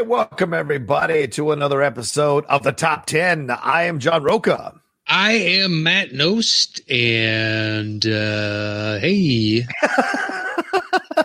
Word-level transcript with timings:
Hey, 0.00 0.06
welcome 0.06 0.54
everybody 0.54 1.28
to 1.28 1.52
another 1.52 1.82
episode 1.82 2.46
of 2.46 2.62
the 2.62 2.72
Top 2.72 3.04
10. 3.04 3.50
I 3.50 3.82
am 3.82 3.98
John 3.98 4.22
Roca. 4.22 4.80
I 5.06 5.32
am 5.32 5.82
Matt 5.82 6.12
Nost, 6.12 6.80
and 6.88 8.06
uh, 8.06 8.98
hey, 8.98 9.66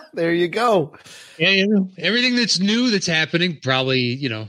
there 0.12 0.34
you 0.34 0.48
go. 0.48 0.92
yeah, 1.38 1.48
you 1.48 1.66
know, 1.66 1.88
everything 1.96 2.36
that's 2.36 2.60
new 2.60 2.90
that's 2.90 3.06
happening 3.06 3.58
probably 3.62 4.00
you 4.00 4.28
know 4.28 4.46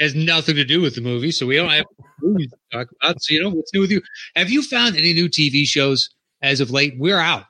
has 0.00 0.12
nothing 0.12 0.56
to 0.56 0.64
do 0.64 0.80
with 0.80 0.96
the 0.96 1.00
movie, 1.00 1.30
so 1.30 1.46
we 1.46 1.54
don't 1.54 1.70
have 1.70 1.86
movies 2.20 2.50
to 2.50 2.78
talk 2.78 2.88
about. 3.00 3.22
So 3.22 3.32
you 3.32 3.44
know 3.44 3.50
what's 3.50 3.72
new 3.72 3.82
with 3.82 3.92
you? 3.92 4.02
Have 4.34 4.50
you 4.50 4.62
found 4.62 4.96
any 4.96 5.12
new 5.14 5.28
TV 5.28 5.64
shows 5.66 6.10
as 6.42 6.58
of 6.58 6.72
late? 6.72 6.94
We're 6.98 7.20
out. 7.20 7.44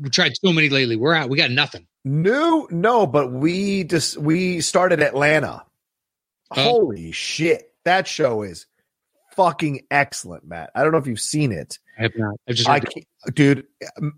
We 0.00 0.08
tried 0.08 0.32
so 0.34 0.50
many 0.50 0.70
lately. 0.70 0.96
We're 0.96 1.14
out. 1.14 1.28
We 1.28 1.36
got 1.36 1.50
nothing. 1.50 1.86
New, 2.08 2.66
no, 2.70 3.06
but 3.06 3.32
we 3.32 3.84
just 3.84 4.16
we 4.16 4.62
started 4.62 5.02
Atlanta. 5.02 5.62
Holy 6.50 7.12
shit. 7.12 7.70
That 7.84 8.08
show 8.08 8.42
is 8.42 8.64
fucking 9.36 9.82
excellent, 9.90 10.46
Matt. 10.46 10.70
I 10.74 10.82
don't 10.82 10.92
know 10.92 10.98
if 10.98 11.06
you've 11.06 11.20
seen 11.20 11.52
it. 11.52 11.78
I 11.98 12.02
have 12.04 12.12
not. 12.16 12.34
I've 12.48 12.54
just 12.54 12.66
I 12.66 12.80
dude, 13.34 13.66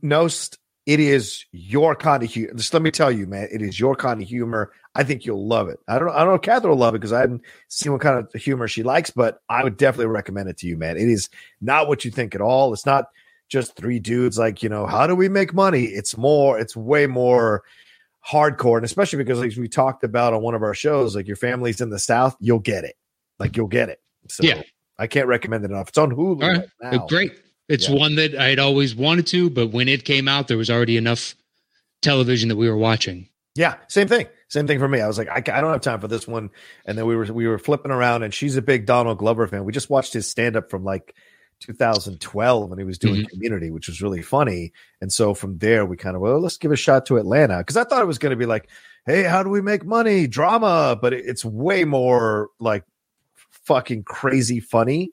Nost, 0.05 0.57
it 0.87 1.01
is 1.01 1.45
your 1.51 1.97
kind 1.97 2.23
of 2.23 2.31
humor. 2.31 2.55
Just 2.55 2.73
let 2.73 2.83
me 2.83 2.93
tell 2.93 3.11
you, 3.11 3.27
man, 3.27 3.49
it 3.51 3.61
is 3.61 3.81
your 3.81 3.97
kind 3.97 4.23
of 4.23 4.29
humor. 4.29 4.73
I 4.95 5.03
think 5.03 5.27
you'll 5.27 5.49
love 5.49 5.69
it. 5.69 5.81
I 5.89 5.99
don't 5.99 6.07
know. 6.07 6.15
I 6.15 6.19
don't 6.19 6.29
know 6.29 6.35
if 6.35 6.43
Catherine 6.43 6.71
will 6.71 6.79
love 6.79 6.95
it 6.95 6.99
because 6.99 7.13
I 7.13 7.23
haven't 7.23 7.43
seen 7.67 7.91
what 7.91 8.03
kind 8.03 8.19
of 8.19 8.33
humor 8.41 8.69
she 8.69 8.85
likes, 8.85 9.11
but 9.11 9.41
I 9.49 9.65
would 9.65 9.77
definitely 9.77 10.07
recommend 10.07 10.49
it 10.49 10.59
to 10.59 10.69
you, 10.69 10.77
man. 10.77 10.97
It 10.97 11.09
is 11.09 11.29
not 11.61 11.89
what 11.89 12.05
you 12.05 12.13
think 12.13 12.37
at 12.37 12.41
all. 12.41 12.73
It's 12.73 12.87
not 12.87 13.07
just 13.49 13.75
three 13.75 13.99
dudes 13.99 14.39
like, 14.39 14.63
you 14.63 14.69
know, 14.69 14.87
how 14.87 15.09
do 15.09 15.17
we 15.17 15.29
make 15.29 15.53
money? 15.53 15.87
It's 15.87 16.17
more, 16.17 16.57
it's 16.57 16.77
way 16.77 17.09
more 17.09 17.65
hardcore. 18.29 18.77
And 18.77 18.85
especially 18.85 19.19
because 19.19 19.39
like 19.39 19.57
we 19.57 19.69
talked 19.69 20.05
about 20.05 20.33
on 20.35 20.43
one 20.43 20.55
of 20.55 20.63
our 20.63 20.75
shows, 20.75 21.17
like 21.17 21.27
your 21.27 21.37
family's 21.37 21.81
in 21.81 21.91
the 21.91 21.99
South, 21.99 22.37
you'll 22.41 22.59
get 22.59 22.85
it. 22.85 22.97
Like 23.39 23.57
you'll 23.57 23.67
get 23.69 23.89
it. 23.89 24.01
So 24.29 24.43
Yeah. 24.45 24.63
I 24.99 25.07
can't 25.07 25.27
recommend 25.29 25.65
it 25.65 25.71
enough. 25.71 25.89
It's 25.89 25.99
on 25.99 26.11
Hulu 26.11 26.43
All 26.43 26.49
right. 26.49 26.67
right 26.83 26.93
now. 26.93 27.07
Great. 27.07 27.33
It's 27.69 27.89
Yeah. 27.89 27.97
one 27.97 28.17
that 28.17 28.35
I 28.35 28.49
had 28.49 28.59
always 28.59 28.95
wanted 28.95 29.27
to, 29.29 29.49
but 29.49 29.69
when 29.69 29.89
it 29.89 30.05
came 30.05 30.29
out, 30.29 30.49
there 30.49 30.59
was 30.59 30.69
already 30.71 30.97
enough 30.97 31.35
television 32.03 32.49
that 32.51 32.57
we 32.57 32.69
were 32.69 32.77
watching. 32.77 33.29
Yeah, 33.55 33.77
same 33.89 34.09
thing. 34.09 34.27
Same 34.49 34.67
thing 34.67 34.79
for 34.79 34.89
me. 34.89 35.01
I 35.01 35.07
was 35.07 35.19
like, 35.19 35.29
I, 35.29 35.37
I 35.37 35.61
don't 35.61 35.73
have 35.73 35.81
time 35.81 36.01
for 36.01 36.09
this 36.09 36.27
one. 36.27 36.51
And 36.85 36.97
then 36.99 37.07
we 37.07 37.17
were 37.17 37.25
we 37.27 37.47
were 37.47 37.59
flipping 37.59 37.91
around, 37.93 38.23
and 38.23 38.33
she's 38.35 38.57
a 38.57 38.63
big 38.63 38.87
Donald 38.87 39.19
Glover 39.19 39.47
fan. 39.47 39.65
We 39.65 39.73
just 39.73 39.91
watched 39.91 40.13
his 40.13 40.27
stand 40.27 40.57
up 40.57 40.71
from 40.71 40.85
like 40.85 41.15
2012 41.61 42.69
when 42.69 42.79
he 42.79 42.85
was 42.85 42.99
doing 42.99 43.27
Community, 43.27 43.71
which 43.71 43.89
was 43.89 44.03
really 44.03 44.23
funny. 44.23 44.73
And 45.01 45.13
so 45.13 45.35
from 45.35 45.59
there, 45.59 45.87
we 45.87 45.97
kind 45.97 46.17
of 46.17 46.23
well, 46.23 46.41
let's 46.41 46.57
give 46.57 46.73
a 46.73 46.77
shot 46.77 47.07
to 47.07 47.19
Atlanta 47.19 47.59
because 47.59 47.77
I 47.77 47.85
thought 47.85 48.03
it 48.03 48.07
was 48.07 48.19
going 48.19 48.31
to 48.31 48.37
be 48.37 48.47
like, 48.47 48.69
hey, 49.07 49.23
how 49.23 49.43
do 49.43 49.51
we 49.51 49.61
make 49.61 49.85
money? 49.85 50.27
Drama, 50.27 50.99
but 51.01 51.13
it, 51.13 51.25
it's 51.27 51.45
way 51.45 51.85
more 51.85 52.49
like 52.59 52.85
fucking 53.65 54.05
crazy 54.05 54.61
funny 54.61 55.13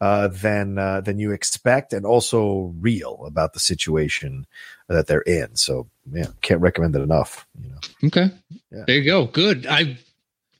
uh, 0.00 0.28
than 0.28 0.78
uh, 0.78 1.00
than 1.00 1.18
you 1.18 1.32
expect, 1.32 1.92
and 1.92 2.06
also 2.06 2.72
real 2.78 3.24
about 3.26 3.52
the 3.52 3.60
situation 3.60 4.46
that 4.88 5.06
they're 5.06 5.20
in. 5.22 5.56
So 5.56 5.88
yeah, 6.10 6.28
can't 6.40 6.60
recommend 6.60 6.94
it 6.96 7.02
enough. 7.02 7.46
You 7.60 7.70
know. 7.70 7.78
Okay. 8.04 8.30
Yeah. 8.70 8.84
There 8.86 8.96
you 8.96 9.04
go. 9.04 9.26
Good. 9.26 9.66
I 9.66 9.98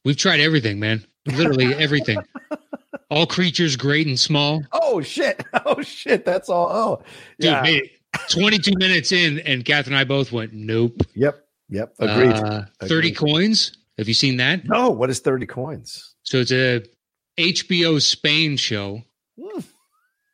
we've 0.04 0.16
tried 0.16 0.40
everything, 0.40 0.80
man. 0.80 1.04
Literally 1.36 1.74
everything. 1.74 2.18
All 3.10 3.26
creatures 3.26 3.76
great 3.76 4.06
and 4.06 4.18
small. 4.20 4.62
Oh 4.72 5.00
shit! 5.00 5.42
Oh 5.64 5.80
shit! 5.82 6.24
That's 6.24 6.48
all. 6.48 6.68
Oh, 6.70 7.02
Dude, 7.40 7.50
yeah. 7.50 7.62
made 7.62 7.90
22 8.30 8.72
minutes 8.76 9.12
in 9.12 9.38
and 9.40 9.64
Kath 9.64 9.86
and 9.86 9.96
I 9.96 10.04
both 10.04 10.30
went, 10.32 10.52
Nope. 10.52 11.02
Yep. 11.14 11.44
Yep. 11.70 11.94
Agreed. 12.00 12.32
Uh, 12.32 12.62
30 12.82 12.94
Agreed. 13.08 13.16
coins. 13.16 13.72
Have 13.98 14.08
you 14.08 14.14
seen 14.14 14.36
that? 14.38 14.64
no, 14.66 14.90
what 14.90 15.10
is 15.10 15.20
thirty 15.20 15.46
coins? 15.46 16.14
So 16.22 16.38
it's 16.38 16.52
a 16.52 16.82
HBO 17.38 18.00
Spain 18.00 18.56
show. 18.56 19.02
Hmm. 19.40 19.60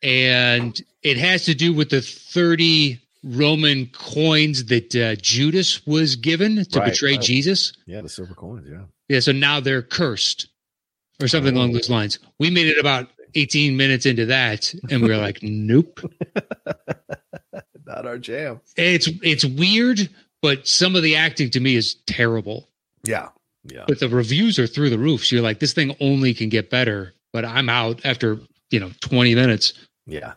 And 0.03 0.81
it 1.03 1.16
has 1.16 1.44
to 1.47 1.55
do 1.55 1.72
with 1.72 1.91
the 1.91 2.00
30 2.03 3.00
Roman 3.22 3.87
coins 3.87 4.66
that 4.66 4.94
uh, 4.94 5.15
Judas 5.21 5.87
was 5.87 6.16
given 6.16 6.65
to 6.65 6.78
Right, 6.78 6.91
betray 6.91 7.12
right. 7.12 7.21
Jesus. 7.22 7.72
Yeah, 7.87 8.03
the 8.03 8.09
silver 8.09 8.34
coins. 8.34 8.66
Yeah. 8.71 8.82
Yeah, 9.09 9.21
so 9.21 9.32
now 9.32 9.61
they're 9.61 9.82
cursed 9.82 10.49
or 11.21 11.29
something 11.29 11.57
along 11.57 11.73
those 11.73 11.91
lines. 11.91 12.19
We 12.39 12.51
made 12.51 12.67
it 12.67 12.79
about 12.79 13.09
18 13.35 13.77
minutes 13.77 14.07
into 14.07 14.27
that 14.27 14.75
and 14.91 15.03
we 15.03 15.09
were 15.09 15.17
like, 15.17 15.39
nope. 15.43 16.01
Not 17.87 18.07
our 18.07 18.19
jam. 18.19 18.61
It's 18.77 19.09
it's 19.23 19.45
weird, 19.45 20.09
but 20.43 20.67
some 20.67 20.97
of 20.97 21.03
the 21.03 21.17
acting 21.17 21.51
to 21.51 21.61
me 21.61 21.77
is 21.77 21.95
terrible. 22.07 22.69
Yeah. 23.05 23.29
Yeah. 23.65 23.85
But 23.87 24.01
the 24.01 24.09
reviews 24.09 24.59
are 24.59 24.67
through 24.67 24.91
the 24.91 24.99
roof. 24.99 25.25
So 25.25 25.37
you're 25.37 25.43
like, 25.43 25.61
this 25.61 25.73
thing 25.73 25.97
only 26.01 26.35
can 26.35 26.49
get 26.49 26.71
better. 26.71 27.15
But 27.33 27.45
I'm 27.45 27.69
out 27.69 28.05
after, 28.05 28.39
you 28.71 28.81
know, 28.81 28.91
20 29.01 29.35
minutes. 29.35 29.73
Yeah. 30.07 30.35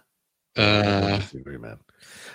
Uh, 0.57 1.19
I 1.21 1.37
agree, 1.37 1.57
man. 1.57 1.77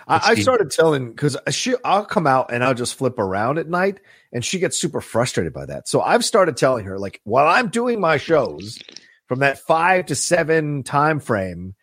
I, 0.07 0.31
I 0.31 0.35
started 0.37 0.71
telling 0.71 1.11
because 1.11 1.37
I'll 1.85 2.05
come 2.05 2.27
out 2.27 2.53
and 2.53 2.63
I'll 2.65 2.75
just 2.75 2.95
flip 2.95 3.19
around 3.19 3.59
at 3.59 3.69
night, 3.69 4.01
and 4.33 4.45
she 4.45 4.59
gets 4.59 4.81
super 4.81 5.01
frustrated 5.01 5.53
by 5.53 5.67
that. 5.67 5.87
So 5.89 6.01
I've 6.01 6.25
started 6.25 6.57
telling 6.57 6.87
her, 6.87 6.99
like, 6.99 7.21
while 7.25 7.47
I'm 7.47 7.69
doing 7.69 8.01
my 8.01 8.17
shows 8.17 8.83
from 9.29 9.41
that 9.41 9.59
five 9.59 10.07
to 10.07 10.15
seven 10.15 10.83
time 10.83 11.21
frame, 11.21 11.75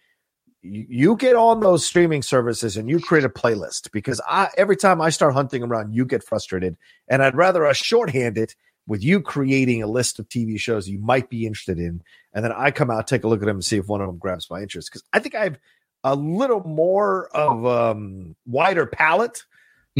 you, 0.62 1.16
get 1.16 1.36
on 1.36 1.62
those 1.62 1.86
streaming 1.86 2.22
services 2.22 2.76
and 2.76 2.90
you 2.90 3.00
create 3.00 3.24
a 3.24 3.30
playlist 3.30 3.92
because 3.92 4.20
I 4.28 4.50
every 4.58 4.76
time 4.76 5.00
I 5.00 5.10
start 5.10 5.34
hunting 5.34 5.64
around, 5.64 5.94
you 5.94 6.06
get 6.06 6.24
frustrated, 6.24 6.76
and 7.08 7.24
I'd 7.24 7.36
rather 7.36 7.66
us 7.66 7.78
shorthand 7.78 8.38
it 8.38 8.56
with 8.86 9.04
you 9.04 9.22
creating 9.22 9.84
a 9.84 9.88
list 9.88 10.20
of 10.20 10.28
TV 10.28 10.60
shows 10.60 10.90
you 10.90 11.00
might 11.00 11.30
be 11.30 11.46
interested 11.46 11.80
in, 11.80 12.02
and 12.34 12.44
then 12.44 12.52
I 12.52 12.72
come 12.72 12.92
out, 12.92 13.08
take 13.08 13.24
a 13.24 13.28
look 13.28 13.42
at 13.42 13.46
them, 13.46 13.58
and 13.58 13.66
see 13.66 13.78
if 13.78 13.88
one 13.88 14.02
of 14.02 14.08
them 14.08 14.18
grabs 14.18 14.50
my 14.50 14.62
interest. 14.62 14.90
Because 14.90 15.04
I 15.14 15.20
think 15.20 15.36
I 15.36 15.44
have 15.44 15.60
a 16.04 16.16
little 16.16 16.64
more 16.68 17.30
of 17.30 17.66
um 17.66 18.36
wider 18.46 18.86
palette 18.86 19.46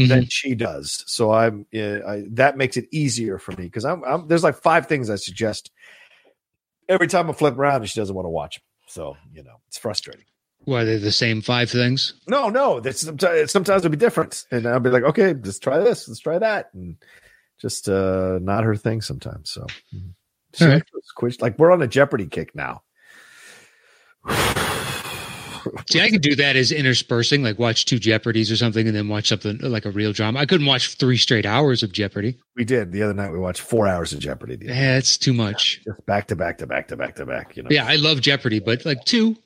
mhm. 0.00 0.08
than 0.08 0.26
she 0.26 0.54
does. 0.54 1.04
So 1.06 1.32
I'm 1.32 1.66
I, 1.74 2.24
that 2.30 2.56
makes 2.56 2.76
it 2.76 2.86
easier 2.90 3.38
for 3.38 3.52
me 3.52 3.64
because 3.64 3.84
I'm, 3.84 4.02
I'm 4.04 4.28
there's 4.28 4.44
like 4.44 4.56
five 4.56 4.86
things 4.86 5.10
I 5.10 5.16
suggest 5.16 5.70
every 6.88 7.06
time 7.06 7.30
I 7.30 7.32
flip 7.32 7.56
around 7.56 7.82
and 7.82 7.90
she 7.90 8.00
doesn't 8.00 8.14
want 8.14 8.26
to 8.26 8.30
watch 8.30 8.56
them. 8.56 8.64
So 8.86 9.16
you 9.32 9.42
know 9.42 9.56
it's 9.68 9.78
frustrating. 9.78 10.24
Why 10.64 10.84
they're 10.84 10.98
the 10.98 11.12
same 11.12 11.40
five 11.40 11.70
things? 11.70 12.14
No, 12.28 12.50
no, 12.50 12.80
that's 12.80 13.00
sometimes, 13.00 13.50
sometimes 13.50 13.82
it'll 13.82 13.90
be 13.90 13.96
different, 13.96 14.44
and 14.50 14.66
I'll 14.66 14.78
be 14.78 14.90
like, 14.90 15.04
okay, 15.04 15.32
let's 15.32 15.58
try 15.58 15.78
this, 15.78 16.06
let's 16.06 16.20
try 16.20 16.38
that, 16.38 16.70
and 16.74 16.96
just 17.58 17.88
uh 17.88 18.38
not 18.40 18.64
her 18.64 18.76
thing 18.76 19.00
sometimes. 19.00 19.50
So 19.50 19.66
mhm. 19.94 20.14
All 20.60 20.66
right. 20.66 20.82
like 21.40 21.58
we're 21.58 21.72
on 21.72 21.82
a 21.82 21.86
Jeopardy 21.86 22.26
kick 22.26 22.54
now. 22.54 22.82
See, 25.90 26.00
I 26.00 26.10
could 26.10 26.22
do 26.22 26.34
that 26.36 26.56
as 26.56 26.72
interspersing, 26.72 27.42
like 27.42 27.58
watch 27.58 27.84
two 27.84 27.98
Jeopardies 27.98 28.50
or 28.50 28.56
something, 28.56 28.86
and 28.86 28.96
then 28.96 29.08
watch 29.08 29.28
something 29.28 29.58
like 29.58 29.84
a 29.84 29.90
real 29.90 30.12
drama. 30.12 30.38
I 30.40 30.46
couldn't 30.46 30.66
watch 30.66 30.94
three 30.96 31.16
straight 31.16 31.46
hours 31.46 31.82
of 31.82 31.92
Jeopardy. 31.92 32.38
We 32.56 32.64
did 32.64 32.92
the 32.92 33.02
other 33.02 33.14
night. 33.14 33.30
We 33.32 33.38
watched 33.38 33.60
four 33.60 33.86
hours 33.88 34.12
of 34.12 34.18
Jeopardy. 34.20 34.58
Yeah, 34.60 34.96
it's 34.98 35.16
too 35.18 35.32
much. 35.32 35.80
Just 35.84 36.04
back 36.06 36.28
to 36.28 36.36
back 36.36 36.58
to 36.58 36.66
back 36.66 36.88
to 36.88 36.96
back 36.96 37.16
to 37.16 37.26
back. 37.26 37.56
You 37.56 37.62
know. 37.64 37.68
Yeah, 37.70 37.86
I 37.86 37.96
love 37.96 38.20
Jeopardy, 38.20 38.60
but 38.60 38.84
like 38.84 39.04
two, 39.04 39.36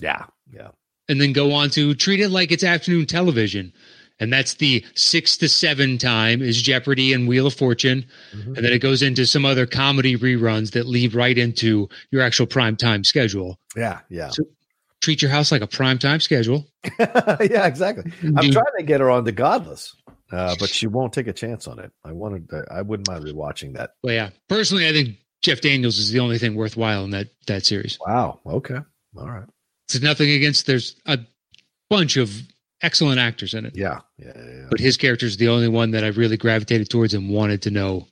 Yeah. 0.00 0.24
Yeah. 0.52 0.68
and 1.08 1.20
then 1.20 1.32
go 1.32 1.52
on 1.52 1.70
to 1.70 1.94
treat 1.94 2.20
it 2.20 2.28
like 2.30 2.52
it's 2.52 2.64
afternoon 2.64 3.06
television. 3.06 3.72
And 4.20 4.32
that's 4.32 4.54
the 4.54 4.84
six 4.94 5.36
to 5.38 5.48
seven 5.48 5.98
time 5.98 6.40
is 6.40 6.62
Jeopardy 6.62 7.12
and 7.12 7.26
Wheel 7.26 7.48
of 7.48 7.54
Fortune. 7.54 8.06
Mhm. 8.32 8.46
And 8.56 8.56
then 8.58 8.72
it 8.72 8.78
goes 8.78 9.02
into 9.02 9.26
some 9.26 9.44
other 9.44 9.66
comedy 9.66 10.16
reruns 10.16 10.70
that 10.70 10.86
lead 10.86 11.14
right 11.14 11.36
into 11.36 11.88
your 12.12 12.22
actual 12.22 12.46
prime 12.46 12.76
time 12.76 13.02
schedule. 13.02 13.58
Yeah. 13.76 13.98
Yeah. 14.08 14.30
So- 14.30 14.44
Treat 15.04 15.20
your 15.20 15.30
house 15.30 15.52
like 15.52 15.60
a 15.60 15.66
prime 15.66 15.98
time 15.98 16.18
schedule. 16.18 16.66
yeah. 16.98 17.66
Exactly. 17.66 18.10
I'm 18.22 18.50
trying 18.50 18.64
to 18.78 18.82
get 18.84 19.00
her 19.00 19.10
on 19.10 19.24
the 19.24 19.32
Godless, 19.32 19.94
uh, 20.32 20.56
but 20.58 20.70
she 20.70 20.86
won't 20.86 21.12
take 21.12 21.26
a 21.26 21.32
chance 21.34 21.68
on 21.68 21.78
it. 21.78 21.92
I 22.06 22.12
wanted. 22.12 22.48
To, 22.48 22.64
I 22.70 22.80
wouldn't 22.80 23.06
mind 23.06 23.22
rewatching 23.22 23.74
that. 23.74 23.90
Well, 24.02 24.14
yeah. 24.14 24.30
Personally, 24.48 24.88
I 24.88 24.92
think 24.92 25.18
Jeff 25.42 25.60
Daniels 25.60 25.98
is 25.98 26.10
the 26.10 26.20
only 26.20 26.38
thing 26.38 26.54
worthwhile 26.54 27.04
in 27.04 27.10
that 27.10 27.28
that 27.48 27.66
series. 27.66 27.98
Wow. 28.00 28.40
Okay. 28.46 28.78
All 29.18 29.28
right. 29.28 29.44
It's 29.88 30.00
nothing 30.00 30.30
against. 30.30 30.64
There's 30.64 30.96
a 31.04 31.18
bunch 31.90 32.16
of 32.16 32.32
excellent 32.80 33.20
actors 33.20 33.52
in 33.52 33.66
it. 33.66 33.76
Yeah, 33.76 34.00
yeah, 34.16 34.32
yeah. 34.34 34.66
But 34.70 34.80
his 34.80 34.96
character 34.96 35.26
is 35.26 35.36
the 35.36 35.48
only 35.48 35.68
one 35.68 35.90
that 35.90 36.02
I 36.02 36.08
really 36.08 36.38
gravitated 36.38 36.88
towards 36.88 37.12
and 37.12 37.28
wanted 37.28 37.60
to 37.62 37.70
know 37.70 38.08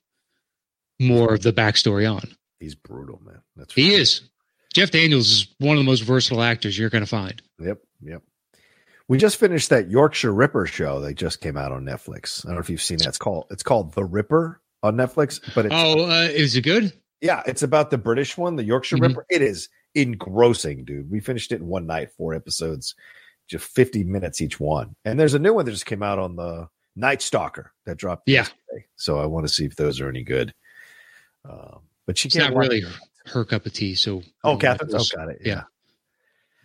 more 1.01 1.33
of 1.33 1.41
the 1.41 1.55
backstory 1.55 2.13
on. 2.13 2.37
He's 2.61 2.75
brutal, 2.75 3.19
man. 3.25 3.41
That's 3.57 3.73
he 3.73 3.95
is. 3.95 4.29
Jeff 4.73 4.91
Daniels 4.91 5.31
is 5.31 5.47
one 5.59 5.77
of 5.77 5.85
the 5.85 5.89
most 5.89 6.01
versatile 6.01 6.43
actors 6.43 6.79
you're 6.79 6.91
going 6.91 7.05
to 7.05 7.09
find. 7.09 7.43
Yep, 7.61 7.79
yep. 8.03 8.23
We 9.09 9.19
just 9.19 9.37
finished 9.37 9.69
that 9.71 9.91
Yorkshire 9.91 10.33
Ripper 10.33 10.67
show 10.67 11.01
that 11.01 11.15
just 11.15 11.41
came 11.41 11.57
out 11.57 11.73
on 11.73 11.85
Netflix. 11.85 12.45
I 12.45 12.49
don't 12.49 12.55
know 12.55 12.61
if 12.61 12.71
you've 12.71 12.81
seen 12.81 12.99
that. 12.99 13.09
It's 13.09 13.19
called 13.19 13.47
it's 13.51 13.63
called 13.63 13.93
The 13.95 14.05
Ripper 14.05 14.61
on 14.83 14.97
Netflix. 14.97 15.41
But 15.55 15.67
it's, 15.67 15.75
oh, 15.75 16.09
uh, 16.09 16.29
is 16.31 16.57
it 16.57 16.63
good? 16.63 16.93
Yeah, 17.21 17.43
it's 17.47 17.63
about 17.63 17.91
the 17.91 17.99
British 17.99 18.37
one, 18.37 18.57
the 18.57 18.65
Yorkshire 18.65 18.97
mm-hmm. 18.97 19.07
Ripper. 19.07 19.27
It 19.29 19.43
is 19.43 19.69
engrossing, 19.95 20.85
dude. 20.85 21.11
We 21.11 21.21
finished 21.21 21.53
it 21.53 21.61
in 21.61 21.67
one 21.67 21.87
night, 21.87 22.11
four 22.13 22.35
episodes, 22.35 22.95
just 23.49 23.65
50 23.65 24.05
minutes 24.05 24.41
each 24.41 24.59
one. 24.59 24.97
And 25.05 25.21
there's 25.21 25.35
a 25.35 25.39
new 25.39 25.55
one 25.55 25.65
that 25.67 25.73
just 25.73 25.87
came 25.87 26.03
out 26.03 26.19
on 26.19 26.37
the 26.37 26.69
Night 26.97 27.23
Stalker 27.23 27.73
that 27.87 27.99
dropped 27.99 28.29
yeah. 28.29 28.41
Yesterday. 28.41 28.87
So 28.97 29.19
I 29.19 29.27
want 29.27 29.47
to 29.47 29.53
see 29.53 29.65
if 29.65 29.77
those 29.77 30.01
are 30.01 30.09
any 30.09 30.23
good. 30.23 30.55
Um, 31.49 31.81
but 32.07 32.19
she 32.19 32.29
it's 32.29 32.37
can't 32.37 32.55
not 32.55 32.61
really 32.61 32.83
her 33.27 33.45
cup 33.45 33.67
of 33.67 33.73
tea. 33.73 33.95
So 33.95 34.23
oh, 34.45 34.57
Catherine, 34.57 34.91
oh, 34.95 35.05
got 35.15 35.29
it. 35.29 35.41
Yeah. 35.45 35.53
yeah. 35.55 35.63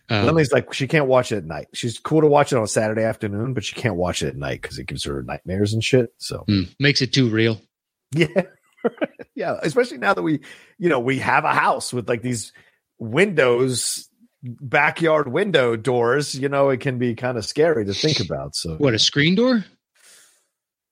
Um, 0.09 0.25
Lily's 0.25 0.51
like 0.51 0.73
she 0.73 0.87
can't 0.87 1.07
watch 1.07 1.31
it 1.31 1.37
at 1.37 1.45
night. 1.45 1.67
She's 1.73 1.99
cool 1.99 2.21
to 2.21 2.27
watch 2.27 2.53
it 2.53 2.57
on 2.57 2.63
a 2.63 2.67
Saturday 2.67 3.03
afternoon, 3.03 3.53
but 3.53 3.63
she 3.63 3.75
can't 3.75 3.95
watch 3.95 4.21
it 4.21 4.29
at 4.29 4.37
night 4.37 4.61
because 4.61 4.79
it 4.79 4.87
gives 4.87 5.03
her 5.03 5.21
nightmares 5.21 5.73
and 5.73 5.83
shit. 5.83 6.13
So 6.17 6.45
mm, 6.47 6.73
makes 6.79 7.01
it 7.01 7.13
too 7.13 7.29
real. 7.29 7.61
Yeah, 8.15 8.43
yeah. 9.35 9.59
Especially 9.61 9.97
now 9.97 10.13
that 10.13 10.21
we, 10.21 10.39
you 10.77 10.87
know, 10.87 11.01
we 11.01 11.19
have 11.19 11.43
a 11.43 11.53
house 11.53 11.91
with 11.91 12.07
like 12.07 12.21
these 12.21 12.53
windows, 12.99 14.07
backyard 14.41 15.27
window 15.27 15.75
doors. 15.75 16.33
You 16.33 16.47
know, 16.47 16.69
it 16.69 16.79
can 16.79 16.97
be 16.97 17.13
kind 17.13 17.37
of 17.37 17.43
scary 17.43 17.83
to 17.83 17.93
think 17.93 18.19
about. 18.25 18.55
So 18.55 18.77
what 18.77 18.93
a 18.93 18.99
screen 18.99 19.35
door. 19.35 19.65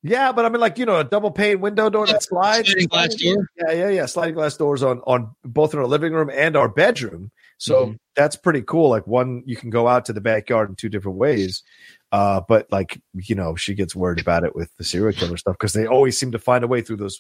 Yeah, 0.08 0.32
but 0.32 0.46
I 0.46 0.50
mean, 0.50 0.62
like 0.62 0.78
you 0.78 0.86
know, 0.86 1.00
a 1.00 1.04
double 1.04 1.32
pane 1.32 1.62
window 1.62 1.90
door 1.90 2.06
that 2.06 2.22
slides. 2.22 2.70
Sliding 2.70 2.88
glass 2.90 3.16
door. 3.16 3.50
Yeah, 3.58 3.72
yeah, 3.72 3.90
yeah. 3.90 4.06
Sliding 4.06 4.36
glass 4.36 4.56
doors 4.56 4.84
on 4.84 5.00
on 5.00 5.36
both 5.44 5.74
in 5.74 5.80
our 5.80 5.88
living 5.88 6.14
room 6.14 6.30
and 6.32 6.56
our 6.56 6.70
bedroom. 6.70 7.32
So 7.58 7.86
mm-hmm. 7.88 7.94
that's 8.16 8.36
pretty 8.36 8.62
cool. 8.62 8.90
Like 8.92 9.08
one, 9.08 9.42
you 9.48 9.56
can 9.56 9.72
go 9.72 9.88
out 9.88 10.06
to 10.06 10.14
the 10.14 10.22
backyard 10.22 10.70
in 10.70 10.76
two 10.76 10.90
different 10.90 11.18
ways. 11.18 11.64
Uh, 12.12 12.42
but 12.48 12.72
like 12.72 13.02
you 13.16 13.34
know, 13.34 13.56
she 13.56 13.74
gets 13.74 13.96
worried 13.96 14.20
about 14.20 14.44
it 14.44 14.56
with 14.56 14.70
the 14.78 14.84
serial 14.84 15.12
killer 15.12 15.38
stuff 15.38 15.56
because 15.56 15.74
they 15.74 15.88
always 15.88 16.20
seem 16.20 16.32
to 16.34 16.40
find 16.40 16.64
a 16.64 16.68
way 16.68 16.82
through 16.82 16.98
those 16.98 17.20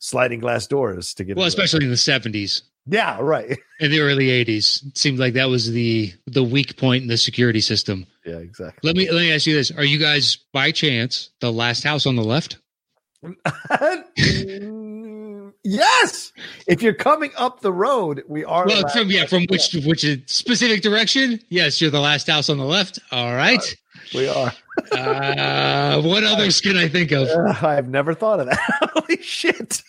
sliding 0.00 0.40
glass 0.40 0.66
doors 0.66 1.14
to 1.14 1.24
get. 1.24 1.36
Well, 1.36 1.46
especially 1.46 1.84
in 1.84 1.90
the 1.90 1.96
seventies. 1.96 2.62
Yeah, 2.88 3.18
right. 3.20 3.58
In 3.80 3.90
the 3.90 4.00
early 4.00 4.28
'80s, 4.28 4.86
it 4.86 4.98
seemed 4.98 5.18
like 5.18 5.34
that 5.34 5.48
was 5.48 5.70
the 5.70 6.12
the 6.26 6.42
weak 6.42 6.76
point 6.76 7.02
in 7.02 7.08
the 7.08 7.16
security 7.16 7.60
system. 7.60 8.06
Yeah, 8.26 8.38
exactly. 8.38 8.80
Let 8.82 8.96
me 8.96 9.10
let 9.10 9.20
me 9.20 9.32
ask 9.32 9.46
you 9.46 9.54
this: 9.54 9.70
Are 9.70 9.84
you 9.84 9.98
guys, 9.98 10.38
by 10.52 10.72
chance, 10.72 11.30
the 11.40 11.52
last 11.52 11.84
house 11.84 12.06
on 12.06 12.16
the 12.16 12.24
left? 12.24 12.58
yes. 15.64 16.32
If 16.66 16.82
you're 16.82 16.94
coming 16.94 17.30
up 17.36 17.60
the 17.60 17.72
road, 17.72 18.24
we 18.28 18.44
are. 18.44 18.66
Well, 18.66 18.88
from 18.88 19.10
yeah, 19.10 19.26
from 19.26 19.46
which 19.48 19.72
which 19.84 20.04
specific 20.26 20.82
direction? 20.82 21.40
Yes, 21.48 21.80
you're 21.80 21.90
the 21.90 22.00
last 22.00 22.26
house 22.26 22.50
on 22.50 22.58
the 22.58 22.64
left. 22.64 22.98
All 23.12 23.34
right. 23.34 23.62
We 24.14 24.28
are. 24.28 24.52
uh, 24.92 26.02
what 26.02 26.24
others 26.32 26.60
can 26.60 26.76
I 26.76 26.88
think 26.88 27.12
of? 27.12 27.28
Uh, 27.28 27.54
I've 27.62 27.88
never 27.88 28.14
thought 28.14 28.40
of 28.40 28.46
that. 28.46 28.58
Holy 28.94 29.22
shit. 29.22 29.82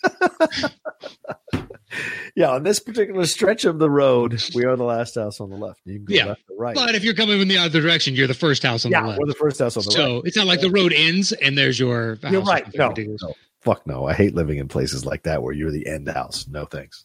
Yeah, 2.34 2.50
on 2.50 2.62
this 2.62 2.80
particular 2.80 3.26
stretch 3.26 3.64
of 3.64 3.78
the 3.78 3.90
road, 3.90 4.42
we 4.54 4.64
are 4.64 4.76
the 4.76 4.84
last 4.84 5.14
house 5.14 5.40
on 5.40 5.50
the 5.50 5.56
left. 5.56 5.80
You 5.84 5.96
can 5.96 6.04
go 6.04 6.14
yeah. 6.14 6.24
left 6.26 6.42
or 6.50 6.56
right. 6.56 6.74
But 6.74 6.94
if 6.94 7.04
you're 7.04 7.14
coming 7.14 7.38
from 7.38 7.48
the 7.48 7.58
other 7.58 7.80
direction, 7.80 8.14
you're 8.14 8.26
the 8.26 8.34
first 8.34 8.62
house 8.62 8.84
on 8.84 8.92
yeah, 8.92 9.02
the 9.02 9.08
left. 9.08 9.20
We're 9.20 9.26
the 9.26 9.34
first 9.34 9.58
house 9.58 9.76
on 9.76 9.84
the 9.84 9.90
so 9.90 9.98
right. 9.98 10.08
So 10.08 10.22
it's 10.26 10.36
not 10.36 10.46
like 10.46 10.60
the 10.60 10.70
road 10.70 10.92
ends 10.92 11.32
and 11.32 11.56
there's 11.56 11.78
your 11.78 12.18
You're 12.30 12.42
right. 12.42 12.66
No, 12.74 12.92
no, 12.96 13.34
Fuck 13.60 13.86
no. 13.86 14.06
I 14.06 14.14
hate 14.14 14.34
living 14.34 14.58
in 14.58 14.68
places 14.68 15.04
like 15.04 15.24
that 15.24 15.42
where 15.42 15.52
you're 15.52 15.72
the 15.72 15.86
end 15.86 16.08
house. 16.08 16.46
No 16.48 16.64
thanks. 16.64 17.04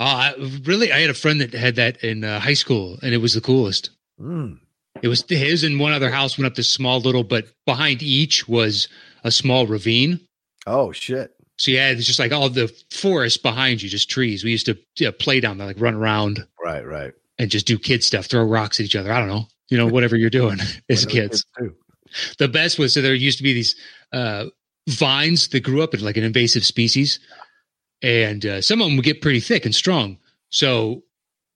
Oh, 0.00 0.04
I, 0.04 0.34
really? 0.64 0.92
I 0.92 1.00
had 1.00 1.10
a 1.10 1.14
friend 1.14 1.40
that 1.40 1.52
had 1.52 1.76
that 1.76 2.02
in 2.02 2.24
uh, 2.24 2.40
high 2.40 2.54
school, 2.54 2.98
and 3.02 3.14
it 3.14 3.18
was 3.18 3.34
the 3.34 3.40
coolest. 3.40 3.90
Mm. 4.20 4.58
It 5.02 5.08
was 5.08 5.24
his 5.28 5.64
and 5.64 5.78
one 5.78 5.92
other 5.92 6.10
house 6.10 6.38
went 6.38 6.46
up 6.46 6.54
this 6.54 6.72
small 6.72 7.00
little, 7.00 7.24
but 7.24 7.46
behind 7.66 8.02
each 8.02 8.48
was 8.48 8.88
a 9.22 9.30
small 9.30 9.66
ravine. 9.66 10.20
Oh 10.66 10.92
shit! 10.92 11.33
So 11.64 11.70
yeah, 11.70 11.88
it's 11.88 12.06
just 12.06 12.18
like 12.18 12.30
all 12.30 12.50
the 12.50 12.68
forest 12.90 13.42
behind 13.42 13.80
you, 13.82 13.88
just 13.88 14.10
trees. 14.10 14.44
We 14.44 14.50
used 14.50 14.66
to 14.66 14.76
you 14.98 15.06
know, 15.06 15.12
play 15.12 15.40
down 15.40 15.56
there, 15.56 15.66
like 15.66 15.80
run 15.80 15.94
around, 15.94 16.46
right, 16.62 16.86
right, 16.86 17.14
and 17.38 17.50
just 17.50 17.66
do 17.66 17.78
kid 17.78 18.04
stuff, 18.04 18.26
throw 18.26 18.44
rocks 18.44 18.78
at 18.78 18.84
each 18.84 18.94
other. 18.94 19.10
I 19.10 19.18
don't 19.18 19.28
know, 19.28 19.46
you 19.70 19.78
know, 19.78 19.86
whatever 19.86 20.14
you're 20.14 20.28
doing 20.28 20.58
as 20.90 21.06
kids. 21.06 21.46
kids 21.56 21.74
the 22.38 22.48
best 22.48 22.78
was 22.78 22.92
so 22.92 23.00
there 23.00 23.14
used 23.14 23.38
to 23.38 23.42
be 23.44 23.54
these 23.54 23.76
uh, 24.12 24.44
vines 24.90 25.48
that 25.48 25.60
grew 25.60 25.82
up 25.82 25.94
in 25.94 26.04
like 26.04 26.18
an 26.18 26.22
invasive 26.22 26.66
species, 26.66 27.18
and 28.02 28.44
uh, 28.44 28.60
some 28.60 28.82
of 28.82 28.86
them 28.86 28.96
would 28.96 29.04
get 29.06 29.22
pretty 29.22 29.40
thick 29.40 29.64
and 29.64 29.74
strong. 29.74 30.18
So 30.50 31.02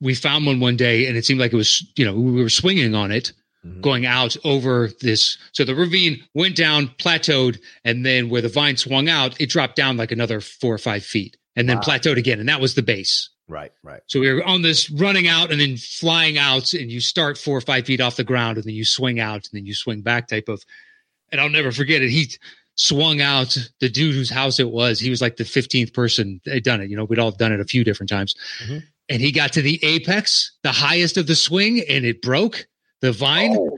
we 0.01 0.15
found 0.15 0.47
one 0.47 0.59
one 0.59 0.79
day, 0.79 1.07
and 1.07 1.19
it 1.19 1.27
seemed 1.27 1.39
like 1.39 1.53
it 1.53 1.57
was 1.57 1.87
you 1.97 2.07
know 2.07 2.15
we 2.15 2.43
were 2.43 2.49
swinging 2.49 2.95
on 2.95 3.13
it, 3.13 3.35
mm-hmm. 3.65 3.81
going 3.81 4.07
out 4.07 4.37
over 4.45 4.91
this. 5.01 5.39
So 5.53 5.65
the 5.65 5.75
ravine 5.75 6.23
went 6.35 6.57
down, 6.57 6.89
plateaued, 6.99 7.59
and 7.85 8.05
then 8.05 8.29
where 8.29 8.43
the 8.43 8.49
vine 8.49 8.77
swung 8.77 9.09
out, 9.09 9.41
it 9.41 9.51
dropped 9.51 9.77
down 9.77 9.97
like 9.97 10.13
another 10.13 10.41
four 10.41 10.75
or 10.75 10.79
five 10.79 11.05
feet, 11.05 11.37
and 11.57 11.69
then 11.69 11.77
wow. 11.77 11.83
plateaued 11.83 12.17
again, 12.17 12.41
and 12.41 12.49
that 12.49 12.61
was 12.61 12.75
the 12.75 12.83
base. 12.83 13.31
Right, 13.49 13.73
right. 13.83 14.03
So 14.07 14.21
we 14.21 14.31
were 14.31 14.45
on 14.45 14.61
this 14.61 14.91
running 14.91 15.27
out 15.27 15.51
and 15.51 15.61
then 15.61 15.77
flying 15.79 16.37
out, 16.37 16.75
and 16.75 16.91
you 16.91 17.01
start 17.01 17.39
four 17.39 17.57
or 17.57 17.63
five 17.63 17.87
feet 17.87 18.01
off 18.01 18.17
the 18.17 18.25
ground, 18.25 18.59
and 18.59 18.65
then 18.65 18.75
you 18.75 18.85
swing 18.85 19.21
out, 19.21 19.49
and 19.49 19.51
then 19.53 19.67
you 19.67 19.75
swing 19.75 20.03
back 20.03 20.29
type 20.29 20.49
of. 20.49 20.63
And 21.31 21.41
I'll 21.41 21.51
never 21.51 21.73
forget 21.73 22.03
it. 22.03 22.11
He 22.11 22.31
swung 22.79 23.21
out 23.21 23.57
the 23.81 23.89
dude 23.89 24.15
whose 24.15 24.31
house 24.31 24.61
it 24.61 24.71
was. 24.71 25.01
He 25.01 25.11
was 25.11 25.21
like 25.21 25.37
the 25.37 25.45
15th 25.45 25.93
person 25.93 26.41
that 26.45 26.55
had 26.55 26.63
done 26.63 26.81
it. 26.81 26.89
You 26.89 26.97
know, 26.97 27.05
we'd 27.05 27.19
all 27.19 27.33
done 27.33 27.53
it 27.53 27.61
a 27.61 27.65
few 27.65 27.85
different 27.85 28.09
times. 28.09 28.35
Mm-hmm. 28.63 28.79
And 29.11 29.21
he 29.21 29.33
got 29.33 29.53
to 29.55 29.63
the 29.63 29.83
apex, 29.83 30.53
the 30.63 30.73
highest 30.73 31.17
of 31.17 31.27
the 31.27 31.35
swing, 31.35 31.83
and 31.89 32.05
it 32.05 32.23
broke 32.23 32.67
the 33.01 33.13
vine. 33.13 33.57
Oh, 33.57 33.77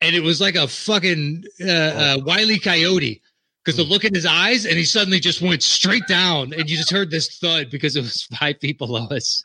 and 0.00 0.16
it 0.16 0.22
was 0.22 0.40
like 0.40 0.54
a 0.54 0.66
fucking 0.66 1.44
uh, 1.60 1.70
uh, 1.70 2.18
wily 2.24 2.58
coyote 2.58 3.20
because 3.64 3.76
the 3.76 3.84
hmm. 3.84 3.90
look 3.90 4.04
in 4.04 4.14
his 4.14 4.26
eyes, 4.26 4.64
and 4.64 4.76
he 4.76 4.84
suddenly 4.84 5.20
just 5.20 5.42
went 5.42 5.62
straight 5.62 6.06
down, 6.08 6.52
and 6.52 6.70
you 6.70 6.76
just 6.76 6.90
heard 6.90 7.10
this 7.10 7.38
thud 7.38 7.70
because 7.70 7.96
it 7.96 8.00
was 8.00 8.22
five 8.38 8.58
feet 8.60 8.78
below 8.78 9.06
us. 9.08 9.44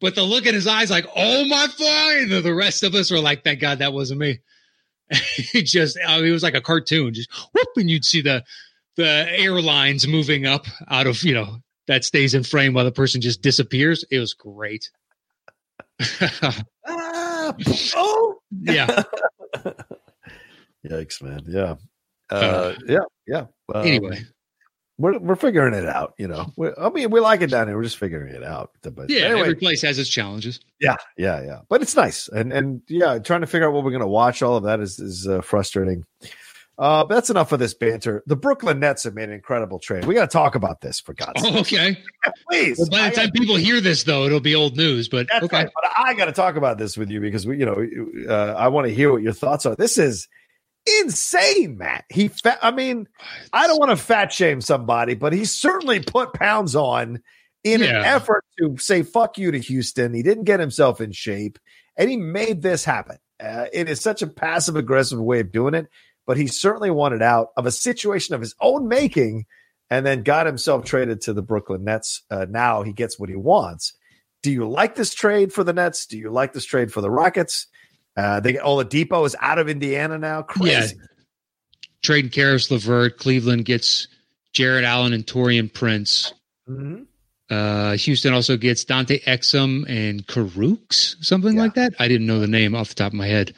But 0.00 0.14
the 0.14 0.22
look 0.22 0.46
in 0.46 0.54
his 0.54 0.66
eyes, 0.66 0.90
like, 0.90 1.06
oh 1.14 1.44
my 1.46 1.66
fuck! 1.66 2.42
The 2.42 2.54
rest 2.54 2.82
of 2.82 2.94
us 2.94 3.10
were 3.10 3.20
like, 3.20 3.44
thank 3.44 3.60
God 3.60 3.78
that 3.78 3.92
wasn't 3.92 4.20
me. 4.20 4.40
it 5.10 5.62
just, 5.62 5.98
I 6.06 6.16
mean, 6.16 6.28
it 6.28 6.32
was 6.32 6.42
like 6.42 6.54
a 6.54 6.60
cartoon, 6.60 7.14
just 7.14 7.30
whoop, 7.52 7.68
and 7.76 7.90
you'd 7.90 8.04
see 8.04 8.22
the 8.22 8.44
the 8.96 9.26
airlines 9.28 10.06
moving 10.06 10.46
up 10.46 10.66
out 10.88 11.08
of 11.08 11.22
you 11.24 11.34
know 11.34 11.58
that 11.86 12.04
stays 12.04 12.34
in 12.34 12.42
frame 12.42 12.72
while 12.72 12.84
the 12.84 12.92
person 12.92 13.20
just 13.20 13.42
disappears. 13.42 14.04
It 14.10 14.18
was 14.18 14.34
great. 14.34 14.90
ah, 17.44 17.54
oh 17.96 18.38
yeah. 18.50 19.02
Yikes, 20.86 21.22
man. 21.22 21.40
Yeah. 21.46 21.76
Uh, 22.30 22.34
uh, 22.34 22.74
yeah, 22.86 22.98
yeah. 23.26 23.46
Um, 23.74 23.86
anyway, 23.86 24.20
we're 24.98 25.18
we're 25.18 25.36
figuring 25.36 25.74
it 25.74 25.86
out. 25.86 26.14
You 26.18 26.28
know, 26.28 26.52
we, 26.56 26.70
I 26.78 26.88
mean, 26.90 27.10
we 27.10 27.20
like 27.20 27.40
it 27.40 27.50
down 27.50 27.66
here. 27.66 27.76
We're 27.76 27.84
just 27.84 27.98
figuring 27.98 28.34
it 28.34 28.42
out. 28.42 28.70
But 28.82 29.10
yeah, 29.10 29.22
anyway, 29.22 29.40
every 29.40 29.54
place 29.56 29.82
has 29.82 29.98
its 29.98 30.08
challenges. 30.08 30.60
Yeah, 30.80 30.96
yeah, 31.16 31.42
yeah. 31.42 31.60
But 31.68 31.82
it's 31.82 31.96
nice, 31.96 32.28
and 32.28 32.52
and 32.52 32.82
yeah, 32.88 33.18
trying 33.18 33.40
to 33.40 33.46
figure 33.46 33.68
out 33.68 33.74
what 33.74 33.84
we're 33.84 33.92
gonna 33.92 34.06
watch. 34.06 34.42
All 34.42 34.56
of 34.56 34.64
that 34.64 34.80
is 34.80 34.98
is 34.98 35.26
uh, 35.26 35.40
frustrating. 35.40 36.04
Uh, 36.76 37.04
but 37.04 37.14
that's 37.14 37.30
enough 37.30 37.52
of 37.52 37.60
this 37.60 37.72
banter. 37.72 38.22
The 38.26 38.34
Brooklyn 38.34 38.80
Nets 38.80 39.04
have 39.04 39.14
made 39.14 39.28
an 39.28 39.34
incredible 39.34 39.78
trade. 39.78 40.06
We 40.06 40.14
got 40.14 40.28
to 40.28 40.32
talk 40.32 40.56
about 40.56 40.80
this 40.80 40.98
for 40.98 41.14
God's 41.14 41.42
sake. 41.42 41.54
Oh, 41.54 41.60
okay. 41.60 41.98
Please. 42.50 42.78
Well, 42.78 42.88
by 42.90 43.10
the 43.10 43.16
time 43.16 43.30
people 43.30 43.56
hear 43.56 43.80
this, 43.80 44.02
though, 44.02 44.24
it'll 44.24 44.40
be 44.40 44.54
old 44.54 44.76
news. 44.76 45.08
But 45.08 45.32
okay. 45.32 45.56
Right. 45.56 45.70
But 45.72 45.90
I 45.96 46.14
got 46.14 46.24
to 46.26 46.32
talk 46.32 46.56
about 46.56 46.78
this 46.78 46.96
with 46.96 47.10
you 47.10 47.20
because 47.20 47.46
we, 47.46 47.58
you 47.58 47.66
know, 47.66 47.86
uh, 48.28 48.54
I 48.54 48.68
want 48.68 48.88
to 48.88 48.94
hear 48.94 49.12
what 49.12 49.22
your 49.22 49.32
thoughts 49.32 49.66
are. 49.66 49.76
This 49.76 49.98
is 49.98 50.26
insane, 51.00 51.78
Matt. 51.78 52.04
He, 52.10 52.28
fa- 52.28 52.58
I 52.60 52.72
mean, 52.72 53.06
I 53.52 53.68
don't 53.68 53.78
want 53.78 53.90
to 53.90 53.96
fat 53.96 54.32
shame 54.32 54.60
somebody, 54.60 55.14
but 55.14 55.32
he 55.32 55.44
certainly 55.44 56.00
put 56.00 56.32
pounds 56.32 56.74
on 56.74 57.22
in 57.62 57.80
yeah. 57.80 58.00
an 58.00 58.04
effort 58.04 58.44
to 58.58 58.76
say 58.78 59.02
fuck 59.02 59.38
you 59.38 59.50
to 59.52 59.58
Houston. 59.58 60.12
He 60.12 60.22
didn't 60.22 60.44
get 60.44 60.60
himself 60.60 61.00
in 61.00 61.12
shape, 61.12 61.58
and 61.96 62.10
he 62.10 62.16
made 62.16 62.62
this 62.62 62.84
happen. 62.84 63.18
Uh, 63.40 63.66
it 63.72 63.88
is 63.88 64.00
such 64.00 64.22
a 64.22 64.26
passive 64.26 64.76
aggressive 64.76 65.20
way 65.20 65.40
of 65.40 65.50
doing 65.50 65.74
it, 65.74 65.88
but 66.26 66.36
he 66.36 66.46
certainly 66.46 66.90
wanted 66.90 67.22
out 67.22 67.48
of 67.56 67.66
a 67.66 67.70
situation 67.70 68.34
of 68.34 68.40
his 68.40 68.54
own 68.60 68.88
making, 68.88 69.46
and 69.90 70.04
then 70.04 70.22
got 70.22 70.46
himself 70.46 70.84
traded 70.84 71.20
to 71.22 71.32
the 71.32 71.42
Brooklyn 71.42 71.84
Nets. 71.84 72.22
Uh, 72.30 72.46
now 72.48 72.82
he 72.82 72.92
gets 72.92 73.18
what 73.18 73.28
he 73.28 73.36
wants. 73.36 73.92
Do 74.42 74.52
you 74.52 74.68
like 74.68 74.94
this 74.94 75.14
trade 75.14 75.52
for 75.52 75.64
the 75.64 75.72
Nets? 75.72 76.06
Do 76.06 76.18
you 76.18 76.30
like 76.30 76.52
this 76.52 76.64
trade 76.64 76.92
for 76.92 77.00
the 77.00 77.10
Rockets? 77.10 77.66
Uh, 78.16 78.40
they 78.40 78.54
Oladipo 78.54 79.26
is 79.26 79.34
out 79.40 79.58
of 79.58 79.68
Indiana 79.68 80.18
now. 80.18 80.42
Crazy. 80.42 80.96
Yeah. 80.96 81.06
Trading 82.02 82.30
Caris 82.30 82.70
LeVert. 82.70 83.18
Cleveland 83.18 83.64
gets 83.64 84.08
Jarrett 84.52 84.84
Allen 84.84 85.12
and 85.12 85.26
Taurean 85.26 85.72
Prince. 85.72 86.32
Mm-hmm. 86.68 87.02
Uh, 87.50 87.96
Houston 87.96 88.32
also 88.32 88.56
gets 88.56 88.84
Dante 88.84 89.20
Exum 89.20 89.84
and 89.88 90.26
Kurucs, 90.26 91.16
something 91.22 91.56
yeah. 91.56 91.62
like 91.62 91.74
that. 91.74 91.94
I 91.98 92.08
didn't 92.08 92.26
know 92.26 92.40
the 92.40 92.46
name 92.46 92.74
off 92.74 92.88
the 92.88 92.94
top 92.94 93.12
of 93.12 93.18
my 93.18 93.26
head, 93.26 93.54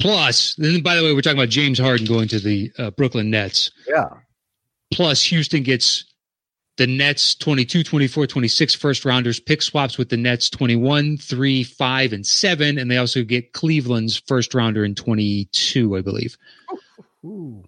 Plus, 0.00 0.54
then 0.56 0.80
by 0.82 0.94
the 0.94 1.02
way, 1.02 1.12
we're 1.12 1.22
talking 1.22 1.38
about 1.38 1.48
James 1.48 1.78
Harden 1.78 2.06
going 2.06 2.28
to 2.28 2.38
the 2.38 2.70
uh, 2.78 2.90
Brooklyn 2.90 3.30
Nets. 3.30 3.70
Yeah. 3.86 4.08
Plus, 4.92 5.22
Houston 5.24 5.62
gets 5.64 6.04
the 6.76 6.86
Nets 6.86 7.34
22, 7.34 7.82
24, 7.82 8.28
26 8.28 8.74
first 8.76 9.04
rounders, 9.04 9.40
pick 9.40 9.60
swaps 9.60 9.98
with 9.98 10.08
the 10.08 10.16
Nets 10.16 10.48
21, 10.48 11.18
3, 11.18 11.64
5, 11.64 12.12
and 12.12 12.24
7. 12.24 12.78
And 12.78 12.90
they 12.90 12.96
also 12.96 13.24
get 13.24 13.52
Cleveland's 13.52 14.16
first 14.16 14.54
rounder 14.54 14.84
in 14.84 14.94
22, 14.94 15.96
I 15.96 16.00
believe. 16.00 16.38
Ooh. 17.24 17.64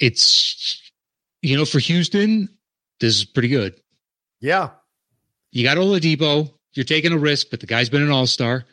It's, 0.00 0.82
you 1.42 1.56
know, 1.56 1.64
for 1.64 1.78
Houston, 1.78 2.48
this 2.98 3.16
is 3.16 3.24
pretty 3.24 3.48
good. 3.48 3.74
Yeah. 4.40 4.70
You 5.52 5.62
got 5.62 5.76
Oladipo. 5.78 6.52
You're 6.74 6.84
taking 6.84 7.12
a 7.12 7.18
risk, 7.18 7.48
but 7.50 7.60
the 7.60 7.66
guy's 7.66 7.88
been 7.88 8.02
an 8.02 8.10
all 8.10 8.26
star. 8.26 8.64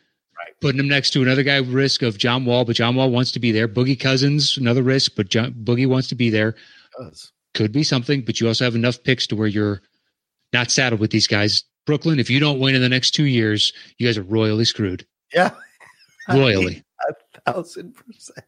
Putting 0.60 0.80
him 0.80 0.88
next 0.88 1.10
to 1.10 1.22
another 1.22 1.42
guy, 1.42 1.58
risk 1.58 2.02
of 2.02 2.16
John 2.16 2.44
Wall, 2.46 2.64
but 2.64 2.76
John 2.76 2.94
Wall 2.96 3.10
wants 3.10 3.30
to 3.32 3.38
be 3.40 3.52
there. 3.52 3.68
Boogie 3.68 3.98
Cousins, 3.98 4.56
another 4.56 4.82
risk, 4.82 5.12
but 5.14 5.28
John, 5.28 5.52
Boogie 5.52 5.86
wants 5.86 6.08
to 6.08 6.14
be 6.14 6.30
there. 6.30 6.54
Could 7.54 7.72
be 7.72 7.82
something, 7.82 8.22
but 8.22 8.40
you 8.40 8.48
also 8.48 8.64
have 8.64 8.74
enough 8.74 9.02
picks 9.02 9.26
to 9.28 9.36
where 9.36 9.46
you're 9.48 9.82
not 10.52 10.70
saddled 10.70 11.00
with 11.00 11.10
these 11.10 11.26
guys. 11.26 11.64
Brooklyn, 11.84 12.18
if 12.18 12.30
you 12.30 12.40
don't 12.40 12.58
win 12.58 12.74
in 12.74 12.80
the 12.80 12.88
next 12.88 13.10
two 13.12 13.24
years, 13.24 13.72
you 13.98 14.06
guys 14.06 14.16
are 14.18 14.22
royally 14.22 14.64
screwed. 14.64 15.06
Yeah. 15.32 15.50
Royally. 16.28 16.82
A 17.08 17.52
thousand 17.52 17.94
percent. 17.94 18.46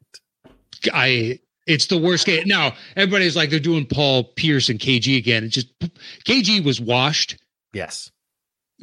I 0.93 1.38
it's 1.67 1.87
the 1.87 1.99
worst 1.99 2.27
game. 2.27 2.43
Now 2.47 2.75
everybody's 2.97 3.37
like 3.37 3.50
they're 3.50 3.61
doing 3.61 3.87
Paul 3.87 4.25
Pierce 4.25 4.69
and 4.69 4.81
KG 4.81 5.17
again. 5.17 5.45
It 5.45 5.49
just 5.50 5.69
KG 6.25 6.65
was 6.65 6.81
washed 6.81 7.37
Yes. 7.73 8.11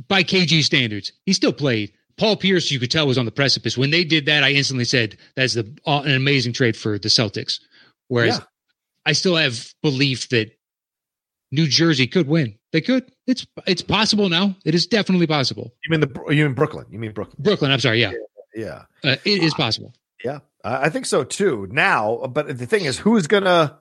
by 0.07 0.23
KG 0.23 0.63
standards. 0.63 1.11
He 1.25 1.33
still 1.33 1.51
played. 1.51 1.91
Paul 2.17 2.37
Pierce, 2.37 2.71
you 2.71 2.79
could 2.79 2.91
tell, 2.91 3.07
was 3.07 3.17
on 3.17 3.25
the 3.25 3.31
precipice. 3.31 3.77
When 3.77 3.91
they 3.91 4.03
did 4.03 4.25
that, 4.27 4.43
I 4.43 4.51
instantly 4.51 4.85
said 4.85 5.17
that's 5.35 5.53
the 5.53 5.77
uh, 5.85 6.01
an 6.05 6.11
amazing 6.15 6.53
trade 6.53 6.77
for 6.77 6.97
the 6.97 7.09
Celtics. 7.09 7.59
Whereas 8.07 8.37
Yeah. 8.37 8.43
I 9.05 9.11
still 9.13 9.35
have 9.35 9.73
belief 9.83 10.29
that 10.29 10.51
New 11.51 11.67
Jersey 11.67 12.07
could 12.07 12.27
win. 12.27 12.57
They 12.71 12.81
could. 12.81 13.11
It's 13.27 13.45
it's 13.67 13.81
possible 13.81 14.29
now. 14.29 14.55
It 14.65 14.75
is 14.75 14.87
definitely 14.87 15.27
possible. 15.27 15.73
You 15.83 15.91
mean 15.91 15.99
the 16.01 16.21
you 16.33 16.45
mean 16.45 16.53
Brooklyn? 16.53 16.85
You 16.89 16.99
mean 16.99 17.11
Brooklyn? 17.11 17.37
Brooklyn, 17.39 17.71
I'm 17.71 17.79
sorry, 17.79 18.01
yeah, 18.01 18.13
Yeah. 18.55 18.83
uh, 19.03 19.15
it 19.25 19.43
is 19.43 19.53
possible. 19.53 19.93
Yeah. 20.23 20.39
I 20.63 20.85
I 20.85 20.89
think 20.89 21.05
so 21.05 21.23
too. 21.23 21.67
Now, 21.71 22.27
but 22.27 22.57
the 22.57 22.65
thing 22.65 22.85
is, 22.85 22.97
who's 22.97 23.27
gonna 23.27 23.79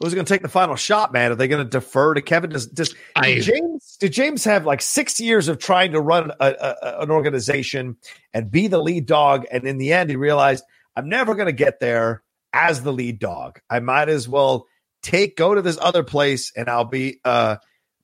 who's 0.00 0.14
gonna 0.14 0.24
take 0.24 0.42
the 0.42 0.48
final 0.48 0.76
shot, 0.76 1.12
man? 1.12 1.32
Are 1.32 1.34
they 1.34 1.48
gonna 1.48 1.64
defer 1.64 2.14
to 2.14 2.22
Kevin? 2.22 2.50
Does, 2.50 2.66
does 2.66 2.94
did 3.22 3.42
James 3.42 3.96
did 3.98 4.12
James 4.12 4.44
have 4.44 4.66
like 4.66 4.82
six 4.82 5.20
years 5.20 5.48
of 5.48 5.58
trying 5.58 5.92
to 5.92 6.00
run 6.00 6.32
a, 6.40 6.76
a, 6.82 7.00
an 7.02 7.10
organization 7.10 7.96
and 8.34 8.50
be 8.50 8.66
the 8.68 8.78
lead 8.78 9.06
dog, 9.06 9.46
and 9.50 9.64
in 9.64 9.78
the 9.78 9.92
end, 9.92 10.10
he 10.10 10.16
realized 10.16 10.64
I'm 10.94 11.08
never 11.08 11.34
gonna 11.34 11.52
get 11.52 11.80
there 11.80 12.22
as 12.52 12.82
the 12.82 12.92
lead 12.92 13.18
dog. 13.18 13.60
I 13.70 13.80
might 13.80 14.08
as 14.08 14.28
well 14.28 14.66
take 15.02 15.36
go 15.36 15.54
to 15.54 15.62
this 15.62 15.78
other 15.80 16.02
place, 16.02 16.52
and 16.56 16.68
I'll 16.68 16.84
be 16.84 17.20
uh, 17.24 17.56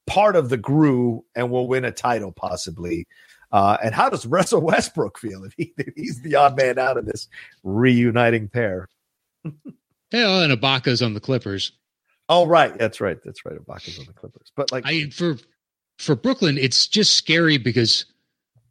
part 0.07 0.37
of 0.37 0.49
the 0.49 0.57
GRU, 0.57 1.25
and 1.35 1.51
we'll 1.51 1.67
win 1.67 1.85
a 1.85 1.93
title 1.93 2.33
possibly. 2.33 3.07
Uh, 3.51 3.77
and 3.85 3.95
how 3.95 4.09
does 4.09 4.25
Russell 4.25 4.63
Westbrook 4.63 5.19
feel 5.19 5.45
if, 5.45 5.53
he, 5.57 5.75
if 5.77 5.95
he's 5.95 6.23
the 6.23 6.37
odd 6.37 6.57
man 6.57 6.79
out 6.79 6.97
of 6.97 7.05
this 7.05 7.29
reuniting 7.63 8.49
pair? 8.49 8.89
Hell, 10.13 10.43
and 10.43 10.59
Ibaka's 10.59 11.03
on 11.03 11.15
the 11.15 11.21
Clippers. 11.21 11.73
Oh, 12.33 12.47
right. 12.47 12.77
That's 12.79 12.99
right. 12.99 13.19
That's 13.23 13.45
right. 13.45 13.55
Ibaka's 13.55 13.99
on 13.99 14.07
the 14.07 14.15
Clippers. 14.15 14.51
But 14.57 14.73
like, 14.73 14.85
I 14.87 15.11
for 15.11 15.37
for 15.99 16.17
Brooklyn, 16.17 16.57
it's 16.57 16.87
just 16.87 17.13
scary 17.13 17.59
because 17.59 18.07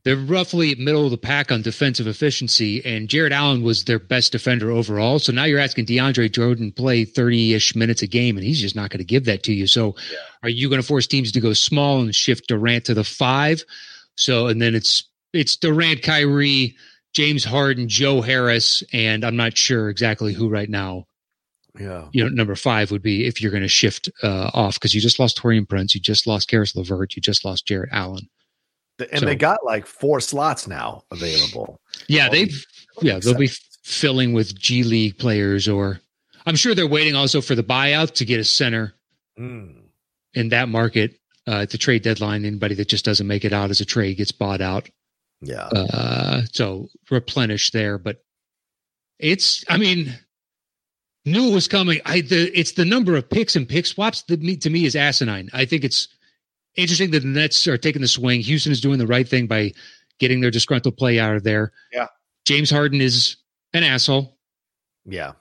they're 0.04 0.16
roughly 0.16 0.74
middle 0.74 1.06
of 1.06 1.12
the 1.12 1.18
pack 1.20 1.52
on 1.52 1.62
defensive 1.62 2.08
efficiency, 2.08 2.84
and 2.84 3.08
Jarrett 3.08 3.32
Allen 3.32 3.62
was 3.62 3.86
their 3.86 4.00
best 4.00 4.32
defender 4.32 4.72
overall. 4.72 5.20
So 5.20 5.32
now 5.32 5.44
you're 5.44 5.60
asking 5.60 5.86
DeAndre 5.86 6.32
Jordan 6.32 6.72
play 6.72 7.06
30 7.06 7.54
ish 7.54 7.76
minutes 7.76 8.02
a 8.02 8.08
game, 8.08 8.36
and 8.36 8.44
he's 8.44 8.60
just 8.60 8.76
not 8.76 8.90
going 8.90 8.98
to 8.98 9.06
give 9.06 9.26
that 9.26 9.44
to 9.44 9.54
you. 9.54 9.68
So 9.68 9.96
are 10.42 10.50
you 10.50 10.68
going 10.68 10.82
to 10.82 10.88
force 10.88 11.06
teams 11.06 11.32
to 11.32 11.40
go 11.40 11.54
small 11.54 12.02
and 12.02 12.16
shift 12.16 12.48
Durant 12.48 12.86
to 12.86 12.96
the 12.96 13.04
five? 13.04 13.64
So 14.16 14.48
and 14.48 14.60
then 14.60 14.74
it's 14.74 15.08
it's 15.34 15.56
Durant, 15.56 16.02
Kyrie, 16.02 16.76
James 17.14 17.46
Harden, 17.46 17.88
Joe 17.88 18.22
Harris, 18.22 18.82
and 18.92 19.24
I'm 19.24 19.36
not 19.36 19.56
sure 19.56 19.88
exactly 19.90 20.34
who 20.34 20.50
right 20.50 20.70
now 20.70 21.06
yeah. 21.80 22.08
you 22.12 22.24
know, 22.24 22.30
number 22.30 22.56
five 22.56 22.92
would 22.92 23.02
be 23.02 23.26
if 23.28 23.42
you're 23.42 23.52
going 23.52 23.64
to 23.64 23.68
shift 23.70 24.10
uh, 24.24 24.52
off 24.54 24.76
because 24.76 24.94
you 24.94 25.02
just 25.02 25.20
lost 25.20 25.38
Taurean 25.42 25.68
Prince, 25.68 25.96
you 25.96 26.02
just 26.02 26.28
lost 26.28 26.48
Caris 26.50 26.76
LeVert, 26.76 27.16
you 27.16 27.22
just 27.22 27.46
lost 27.46 27.66
Jarrett 27.66 27.90
Allen. 27.92 28.30
And 29.00 29.20
So- 29.22 29.26
they 29.26 29.36
got 29.36 29.60
like 29.66 29.86
four 29.88 30.20
slots 30.20 30.68
now 30.68 31.04
available. 31.12 31.80
Yeah, 32.08 32.30
they've 32.30 32.66
yeah 33.02 33.20
they'll 33.20 33.38
be 33.38 33.50
filling 33.84 34.34
with 34.34 34.54
G 34.60 34.84
League 34.84 35.18
players, 35.18 35.68
or 35.68 36.00
I'm 36.46 36.56
sure 36.56 36.76
they're 36.76 36.88
waiting 36.88 37.16
also 37.16 37.42
for 37.42 37.56
the 37.56 37.64
buyout 37.64 38.14
to 38.16 38.26
get 38.26 38.40
a 38.40 38.44
center 38.44 38.94
Mm. 39.40 39.76
in 40.36 40.50
that 40.50 40.68
market 40.70 41.18
uh, 41.48 41.62
at 41.62 41.70
the 41.72 41.78
trade 41.80 42.04
deadline. 42.04 42.46
Anybody 42.46 42.76
that 42.76 42.90
just 42.90 43.06
doesn't 43.06 43.26
make 43.26 43.44
it 43.46 43.54
out 43.54 43.70
as 43.72 43.82
a 43.82 43.86
trade 43.86 44.18
gets 44.18 44.32
bought 44.34 44.62
out. 44.62 44.88
Yeah. 45.42 45.64
Uh, 45.66 46.42
so 46.52 46.90
replenish 47.10 47.72
there, 47.72 47.98
but 47.98 48.22
it's 49.18 49.64
I 49.68 49.78
mean 49.78 50.14
knew 51.26 51.50
it 51.50 51.54
was 51.54 51.68
coming. 51.68 52.00
I 52.06 52.22
the 52.22 52.52
it's 52.58 52.74
the 52.74 52.86
number 52.86 53.16
of 53.16 53.30
picks 53.30 53.56
and 53.56 53.68
pick 53.68 53.86
swaps 53.86 54.24
that 54.24 54.42
me 54.42 54.58
to 54.58 54.70
me 54.70 54.86
is 54.86 54.96
asinine. 54.96 55.50
I 55.54 55.66
think 55.66 55.84
it's 55.84 56.08
interesting 56.76 57.12
that 57.12 57.22
the 57.22 57.28
Nets 57.28 57.68
are 57.68 57.78
taking 57.78 58.02
the 58.02 58.08
swing. 58.08 58.42
Houston 58.42 58.72
is 58.72 58.82
doing 58.82 59.00
the 59.00 59.08
right 59.08 59.28
thing 59.28 59.48
by 59.48 59.74
getting 60.20 60.42
their 60.42 60.52
disgruntled 60.52 60.98
play 60.98 61.20
out 61.20 61.36
of 61.36 61.44
there. 61.44 61.72
Yeah. 61.92 62.08
James 62.46 62.70
Harden 62.70 63.02
is 63.02 63.38
an 63.74 63.84
asshole. 63.84 64.38
Yeah. 65.06 65.34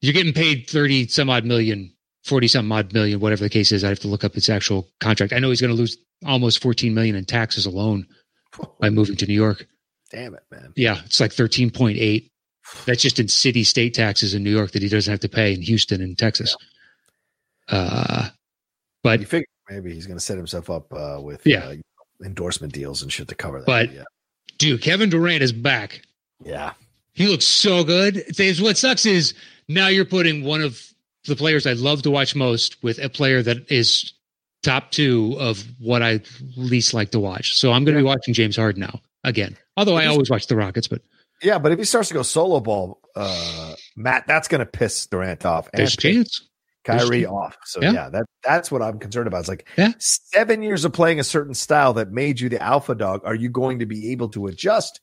You're 0.00 0.12
getting 0.12 0.32
paid 0.32 0.68
30 0.68 1.08
some 1.08 1.30
odd 1.30 1.44
million, 1.44 1.92
40 2.24 2.48
some 2.48 2.70
odd 2.70 2.92
million, 2.92 3.20
whatever 3.20 3.42
the 3.42 3.50
case 3.50 3.72
is. 3.72 3.84
I 3.84 3.88
have 3.88 4.00
to 4.00 4.08
look 4.08 4.24
up 4.24 4.34
his 4.34 4.48
actual 4.48 4.88
contract. 5.00 5.32
I 5.32 5.38
know 5.38 5.50
he's 5.50 5.60
going 5.60 5.74
to 5.74 5.78
lose 5.78 5.96
almost 6.26 6.62
14 6.62 6.94
million 6.94 7.16
in 7.16 7.24
taxes 7.24 7.66
alone 7.66 8.06
by 8.80 8.90
moving 8.90 9.16
to 9.16 9.26
New 9.26 9.34
York. 9.34 9.66
Damn 10.10 10.34
it, 10.34 10.42
man. 10.50 10.72
Yeah, 10.76 11.00
it's 11.04 11.20
like 11.20 11.32
13.8. 11.32 12.30
That's 12.86 13.02
just 13.02 13.18
in 13.20 13.28
city 13.28 13.64
state 13.64 13.94
taxes 13.94 14.34
in 14.34 14.42
New 14.42 14.50
York 14.54 14.72
that 14.72 14.82
he 14.82 14.88
doesn't 14.88 15.10
have 15.10 15.20
to 15.20 15.28
pay 15.28 15.52
in 15.54 15.62
Houston 15.62 16.00
and 16.00 16.16
Texas. 16.16 16.56
Uh, 17.68 18.28
but 19.02 19.20
You 19.20 19.26
figure 19.26 19.46
maybe 19.70 19.94
he's 19.94 20.06
going 20.06 20.18
to 20.18 20.24
set 20.24 20.36
himself 20.36 20.70
up 20.70 20.92
uh, 20.92 21.18
with 21.20 21.46
Yeah. 21.46 21.64
uh, 21.64 21.74
endorsement 22.24 22.72
deals 22.72 23.02
and 23.02 23.12
shit 23.12 23.28
to 23.28 23.34
cover 23.34 23.60
that. 23.60 23.66
But- 23.66 23.92
yeah. 23.92 24.02
dude, 24.58 24.80
Kevin 24.82 25.10
Durant 25.10 25.42
is 25.42 25.52
back. 25.52 26.02
Yeah. 26.44 26.72
He 27.12 27.26
looks 27.26 27.44
so 27.46 27.84
good. 27.84 28.16
It's- 28.16 28.60
What 28.60 28.76
sucks 28.76 29.06
is 29.06 29.34
now 29.68 29.88
you're 29.88 30.04
putting 30.04 30.44
one 30.44 30.60
of 30.62 30.82
the 31.26 31.36
players 31.36 31.66
I 31.66 31.72
love 31.72 32.02
to 32.02 32.10
watch 32.10 32.34
most 32.34 32.82
with 32.82 32.98
a 32.98 33.08
player 33.08 33.42
that 33.42 33.70
is 33.70 34.12
top 34.62 34.90
two 34.90 35.36
of 35.38 35.64
what 35.78 36.02
I 36.02 36.20
least 36.56 36.92
like 36.94 37.10
to 37.12 37.20
watch. 37.20 37.56
So 37.56 37.72
I'm 37.72 37.84
going 37.84 37.94
to 37.96 38.00
be 38.00 38.06
watching 38.06 38.34
James 38.34 38.56
Harden 38.56 38.80
now 38.80 39.00
again. 39.22 39.56
Although 39.76 39.96
I 39.96 40.06
always 40.06 40.28
watch 40.30 40.46
the 40.46 40.56
Rockets, 40.56 40.86
but 40.88 41.02
Yeah. 41.42 41.58
But 41.58 41.72
if 41.72 41.78
he 41.78 41.84
starts 41.84 42.08
to 42.08 42.14
go 42.14 42.22
solo 42.22 42.60
ball, 42.60 43.00
uh, 43.16 43.74
Matt, 43.96 44.26
that's 44.26 44.48
going 44.48 44.60
to 44.60 44.66
piss 44.66 45.06
Durant 45.06 45.44
off 45.44 45.68
and 45.72 45.78
there's 45.80 45.96
chance. 45.96 46.48
Kyrie 46.84 47.22
chance. 47.22 47.32
off. 47.32 47.56
So 47.64 47.80
Yeah. 47.82 47.92
yeah. 47.92 48.08
that 48.10 48.24
that's 48.42 48.70
what 48.70 48.82
I'm 48.82 48.98
concerned 48.98 49.26
about. 49.26 49.40
It's 49.40 49.48
like 49.48 49.66
Yeah. 49.78 49.92
seven 49.98 50.62
years 50.62 50.84
of 50.84 50.92
playing 50.92 51.18
a 51.20 51.24
certain 51.24 51.54
style 51.54 51.94
that 51.94 52.12
made 52.12 52.40
you 52.40 52.48
the 52.48 52.62
alpha 52.62 52.94
dog. 52.94 53.22
Are 53.24 53.34
you 53.34 53.48
going 53.48 53.78
to 53.78 53.86
be 53.86 54.12
able 54.12 54.28
to 54.30 54.46
adjust 54.48 55.00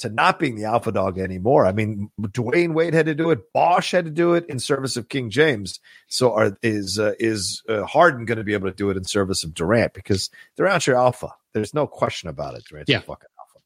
to 0.00 0.08
not 0.08 0.38
being 0.38 0.54
the 0.56 0.64
alpha 0.64 0.92
dog 0.92 1.18
anymore? 1.18 1.66
I 1.66 1.72
mean, 1.72 2.10
Dwyane 2.20 2.72
Wade 2.74 2.94
had 2.94 3.06
to 3.06 3.14
do 3.16 3.30
it. 3.30 3.52
Bosh 3.52 3.90
had 3.90 4.04
to 4.04 4.10
do 4.12 4.34
it 4.34 4.46
in 4.48 4.58
service 4.60 4.96
of 4.96 5.08
King 5.08 5.28
James. 5.30 5.80
So 6.08 6.32
are, 6.34 6.56
is 6.62 6.98
uh, 7.00 7.14
is 7.18 7.62
uh, 7.68 7.84
Harden 7.84 8.26
going 8.26 8.38
to 8.38 8.44
be 8.44 8.54
able 8.54 8.68
to 8.68 8.76
do 8.76 8.90
it 8.90 8.96
in 8.96 9.02
service 9.04 9.42
of 9.42 9.54
Durant? 9.54 9.92
Because 9.92 10.30
Durant's 10.56 10.86
your 10.86 10.96
alpha. 10.96 11.30
There's 11.52 11.74
no 11.74 11.86
question 11.88 12.28
about 12.28 12.54
it. 12.54 12.64
Durant's 12.68 12.90
Yeah. 12.90 12.98
your 12.98 13.02
fucking 13.02 13.28
alpha. 13.40 13.64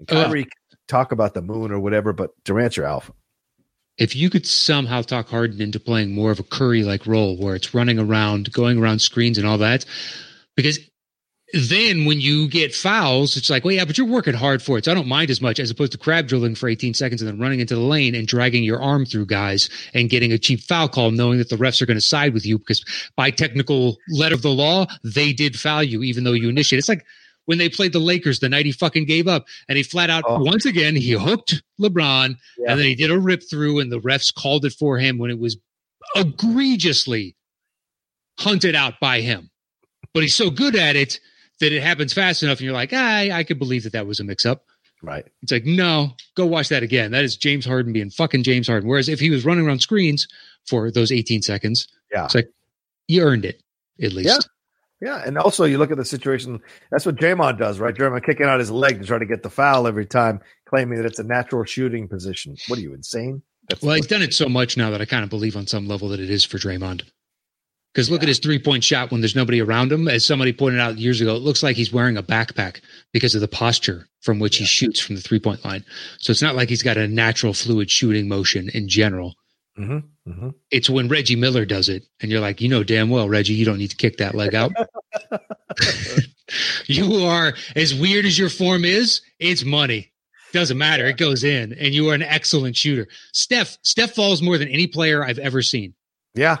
And 0.00 0.12
Uh, 0.12 0.24
Kyrie 0.24 0.44
can 0.44 0.50
talk 0.88 1.12
about 1.12 1.34
the 1.34 1.42
moon 1.42 1.72
or 1.72 1.80
whatever, 1.80 2.12
but 2.12 2.32
Durant's 2.44 2.76
your 2.76 2.86
alpha. 2.86 3.12
if 3.98 4.14
you 4.14 4.28
could 4.30 4.46
somehow 4.46 5.02
talk 5.02 5.28
Harden 5.28 5.60
into 5.60 5.80
playing 5.80 6.12
more 6.12 6.30
of 6.30 6.38
a 6.38 6.44
Curry 6.44 6.84
like 6.84 7.06
role 7.06 7.36
where 7.36 7.54
it's 7.54 7.74
running 7.74 7.98
around, 7.98 8.52
going 8.52 8.78
around 8.78 9.00
screens 9.00 9.38
and 9.38 9.46
all 9.46 9.58
that, 9.58 9.84
because 10.54 10.78
then 11.52 12.04
when 12.04 12.20
you 12.20 12.48
get 12.48 12.74
fouls, 12.74 13.36
it's 13.36 13.48
like, 13.48 13.64
well, 13.64 13.72
yeah, 13.72 13.84
but 13.84 13.96
you're 13.96 14.06
working 14.06 14.34
hard 14.34 14.62
for 14.62 14.76
it. 14.76 14.84
So 14.84 14.90
I 14.90 14.94
don't 14.94 15.06
mind 15.06 15.30
as 15.30 15.40
much 15.40 15.60
as 15.60 15.70
opposed 15.70 15.92
to 15.92 15.98
crab 15.98 16.26
drilling 16.26 16.56
for 16.56 16.68
18 16.68 16.92
seconds 16.92 17.22
and 17.22 17.30
then 17.30 17.38
running 17.38 17.60
into 17.60 17.76
the 17.76 17.80
lane 17.80 18.14
and 18.14 18.26
dragging 18.26 18.64
your 18.64 18.82
arm 18.82 19.06
through 19.06 19.26
guys 19.26 19.70
and 19.94 20.10
getting 20.10 20.32
a 20.32 20.38
cheap 20.38 20.60
foul 20.60 20.88
call, 20.88 21.12
knowing 21.12 21.38
that 21.38 21.48
the 21.48 21.56
refs 21.56 21.80
are 21.80 21.86
going 21.86 21.96
to 21.96 22.00
side 22.02 22.34
with 22.34 22.44
you 22.44 22.58
because 22.58 22.84
by 23.16 23.30
technical 23.30 23.96
letter 24.10 24.34
of 24.34 24.42
the 24.42 24.50
law, 24.50 24.86
they 25.04 25.32
did 25.32 25.58
foul 25.58 25.84
you, 25.84 26.02
even 26.02 26.24
though 26.24 26.32
you 26.32 26.48
initiated. 26.48 26.80
It's 26.80 26.88
like 26.88 27.06
when 27.46 27.58
they 27.58 27.68
played 27.68 27.92
the 27.92 27.98
Lakers 27.98 28.38
the 28.40 28.48
night 28.48 28.66
he 28.66 28.72
fucking 28.72 29.06
gave 29.06 29.26
up 29.26 29.46
and 29.68 29.76
he 29.76 29.82
flat 29.82 30.10
out, 30.10 30.24
Oh. 30.26 30.38
once 30.42 30.64
again, 30.66 30.94
he 30.94 31.12
hooked 31.12 31.62
LeBron 31.80 32.36
Yeah. 32.58 32.70
and 32.72 32.78
then 32.80 32.86
he 32.86 32.94
did 32.94 33.10
a 33.10 33.18
rip 33.18 33.42
through, 33.48 33.80
and 33.80 33.90
the 33.90 34.00
refs 34.00 34.32
called 34.34 34.64
it 34.64 34.72
for 34.74 34.98
him 34.98 35.18
when 35.18 35.30
it 35.30 35.38
was 35.38 35.56
egregiously 36.14 37.36
hunted 38.38 38.74
out 38.74 39.00
by 39.00 39.20
him. 39.20 39.50
But 40.12 40.22
he's 40.22 40.34
so 40.34 40.50
good 40.50 40.76
at 40.76 40.96
it 40.96 41.20
that 41.60 41.72
it 41.72 41.82
happens 41.82 42.12
fast 42.12 42.42
enough, 42.42 42.58
and 42.58 42.64
you're 42.66 42.74
like, 42.74 42.92
I, 42.92 43.30
I 43.38 43.44
could 43.44 43.58
believe 43.58 43.84
that 43.84 43.92
that 43.92 44.06
was 44.06 44.20
a 44.20 44.24
mix 44.24 44.44
up. 44.44 44.64
Right. 45.02 45.26
It's 45.42 45.52
like, 45.52 45.64
no, 45.66 46.14
go 46.36 46.46
watch 46.46 46.68
that 46.70 46.82
again. 46.82 47.12
That 47.12 47.24
is 47.24 47.36
James 47.36 47.64
Harden 47.66 47.92
being 47.92 48.10
fucking 48.10 48.42
James 48.42 48.66
Harden. 48.66 48.88
Whereas 48.88 49.08
if 49.08 49.20
he 49.20 49.30
was 49.30 49.44
running 49.44 49.66
around 49.66 49.80
screens 49.80 50.26
for 50.66 50.90
those 50.90 51.12
18 51.12 51.42
seconds, 51.42 51.86
Yeah. 52.12 52.24
it's 52.24 52.34
like 52.34 52.48
you 53.08 53.22
earned 53.22 53.44
it 53.44 53.62
at 54.02 54.12
least. 54.12 54.28
Yeah. 54.28 54.38
Yeah, 55.00 55.22
and 55.24 55.36
also 55.36 55.64
you 55.64 55.78
look 55.78 55.90
at 55.90 55.98
the 55.98 56.04
situation. 56.04 56.60
That's 56.90 57.04
what 57.04 57.16
Draymond 57.16 57.58
does, 57.58 57.78
right? 57.78 57.94
Draymond 57.94 58.24
kicking 58.24 58.46
out 58.46 58.58
his 58.58 58.70
leg 58.70 59.00
to 59.00 59.06
try 59.06 59.18
to 59.18 59.26
get 59.26 59.42
the 59.42 59.50
foul 59.50 59.86
every 59.86 60.06
time, 60.06 60.40
claiming 60.66 60.98
that 60.98 61.06
it's 61.06 61.18
a 61.18 61.24
natural 61.24 61.64
shooting 61.64 62.08
position. 62.08 62.56
What 62.68 62.78
are 62.78 62.82
you 62.82 62.94
insane? 62.94 63.42
That's 63.68 63.82
Well, 63.82 63.96
he's 63.96 64.06
done 64.06 64.22
it 64.22 64.32
so 64.32 64.48
much 64.48 64.76
now 64.76 64.90
that 64.90 65.02
I 65.02 65.04
kind 65.04 65.24
of 65.24 65.30
believe 65.30 65.56
on 65.56 65.66
some 65.66 65.86
level 65.86 66.08
that 66.08 66.20
it 66.20 66.30
is 66.30 66.44
for 66.44 66.56
Draymond. 66.56 67.02
Because 67.92 68.10
look 68.10 68.22
at 68.22 68.28
his 68.28 68.38
three 68.38 68.58
point 68.58 68.84
shot 68.84 69.10
when 69.10 69.20
there's 69.20 69.36
nobody 69.36 69.60
around 69.60 69.90
him. 69.90 70.06
As 70.06 70.24
somebody 70.24 70.52
pointed 70.52 70.80
out 70.80 70.98
years 70.98 71.20
ago, 71.20 71.34
it 71.34 71.42
looks 71.42 71.62
like 71.62 71.76
he's 71.76 71.92
wearing 71.92 72.16
a 72.16 72.22
backpack 72.22 72.80
because 73.12 73.34
of 73.34 73.40
the 73.40 73.48
posture 73.48 74.06
from 74.20 74.38
which 74.38 74.56
he 74.56 74.66
shoots 74.66 75.00
from 75.00 75.16
the 75.16 75.22
three 75.22 75.40
point 75.40 75.64
line. 75.64 75.84
So 76.18 76.30
it's 76.30 76.42
not 76.42 76.54
like 76.54 76.68
he's 76.68 76.82
got 76.82 76.98
a 76.98 77.08
natural 77.08 77.54
fluid 77.54 77.90
shooting 77.90 78.28
motion 78.28 78.68
in 78.70 78.88
general. 78.88 79.34
hmm 79.76 79.98
hmm 80.26 80.48
It's 80.70 80.90
when 80.90 81.08
Reggie 81.08 81.36
Miller 81.36 81.64
does 81.64 81.88
it, 81.88 82.04
and 82.20 82.30
you're 82.30 82.40
like, 82.40 82.60
you 82.60 82.68
know 82.68 82.82
damn 82.82 83.10
well, 83.10 83.28
Reggie, 83.28 83.54
you 83.54 83.64
don't 83.64 83.78
need 83.78 83.90
to 83.90 83.96
kick 83.96 84.16
that 84.18 84.34
leg 84.34 84.54
out. 84.54 84.72
you 86.86 87.24
are 87.24 87.54
as 87.74 87.94
weird 87.94 88.24
as 88.24 88.38
your 88.38 88.48
form 88.48 88.84
is, 88.84 89.20
it's 89.38 89.64
money. 89.64 90.12
Doesn't 90.52 90.78
matter. 90.78 91.06
It 91.06 91.16
goes 91.16 91.44
in, 91.44 91.72
and 91.74 91.92
you 91.94 92.08
are 92.10 92.14
an 92.14 92.22
excellent 92.22 92.76
shooter. 92.76 93.08
Steph, 93.32 93.76
Steph 93.82 94.14
falls 94.14 94.40
more 94.42 94.58
than 94.58 94.68
any 94.68 94.86
player 94.86 95.24
I've 95.24 95.38
ever 95.38 95.60
seen. 95.60 95.94
Yeah, 96.34 96.58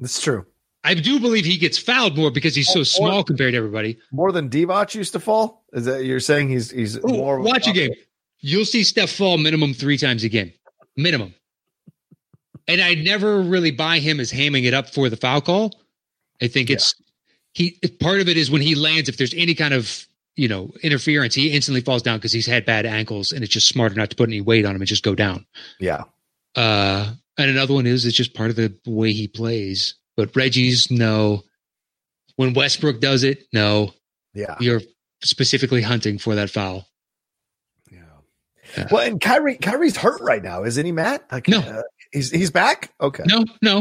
that's 0.00 0.20
true. 0.22 0.46
I 0.84 0.94
do 0.94 1.18
believe 1.20 1.44
he 1.44 1.58
gets 1.58 1.78
fouled 1.78 2.16
more 2.16 2.30
because 2.30 2.54
he's 2.54 2.72
so 2.72 2.80
Or- 2.80 2.84
small 2.84 3.24
compared 3.24 3.52
to 3.52 3.58
everybody. 3.58 3.98
More 4.12 4.30
than 4.32 4.48
Divac 4.48 4.94
used 4.94 5.12
to 5.12 5.20
fall. 5.20 5.64
Is 5.72 5.84
that 5.84 6.04
you're 6.04 6.20
saying 6.20 6.48
he's 6.48 6.70
he's 6.70 6.96
Ooh, 6.96 7.08
more? 7.08 7.40
watch 7.40 7.66
a 7.66 7.72
game. 7.72 7.90
You'll 8.40 8.64
see 8.64 8.84
Steph 8.84 9.10
fall 9.10 9.36
minimum 9.38 9.74
three 9.74 9.98
times 9.98 10.22
a 10.24 10.28
game, 10.28 10.52
minimum. 10.96 11.34
And 12.68 12.80
I 12.80 12.94
never 12.94 13.40
really 13.42 13.70
buy 13.70 13.98
him 14.00 14.18
as 14.20 14.32
hamming 14.32 14.64
it 14.64 14.74
up 14.74 14.90
for 14.92 15.08
the 15.08 15.16
foul 15.16 15.40
call. 15.40 15.72
I 16.42 16.48
think 16.48 16.68
it's 16.70 16.94
he. 17.52 17.78
Part 18.00 18.20
of 18.20 18.28
it 18.28 18.36
is 18.36 18.50
when 18.50 18.60
he 18.62 18.74
lands, 18.74 19.08
if 19.08 19.16
there's 19.16 19.34
any 19.34 19.54
kind 19.54 19.72
of 19.72 20.06
you 20.34 20.48
know 20.48 20.72
interference, 20.82 21.34
he 21.34 21.52
instantly 21.52 21.80
falls 21.80 22.02
down 22.02 22.18
because 22.18 22.32
he's 22.32 22.46
had 22.46 22.64
bad 22.66 22.84
ankles, 22.84 23.32
and 23.32 23.42
it's 23.44 23.52
just 23.52 23.68
smarter 23.68 23.94
not 23.94 24.10
to 24.10 24.16
put 24.16 24.28
any 24.28 24.40
weight 24.40 24.64
on 24.66 24.74
him 24.74 24.80
and 24.82 24.88
just 24.88 25.04
go 25.04 25.14
down. 25.14 25.46
Yeah, 25.78 26.04
Uh, 26.56 27.12
and 27.38 27.50
another 27.50 27.74
one 27.74 27.86
is 27.86 28.04
it's 28.04 28.16
just 28.16 28.34
part 28.34 28.50
of 28.50 28.56
the 28.56 28.74
way 28.86 29.12
he 29.12 29.28
plays. 29.28 29.94
But 30.16 30.34
Reggie's 30.34 30.90
no. 30.90 31.44
When 32.36 32.52
Westbrook 32.52 33.00
does 33.00 33.22
it, 33.22 33.46
no, 33.52 33.94
yeah, 34.34 34.56
you're 34.60 34.82
specifically 35.22 35.80
hunting 35.82 36.18
for 36.18 36.34
that 36.34 36.50
foul. 36.50 36.86
yeah. 37.90 38.00
Yeah. 38.76 38.88
Well, 38.90 39.06
and 39.06 39.20
Kyrie, 39.20 39.56
Kyrie's 39.56 39.96
hurt 39.96 40.20
right 40.20 40.42
now, 40.42 40.64
isn't 40.64 40.84
he, 40.84 40.92
Matt? 40.92 41.24
Like, 41.32 41.48
No. 41.48 41.60
uh, 41.60 41.82
he's 42.12 42.30
he's 42.30 42.50
back. 42.50 42.92
Okay, 43.00 43.22
No, 43.26 43.44
no, 43.62 43.80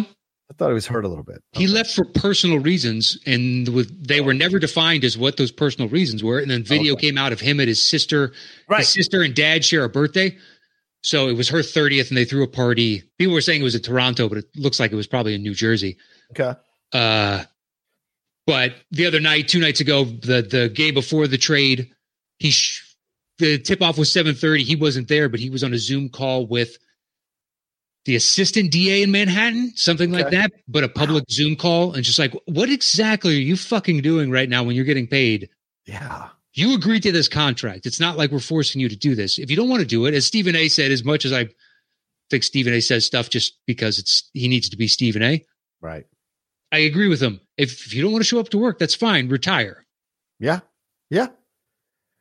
I 0.49 0.53
thought 0.57 0.67
he 0.69 0.73
was 0.73 0.87
hurt 0.87 1.05
a 1.05 1.07
little 1.07 1.23
bit. 1.23 1.41
He 1.53 1.67
left 1.67 1.93
for 1.93 2.05
personal 2.05 2.59
reasons, 2.59 3.17
and 3.25 3.67
with, 3.69 4.07
they 4.07 4.21
were 4.21 4.33
never 4.33 4.59
defined 4.59 5.03
as 5.03 5.17
what 5.17 5.37
those 5.37 5.51
personal 5.51 5.89
reasons 5.89 6.23
were. 6.23 6.39
And 6.39 6.49
then 6.51 6.63
video 6.63 6.93
Okay. 6.93 7.07
came 7.07 7.17
out 7.17 7.31
of 7.33 7.39
him 7.39 7.59
and 7.59 7.67
his 7.67 7.81
sister. 7.81 8.33
right. 8.69 8.79
His 8.79 8.89
sister 8.89 9.21
and 9.21 9.33
dad 9.35 9.65
share 9.65 9.83
a 9.83 9.89
birthday, 9.89 10.37
so 11.03 11.27
it 11.29 11.33
was 11.33 11.49
her 11.49 11.63
thirtieth, 11.63 12.09
and 12.09 12.17
they 12.17 12.25
threw 12.25 12.43
a 12.43 12.47
party. 12.47 13.03
People 13.17 13.33
were 13.33 13.41
saying 13.41 13.61
it 13.61 13.63
was 13.63 13.75
in 13.75 13.81
Toronto, 13.81 14.29
but 14.29 14.37
it 14.39 14.45
looks 14.55 14.79
like 14.79 14.91
it 14.91 14.95
was 14.95 15.07
probably 15.07 15.33
in 15.35 15.41
New 15.43 15.53
Jersey. 15.55 15.97
Okay. 16.31 16.53
Uh, 16.93 17.43
but 18.47 18.75
the 18.91 19.07
other 19.07 19.19
night, 19.19 19.47
two 19.47 19.59
nights 19.59 19.79
ago, 19.79 20.03
the 20.05 20.41
the 20.43 20.69
game 20.69 20.93
before 20.93 21.27
the 21.27 21.37
trade, 21.37 21.91
he 22.37 22.51
sh- 22.51 22.83
the 23.39 23.57
tip 23.57 23.81
off 23.81 23.97
was 23.97 24.11
seven 24.11 24.35
thirty. 24.35 24.63
He 24.63 24.75
wasn't 24.75 25.07
there, 25.07 25.27
but 25.29 25.39
he 25.39 25.49
was 25.49 25.63
on 25.63 25.73
a 25.73 25.77
Zoom 25.79 26.09
call 26.09 26.45
with 26.45 26.77
the 28.05 28.15
assistant 28.15 28.71
DA 28.71 29.01
in 29.03 29.11
Manhattan, 29.11 29.73
something 29.75 30.11
like 30.11 30.27
Okay. 30.27 30.37
that. 30.37 30.51
But 30.67 30.83
a 30.83 30.89
public 30.89 31.25
Zoom 31.29 31.55
call, 31.55 31.93
and 31.93 32.03
just 32.03 32.19
like, 32.19 32.33
what 32.45 32.69
exactly 32.69 33.35
are 33.35 33.39
you 33.39 33.57
fucking 33.57 34.01
doing 34.01 34.29
right 34.31 34.47
now 34.47 34.63
when 34.63 34.75
you're 34.75 34.85
getting 34.85 35.07
paid? 35.07 35.49
Yeah. 35.85 36.29
You 36.53 36.73
agreed 36.75 37.03
to 37.03 37.11
this 37.11 37.27
contract. 37.27 37.85
It's 37.85 37.99
not 37.99 38.15
like 38.17 38.31
we're 38.31 38.39
forcing 38.39 38.79
you 38.79 38.87
to 38.89 38.95
do 38.95 39.13
this. 39.15 39.37
If 39.37 39.49
you 39.49 39.57
don't 39.57 39.69
want 39.69 39.81
to 39.81 39.87
do 39.87 40.05
it, 40.05 40.13
as 40.13 40.25
Stephen 40.25 40.55
A. 40.55 40.67
said, 40.69 40.91
as 40.91 41.03
much 41.03 41.25
as 41.25 41.33
I 41.33 41.49
think 42.29 42.43
Stephen 42.43 42.73
A. 42.73 42.79
says 42.79 43.05
stuff 43.05 43.29
just 43.29 43.57
because 43.67 43.99
it's 43.99 44.29
he 44.33 44.47
needs 44.47 44.69
to 44.69 44.77
be 44.77 44.87
Stephen 44.87 45.21
A. 45.21 45.43
Right. 45.81 46.05
I 46.71 46.79
agree 46.79 47.07
with 47.07 47.21
him. 47.21 47.41
If, 47.57 47.85
if 47.87 47.93
you 47.93 48.01
don't 48.01 48.11
want 48.11 48.23
to 48.23 48.27
show 48.27 48.39
up 48.39 48.49
to 48.49 48.57
work, 48.57 48.79
that's 48.79 48.95
fine. 48.95 49.29
Retire. 49.29 49.85
Yeah. 50.39 50.61
Yeah. 51.09 51.27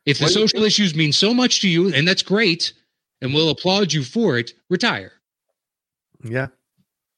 If 0.05 0.19
the 0.19 0.25
you- 0.25 0.31
social 0.31 0.63
issues 0.63 0.95
mean 0.95 1.11
so 1.13 1.33
much 1.33 1.61
to 1.61 1.69
you, 1.69 1.93
and 1.93 2.07
that's 2.07 2.21
great, 2.23 2.73
and 3.21 3.33
we'll 3.33 3.49
applaud 3.49 3.93
you 3.93 4.03
for 4.03 4.37
it, 4.37 4.53
retire. 4.69 5.13
Yeah. 6.25 6.47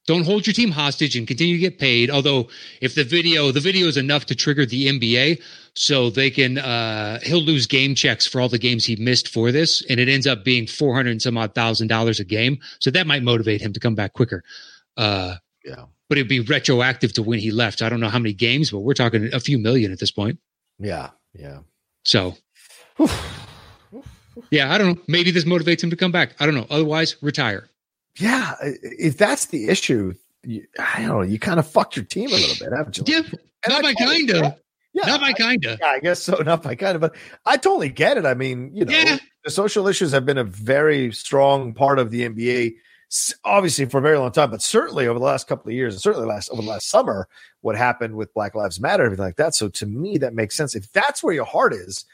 Don't 0.06 0.24
hold 0.26 0.48
your 0.48 0.54
team 0.54 0.72
hostage 0.72 1.18
and 1.18 1.28
continue 1.28 1.56
to 1.56 1.60
get 1.60 1.80
paid. 1.80 2.10
Although, 2.10 2.48
if 2.82 2.96
the 2.96 3.04
video, 3.04 3.52
the 3.52 3.60
video 3.60 3.88
is 3.88 3.98
enough 3.98 4.26
to 4.28 4.36
trigger 4.36 4.66
the 4.66 4.88
NBA, 4.88 5.42
so 5.76 6.10
they 6.10 6.30
can, 6.30 6.58
uh, 6.58 7.20
he'll 7.24 7.42
lose 7.42 7.68
game 7.68 7.94
checks 7.94 8.26
for 8.26 8.40
all 8.40 8.48
the 8.48 8.58
games 8.58 8.86
he 8.86 8.96
missed 8.96 9.28
for 9.28 9.52
this, 9.52 9.84
and 9.90 10.00
it 10.00 10.08
ends 10.08 10.26
up 10.26 10.46
being 10.46 10.66
four 10.66 10.96
hundred 10.96 11.12
and 11.12 11.22
some 11.22 11.38
odd 11.38 11.54
thousand 11.54 11.88
dollars 11.88 12.20
a 12.22 12.24
game. 12.24 12.60
So 12.80 12.90
that 12.92 13.06
might 13.06 13.22
motivate 13.24 13.60
him 13.62 13.74
to 13.74 13.80
come 13.82 13.96
back 13.96 14.14
quicker. 14.14 14.44
Uh, 14.96 15.36
Yeah. 15.66 15.86
but 16.08 16.18
it'd 16.18 16.30
be 16.30 16.40
retroactive 16.40 17.12
to 17.14 17.24
when 17.24 17.40
he 17.40 17.52
left. 17.52 17.82
I 17.82 17.90
don't 17.90 18.00
know 18.00 18.08
how 18.10 18.20
many 18.20 18.34
games, 18.34 18.72
but 18.72 18.80
we're 18.80 18.94
talking 18.94 19.30
a 19.34 19.40
few 19.42 19.58
million 19.58 19.92
at 19.92 20.00
this 20.00 20.12
point. 20.12 20.40
Yeah. 20.80 21.10
Yeah. 21.34 21.60
So 22.06 22.38
Yeah, 24.52 24.72
I 24.74 24.78
don't 24.78 24.96
know. 24.96 25.02
Maybe 25.08 25.32
this 25.32 25.44
motivates 25.46 25.84
him 25.84 25.90
to 25.90 25.96
come 25.96 26.12
back. 26.12 26.36
I 26.40 26.46
don't 26.46 26.56
know. 26.56 26.68
Otherwise, 26.70 27.18
retire. 27.22 27.70
Yeah. 28.18 28.56
If 28.62 29.18
that's 29.18 29.46
the 29.48 29.68
issue, 29.70 30.14
you, 30.44 30.66
I 30.80 31.00
don't 31.02 31.08
know. 31.10 31.22
You 31.22 31.40
kind 31.40 31.60
of 31.60 31.68
fucked 31.68 31.96
your 31.96 32.06
team 32.06 32.30
a 32.30 32.34
little 32.34 32.56
bit, 32.68 32.76
haven't 32.78 32.98
you? 32.98 33.04
Yeah, 33.08 33.18
And 33.20 33.70
not 33.70 33.80
I 33.80 33.82
by 33.82 33.94
get 33.94 34.10
kinda. 34.18 34.58
Yeah. 34.94 35.06
Not 35.06 35.22
by 35.22 35.34
kinda. 35.34 35.78
Yeah, 35.80 35.88
I 35.88 36.00
guess 36.00 36.24
so. 36.24 36.36
Not 36.38 36.64
by 36.64 36.76
kind 36.76 36.96
of, 36.96 37.02
but 37.02 37.16
I 37.46 37.58
totally 37.58 37.90
get 37.90 38.18
it. 38.18 38.26
I 38.26 38.34
mean, 38.34 38.72
you 38.74 38.86
know, 38.86 38.92
Yeah. 38.92 39.18
the 39.44 39.52
social 39.52 39.88
issues 39.88 40.12
have 40.12 40.26
been 40.26 40.38
a 40.38 40.44
very 40.44 41.12
strong 41.12 41.74
part 41.74 42.00
of 42.00 42.10
the 42.12 42.24
NBA, 42.28 42.76
obviously 43.44 43.86
for 43.86 44.00
a 44.00 44.02
very 44.02 44.18
long 44.18 44.32
time, 44.32 44.50
but 44.52 44.62
certainly 44.62 45.08
over 45.08 45.20
the 45.20 45.26
last 45.26 45.48
couple 45.48 45.70
of 45.70 45.76
years, 45.76 45.94
and 45.94 46.02
certainly 46.02 46.28
last 46.28 46.50
over 46.50 46.62
the 46.62 46.68
last 46.68 46.88
summer, 46.90 47.28
what 47.62 47.76
happened 47.78 48.16
with 48.16 48.34
Black 48.34 48.56
Lives 48.56 48.80
Matter, 48.80 49.06
everything 49.06 49.26
like 49.26 49.36
that. 49.38 49.54
So 49.56 49.70
to 49.70 49.86
me, 49.86 50.18
that 50.18 50.34
makes 50.34 50.56
sense. 50.58 50.76
If 50.76 50.92
that's 50.94 51.22
where 51.24 51.34
your 51.34 51.46
heart 51.46 51.74
is, 51.74 52.06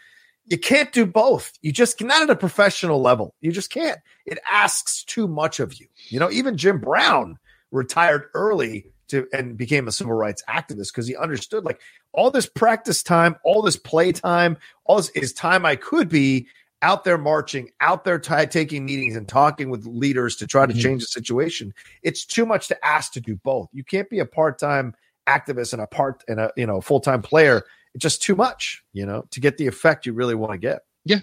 you 0.46 0.58
can't 0.58 0.92
do 0.92 1.06
both. 1.06 1.54
You 1.62 1.72
just 1.72 2.02
not 2.02 2.24
at 2.24 2.30
a 2.30 2.36
professional 2.36 3.02
level. 3.02 3.34
You 3.42 3.52
just 3.52 3.72
can't. 3.72 4.00
It 4.26 4.40
asks 4.50 5.04
too 5.04 5.28
much 5.28 5.60
of 5.60 5.80
you. 5.80 5.88
You 6.10 6.20
know, 6.20 6.30
even 6.32 6.58
Jim 6.58 6.80
Brown 6.80 7.38
retired 7.72 8.26
early 8.34 8.86
to 9.10 9.28
and 9.34 9.58
became 9.58 9.88
a 9.88 9.92
civil 9.92 10.14
rights 10.14 10.44
activist 10.50 10.92
because 10.94 11.08
he 11.08 11.16
understood 11.16 11.66
like 11.66 11.82
all 12.14 12.32
this 12.32 12.46
practice 12.46 13.04
time, 13.04 13.36
all 13.44 13.62
this 13.62 13.78
play 13.78 14.12
time, 14.12 14.58
all 14.86 14.98
this 14.98 15.10
is 15.10 15.34
time 15.34 15.66
I 15.66 15.76
could 15.76 16.10
be 16.10 16.48
out 16.82 17.06
there 17.06 17.18
marching, 17.18 17.70
out 17.80 18.04
there 18.04 18.20
t- 18.20 18.46
taking 18.48 18.86
meetings 18.86 19.16
and 19.16 19.28
talking 19.28 19.70
with 19.70 19.86
leaders 19.86 20.36
to 20.36 20.46
try 20.48 20.66
to 20.66 20.74
Mhm. 20.74 20.82
change 20.82 21.02
the 21.02 21.08
situation. 21.08 21.74
It's 22.02 22.26
too 22.26 22.46
much 22.46 22.68
to 22.68 22.86
ask 22.86 23.14
to 23.14 23.22
do 23.22 23.36
both. 23.38 23.70
You 23.72 23.84
can't 23.86 24.10
be 24.10 24.20
a 24.20 24.26
part-time 24.26 24.94
activist 25.28 25.72
and 25.72 25.82
a 25.82 25.88
part 25.88 26.24
and 26.28 26.40
a 26.42 26.52
you 26.58 26.66
know 26.68 26.82
full-time 26.82 27.22
player. 27.22 27.64
It's 27.94 28.02
just 28.02 28.22
too 28.22 28.36
much, 28.36 28.84
you 28.94 29.06
know, 29.06 29.26
to 29.32 29.40
get 29.40 29.58
the 29.58 29.68
effect 29.68 30.06
you 30.06 30.14
really 30.14 30.36
want 30.36 30.52
to 30.54 30.58
get. 30.58 30.84
Yeah. 31.06 31.20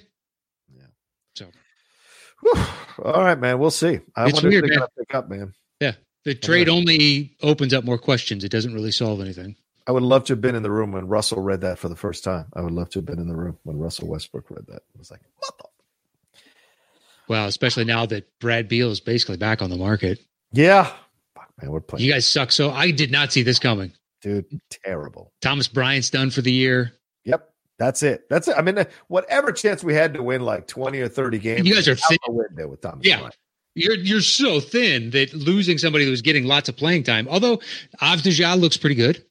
Yeah. 0.75 0.87
So. 1.35 1.47
Whew. 2.43 2.65
All 3.05 3.25
right, 3.25 3.39
man. 3.39 3.59
We'll 3.59 3.71
see. 3.71 4.01
I 4.15 4.29
It's 4.29 4.43
weird, 4.43 4.69
man. 4.69 4.87
pick 4.97 5.15
up, 5.15 5.29
man. 5.29 5.55
Yeah. 5.81 5.93
The 6.25 6.35
trade 6.35 6.69
only 6.69 7.37
opens 7.43 7.73
up 7.73 7.85
more 7.85 7.99
questions. 7.99 8.45
It 8.45 8.51
doesn't 8.51 8.75
really 8.75 8.93
solve 8.93 9.21
anything. 9.21 9.57
I 9.87 9.93
would 9.93 10.03
love 10.03 10.25
to 10.25 10.35
have 10.35 10.41
been 10.41 10.55
in 10.55 10.63
the 10.63 10.71
room 10.71 10.93
when 10.93 11.09
Russell 11.09 11.41
read 11.41 11.63
that 11.63 11.79
for 11.79 11.89
the 11.89 11.97
first 11.97 12.23
time. 12.23 12.47
I 12.55 12.61
would 12.61 12.73
love 12.73 12.91
to 12.91 12.99
have 12.99 13.07
been 13.07 13.19
in 13.19 13.27
the 13.27 13.35
room 13.35 13.59
when 13.65 13.79
Russell 13.79 14.07
Westbrook 14.07 14.51
read 14.51 14.67
that. 14.69 14.83
I 14.95 14.99
was 14.99 15.11
like, 15.11 15.21
what 15.39 15.59
the? 15.59 15.65
Well, 17.27 17.47
especially 17.47 17.85
now 17.85 18.07
that 18.07 18.29
Brad 18.39 18.69
Beal 18.69 18.91
is 18.91 19.01
basically 19.01 19.37
back 19.37 19.63
on 19.63 19.71
the 19.71 19.77
market. 19.77 20.19
Yeah. 20.53 20.93
Fuck, 21.35 21.49
man, 21.63 21.71
we're 21.71 21.81
playing. 21.81 22.05
You 22.05 22.13
guys 22.13 22.27
suck. 22.27 22.53
So 22.53 22.71
I 22.71 22.91
did 22.91 23.11
not 23.11 23.33
see 23.33 23.43
this 23.43 23.59
coming. 23.59 23.93
Dude, 24.23 24.47
terrible. 24.71 25.33
Thomas 25.41 25.69
Bryant's 25.69 26.11
done 26.11 26.31
for 26.31 26.43
the 26.43 26.53
year. 26.53 26.93
Yep. 27.25 27.49
That's 27.79 28.03
it. 28.03 28.29
That's 28.29 28.47
it. 28.49 28.55
I 28.59 28.63
mean, 28.63 28.77
uh, 28.79 28.85
whatever 29.09 29.53
chance 29.53 29.83
we 29.83 29.95
had 29.95 30.13
to 30.15 30.23
win 30.23 30.43
like 30.43 30.67
20 30.67 31.01
or 31.01 31.09
30 31.09 31.39
games, 31.39 31.67
You 31.67 31.75
guys 31.75 31.89
are 31.89 31.95
thin. 31.97 32.19
the 32.27 32.33
window 32.33 32.69
with 32.69 32.83
Thomas 32.83 33.07
Yeah. 33.07 33.19
Bryant. 33.19 33.37
You're 33.77 33.95
you're 33.95 34.21
so 34.21 34.59
thin 34.61 35.11
that 35.11 35.33
losing 35.33 35.79
somebody 35.79 36.05
who's 36.05 36.23
getting 36.23 36.45
lots 36.45 36.69
of 36.69 36.77
playing 36.77 37.05
time. 37.05 37.29
Although 37.29 37.61
Avdija 38.03 38.59
looks 38.61 38.77
pretty 38.77 38.97
good. 38.97 39.25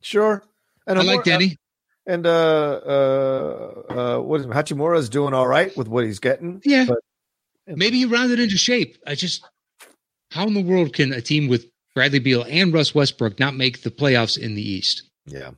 Sure. 0.00 0.42
And 0.86 0.98
I 0.98 1.02
like 1.02 1.26
more- 1.26 1.38
Deni. 1.38 1.56
And 2.06 2.26
uh, 2.26 2.30
uh, 2.30 3.82
uh, 4.16 4.18
what 4.20 4.40
is 4.40 4.46
it? 4.46 4.52
Hachimura 4.52 4.98
is 4.98 5.08
doing 5.08 5.34
all 5.34 5.46
right 5.46 5.76
with 5.76 5.88
what 5.88 6.04
he's 6.04 6.18
getting. 6.20 6.62
Yeah. 6.64 6.86
But 6.88 6.98
Maybe 7.66 7.98
you 7.98 8.08
rounded 8.08 8.40
into 8.40 8.56
shape. 8.56 8.96
I 9.06 9.14
just 9.14 9.44
how 10.30 10.46
in 10.46 10.54
the 10.54 10.62
world 10.62 10.92
can 10.92 11.12
a 11.12 11.20
team 11.20 11.46
with 11.48 11.69
Bradley 11.94 12.18
Beal 12.20 12.44
and 12.48 12.72
Russ 12.72 12.94
Westbrook 12.94 13.38
not 13.38 13.54
make 13.56 13.82
the 13.82 13.90
playoffs 13.90 14.38
in 14.38 14.54
the 14.54 14.62
East? 14.68 15.02
yeah. 15.26 15.50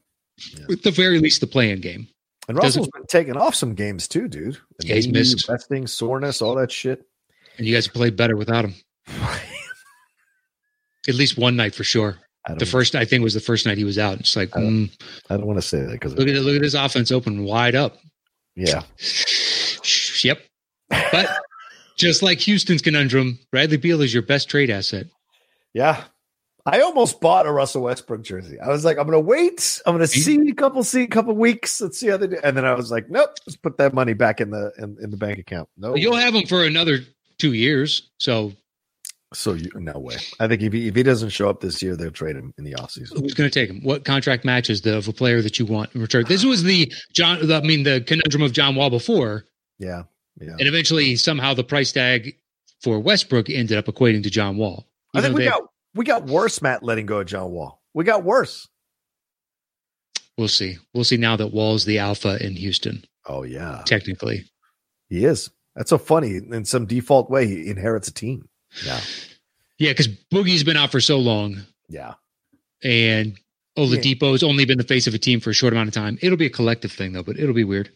At 0.71 0.83
the 0.83 0.90
very 0.90 1.18
least, 1.21 1.40
the 1.40 1.47
play-in 1.47 1.81
game. 1.81 2.09
And 2.49 2.59
Russell's 2.59 2.88
been 2.92 3.07
taking 3.07 3.37
off 3.37 3.55
some 3.55 3.75
games 3.75 4.09
too, 4.09 4.27
dude. 4.27 4.59
Yeah, 4.83 4.97
he's 4.97 5.07
missed. 5.07 5.49
resting, 5.49 5.87
soreness, 5.87 6.42
all 6.42 6.57
that 6.57 6.73
shit. 6.73 7.05
And 7.59 7.66
you 7.66 7.75
guys 7.75 7.87
played 7.87 8.16
better 8.16 8.37
without 8.37 8.64
him. 8.64 8.75
At 11.09 11.14
least 11.14 11.37
one 11.37 11.55
night 11.57 11.75
for 11.75 11.85
sure. 11.85 12.16
The 12.59 12.66
first, 12.66 12.97
I 12.97 13.05
think, 13.05 13.23
was 13.23 13.35
the 13.35 13.40
first 13.40 13.66
night 13.66 13.79
he 13.79 13.85
was 13.85 13.99
out. 13.99 14.18
It's 14.21 14.35
like, 14.35 14.57
I 14.57 14.61
don't- 14.61 14.88
mm, 14.88 15.01
I 15.31 15.37
don't 15.37 15.47
want 15.47 15.59
to 15.61 15.66
say 15.66 15.81
that 15.81 15.92
because 15.92 16.14
look 16.14 16.27
at 16.27 16.35
look 16.42 16.57
at 16.57 16.62
his 16.62 16.75
offense 16.75 17.12
open 17.12 17.45
wide 17.45 17.77
up. 17.77 17.99
yeah, 18.57 18.83
Yep. 20.25 20.40
But 20.90 21.38
just 21.97 22.23
like 22.23 22.40
Houston's 22.40 22.83
conundrum, 22.83 23.38
Bradley 23.53 23.77
Beal 23.77 24.01
is 24.03 24.12
your 24.12 24.25
best 24.25 24.49
trade 24.49 24.71
asset. 24.71 25.07
yeah. 25.73 26.05
I 26.64 26.81
almost 26.81 27.20
bought 27.20 27.46
a 27.46 27.53
Russell 27.53 27.83
Westbrook 27.83 28.22
jersey. 28.22 28.59
I 28.61 28.68
was 28.68 28.85
like, 28.85 28.96
I'm 28.98 29.05
gonna 29.07 29.18
wait. 29.20 29.83
I'm 29.85 29.94
gonna 29.94 30.07
see 30.07 30.38
a 30.48 30.55
couple 30.55 30.85
see 30.85 31.03
a 31.03 31.09
couple 31.09 31.35
weeks. 31.35 31.81
Let's 31.81 31.98
see 31.98 32.09
how 32.09 32.16
they 32.16 32.29
do. 32.29 32.38
And 32.44 32.57
then 32.57 32.64
I 32.64 32.75
was 32.75 32.90
like, 32.90 33.11
nope, 33.11 33.31
let's 33.46 33.57
put 33.57 33.79
that 33.79 33.94
money 33.94 34.12
back 34.14 34.40
in 34.40 34.51
the 34.51 34.72
in, 34.79 34.96
in 35.03 35.11
the 35.11 35.16
bank 35.16 35.38
account. 35.38 35.68
No, 35.77 35.96
You'll 35.96 36.16
have 36.16 36.35
him 36.35 36.46
for 36.46 36.64
another 36.64 37.01
two 37.38 37.53
years. 37.55 38.11
So 38.18 38.53
so 39.35 39.55
you 39.55 39.70
no 39.75 39.98
way. 39.98 40.16
I 40.38 40.46
think 40.46 40.62
if 40.62 40.72
he 40.72 40.87
if 40.88 40.94
he 40.94 41.03
doesn't 41.03 41.31
show 41.31 41.48
up 41.48 41.61
this 41.61 41.83
year, 41.83 41.96
they'll 41.96 42.11
trade 42.12 42.37
him 42.37 42.55
in 42.59 42.64
the 42.64 42.75
offseason. 42.75 43.18
who's 43.20 43.35
going 43.35 43.51
to 43.51 43.51
take 43.51 43.68
him? 43.70 43.83
What 43.83 44.05
contract 44.05 44.44
matches 44.44 44.83
the 44.83 44.96
of 44.96 45.09
a 45.09 45.12
player 45.12 45.42
that 45.42 45.59
you 45.59 45.66
want 45.66 45.92
in 45.94 46.01
return? 46.01 46.27
This 46.29 46.44
was 46.44 46.62
the 46.62 46.92
John. 47.12 47.51
I 47.51 47.61
mean, 47.62 47.83
the 47.83 48.03
conundrum 48.03 48.42
of 48.42 48.53
John 48.53 48.77
Wall 48.77 48.90
before, 48.90 49.46
Yeah, 49.79 50.03
yeah. 50.40 50.51
and 50.53 50.68
eventually 50.68 51.16
somehow 51.16 51.55
the 51.55 51.64
price 51.64 51.90
tag 51.92 52.37
for 52.83 53.01
Westbrook 53.01 53.48
ended 53.51 53.79
up 53.79 53.87
equating 53.87 54.22
to 54.22 54.31
John 54.31 54.59
Wall. 54.59 54.87
I 55.14 55.20
think 55.22 55.37
we 55.37 55.44
got 55.44 55.62
we 55.94 56.05
got 56.05 56.24
worse, 56.24 56.62
Matt, 56.62 56.83
letting 56.83 57.07
go 57.07 57.20
of 57.20 57.26
John 57.26 57.50
Wall. 57.50 57.83
We 57.94 58.05
got 58.05 58.24
worse. 58.24 58.68
We'll 60.38 60.48
see. 60.48 60.78
We'll 60.94 61.05
see 61.05 61.18
now 61.18 61.37
that 61.37 61.52
Wall's 61.52 61.85
the 61.85 61.98
alpha 61.98 62.44
in 62.44 62.57
Houston. 62.57 63.05
Oh 63.26 63.42
yeah, 63.42 63.83
Technically, 63.87 64.44
he 65.09 65.24
is. 65.24 65.50
That's 65.76 65.90
so 65.90 65.98
funny. 65.98 66.37
In 66.37 66.64
some 66.64 66.87
default 66.87 67.31
way, 67.31 67.46
he 67.46 67.68
inherits 67.68 68.09
a 68.09 68.12
team. 68.14 68.48
Yeah, 68.85 69.00
yeah, 69.78 69.90
because 69.90 70.09
Boogie's 70.09 70.64
been 70.64 70.76
out 70.76 70.90
for 70.90 71.00
so 71.00 71.18
long, 71.18 71.62
yeah. 71.88 72.14
and 72.83 73.38
Oladipo's 73.78 74.42
only 74.42 74.64
been 74.64 74.78
the 74.78 74.85
face 74.85 75.07
of 75.07 75.14
a 75.14 75.18
team 75.18 75.40
for 75.40 75.50
a 75.50 75.55
short 75.55 75.72
amount 75.72 75.88
of 75.88 75.94
time. 75.94 76.18
It'll 76.20 76.37
be 76.38 76.46
a 76.46 76.50
collective 76.50 76.92
thing 76.92 77.12
though, 77.12 77.22
but 77.22 77.38
it'll 77.38 77.55
be 77.55 77.64
weird. 77.64 77.90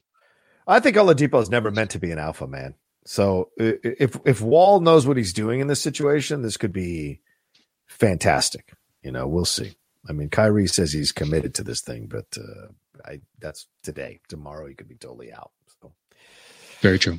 I 0.66 0.80
think 0.80 0.96
Oladipo 0.96 1.40
is 1.40 1.50
never 1.50 1.70
meant 1.70 1.90
to 1.92 1.98
be 1.98 2.11
an 2.11 2.18
alpha 2.18 2.46
man. 2.46 2.74
So 3.06 3.50
if 3.56 4.18
if 4.24 4.40
Wall 4.40 4.80
knows 4.80 5.06
what 5.06 5.16
he's 5.16 5.32
doing 5.32 5.61
in 5.61 5.66
this 5.68 5.80
situation, 5.80 6.42
this 6.42 6.56
could 6.56 6.72
be 6.72 7.20
fantastic. 7.87 8.72
You 9.03 9.12
know, 9.12 9.27
we'll 9.27 9.44
see. 9.44 9.75
I 10.09 10.12
mean, 10.12 10.29
Kyrie 10.31 10.66
says 10.68 10.92
he's 10.92 11.12
committed 11.12 11.55
to 11.57 11.64
this 11.64 11.81
thing, 11.81 12.07
but 12.07 12.27
uh, 12.38 12.68
I 13.05 13.20
that's 13.40 13.66
today. 13.83 14.20
Tomorrow 14.29 14.66
he 14.68 14.75
could 14.75 14.88
be 14.88 14.94
totally 14.96 15.33
out. 15.33 15.51
So 15.83 15.92
Very 16.81 16.99
true. 16.99 17.18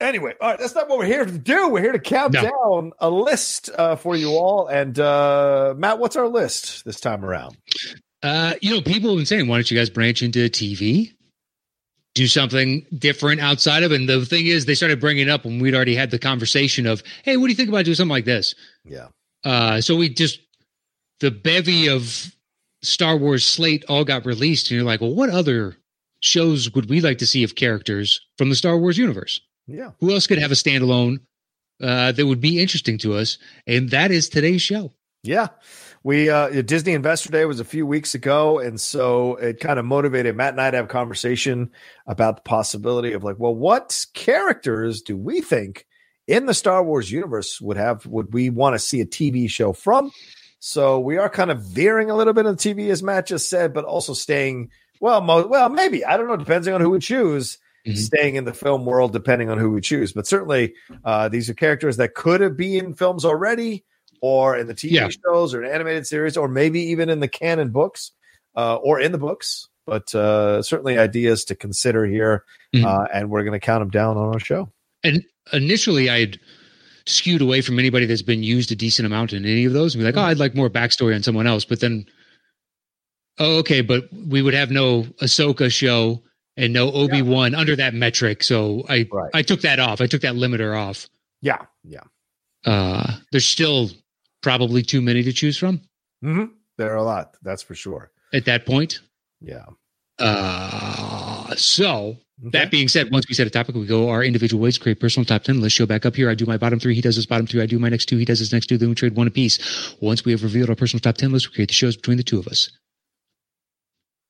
anyway, 0.00 0.34
all 0.40 0.50
right, 0.50 0.58
that's 0.58 0.74
not 0.74 0.88
what 0.88 0.98
we're 0.98 1.06
here 1.06 1.24
to 1.24 1.38
do. 1.38 1.68
We're 1.68 1.82
here 1.82 1.92
to 1.92 1.98
count 1.98 2.34
No. 2.34 2.42
down 2.42 2.92
a 2.98 3.08
list 3.10 3.70
uh, 3.76 3.96
for 3.96 4.14
you 4.16 4.30
all. 4.30 4.66
And 4.68 4.98
uh, 4.98 5.74
Matt, 5.76 5.98
what's 5.98 6.16
our 6.16 6.28
list 6.28 6.84
this 6.84 7.00
time 7.00 7.24
around? 7.24 7.56
Uh, 8.22 8.54
you 8.60 8.74
know, 8.74 8.82
people 8.82 9.10
have 9.10 9.18
been 9.18 9.26
saying, 9.26 9.46
why 9.48 9.56
don't 9.56 9.70
you 9.70 9.76
guys 9.76 9.90
branch 9.90 10.22
into 10.22 10.40
TV? 10.48 11.12
Do 12.14 12.26
something 12.26 12.84
different 12.98 13.40
outside 13.40 13.84
of 13.84 13.92
it. 13.92 14.00
And 14.00 14.08
the 14.08 14.24
thing 14.26 14.46
is, 14.46 14.64
they 14.66 14.74
started 14.74 14.98
bringing 15.00 15.28
it 15.28 15.30
up 15.30 15.44
when 15.44 15.60
we'd 15.60 15.74
already 15.74 15.94
had 15.94 16.10
the 16.10 16.18
conversation 16.18 16.86
of, 16.86 17.02
hey, 17.22 17.36
what 17.36 17.46
do 17.46 17.50
you 17.52 17.56
think 17.56 17.68
about 17.68 17.84
doing 17.84 17.94
something 17.94 18.10
like 18.10 18.24
this? 18.24 18.54
Yeah, 18.84 19.08
Uh, 19.44 19.80
so 19.80 19.96
we 19.96 20.08
just, 20.08 20.40
the 21.20 21.30
bevy 21.30 21.88
of 21.88 22.34
Star 22.82 23.16
Wars 23.16 23.44
slate 23.44 23.84
all 23.88 24.04
got 24.04 24.26
released. 24.26 24.70
And 24.70 24.76
you're 24.76 24.86
like, 24.86 25.00
well, 25.00 25.14
what 25.14 25.30
other 25.30 25.76
shows 26.20 26.72
would 26.74 26.88
we 26.88 27.00
like 27.00 27.18
to 27.18 27.26
see 27.26 27.44
of 27.44 27.54
characters 27.54 28.20
from 28.36 28.50
the 28.50 28.56
Star 28.56 28.76
Wars 28.78 28.98
universe? 28.98 29.40
yeah. 29.68 29.90
Who 30.00 30.12
else 30.12 30.26
could 30.26 30.38
have 30.38 30.50
a 30.50 30.54
standalone 30.54 31.20
uh, 31.80 32.12
that 32.12 32.26
would 32.26 32.40
be 32.40 32.60
interesting 32.60 32.98
to 32.98 33.14
us? 33.14 33.38
And 33.66 33.90
that 33.90 34.10
is 34.10 34.28
today's 34.28 34.62
show. 34.62 34.92
Yeah. 35.22 35.48
We 36.04 36.30
uh 36.30 36.62
Disney 36.62 36.92
Investor 36.92 37.30
Day 37.30 37.44
was 37.44 37.58
a 37.58 37.64
few 37.64 37.84
weeks 37.84 38.14
ago, 38.14 38.60
and 38.60 38.80
so 38.80 39.34
it 39.36 39.58
kind 39.58 39.80
of 39.80 39.84
motivated 39.84 40.36
Matt 40.36 40.52
and 40.52 40.60
I 40.60 40.70
to 40.70 40.76
have 40.76 40.86
a 40.86 40.88
conversation 40.88 41.70
about 42.06 42.36
the 42.36 42.42
possibility 42.42 43.12
of 43.12 43.24
like, 43.24 43.36
well, 43.38 43.54
what 43.54 44.06
characters 44.14 45.02
do 45.02 45.16
we 45.16 45.40
think 45.40 45.86
in 46.28 46.46
the 46.46 46.54
Star 46.54 46.84
Wars 46.84 47.10
universe 47.10 47.60
would 47.60 47.76
have 47.76 48.06
would 48.06 48.32
we 48.32 48.50
want 48.50 48.74
to 48.74 48.78
see 48.78 49.00
a 49.00 49.06
TV 49.06 49.50
show 49.50 49.72
from? 49.72 50.12
So 50.60 51.00
we 51.00 51.16
are 51.18 51.28
kind 51.28 51.50
of 51.50 51.62
veering 51.62 52.10
a 52.10 52.16
little 52.16 52.32
bit 52.34 52.46
on 52.46 52.56
TV, 52.56 52.90
as 52.90 53.02
Matt 53.02 53.26
just 53.26 53.48
said, 53.50 53.72
but 53.74 53.84
also 53.84 54.12
staying 54.12 54.70
well, 55.00 55.20
mo- 55.20 55.46
well, 55.46 55.68
maybe 55.68 56.04
I 56.04 56.16
don't 56.16 56.26
know, 56.28 56.36
depending 56.36 56.74
on 56.74 56.80
who 56.80 56.90
we 56.90 56.98
choose. 57.00 57.58
Mhm. 57.86 57.96
Staying 57.96 58.34
in 58.34 58.44
the 58.44 58.52
film 58.52 58.84
world, 58.84 59.12
depending 59.12 59.48
on 59.50 59.56
who 59.58 59.70
we 59.70 59.80
choose, 59.80 60.12
but 60.12 60.26
certainly 60.26 60.74
uh, 61.04 61.28
these 61.28 61.48
are 61.48 61.54
characters 61.54 61.96
that 61.98 62.14
could 62.14 62.40
have 62.40 62.56
been 62.56 62.84
in 62.86 62.94
films 62.94 63.24
already, 63.24 63.84
or 64.20 64.56
in 64.58 64.66
the 64.66 64.74
TV 64.74 64.90
Yeah. 64.94 65.08
shows, 65.08 65.54
or 65.54 65.62
an 65.62 65.70
animated 65.72 66.06
series, 66.06 66.36
or 66.36 66.48
maybe 66.48 66.80
even 66.90 67.08
in 67.08 67.20
the 67.20 67.28
canon 67.28 67.70
books, 67.70 68.10
uh, 68.56 68.74
or 68.76 69.00
in 69.00 69.12
the 69.12 69.18
books. 69.18 69.68
But 69.86 70.12
uh, 70.14 70.60
certainly 70.62 70.98
ideas 70.98 71.44
to 71.46 71.54
consider 71.54 72.04
here, 72.04 72.44
Mhm. 72.74 72.84
uh, 72.84 73.06
and 73.14 73.30
we're 73.30 73.44
going 73.44 73.58
to 73.58 73.64
count 73.64 73.80
them 73.80 73.90
down 73.90 74.16
on 74.18 74.34
our 74.34 74.40
show. 74.40 74.68
and 75.04 75.22
initially 75.52 76.10
I'd 76.10 76.38
skewed 77.06 77.40
away 77.40 77.60
from 77.62 77.78
anybody 77.78 78.06
that's 78.06 78.22
been 78.22 78.42
used 78.42 78.70
a 78.70 78.76
decent 78.76 79.06
amount 79.06 79.32
in 79.32 79.44
any 79.44 79.64
of 79.64 79.72
those 79.72 79.94
and 79.94 80.00
be 80.02 80.04
like, 80.04 80.16
oh, 80.16 80.22
I'd 80.28 80.38
like 80.38 80.54
more 80.54 80.68
backstory 80.68 81.14
on 81.14 81.22
someone 81.22 81.46
else. 81.46 81.64
But 81.64 81.80
then, 81.80 82.04
oh, 83.38 83.58
okay, 83.58 83.80
but 83.80 84.04
we 84.12 84.42
would 84.42 84.54
have 84.54 84.70
no 84.70 85.04
Ahsoka 85.22 85.70
show 85.72 86.22
and 86.56 86.72
no 86.72 86.90
Obi 86.92 87.22
Wan 87.22 87.54
under 87.54 87.76
that 87.76 87.94
metric. 87.94 88.42
So 88.42 88.84
I 88.88 89.08
Right. 89.10 89.30
I 89.32 89.42
took 89.42 89.60
that 89.62 89.78
off. 89.78 90.00
I 90.00 90.06
took 90.06 90.22
that 90.22 90.34
limiter 90.34 90.76
off. 90.78 91.08
Yeah, 91.40 91.64
yeah. 91.84 92.02
Uh, 92.66 93.16
there's 93.32 93.46
still 93.46 93.90
probably 94.42 94.82
too 94.82 95.00
many 95.00 95.22
to 95.22 95.32
choose 95.32 95.56
from 95.56 95.80
hmm 96.20 96.44
There 96.76 96.92
are 96.92 96.96
a 96.96 97.02
lot, 97.04 97.36
that's 97.42 97.62
for 97.62 97.74
sure. 97.76 98.10
at 98.34 98.44
that 98.46 98.66
point. 98.66 99.00
Yeah. 99.40 99.64
Uh, 100.18 101.37
so 101.56 102.16
Okay. 102.40 102.50
That 102.56 102.70
being 102.70 102.86
said, 102.86 103.10
once 103.10 103.26
we 103.28 103.34
set 103.34 103.48
a 103.48 103.50
topic, 103.50 103.74
we 103.74 103.84
go 103.84 104.10
our 104.10 104.22
individual 104.22 104.62
ways, 104.62 104.78
create 104.78 105.00
personal 105.00 105.24
top 105.24 105.42
10 105.42 105.60
list, 105.60 105.74
show 105.74 105.86
back 105.86 106.06
up 106.06 106.14
here. 106.14 106.30
I 106.30 106.36
do 106.36 106.46
my 106.46 106.56
bottom 106.56 106.78
three. 106.78 106.94
He 106.94 107.00
does 107.00 107.16
his 107.16 107.26
bottom 107.26 107.48
three. 107.48 107.60
I 107.60 107.66
do 107.66 107.80
my 107.80 107.88
next 107.88 108.06
two. 108.06 108.16
He 108.16 108.24
does 108.24 108.38
his 108.38 108.52
next 108.52 108.66
two. 108.66 108.78
Then 108.78 108.90
we 108.90 108.94
trade 108.94 109.16
one 109.16 109.26
apiece. 109.26 109.96
Once 110.00 110.24
we 110.24 110.30
have 110.30 110.44
revealed 110.44 110.68
our 110.70 110.76
personal 110.76 111.00
top 111.00 111.16
10 111.16 111.32
list, 111.32 111.48
we 111.48 111.54
create 111.56 111.66
the 111.66 111.74
shows 111.74 111.96
between 111.96 112.16
the 112.16 112.22
two 112.22 112.38
of 112.38 112.46
us. 112.46 112.70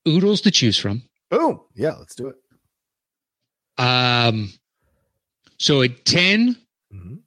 Oodles 0.09 0.41
to 0.41 0.51
choose 0.51 0.79
from. 0.79 1.03
Boom. 1.31 1.61
Yeah, 1.75 1.97
let's 1.99 2.15
do 2.15 2.29
it. 2.29 2.37
Um, 3.77 4.55
so 5.59 5.83
at 5.83 6.07
10, 6.07 6.57
Mhm. 6.95 7.19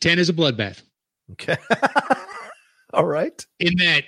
10 0.00 0.18
is 0.18 0.28
a 0.28 0.32
bloodbath 0.32 0.82
Okay. 1.32 1.56
All 2.92 3.06
right. 3.06 3.46
in 3.60 3.76
that 3.78 4.02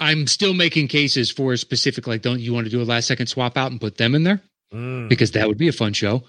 I'm 0.00 0.26
still 0.26 0.54
making 0.54 0.88
cases 0.88 1.30
for 1.30 1.52
a 1.52 1.58
specific, 1.58 2.06
like, 2.06 2.22
don't 2.22 2.40
you 2.40 2.52
want 2.54 2.66
to 2.66 2.70
do 2.70 2.80
a 2.80 2.84
last 2.84 3.06
second 3.08 3.26
swap 3.26 3.56
out 3.56 3.70
and 3.70 3.80
put 3.80 3.96
them 3.96 4.14
in 4.14 4.22
there? 4.24 4.40
Mm. 4.72 5.08
because 5.08 5.30
that 5.32 5.48
would 5.48 5.56
be 5.56 5.68
a 5.68 5.72
fun 5.72 5.94
show. 5.94 6.22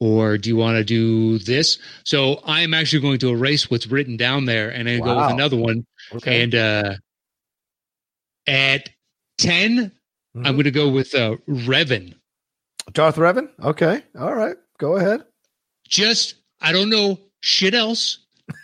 Or 0.00 0.38
do 0.38 0.48
you 0.48 0.56
want 0.56 0.76
to 0.78 0.84
do 0.84 1.38
this? 1.38 1.78
So 2.04 2.40
I'm 2.46 2.72
actually 2.72 3.02
going 3.02 3.18
to 3.18 3.28
erase 3.30 3.70
what's 3.70 3.86
written 3.86 4.16
down 4.16 4.46
there 4.46 4.70
and 4.70 4.88
then 4.88 5.00
go 5.00 5.14
with 5.14 5.30
another 5.32 5.58
one. 5.58 5.84
Okay. 6.14 6.42
And 6.42 6.54
uh, 6.54 6.94
at 8.46 8.88
10, 9.38 9.92
I'm 10.34 10.42
Mhm. 10.42 10.52
going 10.52 10.64
to 10.64 10.70
go 10.70 10.88
with 10.88 11.14
uh, 11.14 11.36
Revan. 11.48 12.14
Darth 12.92 13.16
Revan. 13.16 13.50
Okay. 13.62 14.02
All 14.18 14.34
right. 14.34 14.56
Go 14.78 14.96
ahead. 14.96 15.24
Just, 15.88 16.34
I 16.60 16.72
don't 16.72 16.90
know 16.90 17.18
shit 17.42 17.74
else 17.74 18.18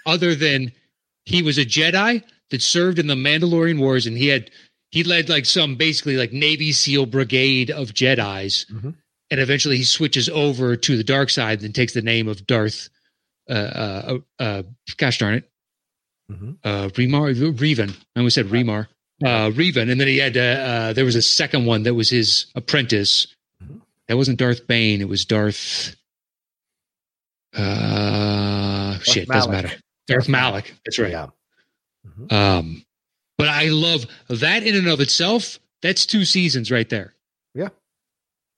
other 0.07 0.35
than 0.35 0.73
he 1.25 1.43
was 1.43 1.59
a 1.59 1.65
Jedi 1.65 2.23
that 2.53 2.63
served 2.63 2.99
in 3.01 3.09
the 3.09 3.15
Mandalorian 3.17 3.79
Wars 3.81 4.07
and 4.07 4.17
he 4.17 4.29
had, 4.29 4.51
he 4.93 5.03
led 5.03 5.29
like 5.29 5.45
some 5.47 5.75
basically 5.75 6.17
like 6.17 6.33
Navy 6.33 6.71
SEAL 6.73 7.07
brigade 7.07 7.71
of 7.71 7.93
Jedi's. 7.93 8.65
Mhm. 8.71 8.95
and 9.31 9.41
eventually 9.41 9.79
he 9.79 9.85
switches 9.85 10.29
over 10.29 10.77
to 10.77 10.97
the 10.99 11.03
dark 11.03 11.31
side 11.31 11.63
and 11.63 11.75
takes 11.75 11.95
the 11.95 12.03
name 12.03 12.29
of 12.29 12.47
Darth. 12.47 12.91
Uh, 13.49 13.53
uh, 13.53 14.19
uh, 14.39 14.63
gosh 14.99 15.19
darn 15.19 15.35
it, 15.35 15.51
Mhm. 16.31 16.59
uh, 16.63 16.89
Remar, 16.91 17.35
Revan. 17.57 17.91
I 18.15 18.19
almost 18.21 18.35
said 18.35 18.47
Remar, 18.49 18.89
uh, 19.25 19.49
Revan, 19.51 19.91
and 19.91 19.99
then 19.99 20.07
he 20.07 20.19
had 20.19 20.37
uh, 20.37 20.41
uh, 20.41 20.93
there 20.93 21.07
was 21.07 21.17
a 21.17 21.23
second 21.23 21.65
one 21.65 21.83
that 21.85 21.95
was 21.95 22.11
his 22.11 22.47
apprentice. 22.55 23.27
Mhm. 23.65 23.81
That 24.09 24.19
wasn't 24.19 24.39
Darth 24.39 24.67
Bane; 24.67 25.01
it 25.01 25.09
was 25.09 25.25
Darth. 25.25 25.97
Uh, 27.55 28.99
shit, 29.01 29.29
doesn't 29.29 29.51
matter. 29.51 29.71
Darth 30.09 30.29
Malak. 30.29 30.73
That's 30.85 30.99
right. 30.99 31.11
Yeah. 31.13 31.29
Mhm. 32.07 32.33
Um, 32.33 32.85
but 33.39 33.49
I 33.49 33.69
love 33.69 34.07
that 34.29 34.63
in 34.67 34.77
and 34.77 34.89
of 34.89 35.01
itself. 35.01 35.59
That's 35.83 36.07
two 36.07 36.25
seasons 36.25 36.71
right 36.71 36.89
there. 36.89 37.15
Yeah. 37.55 37.69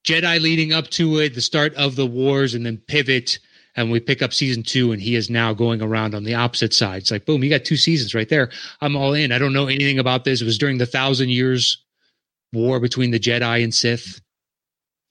Jedi 0.06 0.40
leading 0.40 0.72
up 0.72 0.88
to 0.90 1.18
it, 1.20 1.34
the 1.34 1.40
start 1.40 1.74
of 1.74 1.96
the 1.96 2.06
wars, 2.06 2.54
and 2.54 2.66
then 2.66 2.78
pivot, 2.78 3.38
and 3.76 3.90
we 3.90 4.00
pick 4.00 4.22
up 4.22 4.32
season 4.34 4.62
two, 4.62 4.92
and 4.92 5.00
he 5.00 5.14
is 5.16 5.30
now 5.30 5.54
going 5.54 5.80
around 5.82 6.14
on 6.14 6.24
the 6.24 6.34
opposite 6.34 6.74
side. 6.74 7.02
It's 7.02 7.10
like 7.10 7.24
boom, 7.26 7.42
you 7.42 7.50
got 7.50 7.64
two 7.64 7.76
seasons 7.76 8.14
right 8.14 8.28
there. 8.28 8.50
I'm 8.80 8.96
all 8.96 9.14
in. 9.14 9.32
I 9.32 9.38
don't 9.38 9.52
know 9.54 9.66
anything 9.68 9.98
about 9.98 10.24
this. 10.24 10.42
It 10.42 10.44
was 10.44 10.58
during 10.58 10.78
the 10.78 10.86
Thousand 10.86 11.30
Years 11.30 11.82
War 12.52 12.80
between 12.80 13.10
the 13.10 13.20
Jedi 13.20 13.64
and 13.64 13.74
Sith. 13.74 14.20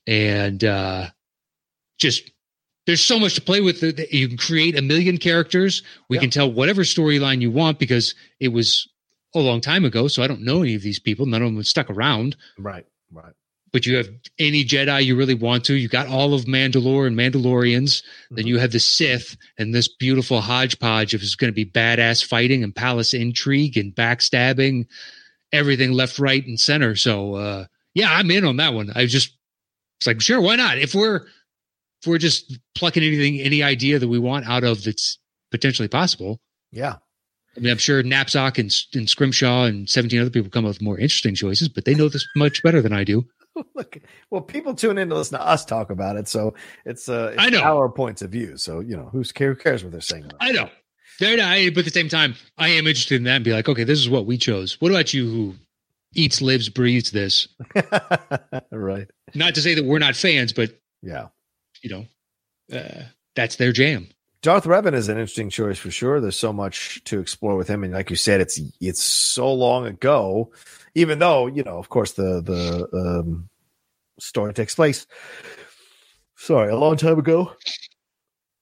and 0.07 0.63
uh, 0.63 1.09
just 1.99 2.29
there's 2.85 3.01
so 3.03 3.19
much 3.19 3.35
to 3.35 3.41
play 3.41 3.61
with. 3.61 3.81
You 4.11 4.27
can 4.27 4.37
create 4.37 4.77
a 4.77 4.81
million 4.81 5.17
characters. 5.17 5.83
We 6.09 6.17
Yeah. 6.17 6.21
can 6.21 6.29
tell 6.29 6.51
whatever 6.51 6.83
storyline 6.83 7.41
you 7.41 7.51
want 7.51 7.79
because 7.79 8.13
it 8.39 8.49
was 8.49 8.87
a 9.35 9.39
long 9.39 9.61
time 9.61 9.85
ago. 9.85 10.07
So 10.07 10.21
I 10.21 10.27
don't 10.27 10.41
know 10.41 10.61
any 10.61 10.75
of 10.75 10.81
these 10.81 10.99
people. 10.99 11.25
None 11.25 11.41
of 11.41 11.53
them 11.53 11.63
stuck 11.63 11.89
around. 11.89 12.35
Right. 12.57 12.85
Right. 13.11 13.33
But 13.71 13.87
you 13.87 13.95
have 13.95 14.09
any 14.37 14.63
Jedi 14.63 15.03
you 15.05 15.15
really 15.15 15.33
want 15.33 15.63
to. 15.65 15.73
You 15.73 15.87
got 15.87 16.07
all 16.07 16.35
of 16.35 16.45
Mandalore 16.45 17.07
and 17.07 17.17
Mandalorians. 17.17 18.03
Then 18.29 18.45
Mhm. 18.45 18.49
you 18.49 18.57
have 18.59 18.71
the 18.71 18.79
Sith 18.79 19.35
and 19.57 19.73
this 19.73 19.87
beautiful 19.87 20.41
hodgepodge 20.41 21.15
of 21.15 21.23
is 21.23 21.35
going 21.35 21.51
to 21.51 21.55
be 21.55 21.65
badass 21.65 22.23
fighting 22.23 22.63
and 22.63 22.75
palace 22.75 23.15
intrigue 23.15 23.75
and 23.77 23.95
backstabbing, 23.95 24.85
everything 25.51 25.91
left, 25.93 26.19
right, 26.19 26.45
and 26.45 26.59
center. 26.59 26.95
So 26.95 27.35
uh, 27.35 27.65
yeah, 27.95 28.13
I'm 28.13 28.29
in 28.29 28.45
on 28.45 28.57
that 28.57 28.73
one. 28.75 28.91
I 28.93 29.07
just 29.07 29.31
it's 29.99 30.05
like 30.07 30.21
sure, 30.21 30.41
why 30.41 30.55
not? 30.55 30.77
If 30.77 30.93
we're 30.93 31.21
if 32.03 32.07
we're 32.07 32.17
just 32.17 32.59
plucking 32.75 33.01
anything, 33.01 33.39
any 33.39 33.63
idea 33.63 33.97
that 33.97 34.09
we 34.09 34.19
want 34.19 34.45
out 34.45 34.65
of 34.65 34.83
that's 34.83 35.17
potentially 35.51 35.87
possible. 35.87 36.41
Yeah. 36.69 36.95
I 37.55 37.59
mean, 37.61 37.71
I'm 37.71 37.77
sure 37.77 38.03
Knapsack 38.03 38.57
and, 38.57 38.75
and 38.93 39.09
Scrimshaw 39.09 39.63
and 39.63 39.89
17 39.89 40.19
other 40.19 40.29
people 40.29 40.49
come 40.49 40.65
up 40.65 40.69
with 40.69 40.81
more 40.81 40.97
interesting 40.97 41.33
choices, 41.33 41.69
but 41.69 41.85
they 41.85 41.95
know 41.95 42.09
this 42.09 42.27
much 42.35 42.61
better 42.61 42.81
than 42.81 42.91
I 42.91 43.05
do. 43.05 43.25
Look, 43.75 43.99
well, 44.31 44.41
people 44.41 44.73
tune 44.73 44.97
in 44.97 45.07
to 45.09 45.15
listen 45.15 45.37
to 45.39 45.45
us 45.45 45.63
talk 45.63 45.91
about 45.91 46.17
it, 46.17 46.27
so 46.27 46.55
it's 46.85 47.07
uh, 47.07 47.33
it's 47.35 47.41
I 47.41 47.49
know. 47.49 47.61
our 47.61 47.87
points 47.87 48.23
of 48.23 48.31
view. 48.31 48.57
So 48.57 48.79
you 48.79 48.97
know, 48.97 49.09
who's 49.11 49.31
who 49.37 49.55
cares 49.55 49.83
what 49.83 49.91
they're 49.91 50.01
saying? 50.01 50.31
I 50.41 50.51
know. 50.51 50.69
They're 51.19 51.37
not, 51.37 51.55
but 51.75 51.79
at 51.79 51.85
the 51.85 51.91
same 51.91 52.09
time, 52.09 52.33
I 52.57 52.69
am 52.69 52.87
interested 52.87 53.17
in 53.17 53.23
that 53.25 53.35
and 53.35 53.45
be 53.45 53.53
like, 53.53 53.69
okay, 53.69 53.83
this 53.83 53.99
is 53.99 54.09
what 54.09 54.25
we 54.25 54.37
chose. 54.37 54.81
What 54.81 54.91
about 54.91 55.13
you 55.13 55.29
who 55.29 55.55
eats, 56.15 56.41
lives, 56.41 56.69
breathes 56.69 57.11
this? 57.11 57.47
right. 58.71 59.07
Not 59.35 59.53
to 59.53 59.61
say 59.61 59.75
that 59.75 59.85
we're 59.85 59.99
not 59.99 60.15
fans, 60.15 60.53
but, 60.53 60.71
Yeah. 61.03 61.27
You 61.83 61.89
know, 61.89 62.77
uh, 62.77 63.03
that's 63.35 63.57
their 63.57 63.71
jam. 63.71 64.07
Darth 64.41 64.65
Revan 64.65 64.93
is 64.93 65.07
an 65.07 65.17
interesting 65.17 65.49
choice 65.49 65.77
for 65.77 65.91
sure. 65.91 66.19
There's 66.19 66.37
so 66.37 66.51
much 66.51 67.01
to 67.05 67.19
explore 67.19 67.55
with 67.55 67.67
him, 67.67 67.83
and 67.83 67.93
like 67.93 68.09
you 68.09 68.15
said, 68.15 68.41
it's 68.41 68.59
it's 68.81 69.01
so 69.01 69.53
long 69.53 69.85
ago. 69.85 70.51
Even 70.95 71.19
though 71.19 71.47
you 71.47 71.63
know, 71.63 71.77
of 71.77 71.89
course, 71.89 72.13
the 72.13 72.41
the 72.41 72.87
um, 72.97 73.49
story 74.19 74.53
takes 74.53 74.75
place. 74.75 75.07
Sorry, 76.35 76.69
a 76.69 76.75
long 76.75 76.97
time 76.97 77.19
ago. 77.19 77.53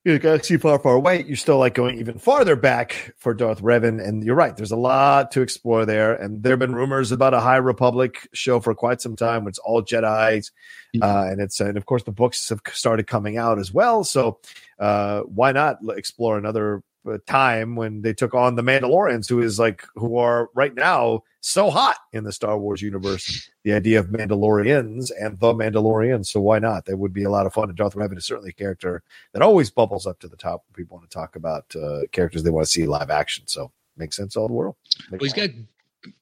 In 0.03 0.15
a 0.15 0.19
galaxy 0.19 0.57
far, 0.57 0.79
far 0.79 0.95
away. 0.95 1.23
You're 1.27 1.35
still 1.35 1.59
like 1.59 1.75
going 1.75 1.99
even 1.99 2.17
farther 2.17 2.55
back 2.55 3.13
for 3.17 3.35
Darth 3.35 3.61
Revan, 3.61 4.03
and 4.03 4.23
you're 4.23 4.33
right. 4.33 4.57
There's 4.57 4.71
a 4.71 4.75
lot 4.75 5.29
to 5.31 5.41
explore 5.41 5.85
there, 5.85 6.15
and 6.15 6.41
there 6.41 6.53
have 6.53 6.59
been 6.59 6.73
rumors 6.73 7.11
about 7.11 7.35
a 7.35 7.39
High 7.39 7.57
Republic 7.57 8.27
show 8.33 8.59
for 8.59 8.73
quite 8.73 8.99
some 8.99 9.15
time. 9.15 9.43
When 9.43 9.49
it's 9.49 9.59
all 9.59 9.83
Jedi's, 9.83 10.51
uh, 10.99 11.27
and 11.29 11.39
it's 11.39 11.59
and 11.59 11.77
of 11.77 11.85
course 11.85 12.01
the 12.01 12.11
books 12.11 12.49
have 12.49 12.61
started 12.71 13.05
coming 13.05 13.37
out 13.37 13.59
as 13.59 13.71
well. 13.71 14.03
So 14.03 14.39
uh, 14.79 15.21
why 15.21 15.51
not 15.51 15.77
explore 15.89 16.35
another 16.35 16.81
time 17.27 17.75
when 17.75 18.01
they 18.01 18.13
took 18.13 18.33
on 18.33 18.55
the 18.55 18.61
Mandalorians, 18.61 19.27
who 19.27 19.41
is 19.41 19.57
like 19.59 19.85
who 19.95 20.17
are 20.17 20.49
right 20.53 20.73
now 20.75 21.23
so 21.39 21.69
hot 21.71 21.97
in 22.13 22.23
the 22.23 22.31
Star 22.31 22.57
Wars 22.57 22.81
universe. 22.81 23.49
The 23.63 23.73
idea 23.73 23.99
of 23.99 24.07
Mandalorians 24.07 25.11
and 25.19 25.39
the 25.39 25.53
Mandalorians, 25.53 26.27
so 26.27 26.39
why 26.39 26.59
not? 26.59 26.85
That 26.85 26.97
would 26.97 27.13
be 27.13 27.23
a 27.23 27.29
lot 27.29 27.45
of 27.45 27.53
fun. 27.53 27.69
And 27.69 27.77
Darth 27.77 27.95
Revan 27.95 28.17
is 28.17 28.25
certainly 28.25 28.51
a 28.51 28.53
character 28.53 29.01
that 29.33 29.41
always 29.41 29.71
bubbles 29.71 30.05
up 30.05 30.19
to 30.19 30.27
the 30.27 30.37
top 30.37 30.63
when 30.67 30.83
people 30.83 30.97
want 30.97 31.09
to 31.09 31.13
talk 31.13 31.35
about 31.35 31.75
uh, 31.75 32.01
characters 32.11 32.43
they 32.43 32.49
want 32.51 32.65
to 32.65 32.71
see 32.71 32.85
live 32.85 33.09
action. 33.09 33.45
So 33.47 33.71
makes 33.97 34.15
sense 34.15 34.35
all 34.35 34.47
the 34.47 34.53
world. 34.53 34.75
Well, 35.09 35.19
he's 35.21 35.33
got 35.33 35.49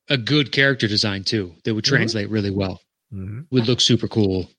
a 0.10 0.18
good 0.18 0.52
character 0.52 0.88
design 0.88 1.24
too 1.24 1.56
that 1.64 1.74
would 1.76 1.84
Mhm. 1.86 1.90
translate 1.90 2.30
really 2.30 2.52
well. 2.52 2.82
Mhm. 3.14 3.48
Would 3.52 3.68
look 3.68 3.82
super 3.82 4.08
cool. 4.08 4.50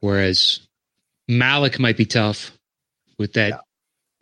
Whereas 0.00 0.60
Malak 1.28 1.78
might 1.78 1.96
be 1.96 2.06
tough 2.06 2.52
with 3.18 3.34
that 3.34 3.60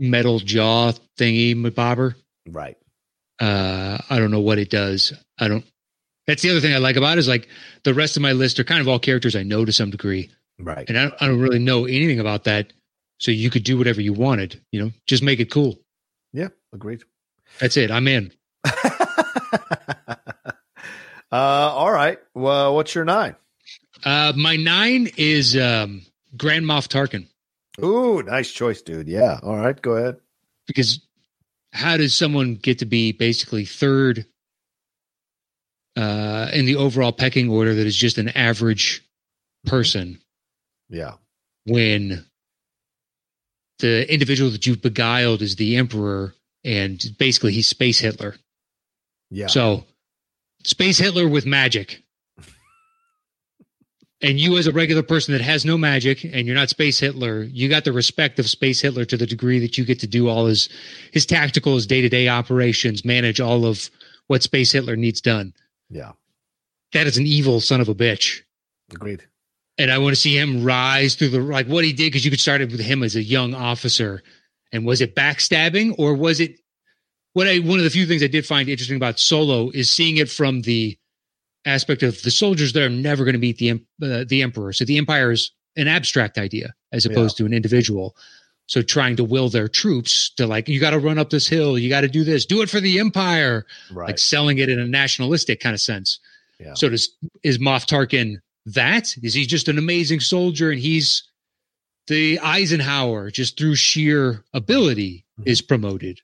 metal 0.01 0.39
jaw 0.41 0.93
thingy, 1.19 1.55
bobber. 1.75 2.17
right. 2.49 2.77
uh 3.39 3.99
i 4.09 4.19
don't 4.19 4.31
know 4.31 4.41
what 4.41 4.59
it 4.59 4.71
does 4.71 5.13
i 5.39 5.47
don't 5.47 5.65
that's 6.27 6.43
the 6.43 6.51
other 6.51 6.61
thing 6.61 6.73
i 6.75 6.79
like 6.79 6.97
about 6.97 7.19
it 7.19 7.21
is 7.21 7.29
like 7.29 7.47
the 7.85 7.93
rest 7.95 8.17
of 8.17 8.23
my 8.23 8.33
list 8.33 8.59
are 8.59 8.65
kind 8.65 8.81
of 8.81 8.89
all 8.89 8.99
characters 8.99 9.37
i 9.37 9.43
know 9.43 9.65
to 9.65 9.73
some 9.73 9.91
degree 9.91 10.31
Right. 10.59 10.89
and 10.89 10.99
i 10.99 11.03
don't, 11.03 11.15
I 11.23 11.27
don't 11.27 11.39
really 11.41 11.59
know 11.59 11.85
anything 11.85 12.19
about 12.21 12.45
that 12.45 12.73
so 13.19 13.31
you 13.31 13.51
could 13.51 13.63
do 13.65 13.77
whatever 13.79 14.01
you 14.01 14.13
wanted 14.15 14.61
you 14.73 14.83
know 14.83 14.91
just 15.07 15.23
make 15.23 15.39
it 15.41 15.51
cool 15.51 15.79
Yeah, 16.33 16.49
agreed. 16.73 17.03
that's 17.59 17.77
it 17.77 17.91
i'm 17.91 18.09
in 18.09 18.33
uh, 21.33 21.33
all 21.33 21.91
right. 21.93 22.19
Well, 22.35 22.75
what's 22.75 22.95
your 22.95 23.05
nine? 23.05 23.37
uh 24.05 24.33
my 24.37 24.57
nine 24.57 25.09
is 25.19 25.57
um 25.57 26.03
grand 26.37 26.65
moff 26.65 26.89
tarkin 26.89 27.27
Ooh, 27.83 28.23
nice 28.23 28.51
choice, 28.51 28.83
dude. 28.83 29.09
Yeah. 29.09 29.39
All 29.43 29.57
right. 29.57 29.81
Go 29.81 29.93
ahead. 29.93 30.17
because 30.67 31.01
how 31.73 31.97
does 31.97 32.15
someone 32.15 32.57
get 32.57 32.79
to 32.81 32.85
be 32.87 33.13
basically 33.13 33.65
third 33.65 34.27
uh 35.97 36.49
in 36.53 36.67
the 36.67 36.77
overall 36.77 37.13
pecking 37.13 37.49
order 37.49 37.75
that 37.75 37.87
is 37.87 37.97
just 37.97 38.19
an 38.19 38.29
average 38.31 39.05
person 39.67 40.21
Yeah. 40.89 41.15
when 41.67 42.25
the 43.81 44.13
individual 44.13 44.51
that 44.51 44.67
you've 44.67 44.83
beguiled 44.83 45.43
is 45.43 45.57
the 45.57 45.77
emperor 45.77 46.35
and 46.65 47.03
basically 47.19 47.53
he's 47.53 47.67
space 47.67 47.99
hitler 47.99 48.37
Yeah. 49.31 49.47
so 49.49 49.85
space 50.65 50.99
hitler 50.99 51.29
with 51.29 51.47
magic 51.47 52.03
and 54.23 54.39
you 54.39 54.59
as 54.59 54.67
a 54.67 54.73
regular 54.73 55.03
person 55.03 55.33
that 55.33 55.41
has 55.41 55.65
no 55.65 55.79
magic 55.79 56.25
and 56.25 56.47
you're 56.47 56.57
not 56.57 56.69
space 56.69 56.99
hitler 56.99 57.43
you 57.45 57.69
got 57.69 57.85
the 57.85 57.93
respect 57.93 58.39
of 58.39 58.49
space 58.49 58.81
hitler 58.81 59.05
to 59.05 59.17
the 59.17 59.27
degree 59.27 59.59
that 59.59 59.79
you 59.79 59.85
get 59.85 60.01
to 60.01 60.07
do 60.07 60.29
all 60.29 60.47
his 60.47 60.69
his 61.13 61.27
tactical 61.27 61.75
his 61.75 61.87
day-to-day 61.87 62.29
operations 62.29 63.05
manage 63.05 63.41
all 63.41 63.65
of 63.65 63.91
what 64.27 64.43
space 64.43 64.73
hitler 64.73 64.97
needs 64.97 65.21
done 65.21 65.53
yeah. 65.89 66.13
that 66.93 67.07
is 67.07 67.19
an 67.19 67.27
evil 67.27 67.61
son 67.61 67.81
of 67.81 67.89
a 67.89 67.95
bitch 67.95 68.43
Agreed. 68.95 69.25
and 69.79 69.91
I 69.91 69.99
want 69.99 70.15
to 70.15 70.21
see 70.21 70.37
him 70.37 70.65
rise 70.65 71.15
through 71.15 71.31
the 71.31 71.41
like 71.41 71.67
what 71.67 71.85
he 71.85 71.93
did 71.93 72.07
because 72.07 72.25
you 72.25 72.31
could 72.31 72.41
start 72.41 72.61
it 72.61 72.71
with 72.71 72.81
him 72.81 73.03
as 73.03 73.17
a 73.17 73.23
young 73.23 73.55
officer. 73.55 74.23
And 74.73 74.87
was 74.87 75.01
it 75.01 75.17
backstabbing 75.17 75.95
or 75.99 76.15
was 76.15 76.41
it 76.41 76.61
what 77.33 77.49
I 77.49 77.59
one 77.59 77.79
of 77.79 77.85
the 77.85 77.91
few 77.91 78.07
things 78.07 78.23
I 78.23 78.29
did 78.29 78.47
find 78.47 78.69
interesting 78.69 78.97
about 78.97 79.19
Solo 79.19 79.71
is 79.71 79.91
seeing 79.91 80.17
it 80.17 80.31
from 80.31 80.63
the 80.63 80.99
aspect 81.67 82.03
of 82.03 82.21
the 82.23 82.31
soldiers 82.31 82.73
that 82.73 82.83
are 82.83 82.89
never 82.89 83.25
going 83.25 83.35
to 83.35 83.39
meet 83.41 83.59
the 83.59 83.71
uh, 84.03 84.25
the 84.27 84.43
emperor. 84.43 84.73
So 84.73 84.85
the 84.85 84.99
empire 84.99 85.31
is 85.33 85.51
an 85.77 85.89
abstract 85.89 86.39
idea 86.39 86.75
as 86.93 87.07
opposed 87.07 87.37
to 87.39 87.47
an 87.47 87.53
individual. 87.53 88.17
So 88.67 88.83
trying 88.83 89.17
to 89.17 89.25
will 89.25 89.49
their 89.49 89.67
troops 89.69 90.31
to 90.37 90.47
like 90.47 90.69
you 90.69 90.79
got 90.81 90.91
to 90.91 90.99
run 90.99 91.19
up 91.19 91.31
this 91.31 91.49
hill, 91.49 91.77
you 91.79 91.89
got 91.89 92.03
to 92.03 92.09
do 92.09 92.23
this, 92.25 92.47
do 92.47 92.63
it 92.63 92.71
for 92.71 92.81
the 92.81 92.99
empire, 93.01 93.67
Right. 93.93 94.07
like 94.09 94.19
selling 94.19 94.59
it 94.59 94.69
in 94.69 94.79
a 94.79 94.87
nationalistic 94.87 95.61
kind 95.61 95.75
of 95.75 95.81
sense. 95.81 96.21
Yeah. 96.61 96.75
So 96.75 96.89
does 96.89 97.11
is 97.43 97.59
Moff 97.59 97.87
Tarkin 97.87 98.37
that? 98.67 99.17
Is 99.23 99.35
he 99.35 99.45
just 99.47 99.69
an 99.69 99.77
amazing 99.79 100.21
soldier 100.21 100.71
and 100.71 100.81
he's 100.81 101.25
the 102.07 102.39
Eisenhower 102.41 103.31
just 103.31 103.59
through 103.59 103.75
sheer 103.77 104.45
ability 104.53 105.25
Mhm. 105.41 105.47
is 105.47 105.63
promoted? 105.63 106.21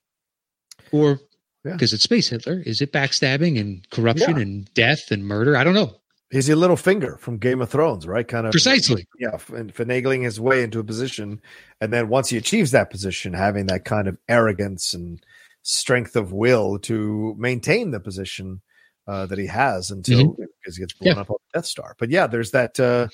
Or 0.93 1.21
Yeah. 1.67 1.73
because 1.73 1.93
it's 1.93 2.05
space 2.05 2.29
Hitler, 2.29 2.63
is 2.65 2.81
it 2.81 2.93
backstabbing 2.93 3.61
and 3.61 3.89
corruption 3.91 4.37
Yeah. 4.37 4.43
and 4.43 4.75
death 4.75 5.11
and 5.11 5.27
murder? 5.27 5.57
I 5.57 5.65
don't 5.65 5.75
know. 5.75 5.97
He's 6.31 6.49
a 6.49 6.53
Littlefinger 6.55 7.19
from 7.21 7.39
Game 7.39 7.61
of 7.61 7.69
Thrones, 7.71 8.07
right? 8.07 8.27
Kind 8.27 8.47
of 8.47 8.51
Precisely. 8.51 9.07
yeah, 9.21 9.39
and 9.55 9.73
finagling 9.73 10.23
his 10.25 10.41
way 10.41 10.63
into 10.65 10.81
a 10.81 10.85
position, 10.85 11.41
and 11.81 11.93
then 11.93 12.09
once 12.09 12.31
he 12.31 12.37
achieves 12.37 12.73
that 12.73 12.91
position, 12.91 13.33
having 13.33 13.67
that 13.67 13.85
kind 13.85 14.09
of 14.09 14.19
arrogance 14.29 14.93
and 14.93 15.25
strength 15.63 16.17
of 16.17 16.33
will 16.33 16.79
to 16.81 17.35
maintain 17.39 17.91
the 17.93 18.01
position 18.01 18.61
uh, 19.09 19.25
that 19.27 19.39
he 19.39 19.47
has 19.47 19.91
until 19.93 20.33
because 20.61 20.77
he 20.77 20.83
gets 20.83 20.93
blown 20.95 21.15
Yeah. 21.15 21.21
up 21.21 21.31
on 21.31 21.37
the 21.53 21.59
Death 21.59 21.67
Star. 21.67 21.95
But 21.97 22.11
yeah, 22.11 22.27
there's 22.27 22.51
that 22.51 22.79
uh, 22.81 23.07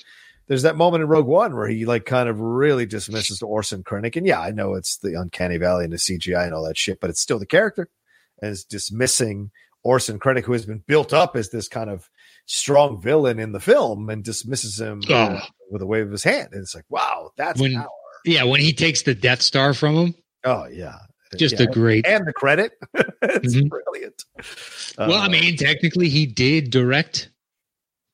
there's 0.47 0.63
that 0.63 0.75
moment 0.75 1.03
in 1.03 1.07
Rogue 1.07 1.27
One 1.27 1.55
where 1.55 1.67
he 1.67 1.85
like 1.85 2.05
kind 2.05 2.27
of 2.27 2.39
really 2.41 2.87
dismisses 2.87 3.43
Orson 3.43 3.83
Krennic, 3.83 4.15
and 4.15 4.25
yeah, 4.25 4.39
I 4.41 4.49
know 4.49 4.73
it's 4.73 4.97
the 4.97 5.13
uncanny 5.13 5.57
valley 5.57 5.83
and 5.83 5.93
the 5.93 5.97
CGI 5.97 6.45
and 6.45 6.53
all 6.55 6.63
that 6.65 6.77
shit, 6.79 6.99
but 6.99 7.11
it's 7.11 7.21
still 7.21 7.37
the 7.37 7.45
character 7.45 7.89
as 8.43 8.63
dismissing 8.63 9.51
Orson 9.83 10.19
Krennic, 10.19 10.43
who 10.45 10.53
has 10.53 10.65
been 10.65 10.83
built 10.87 11.13
up 11.13 11.35
as 11.35 11.49
this 11.49 11.67
kind 11.67 11.89
of 11.89 12.09
strong 12.45 13.01
villain 13.01 13.39
in 13.39 13.51
the 13.51 13.59
film, 13.59 14.09
and 14.09 14.23
dismisses 14.23 14.79
him 14.79 15.01
uh, 15.09 15.39
Oh. 15.41 15.47
with 15.71 15.81
a 15.81 15.85
wave 15.85 16.05
of 16.05 16.11
his 16.11 16.23
hand. 16.23 16.49
And 16.51 16.61
it's 16.61 16.75
like, 16.75 16.85
wow, 16.89 17.31
that's 17.37 17.59
When- 17.59 17.73
power. 17.75 17.87
Yeah, 18.25 18.43
when 18.45 18.61
he 18.61 18.71
takes 18.71 19.01
the 19.01 19.13
Death 19.15 19.41
Star 19.41 19.73
from 19.73 19.95
him, 19.95 20.15
Oh 20.45 20.65
yeah, 20.67 20.97
just 21.37 21.59
Yeah. 21.59 21.67
a 21.67 21.71
great. 21.71 22.05
and 22.07 22.25
the 22.25 22.31
credit. 22.33 22.71
it's 23.21 23.55
Mhm. 23.55 23.69
brilliant. 23.69 24.23
Well, 24.97 25.13
I 25.13 25.25
Uh, 25.25 25.29
mean, 25.29 25.57
technically, 25.57 26.07
he 26.09 26.25
did 26.25 26.69
direct 26.69 27.29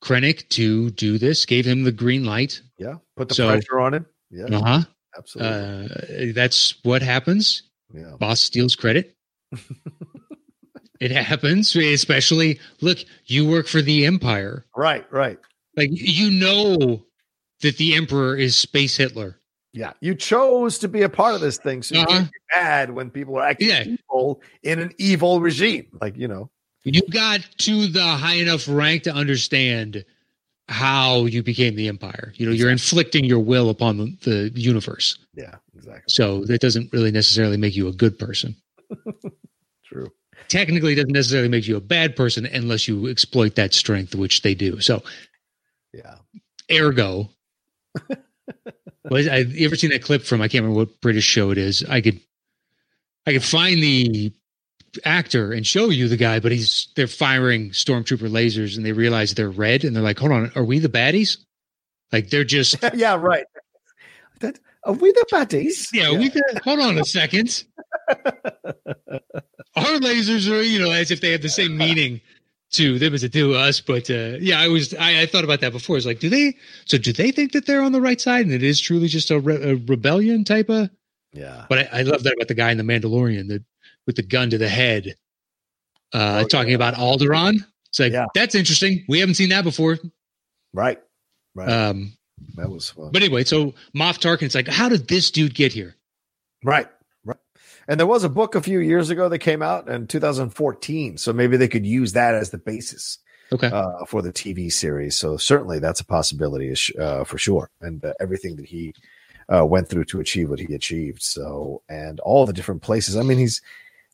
Krennic 0.04 0.48
to 0.50 0.90
do 0.92 1.18
this, 1.20 1.46
gave 1.46 1.66
him 1.66 1.84
the 1.84 1.92
green 1.92 2.24
light. 2.26 2.62
yeah, 2.80 2.96
put 3.18 3.30
the 3.30 3.36
so- 3.36 3.48
pressure 3.50 3.80
on 3.80 3.94
him. 3.94 4.06
Yeah, 4.32 4.46
Uh 4.46 4.62
huh. 4.64 4.84
absolutely. 5.18 6.30
Uh, 6.30 6.34
that's 6.34 6.76
what 6.84 7.02
happens. 7.04 7.64
yeah, 7.94 8.16
Boss 8.20 8.40
steals 8.42 8.76
credit. 8.76 9.16
it 11.00 11.12
happens, 11.12 11.76
especially 11.76 12.60
look, 12.82 13.00
you 13.26 13.48
work 13.48 13.68
for 13.68 13.82
the 13.82 14.06
Empire. 14.06 14.66
right, 14.76 15.06
right. 15.12 15.40
Like 15.78 15.90
you 15.92 16.32
know 16.32 17.04
that 17.62 17.78
the 17.78 17.96
Emperor 17.96 18.36
is 18.36 18.56
Space 18.58 18.98
Hitler. 18.98 19.38
Yeah, 19.72 19.94
you 20.02 20.16
chose 20.16 20.80
to 20.80 20.88
be 20.88 21.04
a 21.04 21.10
part 21.10 21.36
of 21.36 21.42
this 21.42 21.58
thing, 21.58 21.84
so 21.84 21.96
you 21.96 22.02
Uh-huh. 22.02 22.18
can't 22.20 22.32
mad 22.56 22.90
when 22.92 23.10
people 23.12 23.38
are 23.38 23.44
acting 23.48 23.70
Yeah. 23.70 23.84
evil 23.86 24.42
in 24.64 24.80
an 24.80 24.94
evil 24.98 25.40
regime. 25.40 25.86
Like 26.02 26.18
you 26.18 26.28
know, 26.28 26.50
You 26.84 27.02
got 27.12 27.42
to 27.60 27.88
the 27.88 28.04
high 28.04 28.36
enough 28.36 28.68
rank 28.68 29.04
to 29.04 29.14
understand 29.14 30.04
how 30.68 31.26
you 31.26 31.44
became 31.44 31.76
the 31.76 31.88
Empire. 31.88 32.34
You 32.36 32.48
know, 32.48 32.52
you're 32.52 32.70
inflicting 32.72 33.26
your 33.26 33.40
will 33.40 33.70
upon 33.70 33.98
the, 33.98 34.50
the 34.50 34.60
universe. 34.60 35.18
yeah, 35.36 35.56
exactly, 35.76 36.04
So 36.10 36.44
that 36.46 36.62
doesn't 36.62 36.92
really 36.94 37.12
necessarily 37.12 37.58
make 37.58 37.76
you 37.76 37.88
a 37.88 37.94
good 37.94 38.18
person. 38.20 38.56
Technically, 40.50 40.96
doesn't 40.96 41.12
necessarily 41.12 41.48
make 41.50 41.68
you 41.68 41.78
a 41.78 41.82
bad 41.82 42.16
person 42.16 42.46
unless 42.46 42.88
you 42.88 43.08
exploit 43.08 43.56
that 43.56 43.74
strength, 43.74 44.16
which 44.16 44.42
they 44.42 44.56
do. 44.56 44.82
So, 44.82 45.04
Yeah, 45.94 46.16
ergo, 46.72 47.30
was 49.10 49.28
I 49.28 49.38
you 49.38 49.66
ever 49.66 49.76
seen 49.76 49.92
that 49.92 50.04
clip 50.04 50.24
from? 50.24 50.42
I 50.42 50.48
can't 50.48 50.64
remember 50.64 50.80
what 50.80 51.02
British 51.02 51.26
show 51.26 51.52
it 51.52 51.58
is. 51.58 51.84
I 51.84 52.02
could, 52.02 52.20
I 53.26 53.34
could 53.34 53.44
find 53.44 53.82
the 53.82 54.34
actor 55.06 55.54
and 55.54 55.66
show 55.66 55.90
you 55.90 56.08
the 56.08 56.18
guy, 56.18 56.40
but 56.40 56.52
he's 56.52 56.88
they're 56.96 57.08
firing 57.08 57.70
stormtrooper 57.70 58.30
lasers 58.30 58.76
and 58.76 58.86
they 58.86 58.92
realize 58.92 59.34
they're 59.34 59.50
red 59.50 59.84
and 59.84 59.96
they're 59.96 60.04
like, 60.04 60.20
"Hold 60.20 60.32
on, 60.32 60.52
are 60.56 60.64
we 60.64 60.80
the 60.80 60.90
baddies?" 60.90 61.38
Like 62.12 62.30
they're 62.30 62.44
just 62.44 62.76
yeah, 62.94 63.16
right. 63.16 63.46
That 64.40 64.60
are 64.84 64.94
we 64.94 65.12
the 65.12 65.26
baddies? 65.32 65.90
Yeah, 65.94 66.18
we 66.18 66.30
could 66.30 66.44
hold 66.64 66.80
on 66.80 66.98
a 66.98 67.06
second. 67.06 67.64
Our 69.76 69.98
lasers 70.00 70.52
are, 70.52 70.62
you 70.62 70.80
know, 70.80 70.92
as 70.92 71.12
if 71.12 71.22
they 71.22 71.32
have 71.32 71.42
the 71.42 71.50
same 71.50 71.78
meaning 71.78 72.20
to 72.72 73.00
them 73.00 73.14
as 73.14 73.24
it 73.24 73.32
do 73.32 73.54
us. 73.56 73.80
But 73.82 74.10
uh, 74.10 74.38
yeah, 74.40 74.60
I 74.60 74.68
was, 74.68 74.94
I, 74.96 75.22
I 75.22 75.26
thought 75.26 75.44
about 75.44 75.62
that 75.62 75.72
before. 75.72 75.96
It's 75.98 76.06
like, 76.06 76.20
do 76.20 76.30
they? 76.30 76.56
So 76.86 76.98
do 76.98 77.14
they 77.14 77.32
think 77.32 77.52
that 77.54 77.66
they're 77.66 77.82
on 77.82 77.92
the 77.92 78.02
right 78.02 78.20
side, 78.20 78.46
and 78.46 78.54
it 78.54 78.64
is 78.64 78.80
truly 78.82 79.08
just 79.08 79.32
a, 79.32 79.40
re- 79.40 79.72
a 79.72 79.76
rebellion 79.76 80.44
type 80.44 80.70
of? 80.70 80.90
yeah, 81.34 81.66
But 81.70 81.80
I, 81.94 82.00
I 82.00 82.02
love 82.02 82.24
that 82.24 82.34
about 82.34 82.48
the 82.48 82.56
guy 82.56 82.72
in 82.72 82.78
the 82.78 82.84
Mandalorian, 82.84 83.48
that 83.50 83.64
with 84.08 84.16
the 84.16 84.24
gun 84.24 84.50
to 84.50 84.58
the 84.58 84.70
head, 84.70 85.16
uh, 86.14 86.42
Oh, 86.44 86.48
talking 86.48 86.70
yeah. 86.72 86.76
about 86.76 86.96
Alderaan. 86.96 87.58
It's 87.90 88.00
like 88.00 88.12
Yeah. 88.12 88.26
that's 88.34 88.56
interesting. 88.56 89.06
We 89.08 89.20
haven't 89.20 89.36
seen 89.36 89.50
that 89.50 89.64
before. 89.64 89.98
right, 90.74 91.00
right. 91.56 91.70
Um, 91.70 92.14
that 92.56 92.70
was 92.70 92.90
fun. 92.90 93.12
but 93.12 93.22
anyway, 93.22 93.44
so 93.44 93.74
Moff 93.96 94.20
Tarkin's 94.20 94.56
like, 94.56 94.68
how 94.68 94.90
did 94.90 95.08
this 95.08 95.30
dude 95.32 95.54
get 95.54 95.72
here? 95.74 95.96
Right. 96.64 96.88
And 97.90 98.00
there 98.00 98.08
was 98.08 98.24
a 98.24 98.30
book 98.30 98.54
a 98.56 98.62
few 98.62 98.80
years 98.80 99.10
ago 99.10 99.28
that 99.30 99.40
came 99.40 99.62
out 99.64 99.90
in 99.90 100.06
2014. 100.08 101.18
So 101.18 101.34
maybe 101.34 101.58
they 101.58 101.68
could 101.68 101.86
use 101.88 102.14
that 102.14 102.36
as 102.36 102.52
the 102.52 102.60
basis 102.60 103.18
Okay, 103.52 103.66
uh, 103.68 104.06
for 104.06 104.22
the 104.22 104.32
TV 104.32 104.72
series. 104.72 105.18
So 105.18 105.36
certainly 105.38 105.80
that's 105.80 106.00
a 106.00 106.06
possibility 106.06 106.72
uh, 107.00 107.24
for 107.24 107.40
sure. 107.40 107.72
And 107.82 108.06
uh, 108.06 108.14
everything 108.22 108.58
that 108.58 108.68
he 108.68 108.94
uh, 109.52 109.66
went 109.66 109.90
through 109.90 110.06
to 110.06 110.20
achieve 110.20 110.52
what 110.52 110.60
he 110.60 110.72
achieved. 110.76 111.24
So, 111.24 111.82
and 111.90 112.20
all 112.20 112.46
the 112.46 112.54
different 112.54 112.84
places. 112.84 113.18
I 113.18 113.24
mean, 113.24 113.40
he's, 113.40 113.60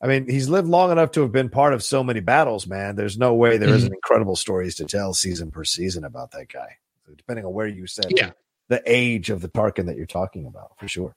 I 0.02 0.08
mean, 0.08 0.30
he's 0.30 0.48
lived 0.48 0.70
long 0.70 0.90
enough 0.90 1.12
to 1.12 1.22
have 1.24 1.34
been 1.34 1.50
part 1.50 1.74
of 1.74 1.84
so 1.84 2.02
many 2.02 2.22
battles, 2.22 2.66
man. 2.66 2.96
There's 2.96 3.18
no 3.18 3.34
way 3.34 3.58
there 3.58 3.68
Mhm. 3.72 3.76
isn't 3.76 3.94
incredible 3.94 4.38
stories 4.38 4.76
to 4.76 4.86
tell 4.86 5.14
season 5.14 5.52
per 5.52 5.66
season 5.66 6.06
about 6.06 6.32
that 6.32 6.48
guy. 6.48 6.78
So 7.06 7.14
depending 7.14 7.44
on 7.46 7.52
where 7.52 7.68
you 7.68 7.88
set 7.88 8.18
Yeah. 8.18 8.32
the 8.70 8.82
age 8.86 9.30
of 9.30 9.42
the 9.42 9.50
Tarkin 9.50 9.88
that 9.88 9.98
you're 9.98 10.06
talking 10.06 10.46
about, 10.46 10.80
for 10.80 10.88
sure. 10.88 11.14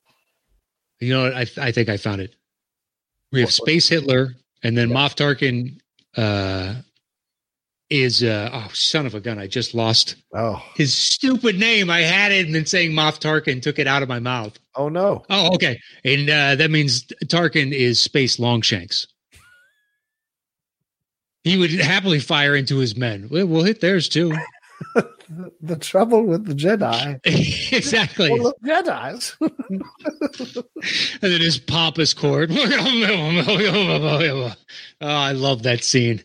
You 0.99 1.15
know, 1.15 1.23
what? 1.31 1.35
I 1.37 1.47
I 1.69 1.71
think 1.71 1.89
I 1.89 1.97
found 1.97 2.21
it. 2.21 2.35
We 3.33 3.41
have 3.41 3.49
What- 3.49 3.55
what- 3.61 3.67
Space 3.69 3.89
Hitler, 3.89 4.35
and 4.63 4.77
then 4.77 4.91
Yeah. 4.91 4.95
Moff 4.97 5.15
Tarkin 5.17 5.79
uh, 6.17 6.81
is 7.91 8.23
uh, 8.23 8.51
oh 8.53 8.71
son 8.75 9.07
of 9.07 9.15
a 9.15 9.21
gun! 9.21 9.39
I 9.39 9.47
just 9.47 9.75
lost 9.75 10.17
Oh, 10.35 10.63
his 10.75 10.95
stupid 10.95 11.59
name. 11.59 11.89
I 11.91 12.01
had 12.01 12.33
it, 12.33 12.47
and 12.47 12.55
then 12.55 12.67
saying 12.67 12.93
Moff 12.93 13.19
Tarkin 13.21 13.63
took 13.63 13.79
it 13.79 13.87
out 13.87 14.03
of 14.03 14.09
my 14.09 14.19
mouth. 14.19 14.59
oh 14.75 14.89
no. 14.89 15.25
Oh, 15.31 15.55
okay, 15.55 15.79
and 16.05 16.29
uh, 16.29 16.55
that 16.57 16.71
means 16.71 17.05
Tarkin 17.27 17.73
is 17.73 18.01
Space 18.01 18.39
Longshanks. 18.39 19.07
He 21.45 21.57
would 21.57 21.71
happily 21.71 22.19
fire 22.19 22.55
into 22.57 22.77
his 22.79 22.97
men. 22.97 23.29
We'll 23.31 23.63
hit 23.65 23.81
theirs 23.81 24.09
too. 24.09 24.35
The, 25.31 25.53
the 25.61 25.77
trouble 25.77 26.25
with 26.25 26.47
the 26.47 26.55
Jedi. 26.55 27.21
exactly. 27.73 28.31
Well, 28.31 28.55
the 28.61 28.69
Jedi's. 28.69 29.37
and 31.23 31.33
then 31.33 31.41
his 31.41 31.59
pompous 31.59 32.15
chord. 32.15 32.51
oh, 32.53 34.55
I 35.01 35.33
love 35.33 35.63
that 35.65 35.85
scene. 35.85 36.23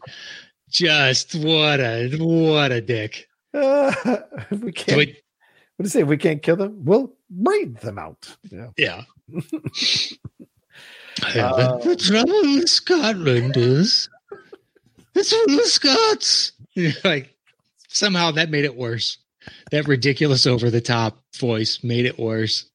Just 0.70 1.36
what 1.36 1.80
a 1.80 2.10
what 2.18 2.72
a 2.72 2.82
dick. 2.82 3.28
Uh, 3.54 3.94
we 4.52 4.72
can't. 4.72 4.90
So 4.90 4.96
what 4.96 5.06
do 5.06 5.84
you 5.84 5.90
say? 5.90 6.02
If 6.02 6.08
we 6.08 6.18
can't 6.18 6.42
kill 6.42 6.56
them, 6.56 6.86
we'll 6.86 7.14
breed 7.30 7.78
them 7.78 8.00
out. 8.00 8.36
Yeah. 8.52 8.70
yeah. 8.78 9.04
Uh, 11.22 11.78
the 11.78 11.96
trouble 11.96 12.42
with 12.42 12.70
Scotland 12.70 13.58
is 13.58 14.10
it's 15.16 15.32
for 15.32 15.48
the 15.48 15.66
Scots. 15.66 16.52
like 17.04 17.33
somehow 17.94 18.32
that 18.32 18.50
made 18.50 18.66
it 18.66 18.76
worse. 18.76 19.18
That 19.72 19.88
ridiculous 19.88 20.46
over 20.48 20.70
the 20.70 20.82
top 20.82 21.20
voice 21.38 21.84
made 21.84 22.06
it 22.06 22.18
worse. 22.18 22.70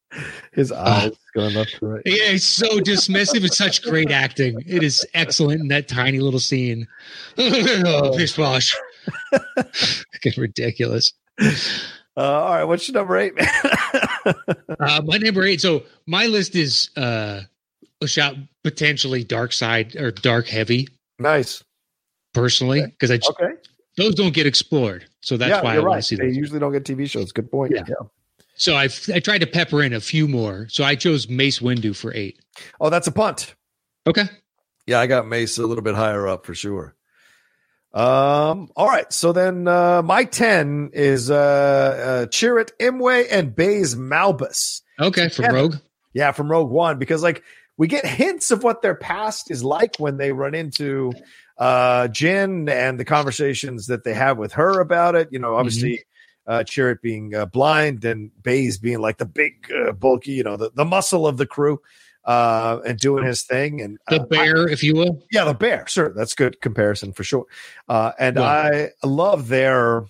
His 0.53 0.71
eyes 0.71 1.11
going 1.35 1.55
up 1.57 1.67
to 1.67 1.85
right. 1.85 2.01
Yeah, 2.05 2.31
it's 2.31 2.43
so 2.45 2.67
dismissive. 2.79 3.43
It's 3.43 3.57
such 3.57 3.81
great 3.83 4.11
acting. 4.11 4.63
It 4.65 4.81
is 4.83 5.05
excellent 5.13 5.61
in 5.61 5.67
that 5.69 5.87
tiny 5.87 6.19
little 6.19 6.39
scene. 6.39 6.87
oh, 7.37 8.13
pish 8.17 8.35
posh. 8.35 8.75
Fucking 9.31 10.33
ridiculous. 10.37 11.13
Uh, 11.39 11.47
all 12.17 12.53
right, 12.53 12.63
what's 12.63 12.87
your 12.87 12.93
number 12.95 13.17
eight, 13.17 13.35
man? 13.35 13.47
Uh, 14.79 15.01
my 15.03 15.17
number 15.17 15.43
eight. 15.43 15.59
So 15.59 15.83
my 16.05 16.27
list 16.27 16.55
is 16.55 16.89
uh, 16.95 17.41
a 18.01 18.07
shot 18.07 18.35
potentially 18.63 19.23
dark 19.23 19.51
side 19.51 19.95
or 19.95 20.11
dark 20.11 20.47
heavy 20.47 20.87
nice. 21.17 21.63
personally 22.33 22.85
because 22.85 23.09
I 23.09 23.17
just, 23.17 23.31
Okay. 23.31 23.53
those 23.97 24.13
don't 24.15 24.33
get 24.33 24.45
explored. 24.45 25.05
So 25.21 25.37
that's 25.37 25.49
yeah, 25.49 25.61
why 25.61 25.71
I 25.71 25.73
you're 25.75 25.83
want 25.83 25.95
right. 25.95 26.01
to 26.01 26.07
see 26.07 26.15
They 26.15 26.27
those. 26.27 26.37
usually 26.37 26.59
don't 26.59 26.71
get 26.71 26.83
TV 26.83 27.09
shows. 27.09 27.31
Good 27.31 27.51
point. 27.51 27.73
Yeah. 27.75 27.83
So 28.55 28.75
I 28.75 28.89
I 29.13 29.19
tried 29.19 29.39
to 29.39 29.47
pepper 29.47 29.81
in 29.83 29.93
a 29.93 29.99
few 30.01 30.27
more. 30.27 30.67
So 30.69 30.83
I 30.83 30.95
chose 30.95 31.29
Mace 31.29 31.59
Windu 31.59 31.95
for 31.95 32.13
eight. 32.13 32.39
Oh, 32.79 32.89
that's 32.89 33.07
a 33.07 33.11
punt. 33.11 33.55
Okay. 34.07 34.23
Yeah, 34.87 34.99
I 34.99 35.07
got 35.07 35.27
Mace 35.27 35.57
a 35.57 35.65
little 35.67 35.83
bit 35.83 35.95
higher 35.95 36.27
up 36.27 36.45
for 36.45 36.53
sure. 36.53 36.95
Um. 37.93 38.69
All 38.75 38.87
right. 38.87 39.11
So 39.11 39.31
then, 39.33 39.67
uh, 39.67 40.01
my 40.03 40.23
ten 40.23 40.91
is 40.93 41.31
uh, 41.31 41.35
uh 41.35 42.25
Chirrut 42.27 42.69
Imwe 42.79 43.25
and 43.31 43.55
Baze 43.55 43.95
Malbus. 43.95 44.81
Okay. 44.99 45.29
From 45.29 45.45
Yeah. 45.45 45.51
Rogue. 45.51 45.75
Yeah, 46.13 46.31
from 46.31 46.49
Rogue 46.51 46.69
One, 46.71 46.97
because 46.99 47.23
like 47.23 47.43
we 47.77 47.87
get 47.87 48.05
hints 48.05 48.51
of 48.51 48.63
what 48.63 48.81
their 48.81 48.95
past 48.95 49.49
is 49.51 49.63
like 49.63 49.95
when 49.97 50.17
they 50.17 50.31
run 50.31 50.53
into 50.53 51.13
uh 51.59 52.07
Jin 52.07 52.67
and 52.69 52.99
the 52.99 53.05
conversations 53.05 53.85
that 53.87 54.03
they 54.03 54.15
have 54.15 54.37
with 54.39 54.53
her 54.53 54.79
about 54.79 55.13
it. 55.15 55.27
You 55.31 55.37
know, 55.39 55.55
obviously 55.55 56.03
uh 56.47 56.63
Chirrut 56.65 57.01
being 57.01 57.35
uh, 57.35 57.45
blind 57.45 58.03
and 58.05 58.31
Baze 58.41 58.77
being 58.79 58.99
like 58.99 59.17
the 59.19 59.25
big 59.27 59.69
uh, 59.71 59.91
bulky, 59.91 60.31
you 60.31 60.43
know, 60.43 60.57
the, 60.57 60.71
the 60.73 60.85
muscle 60.85 61.27
of 61.27 61.37
the 61.37 61.45
crew 61.45 61.79
uh 62.25 62.79
and 62.85 62.97
doing 62.99 63.23
his 63.25 63.43
thing 63.43 63.81
and 63.81 63.97
The 64.09 64.19
bear, 64.19 64.67
if 64.67 64.83
you 64.83 64.93
will. 64.95 65.21
yeah, 65.31 65.45
the 65.45 65.53
bear. 65.53 65.85
Sure, 65.87 66.13
that's 66.13 66.33
good 66.33 66.59
comparison 66.61 67.13
for 67.13 67.23
sure. 67.23 67.45
Uh, 67.87 68.11
and 68.19 68.37
Yeah. 68.37 68.43
I 68.43 68.89
love 69.05 69.47
their 69.47 70.05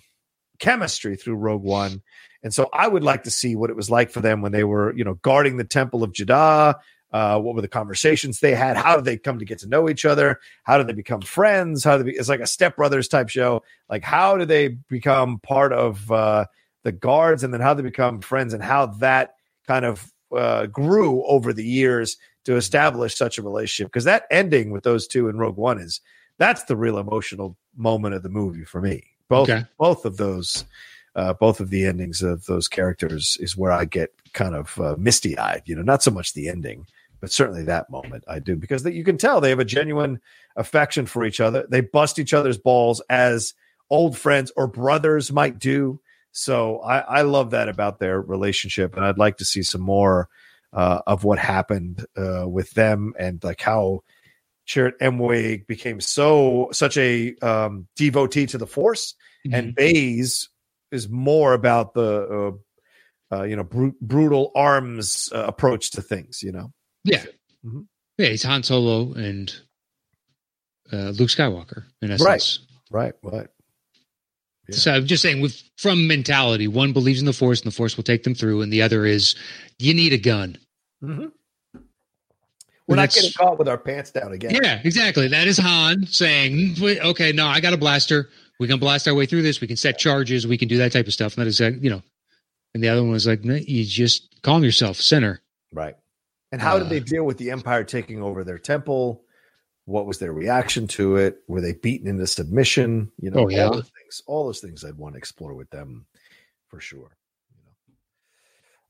chemistry 0.58 1.16
through 1.16 1.36
Rogue 1.36 1.62
One, 1.62 2.02
and 2.42 2.52
so 2.52 2.68
I 2.72 2.86
would 2.88 3.04
like 3.04 3.22
to 3.24 3.30
see 3.30 3.54
what 3.56 3.70
it 3.70 3.76
was 3.76 3.90
like 3.90 4.10
for 4.10 4.20
them 4.20 4.42
when 4.42 4.52
they 4.52 4.64
were, 4.64 4.92
you 4.96 5.04
know, 5.04 5.14
guarding 5.22 5.56
the 5.56 5.64
Temple 5.64 6.02
of 6.02 6.12
Jedha. 6.12 6.74
Uh, 7.12 7.40
what 7.40 7.54
were 7.54 7.60
the 7.62 7.68
conversations 7.68 8.38
they 8.38 8.54
had? 8.54 8.76
How 8.76 8.94
did 8.96 9.04
they 9.04 9.16
come 9.18 9.38
to 9.40 9.44
get 9.44 9.58
to 9.60 9.68
know 9.68 9.88
each 9.88 10.04
other? 10.04 10.38
How 10.62 10.78
did 10.78 10.86
they 10.86 10.92
become 10.92 11.20
friends? 11.22 11.82
How 11.82 11.96
they 11.98 12.04
be, 12.04 12.12
it's 12.12 12.28
like 12.28 12.40
a 12.40 12.46
Step 12.46 12.76
Brothers 12.76 13.08
type 13.08 13.28
show. 13.28 13.62
Like 13.88 14.04
how 14.04 14.36
do 14.36 14.44
they 14.44 14.68
become 14.68 15.40
part 15.40 15.72
of 15.72 16.10
uh, 16.12 16.44
the 16.84 16.92
guards, 16.92 17.42
and 17.42 17.52
then 17.52 17.60
how 17.60 17.74
they 17.74 17.82
become 17.82 18.20
friends, 18.20 18.54
and 18.54 18.62
how 18.62 18.86
that 18.86 19.34
kind 19.66 19.84
of 19.84 20.12
uh, 20.36 20.66
grew 20.66 21.24
over 21.26 21.52
the 21.52 21.64
years 21.64 22.16
to 22.44 22.56
establish 22.56 23.16
such 23.16 23.36
a 23.38 23.42
relationship 23.42 23.88
because 23.88 24.04
that 24.04 24.24
ending 24.30 24.70
with 24.70 24.84
those 24.84 25.06
two 25.06 25.28
in 25.28 25.36
Rogue 25.36 25.56
One 25.56 25.78
is 25.78 26.00
that's 26.38 26.62
the 26.64 26.76
real 26.76 26.96
emotional 26.98 27.56
moment 27.76 28.14
of 28.14 28.22
the 28.22 28.28
movie 28.30 28.64
for 28.64 28.80
me. 28.80 29.02
Both 29.28 29.50
Okay. 29.50 29.64
both 29.78 30.04
of 30.04 30.16
those, 30.16 30.64
uh, 31.16 31.34
both 31.34 31.60
of 31.60 31.70
the 31.70 31.84
endings 31.84 32.22
of 32.22 32.46
those 32.46 32.66
characters 32.68 33.36
is 33.40 33.56
where 33.56 33.72
I 33.72 33.84
get 33.84 34.10
kind 34.32 34.54
of 34.54 34.80
uh, 34.80 34.94
misty 34.98 35.36
eyed. 35.36 35.62
You 35.66 35.76
know, 35.76 35.82
not 35.82 36.02
so 36.02 36.10
much 36.10 36.32
the 36.32 36.48
ending, 36.48 36.86
but 37.20 37.32
certainly 37.32 37.64
that 37.64 37.90
moment 37.90 38.24
I 38.26 38.38
do 38.38 38.56
because 38.56 38.82
that 38.84 38.94
you 38.94 39.04
can 39.04 39.18
tell 39.18 39.40
they 39.40 39.50
have 39.50 39.58
a 39.58 39.64
genuine 39.64 40.20
affection 40.56 41.06
for 41.06 41.24
each 41.24 41.40
other. 41.40 41.66
They 41.68 41.80
bust 41.80 42.18
each 42.18 42.34
other's 42.34 42.58
balls 42.58 43.02
as 43.08 43.54
old 43.90 44.16
friends 44.16 44.52
or 44.56 44.66
brothers 44.66 45.32
might 45.32 45.58
do. 45.58 46.00
So 46.32 46.78
I, 46.80 46.98
I 46.98 47.22
love 47.22 47.50
that 47.50 47.68
about 47.68 47.98
their 47.98 48.20
relationship, 48.20 48.96
and 48.96 49.04
I'd 49.04 49.18
like 49.18 49.38
to 49.38 49.44
see 49.44 49.62
some 49.62 49.80
more 49.80 50.28
uh, 50.72 51.00
of 51.06 51.24
what 51.24 51.38
happened 51.38 52.06
uh, 52.16 52.48
with 52.48 52.70
them 52.70 53.14
and 53.18 53.42
like 53.42 53.60
how 53.60 54.02
Chirrut 54.66 54.92
Imwe 55.00 55.66
became 55.66 56.00
so 56.00 56.68
such 56.72 56.96
a 56.96 57.34
um, 57.42 57.88
devotee 57.96 58.46
to 58.46 58.58
the 58.58 58.66
Force, 58.66 59.14
Mm-hmm. 59.46 59.54
and 59.54 59.74
Baze 59.74 60.50
is 60.92 61.08
more 61.08 61.54
about 61.54 61.94
the 61.94 62.54
uh, 63.32 63.34
uh, 63.34 63.42
you 63.44 63.56
know, 63.56 63.64
bru- 63.64 63.96
brutal 64.02 64.52
arms 64.54 65.30
uh, 65.34 65.44
approach 65.46 65.92
to 65.92 66.02
things. 66.02 66.42
You 66.42 66.52
know. 66.52 66.72
Yeah. 67.04 67.24
Mhm. 67.64 67.86
Yeah, 68.18 68.28
he's 68.28 68.42
Han 68.42 68.62
Solo 68.62 69.12
and 69.14 69.54
uh, 70.92 71.10
Luke 71.10 71.30
Skywalker 71.30 71.84
in 72.02 72.10
essence. 72.10 72.60
Right. 72.90 73.12
Right. 73.22 73.32
Right. 73.32 73.48
Yeah. 74.68 74.76
So 74.76 74.92
I'm 74.94 75.06
just 75.06 75.22
saying, 75.22 75.40
with 75.40 75.62
from 75.76 76.06
mentality, 76.06 76.68
one 76.68 76.92
believes 76.92 77.20
in 77.20 77.26
the 77.26 77.32
Force, 77.32 77.60
and 77.62 77.70
the 77.72 77.74
Force 77.74 77.96
will 77.96 78.04
take 78.04 78.24
them 78.24 78.34
through, 78.34 78.62
and 78.62 78.72
the 78.72 78.82
other 78.82 79.04
is 79.06 79.34
you 79.78 79.94
need 79.94 80.12
a 80.12 80.18
gun. 80.18 80.58
Mm-hmm. 81.02 81.26
We're 82.86 82.96
not 82.96 83.12
getting 83.12 83.30
caught 83.32 83.56
with 83.58 83.68
our 83.68 83.78
pants 83.78 84.10
down 84.10 84.32
again. 84.32 84.50
Yeah, 84.52 84.80
exactly. 84.82 85.28
That 85.28 85.46
is 85.46 85.58
Han 85.58 86.06
saying, 86.06 86.76
"Okay, 86.82 87.32
no, 87.32 87.46
I 87.46 87.60
got 87.60 87.72
a 87.72 87.76
blaster. 87.76 88.28
We 88.58 88.66
can 88.66 88.80
blast 88.80 89.06
our 89.06 89.14
way 89.14 89.26
through 89.26 89.42
this. 89.42 89.60
We 89.60 89.68
can 89.68 89.76
set 89.76 89.96
charges. 89.96 90.46
We 90.46 90.58
can 90.58 90.66
do 90.68 90.78
that 90.78 90.92
type 90.92 91.06
of 91.06 91.12
stuff." 91.12 91.36
And 91.36 91.42
that 91.42 91.48
is, 91.48 91.60
uh, 91.60 91.70
you 91.80 91.88
know. 91.88 92.02
And 92.74 92.82
the 92.82 92.88
other 92.88 93.02
one 93.02 93.12
was 93.12 93.26
like, 93.26 93.44
"You 93.44 93.84
just 93.84 94.42
calm 94.42 94.64
yourself, 94.64 94.96
sinner." 95.00 95.40
Right. 95.72 95.94
And 96.52 96.60
how 96.60 96.78
did 96.78 96.86
Uh, 96.86 96.90
they 96.90 97.00
deal 97.00 97.24
with 97.24 97.38
the 97.38 97.50
Empire 97.50 97.84
taking 97.84 98.22
over 98.22 98.42
their 98.44 98.58
temple? 98.58 99.24
What 99.84 100.06
was 100.06 100.18
their 100.18 100.32
reaction 100.32 100.86
to 100.88 101.16
it? 101.16 101.38
Were 101.48 101.60
they 101.60 101.72
beaten 101.72 102.06
into 102.08 102.26
submission? 102.26 103.10
You 103.20 103.30
know, 103.30 103.40
Oh, 103.44 103.48
yeah. 103.48 103.64
all 103.66 103.72
those 103.74 103.90
things. 103.98 104.22
All 104.26 104.46
those 104.46 104.60
things 104.60 104.84
I'd 104.84 104.96
want 104.96 105.14
to 105.14 105.18
explore 105.18 105.54
with 105.54 105.70
them 105.70 106.06
for 106.68 106.80
sure. 106.80 107.16
You 107.54 107.62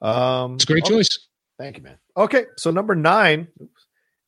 know. 0.03 0.09
Um, 0.09 0.55
It's 0.55 0.65
a 0.65 0.67
great 0.67 0.85
okay. 0.85 0.95
choice. 0.95 1.29
Thank 1.59 1.77
you, 1.77 1.83
man. 1.83 1.99
Okay, 2.17 2.47
so 2.57 2.71
number 2.71 2.95
nine 2.95 3.49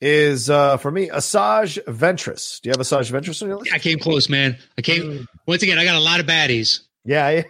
is 0.01 0.51
uh 0.51 0.77
for 0.79 0.91
me 0.91 1.09
Asajj 1.09 1.83
Ventress. 1.85 2.61
Do 2.61 2.69
you 2.69 2.73
have 2.73 2.81
Asajj 2.81 3.11
Ventress 3.11 3.41
on 3.43 3.49
your 3.49 3.59
list? 3.59 3.73
I 3.73 3.79
came 3.79 3.99
close, 3.99 4.29
man. 4.29 4.59
I 4.77 4.83
came 4.83 5.03
Mm. 5.03 5.27
once 5.47 5.63
again. 5.63 5.79
I 5.79 5.85
got 5.85 5.95
a 5.95 6.01
lot 6.01 6.21
of 6.21 6.27
baddies, 6.27 6.81
Yeah, 7.05 7.43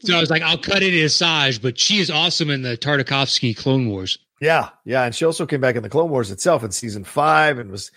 so 0.00 0.16
I 0.16 0.20
was 0.20 0.30
like, 0.30 0.42
"I'll 0.42 0.58
cut 0.58 0.82
it 0.82 0.94
in 0.94 1.04
Asajj," 1.04 1.60
but 1.60 1.78
she 1.78 1.98
is 1.98 2.10
awesome 2.10 2.50
in 2.50 2.62
the 2.62 2.76
Tartakovsky 2.76 3.56
Clone 3.56 3.88
Wars. 3.88 4.18
Yeah, 4.40 4.70
yeah, 4.84 5.04
and 5.04 5.14
she 5.14 5.24
also 5.24 5.46
came 5.46 5.60
back 5.60 5.76
in 5.76 5.82
the 5.82 5.88
Clone 5.88 6.10
Wars 6.10 6.30
itself 6.30 6.62
in 6.62 6.70
season 6.70 7.04
five 7.04 7.58
and 7.58 7.70
was 7.70 7.90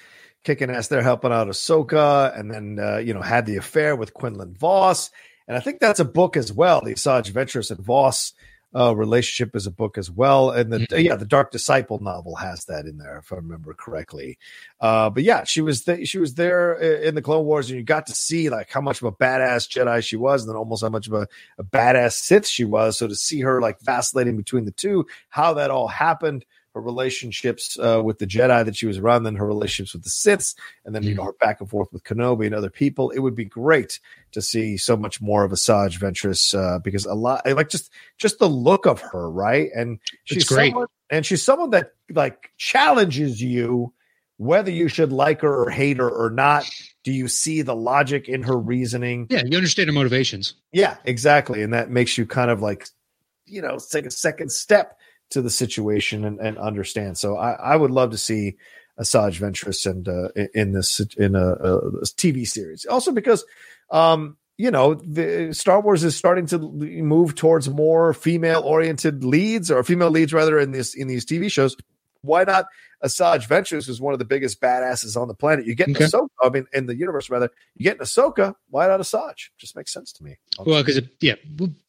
kicking 0.43 0.71
ass 0.71 0.87
there, 0.87 1.03
helping 1.03 1.31
out 1.31 1.47
Ahsoka, 1.47 2.37
and 2.37 2.51
then 2.51 2.79
uh, 2.79 2.97
you 2.97 3.13
know 3.13 3.21
had 3.21 3.45
the 3.45 3.57
affair 3.57 3.95
with 3.95 4.13
Quinlan 4.13 4.55
Vos, 4.55 5.11
and 5.47 5.55
I 5.55 5.59
think 5.59 5.79
that's 5.79 5.99
a 5.99 6.05
book 6.05 6.35
as 6.35 6.51
well. 6.51 6.81
The 6.81 6.93
Asajj 6.93 7.31
Ventress 7.31 7.69
and 7.69 7.79
Vos 7.79 8.33
uh, 8.75 8.95
relationship 8.95 9.55
is 9.55 9.67
a 9.67 9.71
book 9.71 9.97
as 9.97 10.09
well, 10.09 10.49
and 10.51 10.71
the 10.71 10.79
Mhm. 10.79 11.03
yeah, 11.03 11.15
the 11.15 11.25
Dark 11.25 11.51
Disciple 11.51 11.99
novel 11.99 12.35
has 12.35 12.65
that 12.65 12.85
in 12.85 12.97
there 12.97 13.17
if 13.17 13.31
I 13.33 13.35
remember 13.37 13.73
correctly. 13.73 14.37
Uh, 14.79 15.09
but 15.09 15.23
yeah, 15.23 15.43
she 15.43 15.61
was 15.61 15.83
th- 15.83 16.07
she 16.07 16.17
was 16.19 16.35
there 16.35 16.73
in 16.73 17.15
the 17.15 17.21
Clone 17.21 17.45
Wars, 17.45 17.69
and 17.69 17.77
you 17.77 17.83
got 17.83 18.07
to 18.07 18.13
see 18.15 18.49
like 18.49 18.69
how 18.71 18.81
much 18.81 19.01
of 19.01 19.07
a 19.07 19.11
badass 19.11 19.67
Jedi 19.69 20.03
she 20.03 20.15
was, 20.15 20.43
and 20.43 20.49
then 20.49 20.55
almost 20.57 20.83
how 20.83 20.89
much 20.89 21.07
of 21.07 21.13
a, 21.13 21.27
a 21.57 21.63
badass 21.63 22.13
Sith 22.13 22.47
she 22.47 22.63
was. 22.65 22.97
So 22.97 23.07
to 23.07 23.15
see 23.15 23.41
her 23.41 23.59
like 23.61 23.79
vacillating 23.81 24.37
between 24.37 24.65
the 24.65 24.71
two, 24.71 25.05
how 25.29 25.53
that 25.55 25.69
all 25.71 25.87
happened, 25.89 26.45
her 26.73 26.81
relationships 26.81 27.77
uh, 27.79 28.01
with 28.01 28.19
the 28.19 28.25
Jedi 28.27 28.63
that 28.63 28.77
she 28.77 28.85
was 28.85 28.97
around, 28.97 29.23
then 29.23 29.35
her 29.35 29.45
relationships 29.45 29.93
with 29.93 30.03
the 30.03 30.09
Siths, 30.09 30.55
and 30.85 30.95
then 30.95 31.03
you 31.03 31.13
know 31.13 31.23
her 31.25 31.33
back 31.33 31.59
and 31.59 31.69
forth 31.69 31.91
with 31.91 32.03
Kenobi 32.05 32.45
and 32.45 32.55
other 32.55 32.69
people. 32.69 33.09
It 33.09 33.19
would 33.19 33.35
be 33.35 33.43
great 33.43 33.99
to 34.31 34.41
see 34.41 34.77
so 34.77 34.95
much 34.95 35.21
more 35.21 35.43
of 35.43 35.51
Asajj 35.51 35.99
Ventress 35.99 36.57
uh, 36.57 36.79
because 36.79 37.05
a 37.05 37.13
lot, 37.13 37.45
like 37.45 37.69
just 37.69 37.91
just 38.17 38.39
the 38.39 38.49
look 38.49 38.85
of 38.85 39.01
her, 39.01 39.29
right? 39.29 39.69
And 39.75 39.99
she's 40.25 40.47
great. 40.47 40.71
someone, 40.71 40.87
and 41.09 41.25
she's 41.25 41.43
someone 41.43 41.71
that 41.71 41.91
like 42.09 42.51
challenges 42.57 43.41
you 43.41 43.93
whether 44.41 44.71
you 44.71 44.87
should 44.87 45.11
like 45.11 45.41
her 45.41 45.63
or 45.65 45.69
hate 45.69 45.97
her 45.97 46.09
or 46.09 46.31
not. 46.31 46.67
Do 47.03 47.11
you 47.11 47.27
see 47.27 47.61
the 47.61 47.75
logic 47.75 48.27
in 48.27 48.41
her 48.41 48.57
reasoning? 48.57 49.27
Yeah, 49.29 49.43
you 49.45 49.55
understand 49.55 49.87
her 49.87 49.93
motivations. 49.93 50.55
Yeah, 50.71 50.97
exactly. 51.03 51.61
And 51.61 51.75
that 51.75 51.91
makes 51.91 52.17
you 52.17 52.25
kind 52.25 52.49
of 52.49 52.59
like, 52.59 52.87
you 53.45 53.61
know, 53.61 53.77
take 53.91 54.07
a 54.07 54.11
second 54.11 54.51
step 54.51 54.97
to 55.29 55.43
the 55.43 55.51
situation 55.51 56.25
and, 56.25 56.39
and 56.39 56.57
understand. 56.57 57.19
So 57.19 57.37
I, 57.37 57.51
I 57.51 57.75
would 57.75 57.91
love 57.91 58.11
to 58.11 58.17
see 58.17 58.57
Asajj 59.01 59.39
Ventress 59.39 59.89
and 59.89 60.07
uh, 60.07 60.29
in- 60.53 60.73
this 60.73 60.99
in 61.17 61.35
a, 61.35 61.47
a 61.53 62.01
TV 62.03 62.47
series. 62.47 62.85
Also 62.85 63.11
because, 63.11 63.43
um, 63.89 64.37
you 64.57 64.69
know, 64.69 64.93
the 64.93 65.53
Star 65.53 65.81
Wars 65.81 66.03
is 66.03 66.15
starting 66.15 66.45
to 66.47 66.59
move 66.59 67.35
towards 67.35 67.67
more 67.69 68.13
female 68.13 68.61
oriented 68.61 69.23
leads 69.23 69.71
or 69.71 69.83
female 69.83 70.11
leads 70.11 70.33
rather 70.33 70.59
in 70.59 70.71
this 70.71 70.93
in 70.93 71.07
these 71.07 71.25
TV 71.25 71.51
shows. 71.51 71.75
Why 72.23 72.43
not 72.43 72.67
Asajj 73.03 73.47
Ventress, 73.47 73.87
who's 73.87 73.99
one 73.99 74.13
of 74.13 74.19
the 74.19 74.25
biggest 74.25 74.61
badasses 74.61 75.19
on 75.19 75.27
the 75.27 75.33
planet? 75.33 75.65
You 75.65 75.73
get 75.73 75.89
Okay. 75.89 76.05
Ahsoka, 76.05 76.27
I 76.43 76.49
mean, 76.49 76.67
in 76.71 76.85
the 76.85 76.95
universe 76.95 77.31
rather, 77.31 77.49
you 77.75 77.83
get 77.83 77.97
in 77.97 78.03
Ahsoka. 78.03 78.53
Why 78.69 78.85
not 78.85 78.99
Asajj? 78.99 79.49
Just 79.57 79.75
makes 79.75 79.91
sense 79.91 80.11
to 80.13 80.23
me. 80.23 80.37
Well, 80.63 80.83
because 80.83 81.01
yeah, 81.19 81.33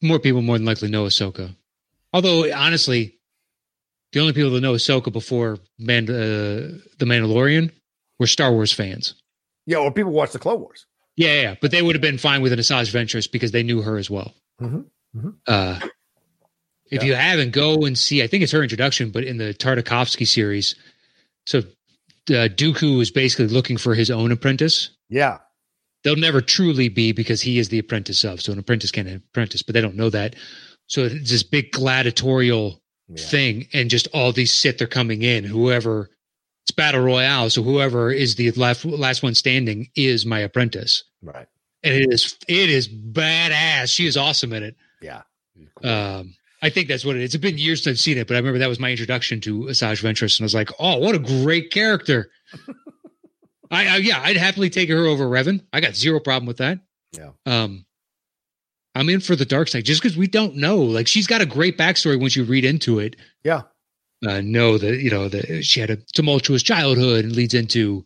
more 0.01 0.17
people 0.17 0.41
more 0.41 0.57
than 0.57 0.65
likely 0.65 0.89
know 0.89 1.05
Ahsoka. 1.05 1.55
Although 2.11 2.51
honestly, 2.51 3.19
the 4.13 4.19
only 4.19 4.33
people 4.33 4.51
that 4.51 4.61
know 4.61 4.73
Ahsoka 4.73 5.11
before 5.11 5.57
Man- 5.79 6.09
uh, 6.09 6.77
the 6.99 7.05
Mandalorian 7.05 7.71
were 8.19 8.27
Star 8.27 8.51
Wars 8.51 8.71
fans. 8.71 9.15
Yeah, 9.65 9.77
or 9.77 9.91
people 9.91 10.11
watch 10.11 10.31
the 10.31 10.39
Clone 10.39 10.61
Wars. 10.61 10.85
Yeah, 11.15 11.41
yeah, 11.41 11.55
but 11.61 11.71
they 11.71 11.81
would 11.81 11.95
have 11.95 12.01
been 12.01 12.17
fine 12.17 12.41
with 12.41 12.53
an 12.53 12.59
Asajj 12.59 12.91
Ventress 12.91 13.29
because 13.31 13.51
they 13.51 13.63
knew 13.63 13.81
her 13.81 13.97
as 13.97 14.09
well. 14.09 14.33
Mhm, 14.61 14.85
mhm. 15.15 15.35
Uh, 15.47 15.79
if 16.91 17.01
Yeah. 17.01 17.07
you 17.09 17.13
haven't, 17.15 17.51
go 17.51 17.85
and 17.85 17.97
see. 17.97 18.21
I 18.23 18.27
think 18.27 18.43
it's 18.43 18.51
her 18.51 18.63
introduction, 18.63 19.09
but 19.11 19.23
in 19.23 19.37
the 19.37 19.53
Tartakovsky 19.53 20.27
series. 20.27 20.75
So 21.47 21.59
uh, 21.59 22.47
Dooku 22.49 23.01
is 23.01 23.11
basically 23.11 23.47
looking 23.47 23.77
for 23.77 23.95
his 23.95 24.09
own 24.11 24.31
apprentice. 24.31 24.89
Yeah, 25.09 25.39
They'll 26.03 26.15
never 26.17 26.41
truly 26.41 26.89
be 26.89 27.13
because 27.13 27.41
he 27.41 27.57
is 27.59 27.69
the 27.69 27.79
apprentice 27.79 28.25
of. 28.25 28.41
So 28.41 28.51
an 28.51 28.59
apprentice 28.59 28.91
can't 28.91 29.07
apprentice, 29.07 29.61
but 29.63 29.73
they 29.73 29.79
don't 29.81 29.95
know 29.95 30.09
that. 30.09 30.35
So 30.87 31.03
it's 31.05 31.31
this 31.31 31.43
big 31.43 31.71
gladiatorial 31.71 32.81
yeah. 33.15 33.25
thing, 33.25 33.67
and 33.73 33.89
just 33.89 34.07
all 34.13 34.31
these 34.31 34.53
Sith 34.53 34.81
are 34.81 34.87
coming 34.87 35.21
in. 35.21 35.43
Whoever 35.43 36.09
it's 36.63 36.71
battle 36.71 37.01
royale, 37.01 37.49
so 37.49 37.61
whoever 37.61 38.11
is 38.11 38.35
the 38.35 38.51
last 38.51 38.85
last 38.85 39.21
one 39.21 39.35
standing 39.35 39.89
is 39.95 40.25
my 40.25 40.39
apprentice, 40.39 41.03
right. 41.21 41.47
and 41.83 41.93
it 41.93 42.13
is 42.13 42.37
it 42.47 42.69
is 42.69 42.87
badass. 42.87 43.93
She 43.93 44.05
is 44.05 44.15
awesome 44.15 44.53
in 44.53 44.63
it. 44.63 44.75
Yeah, 45.01 45.23
Um, 45.83 46.35
I 46.61 46.69
think 46.69 46.87
that's 46.87 47.03
what 47.03 47.17
it 47.17 47.21
is. 47.21 47.35
It's 47.35 47.41
been 47.41 47.57
years 47.57 47.83
since 47.83 47.95
I've 47.95 47.99
seen 47.99 48.17
it, 48.17 48.27
but 48.27 48.35
I 48.35 48.37
remember 48.37 48.59
that 48.59 48.69
was 48.69 48.79
my 48.79 48.91
introduction 48.91 49.41
to 49.41 49.63
Asajj 49.63 50.01
Ventress, 50.01 50.39
and 50.39 50.43
I 50.43 50.45
was 50.45 50.55
like, 50.55 50.69
"Oh, 50.79 50.99
what 50.99 51.15
a 51.15 51.19
great 51.19 51.71
character!" 51.71 52.31
I, 53.71 53.87
I 53.87 53.97
yeah, 53.97 54.21
I'd 54.23 54.37
happily 54.37 54.69
take 54.69 54.89
her 54.89 55.05
over 55.05 55.25
Revan. 55.25 55.65
I 55.73 55.81
got 55.81 55.95
zero 55.95 56.21
problem 56.21 56.45
with 56.45 56.57
that. 56.57 56.79
Yeah. 57.11 57.31
Um, 57.45 57.85
I'm 58.95 59.09
in 59.09 59.19
for 59.19 59.35
the 59.35 59.45
dark 59.45 59.67
side 59.67 59.85
just 59.85 60.01
because 60.01 60.17
we 60.17 60.27
don't 60.27 60.55
know. 60.55 60.77
Like, 60.77 61.07
she's 61.07 61.27
got 61.27 61.41
a 61.41 61.45
great 61.45 61.77
backstory 61.77 62.19
once 62.19 62.35
you 62.35 62.43
read 62.43 62.63
into 62.65 62.99
it. 62.99 63.15
Yeah. 63.43 63.63
Uh, 64.25 64.39
know 64.41 64.77
that 64.77 64.99
you 64.99 65.09
know 65.09 65.27
that 65.27 65.63
she 65.65 65.81
had 65.81 65.89
a 65.89 65.97
tumultuous 66.13 66.63
childhood 66.63 67.25
and 67.25 67.35
leads 67.35 67.53
into 67.53 68.05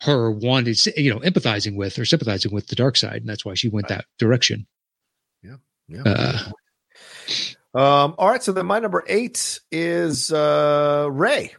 her 0.00 0.28
wanting, 0.30 0.74
you 0.96 1.14
know, 1.14 1.20
empathizing 1.20 1.76
with 1.76 1.96
or 1.98 2.04
sympathizing 2.04 2.52
with 2.52 2.66
the 2.66 2.74
dark 2.74 2.96
side, 2.96 3.20
and 3.20 3.28
that's 3.28 3.44
why 3.44 3.54
she 3.54 3.68
went 3.68 3.86
that 3.86 4.06
direction. 4.18 4.66
yeah. 5.88 6.02
Uh, 6.04 6.38
um. 7.74 8.14
All 8.18 8.28
right. 8.28 8.42
So 8.42 8.50
then 8.52 8.66
my 8.66 8.80
number 8.80 9.04
eight 9.06 9.60
is 9.70 10.32
uh 10.32 11.08
Rey. 11.10 11.54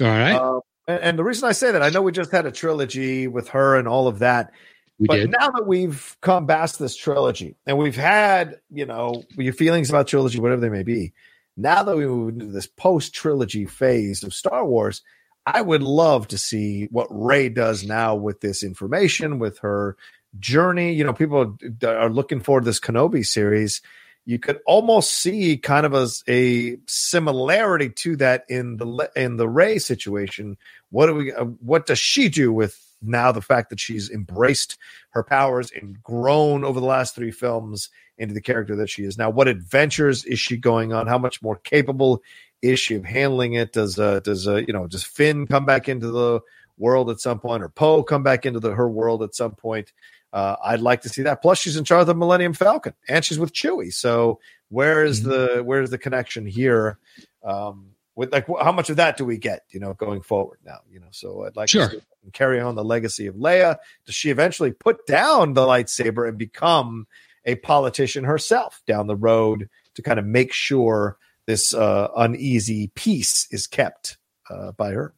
all 0.00 0.06
right, 0.06 0.36
Uh, 0.36 0.60
and, 0.86 1.00
and 1.02 1.18
the 1.18 1.24
reason 1.24 1.48
I 1.48 1.52
say 1.52 1.72
that, 1.72 1.82
I 1.82 1.90
know 1.90 2.02
we 2.02 2.12
just 2.12 2.30
had 2.30 2.46
a 2.46 2.52
trilogy 2.52 3.26
with 3.26 3.48
her 3.48 3.76
and 3.76 3.88
all 3.88 4.06
of 4.06 4.20
that. 4.20 4.52
We 4.98 5.08
but 5.08 5.16
did. 5.16 5.30
now 5.30 5.50
that 5.50 5.66
we've 5.66 6.16
come 6.22 6.46
past 6.46 6.78
this 6.78 6.96
trilogy 6.96 7.56
and 7.66 7.76
we've 7.76 7.96
had, 7.96 8.60
you 8.70 8.86
know, 8.86 9.24
your 9.36 9.52
feelings 9.52 9.90
about 9.90 10.06
trilogy, 10.06 10.40
whatever 10.40 10.60
they 10.60 10.70
may 10.70 10.84
be, 10.84 11.12
now 11.56 11.82
that 11.82 11.96
we 11.96 12.06
move 12.06 12.30
into 12.30 12.46
this 12.46 12.66
post 12.66 13.14
trilogy 13.14 13.66
phase 13.66 14.22
of 14.22 14.34
Star 14.34 14.64
Wars, 14.64 15.02
I 15.44 15.62
would 15.62 15.82
love 15.82 16.28
to 16.28 16.38
see 16.38 16.86
what 16.90 17.06
Rey 17.10 17.48
does 17.48 17.84
now 17.84 18.14
with 18.14 18.40
this 18.40 18.62
information, 18.62 19.38
with 19.38 19.58
her 19.58 19.96
journey. 20.38 20.92
You 20.92 21.04
know, 21.04 21.12
people 21.12 21.56
are 21.84 22.10
looking 22.10 22.40
for 22.40 22.60
this 22.60 22.80
Kenobi 22.80 23.24
series. 23.24 23.80
You 24.24 24.38
could 24.40 24.58
almost 24.66 25.12
see 25.12 25.56
kind 25.56 25.86
of 25.86 25.94
as 25.94 26.24
a 26.28 26.78
similarity 26.86 27.90
to 27.90 28.16
that 28.16 28.44
in 28.48 28.76
the 28.76 29.10
in 29.14 29.36
the 29.36 29.48
Rey 29.48 29.78
situation. 29.78 30.56
What 30.90 31.06
do 31.06 31.14
we? 31.14 31.32
Uh, 31.32 31.44
what 31.44 31.86
does 31.86 32.00
she 32.00 32.28
do 32.28 32.52
with 32.52 32.85
now 33.02 33.32
the 33.32 33.42
fact 33.42 33.70
that 33.70 33.80
she's 33.80 34.10
embraced 34.10 34.78
her 35.10 35.22
powers 35.22 35.70
and 35.70 36.02
grown 36.02 36.64
over 36.64 36.80
the 36.80 36.86
last 36.86 37.14
three 37.14 37.30
films 37.30 37.90
into 38.18 38.34
the 38.34 38.40
character 38.40 38.76
that 38.76 38.88
she 38.90 39.04
is 39.04 39.18
now? 39.18 39.30
What 39.30 39.48
adventures 39.48 40.24
is 40.24 40.40
she 40.40 40.56
going 40.56 40.92
on? 40.92 41.06
How 41.06 41.18
much 41.18 41.42
more 41.42 41.56
capable 41.56 42.22
is 42.62 42.80
she 42.80 42.94
of 42.94 43.04
handling 43.04 43.54
it? 43.54 43.72
Does 43.72 43.98
uh 43.98 44.20
does 44.20 44.48
uh 44.48 44.56
you 44.56 44.72
know 44.72 44.86
does 44.86 45.04
Finn 45.04 45.46
come 45.46 45.64
back 45.64 45.88
into 45.88 46.10
the 46.10 46.40
world 46.78 47.10
at 47.10 47.20
some 47.20 47.38
point, 47.38 47.62
or 47.62 47.68
Poe 47.68 48.02
come 48.02 48.22
back 48.22 48.46
into 48.46 48.60
the 48.60 48.74
her 48.74 48.88
world 48.88 49.22
at 49.22 49.34
some 49.34 49.54
point? 49.54 49.92
Uh, 50.32 50.56
I'd 50.62 50.80
like 50.80 51.02
to 51.02 51.08
see 51.08 51.22
that. 51.22 51.40
Plus, 51.40 51.58
she's 51.58 51.76
in 51.76 51.84
charge 51.84 52.02
of 52.02 52.06
the 52.08 52.14
Millennium 52.14 52.52
Falcon, 52.52 52.92
and 53.08 53.24
she's 53.24 53.38
with 53.38 53.52
Chewie. 53.52 53.92
So, 53.92 54.38
where 54.68 55.04
is 55.04 55.22
the 55.22 55.62
where's 55.64 55.90
the 55.90 55.98
connection 55.98 56.46
here? 56.46 56.98
Um, 57.42 57.92
with 58.16 58.32
like, 58.32 58.46
how 58.48 58.72
much 58.72 58.90
of 58.90 58.96
that 58.96 59.16
do 59.16 59.24
we 59.24 59.38
get? 59.38 59.62
You 59.70 59.78
know, 59.78 59.94
going 59.94 60.22
forward 60.22 60.58
now. 60.64 60.78
You 60.90 61.00
know, 61.00 61.08
so 61.12 61.44
I'd 61.44 61.54
like 61.54 61.68
Sure. 61.68 61.88
to 61.88 62.02
carry 62.32 62.60
on 62.60 62.74
the 62.74 62.84
legacy 62.84 63.26
of 63.28 63.36
Leia. 63.36 63.76
Does 64.04 64.14
she 64.14 64.30
eventually 64.30 64.72
put 64.72 65.06
down 65.06 65.52
the 65.52 65.64
lightsaber 65.66 66.28
and 66.28 66.36
become 66.36 67.06
a 67.44 67.54
politician 67.54 68.24
herself 68.24 68.82
down 68.86 69.06
the 69.06 69.16
road 69.16 69.68
to 69.94 70.02
kind 70.02 70.18
of 70.18 70.26
make 70.26 70.52
sure 70.52 71.16
this 71.46 71.72
uh, 71.72 72.08
uneasy 72.16 72.90
peace 72.94 73.46
is 73.50 73.66
kept 73.66 74.18
uh, 74.50 74.72
by 74.72 74.90
her. 74.90 75.14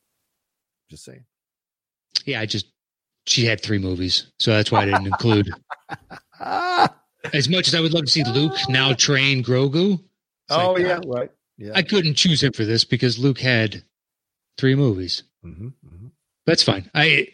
Just 0.90 1.04
saying. 1.04 1.24
Yeah, 2.24 2.40
I 2.40 2.46
just 2.46 2.66
she 3.26 3.44
had 3.44 3.60
three 3.60 3.78
movies, 3.78 4.30
so 4.38 4.52
that's 4.52 4.70
why 4.70 4.82
I 4.82 4.84
didn't 4.86 5.06
include. 5.06 5.50
As 7.34 7.48
much 7.48 7.66
as 7.68 7.74
I 7.74 7.80
would 7.80 7.92
love 7.92 8.04
to 8.04 8.10
see 8.10 8.22
Luke 8.24 8.54
now 8.68 8.92
train 8.94 9.42
Grogu, 9.42 10.00
oh 10.50 10.72
like, 10.72 10.82
yeah, 10.82 10.98
uh, 10.98 11.00
right. 11.06 11.30
Yeah. 11.58 11.72
I 11.74 11.82
couldn't 11.82 12.14
choose 12.14 12.42
him 12.42 12.52
for 12.52 12.64
this 12.64 12.84
because 12.84 13.18
Luke 13.18 13.40
had 13.40 13.82
three 14.56 14.74
movies. 14.76 15.24
Mhm, 15.44 15.72
mhm. 15.84 16.10
That's 16.46 16.62
fine. 16.62 16.90
I 16.94 17.28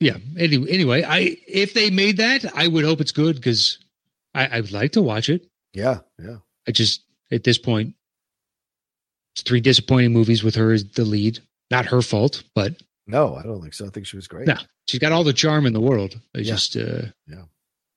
yeah. 0.00 0.16
Anyway, 0.38 0.70
anyway, 0.70 1.02
I 1.02 1.36
if 1.46 1.72
they 1.74 1.90
made 1.90 2.16
that, 2.18 2.44
I 2.56 2.66
would 2.68 2.84
hope 2.84 3.00
it's 3.00 3.12
good 3.12 3.36
because 3.36 3.78
I, 4.34 4.46
I 4.46 4.60
would 4.60 4.72
like 4.72 4.92
to 4.92 5.02
watch 5.02 5.28
it. 5.28 5.46
Yeah, 5.72 6.00
yeah. 6.18 6.38
I 6.66 6.72
just 6.72 7.02
at 7.30 7.44
this 7.44 7.58
point, 7.58 7.94
it's 9.34 9.42
three 9.42 9.60
disappointing 9.60 10.12
movies 10.12 10.42
with 10.42 10.54
her 10.56 10.72
as 10.72 10.84
the 10.84 11.04
lead. 11.04 11.38
Not 11.70 11.86
her 11.86 12.02
fault, 12.02 12.42
but 12.54 12.74
No, 13.06 13.36
I 13.36 13.42
don't 13.42 13.60
think 13.62 13.74
so. 13.74 13.86
I 13.86 13.90
think 13.90 14.06
she 14.06 14.16
was 14.16 14.26
great. 14.28 14.46
No. 14.48 14.56
she's 14.88 14.98
got 15.00 15.12
all 15.12 15.22
the 15.24 15.32
charm 15.32 15.66
in 15.66 15.72
the 15.72 15.80
world. 15.80 16.18
It's 16.34 16.48
Yeah. 16.48 16.54
just 16.54 16.76
uh, 16.76 17.06
Yeah. 17.28 17.44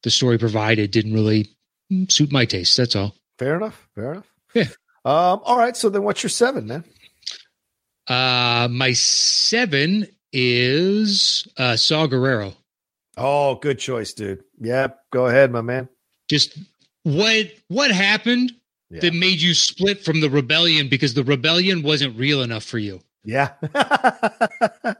the 0.03 0.11
story 0.11 0.37
provided 0.37 0.91
didn't 0.91 1.13
really 1.13 1.49
suit 2.09 2.31
my 2.31 2.45
taste. 2.45 2.77
That's 2.77 2.95
all. 2.95 3.15
Fair 3.39 3.55
enough. 3.55 3.87
Fair 3.95 4.11
enough. 4.13 4.27
Yeah. 4.53 4.67
Um, 5.05 5.41
all 5.43 5.57
right. 5.57 5.75
So 5.75 5.89
then 5.89 6.03
what's 6.03 6.23
your 6.23 6.29
seven, 6.29 6.67
man? 6.67 6.83
Uh, 8.07 8.67
my 8.71 8.93
seven 8.93 10.07
is 10.31 11.47
uh, 11.57 11.75
Saw 11.75 12.07
Gerrera. 12.07 12.53
Oh, 13.17 13.55
good 13.55 13.79
choice, 13.79 14.13
dude. 14.13 14.43
Yep. 14.59 14.99
Go 15.11 15.27
ahead, 15.27 15.51
my 15.51 15.61
man. 15.61 15.87
Just 16.29 16.57
what 17.03 17.51
what 17.67 17.91
happened 17.91 18.51
Yeah. 18.89 19.01
that 19.01 19.13
made 19.13 19.41
you 19.41 19.53
split 19.53 20.03
from 20.03 20.21
the 20.21 20.29
rebellion 20.29 20.87
because 20.89 21.13
the 21.13 21.23
rebellion 21.23 21.83
wasn't 21.83 22.17
real 22.17 22.41
enough 22.41 22.63
for 22.63 22.79
you. 22.79 23.01
Yeah. 23.23 23.51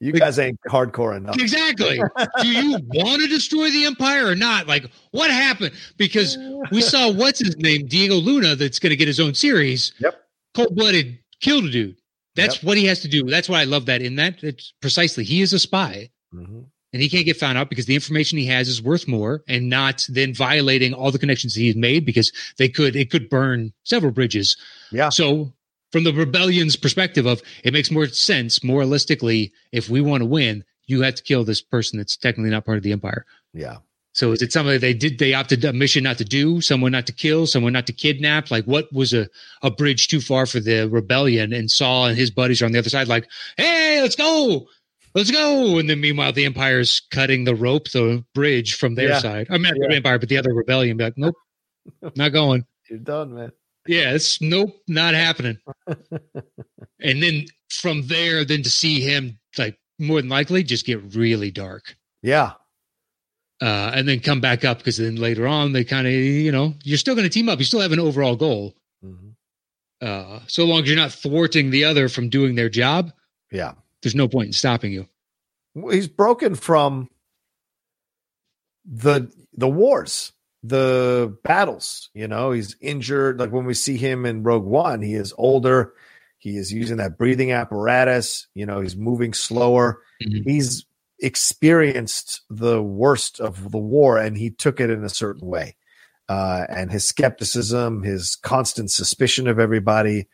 you 0.00 0.12
guys 0.12 0.38
ain't 0.38 0.58
hardcore 0.68 1.16
enough. 1.16 1.36
Exactly. 1.38 1.98
Do 2.42 2.48
you 2.48 2.72
want 2.94 3.22
to 3.22 3.28
destroy 3.28 3.70
the 3.70 3.86
empire 3.86 4.26
or 4.26 4.34
not? 4.34 4.66
Like, 4.66 4.86
what 5.12 5.30
happened? 5.30 5.72
Because 5.96 6.36
we 6.70 6.82
saw 6.82 7.10
what's 7.12 7.38
his 7.38 7.56
name, 7.56 7.86
Diego 7.86 8.14
Luna, 8.16 8.56
that's 8.56 8.78
going 8.78 8.90
to 8.90 8.96
get 8.96 9.08
his 9.08 9.20
own 9.20 9.34
series. 9.34 9.92
Yep. 10.00 10.20
Cold 10.54 10.76
blooded, 10.76 11.18
killed 11.40 11.64
a 11.64 11.70
dude. 11.70 11.96
That's 12.36 12.56
Yep. 12.56 12.64
what 12.64 12.76
he 12.76 12.84
has 12.86 13.00
to 13.00 13.08
do. 13.08 13.22
That's 13.24 13.48
why 13.48 13.60
I 13.60 13.64
love 13.64 13.86
that. 13.86 14.02
In 14.02 14.16
that, 14.16 14.42
it's 14.42 14.72
precisely, 14.80 15.24
he 15.24 15.40
is 15.42 15.52
a 15.52 15.58
spy. 15.58 16.10
Mhm. 16.34 16.66
and 16.92 17.02
he 17.02 17.08
can't 17.08 17.24
get 17.24 17.36
found 17.36 17.58
out 17.58 17.68
because 17.70 17.86
the 17.86 17.94
information 17.96 18.38
he 18.38 18.46
has 18.46 18.68
is 18.68 18.80
worth 18.80 19.08
more 19.08 19.42
and 19.48 19.68
not 19.68 20.04
then 20.08 20.32
violating 20.34 20.92
all 20.94 21.10
the 21.10 21.18
connections 21.18 21.54
he's 21.54 21.74
made 21.76 22.04
because 22.06 22.30
they 22.58 22.68
could 22.68 22.94
it 22.94 23.10
could 23.10 23.28
burn 23.28 23.72
several 23.84 24.12
bridges 24.12 24.56
Yeah. 24.92 25.08
so 25.08 25.52
from 25.94 26.02
the 26.02 26.12
rebellion's 26.12 26.74
perspective 26.74 27.24
of 27.24 27.40
it 27.62 27.72
makes 27.72 27.88
more 27.88 28.08
sense 28.08 28.58
moralistically 28.58 29.52
if 29.70 29.88
we 29.88 30.00
want 30.00 30.20
to 30.22 30.26
win 30.26 30.64
you 30.86 31.02
have 31.02 31.14
to 31.14 31.22
kill 31.22 31.44
this 31.44 31.62
person 31.62 31.98
that's 31.98 32.16
technically 32.16 32.50
not 32.50 32.64
part 32.64 32.76
of 32.78 32.82
the 32.82 32.90
empire 32.90 33.24
Yeah. 33.52 33.76
so 34.12 34.32
is 34.32 34.42
it 34.42 34.52
something 34.52 34.80
they 34.80 34.92
did 34.92 35.20
they 35.20 35.34
opted 35.34 35.64
a 35.64 35.72
mission 35.72 36.02
not 36.02 36.18
to 36.18 36.24
do 36.24 36.60
someone 36.60 36.90
not 36.90 37.06
to 37.06 37.12
kill 37.12 37.46
someone 37.46 37.72
not 37.74 37.86
to 37.86 37.92
kidnap 37.92 38.50
like 38.50 38.64
what 38.64 38.92
was 38.92 39.12
a, 39.12 39.28
a 39.62 39.70
bridge 39.70 40.08
too 40.08 40.20
far 40.20 40.46
for 40.46 40.58
the 40.58 40.88
rebellion 40.88 41.52
and 41.52 41.70
saul 41.70 42.06
and 42.06 42.18
his 42.18 42.32
buddies 42.32 42.60
are 42.60 42.66
on 42.66 42.72
the 42.72 42.78
other 42.80 42.90
side 42.90 43.06
like 43.06 43.30
hey 43.56 44.02
let's 44.02 44.16
go 44.16 44.66
let's 45.14 45.30
go 45.30 45.78
and 45.78 45.88
then 45.88 46.00
meanwhile 46.00 46.32
the 46.32 46.44
empire's 46.44 47.02
cutting 47.12 47.44
the 47.44 47.54
rope 47.54 47.88
the 47.92 48.24
bridge 48.34 48.74
from 48.74 48.96
their 48.96 49.10
Yeah. 49.10 49.18
side 49.20 49.46
i 49.48 49.52
mean 49.54 49.62
not 49.62 49.76
Yeah. 49.80 49.88
the 49.90 49.96
empire 49.96 50.18
but 50.18 50.28
the 50.28 50.38
other 50.38 50.52
rebellion 50.52 50.96
be 50.96 51.04
like 51.04 51.16
nope 51.16 51.36
not 52.16 52.32
going 52.32 52.66
You're 52.90 52.98
done, 52.98 53.32
man. 53.34 53.52
Yeah 53.86 54.12
it's 54.14 54.40
nope 54.40 54.76
not 54.88 55.14
happening 55.14 55.58
and 57.00 57.22
then 57.22 57.44
from 57.70 58.06
there 58.06 58.44
then 58.44 58.62
to 58.62 58.70
see 58.70 59.00
him 59.00 59.38
like 59.58 59.78
more 59.98 60.20
than 60.20 60.28
likely 60.30 60.62
just 60.62 60.86
get 60.86 61.14
really 61.14 61.50
dark 61.50 61.96
Yeah. 62.22 62.52
uh, 63.62 63.92
and 63.94 64.08
then 64.08 64.20
come 64.20 64.40
back 64.40 64.64
up 64.64 64.78
because 64.78 64.96
then 64.96 65.16
later 65.16 65.46
on 65.46 65.72
they 65.72 65.84
kind 65.84 66.06
of 66.06 66.12
you 66.12 66.50
know 66.52 66.74
you're 66.82 66.98
still 66.98 67.14
going 67.14 67.24
to 67.28 67.30
team 67.32 67.48
up 67.48 67.58
you 67.58 67.64
still 67.64 67.80
have 67.80 67.92
an 67.92 68.00
overall 68.00 68.36
goal 68.36 68.74
Mhm. 69.04 69.34
uh, 70.00 70.40
so 70.46 70.64
long 70.64 70.82
as 70.82 70.88
you're 70.88 70.96
not 70.96 71.12
thwarting 71.12 71.70
the 71.70 71.84
other 71.84 72.08
from 72.08 72.28
doing 72.30 72.54
their 72.54 72.68
job 72.70 73.12
Yeah. 73.52 73.74
there's 74.02 74.14
no 74.14 74.28
point 74.28 74.46
in 74.48 74.52
stopping 74.52 74.92
you 74.92 75.08
He's 75.90 76.06
broken 76.08 76.54
from 76.54 77.10
the 78.84 79.32
the 79.52 79.68
wars, 79.68 80.32
the 80.64 81.36
battles. 81.44 82.08
You 82.14 82.26
know, 82.26 82.50
he's 82.50 82.74
injured. 82.80 83.38
Like 83.38 83.52
when 83.52 83.66
we 83.66 83.74
see 83.74 83.98
him 83.98 84.24
in 84.24 84.42
Rogue 84.42 84.64
One, 84.64 85.02
he 85.02 85.14
is 85.14 85.34
older. 85.36 85.92
He 86.38 86.56
is 86.56 86.72
using 86.72 86.96
that 86.96 87.18
breathing 87.18 87.52
apparatus. 87.52 88.48
You 88.54 88.66
know, 88.66 88.80
he's 88.80 88.96
moving 88.96 89.34
slower. 89.34 90.00
Mhm. 90.22 90.44
He's 90.44 90.86
experienced 91.20 92.40
the 92.50 92.82
worst 92.82 93.40
of 93.40 93.70
the 93.70 93.78
war, 93.78 94.18
and 94.18 94.36
he 94.36 94.50
took 94.50 94.80
it 94.80 94.90
in 94.90 95.04
a 95.04 95.08
certain 95.08 95.46
way. 95.46 95.76
Uh, 96.28 96.64
and 96.70 96.90
his 96.90 97.06
skepticism, 97.06 98.02
his 98.02 98.34
constant 98.36 98.90
suspicion 98.90 99.46
of 99.46 99.58
everybody, 99.58 100.26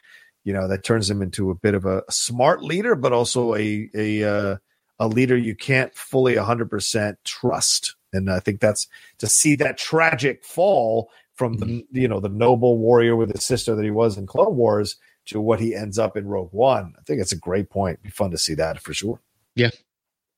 you 0.45 0.53
know, 0.53 0.68
that 0.68 0.85
turns 0.85 1.11
him 1.11 1.20
into 1.22 1.51
a 1.51 1.55
bit 1.57 1.74
of 1.74 1.85
a, 1.85 2.05
smart 2.09 2.62
leader, 2.62 2.95
but 2.95 3.12
also 3.12 3.57
a 3.57 3.91
a 3.95 4.22
uh, 4.22 4.57
a 5.01 5.09
leader 5.09 5.37
you 5.37 5.57
can't 5.57 5.95
fully 5.97 6.37
100% 6.37 7.16
trust. 7.24 7.97
And 8.13 8.31
I 8.31 8.41
think 8.41 8.61
that's 8.61 8.89
to 9.19 9.27
see 9.27 9.57
that 9.57 9.79
tragic 9.79 10.45
fall 10.45 11.11
from 11.35 11.55
the 11.55 11.67
mm-hmm. 11.67 11.97
you 11.97 12.09
know 12.09 12.21
the 12.21 12.29
noble 12.29 12.79
warrior 12.79 13.17
with 13.17 13.33
his 13.33 13.45
sister 13.45 13.75
that 13.75 13.85
he 13.85 13.91
was 13.91 14.19
in 14.19 14.27
Clone 14.27 14.57
Wars 14.57 14.97
to 15.27 15.41
what 15.41 15.61
he 15.61 15.75
ends 15.75 15.99
up 15.99 16.17
in 16.17 16.27
Rogue 16.27 16.53
One. 16.53 16.95
I 16.99 17.03
think 17.03 17.21
it's 17.21 17.33
a 17.33 17.37
great 17.37 17.71
point. 17.71 18.03
Be 18.03 18.11
fun 18.11 18.31
to 18.31 18.39
see 18.39 18.55
that 18.55 18.81
for 18.81 18.93
sure. 18.93 19.21
Yeah. 19.55 19.71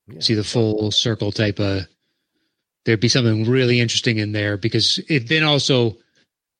Yeah. 0.08 0.20
see 0.20 0.34
the 0.34 0.42
full 0.42 0.90
circle 0.90 1.30
type 1.30 1.60
of 1.60 1.86
there'd 2.84 3.00
be 3.00 3.08
something 3.08 3.48
really 3.48 3.78
interesting 3.78 4.18
in 4.18 4.32
there 4.32 4.56
because 4.56 4.98
it 5.08 5.28
then 5.28 5.44
also 5.44 5.96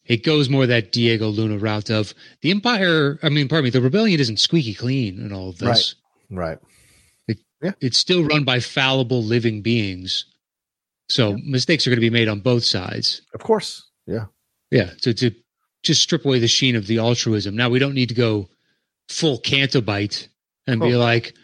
it 0.04 0.24
goes 0.24 0.48
more 0.48 0.66
that 0.66 0.92
Diego 0.92 1.28
Luna 1.28 1.58
route 1.58 1.90
of 1.90 2.14
the 2.40 2.50
Empire. 2.50 3.18
I 3.22 3.28
mean, 3.28 3.48
pardon 3.48 3.64
me, 3.64 3.70
the 3.70 3.80
rebellion 3.80 4.20
isn't 4.20 4.40
squeaky 4.40 4.74
clean 4.74 5.18
and 5.18 5.32
all 5.32 5.50
of 5.50 5.58
this. 5.58 5.94
Right. 6.30 6.58
Right. 7.28 7.36
Yeah, 7.62 7.72
It's 7.80 7.98
still 7.98 8.24
run 8.24 8.44
by 8.44 8.58
fallible 8.58 9.22
living 9.22 9.62
beings. 9.62 10.24
So 11.08 11.36
mistakes 11.44 11.86
are 11.86 11.90
going 11.90 11.98
to 11.98 12.00
be 12.00 12.10
made 12.10 12.28
on 12.28 12.40
both 12.40 12.64
sides. 12.64 13.22
Of 13.34 13.40
course. 13.42 13.90
Yeah. 14.06 14.26
Yeah. 14.70 14.90
To, 15.02 15.12
to 15.14 15.30
just 15.82 16.02
strip 16.02 16.24
away 16.24 16.38
the 16.38 16.48
sheen 16.48 16.76
of 16.76 16.86
the 16.86 16.98
altruism. 16.98 17.54
Now 17.56 17.68
we 17.68 17.78
don't 17.78 17.94
need 17.94 18.08
to 18.08 18.14
go 18.14 18.48
full 19.08 19.38
Canto 19.38 19.80
Bight 19.80 20.28
and 20.66 20.80
be 20.80 20.94
Oh. 20.94 20.98
like, 20.98 21.34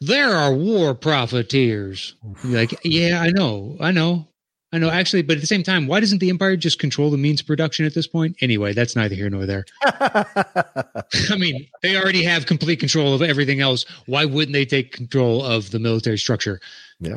there 0.00 0.30
are 0.30 0.52
war 0.54 0.94
profiteers. 0.94 2.14
Like, 2.44 2.74
yeah, 2.84 3.20
I 3.20 3.30
know, 3.30 3.76
I 3.80 3.90
know, 3.90 4.28
I 4.72 4.78
know. 4.78 4.90
Actually, 4.90 5.22
but 5.22 5.36
at 5.36 5.40
the 5.40 5.46
same 5.46 5.62
time, 5.64 5.86
why 5.88 5.98
doesn't 6.00 6.18
the 6.18 6.30
empire 6.30 6.56
just 6.56 6.78
control 6.78 7.10
the 7.10 7.16
means 7.16 7.40
of 7.40 7.46
production 7.48 7.84
at 7.86 7.94
this 7.94 8.06
point? 8.06 8.36
Anyway, 8.40 8.74
that's 8.74 8.94
neither 8.94 9.14
here 9.16 9.28
nor 9.30 9.46
there. 9.46 9.64
I 9.84 11.36
mean, 11.36 11.66
they 11.82 11.96
already 11.96 12.22
have 12.24 12.46
complete 12.46 12.78
control 12.78 13.14
of 13.14 13.22
everything 13.22 13.60
else. 13.60 13.84
Why 14.06 14.24
wouldn't 14.24 14.52
they 14.52 14.64
take 14.64 14.92
control 14.92 15.42
of 15.44 15.70
the 15.70 15.78
military 15.78 16.18
structure? 16.18 16.60
Yeah. 17.00 17.16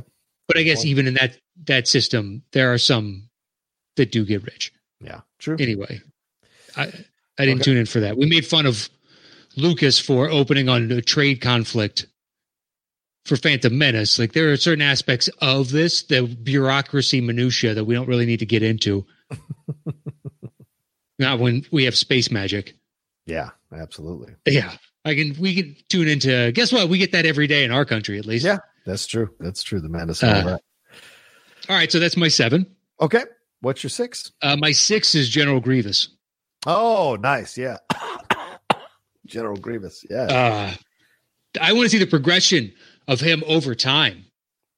But 0.53 0.59
I 0.59 0.63
guess 0.63 0.85
even 0.85 1.07
in 1.07 1.13
that 1.15 1.37
that 1.67 1.87
system, 1.87 2.43
there 2.51 2.73
are 2.73 2.77
some 2.77 3.29
that 3.95 4.11
do 4.11 4.25
get 4.25 4.43
rich. 4.43 4.71
yeah. 4.99 5.21
True. 5.39 5.57
Anyway, 5.59 6.01
I 6.75 6.83
I 7.37 7.45
didn't 7.45 7.61
Okay. 7.61 7.71
tune 7.71 7.77
in 7.77 7.85
for 7.85 8.01
that. 8.01 8.17
We 8.17 8.25
made 8.27 8.45
fun 8.45 8.65
of 8.65 8.89
Lucas 9.57 9.99
for 9.99 10.29
opening 10.29 10.69
on 10.69 10.91
a 10.91 11.01
trade 11.01 11.41
conflict 11.41 12.05
for 13.25 13.35
Phantom 13.37 13.75
Menace. 13.77 14.17
Like 14.19 14.33
there 14.33 14.51
are 14.51 14.57
certain 14.57 14.81
aspects 14.81 15.29
of 15.41 15.71
this, 15.71 16.03
the 16.03 16.21
bureaucracy 16.23 17.21
minutia 17.21 17.73
that 17.73 17.85
we 17.85 17.93
don't 17.95 18.07
really 18.07 18.25
need 18.25 18.39
to 18.39 18.45
get 18.45 18.63
into. 18.63 19.05
Not 21.19 21.39
when 21.39 21.65
we 21.71 21.85
have 21.85 21.95
space 21.95 22.31
magic. 22.31 22.75
Yeah. 23.25 23.51
Absolutely. 23.71 24.33
Yeah. 24.45 24.71
I 25.05 25.15
can 25.15 25.35
we 25.39 25.55
can 25.55 25.75
tune 25.89 26.07
into 26.07 26.51
guess 26.51 26.71
what? 26.71 26.89
We 26.89 26.97
get 26.97 27.11
that 27.13 27.25
every 27.25 27.47
day 27.47 27.63
in 27.63 27.71
our 27.71 27.85
country 27.85 28.17
at 28.19 28.25
least. 28.25 28.45
Yeah. 28.45 28.57
That's 28.85 29.05
true. 29.07 29.29
That's 29.39 29.63
true. 29.63 29.79
The 29.79 29.89
madness. 29.89 30.23
Uh. 30.23 30.57
All 31.69 31.75
right, 31.75 31.91
so 31.91 31.99
that's 31.99 32.17
my 32.17 32.27
seven. 32.27 32.65
Okay. 32.99 33.23
What's 33.61 33.83
your 33.83 33.89
six? 33.91 34.31
Uh, 34.41 34.57
my 34.59 34.71
six 34.71 35.13
is 35.15 35.29
General 35.29 35.59
Grievous. 35.59 36.09
Oh, 36.65 37.15
nice. 37.21 37.57
Yeah. 37.57 37.77
General 39.25 39.55
Grievous. 39.57 40.03
Yeah. 40.09 40.23
Uh 40.23 40.73
I 41.61 41.73
want 41.73 41.83
to 41.85 41.89
see 41.89 41.97
the 41.97 42.07
progression 42.07 42.73
of 43.07 43.19
him 43.19 43.43
over 43.45 43.75
time. 43.75 44.25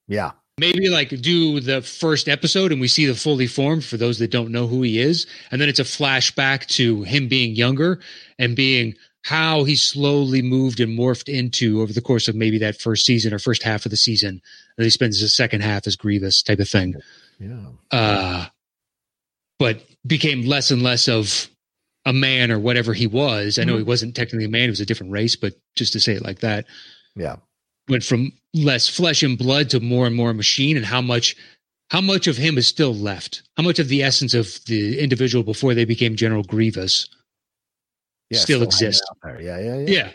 yeah. 0.07 0.31
maybe 0.59 0.89
like 0.89 1.09
do 1.21 1.59
the 1.59 1.81
first 1.81 2.27
episode 2.27 2.71
and 2.71 2.81
we 2.81 2.87
see 2.87 3.05
the 3.05 3.13
fully 3.15 3.47
formed 3.47 3.83
for 3.85 3.95
those 3.97 4.19
that 4.19 4.31
don't 4.31 4.51
know 4.51 4.65
who 4.67 4.81
he 4.81 4.99
is 4.99 5.25
and 5.51 5.61
then 5.61 5.69
it's 5.69 5.79
a 5.79 5.83
flashback 5.83 6.65
to 6.67 7.03
him 7.03 7.27
being 7.27 7.55
younger 7.55 7.99
and 8.39 8.55
being 8.55 8.95
how 9.23 9.63
he 9.63 9.75
slowly 9.75 10.41
moved 10.41 10.79
and 10.79 10.97
morphed 10.97 11.27
into 11.33 11.81
over 11.81 11.91
the 11.93 12.01
course 12.01 12.27
of 12.27 12.35
maybe 12.35 12.57
that 12.59 12.79
first 12.79 13.05
season 13.05 13.33
or 13.33 13.39
first 13.39 13.63
half 13.63 13.85
of 13.85 13.89
the 13.89 13.97
season 13.97 14.41
and 14.77 14.83
he 14.83 14.89
spends 14.89 15.19
the 15.21 15.27
second 15.27 15.61
half 15.61 15.87
as 15.87 15.95
grievous 15.95 16.43
type 16.43 16.59
of 16.59 16.69
thing 16.69 16.95
Yeah. 17.39 17.67
uh 17.91 18.45
but 19.59 19.81
became 20.05 20.45
less 20.45 20.71
and 20.71 20.81
less 20.83 21.07
of 21.07 21.49
a 22.05 22.11
man 22.11 22.51
or 22.51 22.59
whatever 22.59 22.93
he 22.93 23.07
was. 23.07 23.57
I 23.57 23.63
know 23.63 23.77
he 23.77 23.83
wasn't 23.83 24.13
technically 24.13 24.43
a 24.43 24.49
man; 24.49 24.63
he 24.63 24.69
was 24.69 24.81
a 24.81 24.85
different 24.85 25.13
race, 25.13 25.37
but 25.37 25.53
just 25.75 25.93
to 25.93 26.01
say 26.01 26.13
it 26.13 26.21
like 26.21 26.39
that, 26.39 26.65
Yeah. 27.15 27.37
went 27.87 28.03
from 28.03 28.33
less 28.53 28.89
flesh 28.89 29.23
and 29.23 29.37
blood 29.37 29.69
to 29.69 29.79
more 29.79 30.05
and 30.05 30.13
more 30.15 30.33
machine, 30.33 30.75
and 30.75 30.85
how 30.85 31.01
much. 31.01 31.35
How 31.91 32.01
much 32.01 32.25
of 32.27 32.37
him 32.37 32.57
is 32.57 32.65
still 32.67 32.95
left? 32.95 33.43
How 33.55 33.61
much 33.63 33.77
of 33.77 33.87
the 33.87 34.01
essence 34.01 34.33
of 34.33 34.59
the 34.65 34.99
individual 34.99 35.43
before 35.43 35.75
they 35.75 35.85
became 35.85 36.15
General 36.15 36.41
Grievous 36.43 37.07
Yeah. 38.33 38.39
Still 38.39 38.59
hanging 38.59 38.67
exist. 38.69 39.03
Yeah. 39.25 39.39
Yeah. 39.39 39.59
Yeah. 39.59 39.77
Yeah. 39.87 40.11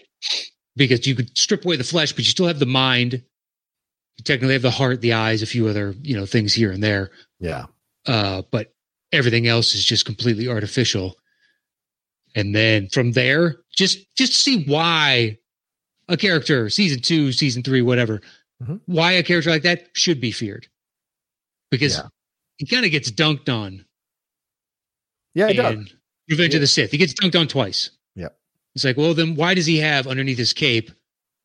Because 0.76 1.06
you 1.06 1.14
could 1.14 1.36
strip 1.36 1.64
away 1.64 1.76
the 1.76 1.84
flesh, 1.84 2.12
but 2.12 2.18
you 2.20 2.24
still 2.30 2.46
have 2.46 2.58
the 2.58 2.66
mind. 2.66 3.14
You 3.14 4.24
technically 4.24 4.54
have 4.54 4.62
the 4.62 4.70
heart, 4.70 5.00
the 5.00 5.12
eyes, 5.12 5.42
a 5.42 5.46
few 5.46 5.66
other, 5.68 5.94
you 6.02 6.16
know, 6.16 6.26
things 6.26 6.52
here 6.52 6.70
and 6.72 6.82
there. 6.82 7.10
Yeah. 7.40 7.66
Uh, 8.06 8.42
but 8.50 8.72
everything 9.12 9.46
else 9.46 9.74
is 9.74 9.84
just 9.84 10.04
completely 10.04 10.48
artificial. 10.48 11.16
And 12.34 12.54
then 12.54 12.88
from 12.88 13.12
there, 13.12 13.56
just 13.76 13.98
just 14.16 14.34
see 14.34 14.64
why 14.64 15.38
a 16.08 16.16
character, 16.16 16.68
season 16.70 17.00
two, 17.00 17.32
season 17.32 17.62
three, 17.62 17.82
whatever, 17.82 18.20
Mhm. 18.62 18.80
why 18.86 19.12
a 19.12 19.22
character 19.22 19.50
like 19.50 19.62
that 19.62 19.88
should 19.94 20.20
be 20.20 20.32
feared. 20.32 20.66
Because 21.70 21.94
Yeah. 21.96 22.08
he 22.56 22.66
kind 22.66 22.84
of 22.84 22.90
gets 22.90 23.10
dunked 23.10 23.48
on 23.48 23.84
Yeah. 25.34 25.48
It 25.48 25.58
Revenge 26.28 26.52
Yeah. 26.52 26.56
of 26.56 26.60
the 26.60 26.66
Sith. 26.66 26.90
He 26.90 26.98
gets 26.98 27.14
dunked 27.14 27.38
on 27.38 27.48
twice. 27.48 27.90
It's 28.74 28.84
like, 28.84 28.96
well, 28.96 29.14
then 29.14 29.34
why 29.34 29.54
does 29.54 29.66
he 29.66 29.78
have 29.78 30.06
underneath 30.06 30.38
his 30.38 30.52
cape 30.52 30.90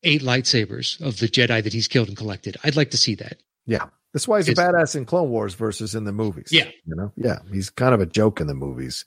eight 0.02 0.22
lightsabers 0.22 1.00
of 1.00 1.18
the 1.18 1.26
Jedi 1.26 1.62
that 1.62 1.72
he's 1.72 1.88
killed 1.88 2.08
and 2.08 2.16
collected? 2.16 2.56
I'd 2.64 2.76
like 2.76 2.90
to 2.90 2.96
see 2.96 3.14
that. 3.16 3.38
Yeah. 3.66 3.86
That's 4.12 4.28
why 4.28 4.38
he's 4.38 4.48
a 4.48 4.54
badass 4.54 4.94
in 4.94 5.06
Clone 5.06 5.30
Wars 5.30 5.54
versus 5.54 5.94
in 5.94 6.04
the 6.04 6.12
movies. 6.12 6.48
Yeah. 6.52 6.68
You 6.86 6.94
know? 6.94 7.12
Yeah. 7.16 7.40
He's 7.52 7.70
kind 7.70 7.94
of 7.94 8.00
a 8.00 8.06
joke 8.06 8.40
in 8.40 8.46
the 8.46 8.54
movies. 8.54 9.04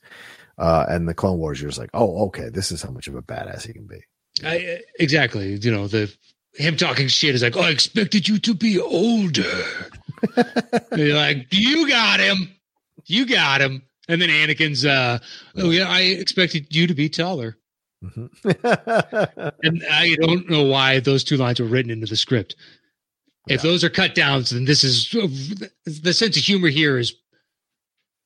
Uh, 0.58 0.86
and 0.90 1.08
the 1.08 1.14
Clone 1.14 1.38
Wars, 1.38 1.62
you're 1.62 1.70
just 1.70 1.80
like, 1.80 1.92
oh, 1.94 2.26
okay, 2.26 2.50
this 2.50 2.72
is 2.72 2.82
how 2.82 2.90
much 2.90 3.08
of 3.08 3.16
a 3.16 3.22
badass 3.22 3.66
he 3.66 3.74
can 3.74 3.86
be. 3.86 4.02
I, 4.44 4.82
exactly. 5.00 5.54
You 5.56 5.72
know, 5.72 5.88
the 5.88 6.14
him 6.56 6.76
talking 6.76 7.08
shit 7.08 7.36
is 7.36 7.44
like, 7.44 7.56
oh, 7.56 7.62
I 7.62 7.70
expected 7.70 8.28
you 8.28 8.40
to 8.40 8.54
be 8.54 8.80
older. 8.80 9.64
You're 10.96 11.16
like, 11.16 11.48
you 11.52 11.88
got 11.88 12.20
him. 12.20 12.50
You 13.06 13.26
got 13.26 13.62
him. 13.62 13.84
And 14.10 14.22
then 14.22 14.30
Anakin's, 14.30 14.86
uh, 14.86 15.20
oh, 15.58 15.70
yeah, 15.70 15.88
I 15.88 16.02
expected 16.02 16.76
you 16.76 16.88
to 16.88 16.94
be 16.94 17.10
taller. 17.10 17.58
Mhm. 18.04 18.30
And 19.64 19.84
I 19.90 20.16
don't 20.22 20.50
know 20.50 20.64
why 20.64 21.00
those 21.00 21.24
two 21.24 21.38
lines 21.38 21.60
were 21.60 21.66
written 21.68 21.92
into 21.92 22.06
the 22.08 22.16
script. 22.16 22.56
If 23.48 23.64
Yeah. 23.64 23.70
those 23.72 23.84
are 23.84 23.90
cut 23.90 24.14
down, 24.14 24.44
then 24.52 24.66
this 24.66 24.84
is 24.84 25.10
the 25.12 26.14
sense 26.14 26.38
of 26.38 26.44
humor 26.44 26.68
here 26.70 26.98
is 26.98 27.14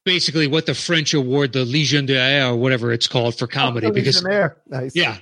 basically 0.03 0.47
what 0.47 0.65
the 0.65 0.73
French 0.73 1.13
award 1.13 1.53
the 1.53 1.63
Legion 1.63 2.05
d'honneur 2.05 2.51
or 2.53 2.57
whatever 2.57 2.91
it's 2.91 3.07
called 3.07 3.37
for 3.37 3.47
comedy. 3.47 3.87
Oh, 3.87 3.91
because 3.91 4.23
nice. 4.23 4.95
yeah, 4.95 5.17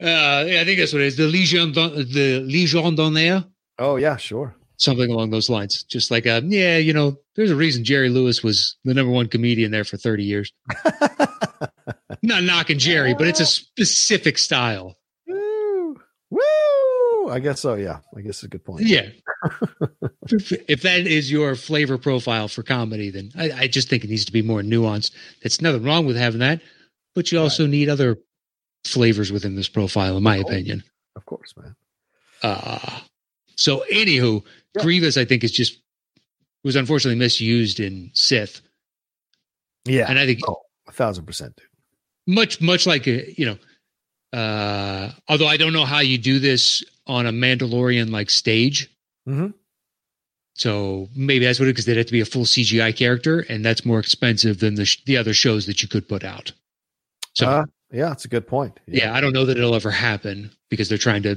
uh, 0.00 0.44
yeah, 0.46 0.60
I 0.60 0.64
think 0.64 0.78
that's 0.78 0.92
what 0.92 1.02
it 1.02 1.06
is. 1.06 1.16
The 1.16 1.26
Legion, 1.26 1.72
the 1.72 2.42
Legion 2.46 2.94
d'honneur, 2.94 3.44
Oh, 3.80 3.96
yeah, 3.96 4.16
sure. 4.16 4.54
something 4.76 5.10
along 5.10 5.30
those 5.30 5.50
lines. 5.50 5.82
Just 5.82 6.12
like, 6.12 6.26
uh, 6.28 6.40
yeah, 6.44 6.78
you 6.78 6.92
know, 6.92 7.16
there's 7.34 7.50
a 7.50 7.56
reason 7.56 7.82
Jerry 7.84 8.08
Lewis 8.08 8.42
was 8.44 8.76
the 8.84 8.94
number 8.94 9.10
one 9.12 9.26
comedian 9.28 9.72
there 9.72 9.84
for 9.84 9.96
30 9.96 10.22
years. 10.24 10.52
Not 12.24 12.42
knocking 12.42 12.78
Jerry, 12.78 13.14
but 13.14 13.26
it's 13.26 13.40
a 13.40 13.46
specific 13.46 14.38
style. 14.38 14.96
Woo. 15.26 16.00
Woo. 16.30 17.28
I 17.30 17.38
guess 17.38 17.60
so. 17.60 17.74
Yeah. 17.74 17.98
I 18.16 18.20
guess 18.22 18.30
it's 18.36 18.42
a 18.44 18.48
good 18.48 18.64
point. 18.64 18.82
Yeah. 18.86 19.08
if 20.30 20.82
that 20.82 21.06
is 21.06 21.30
your 21.30 21.54
flavor 21.54 21.98
profile 21.98 22.48
for 22.48 22.62
comedy, 22.62 23.10
then 23.10 23.30
I, 23.36 23.50
I 23.52 23.66
just 23.68 23.88
think 23.90 24.04
it 24.04 24.10
needs 24.10 24.24
to 24.24 24.32
be 24.32 24.40
more 24.42 24.62
nuanced. 24.62 25.10
That's 25.42 25.60
nothing 25.60 25.82
wrong 25.82 26.06
with 26.06 26.16
having 26.16 26.40
that, 26.40 26.62
but 27.14 27.30
you 27.30 27.38
also 27.40 27.66
need 27.66 27.90
other 27.90 28.16
flavors 28.84 29.30
within 29.30 29.54
this 29.54 29.68
profile, 29.68 30.16
in 30.16 30.22
my 30.22 30.36
Of 30.36 30.46
opinion. 30.46 30.82
Of 31.16 31.26
course, 31.26 31.52
man. 31.58 31.76
Uh, 32.42 33.00
so, 33.56 33.84
anywho, 33.92 34.42
Yeah. 34.74 34.82
Grievous, 34.82 35.16
I 35.18 35.24
think, 35.26 35.44
is 35.44 35.52
just 35.52 35.78
was 36.64 36.74
unfortunately 36.76 37.18
misused 37.18 37.80
in 37.80 38.10
Sith, 38.14 38.62
Yeah. 39.84 40.06
and 40.08 40.18
I 40.18 40.24
think 40.24 40.40
Oh, 40.48 40.62
a 40.88 40.92
thousand 40.92 41.26
percent, 41.26 41.54
dude. 41.56 41.66
Much, 42.26 42.60
much 42.60 42.86
like 42.86 43.06
a, 43.06 43.32
you 43.38 43.46
know, 43.46 44.38
uh, 44.38 45.12
although 45.28 45.46
I 45.46 45.56
don't 45.56 45.72
know 45.72 45.84
how 45.84 46.00
you 46.00 46.18
do 46.18 46.38
this 46.38 46.82
on 47.06 47.26
a 47.26 47.32
Mandalorian 47.32 48.10
like 48.10 48.30
stage. 48.30 48.88
Mhm. 49.28 49.54
So 50.56 51.08
maybe 51.16 51.44
that's 51.44 51.58
what 51.58 51.66
it 51.68 51.72
because 51.72 51.84
they'd 51.84 51.96
have 51.96 52.06
to 52.06 52.12
be 52.12 52.20
a 52.20 52.24
full 52.24 52.44
CGI 52.44 52.92
character, 52.96 53.40
and 53.48 53.64
that's 53.64 53.84
more 53.84 53.98
expensive 53.98 54.60
than 54.60 54.74
the 54.76 54.84
sh- 54.84 55.02
the 55.04 55.16
other 55.16 55.34
shows 55.34 55.66
that 55.66 55.82
you 55.82 55.88
could 55.88 56.08
put 56.08 56.22
out. 56.24 56.52
So 57.34 57.48
Uh, 57.48 57.64
yeah, 57.92 58.12
it's 58.12 58.24
a 58.24 58.28
good 58.28 58.46
point. 58.46 58.78
yeah, 58.86 59.12
I 59.12 59.20
don't 59.20 59.32
know 59.32 59.44
that 59.46 59.56
it'll 59.58 59.74
ever 59.74 59.90
happen 59.90 60.50
because 60.70 60.88
they're 60.88 60.96
trying 60.98 61.24
to 61.24 61.36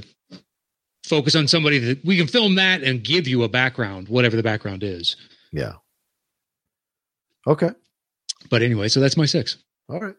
focus 1.04 1.34
on 1.34 1.48
somebody 1.48 1.78
that 1.78 2.04
we 2.04 2.16
can 2.16 2.26
film 2.28 2.54
that 2.56 2.82
and 2.84 3.02
give 3.02 3.26
you 3.26 3.42
a 3.42 3.48
background, 3.48 4.08
whatever 4.08 4.36
the 4.36 4.42
background 4.42 4.82
is. 4.84 5.16
Yeah. 5.52 5.74
Okay. 7.46 7.70
But 8.50 8.62
anyway, 8.62 8.88
so 8.88 9.00
that's 9.00 9.16
my 9.16 9.26
six. 9.26 9.56
All 9.88 9.98
right. 10.00 10.14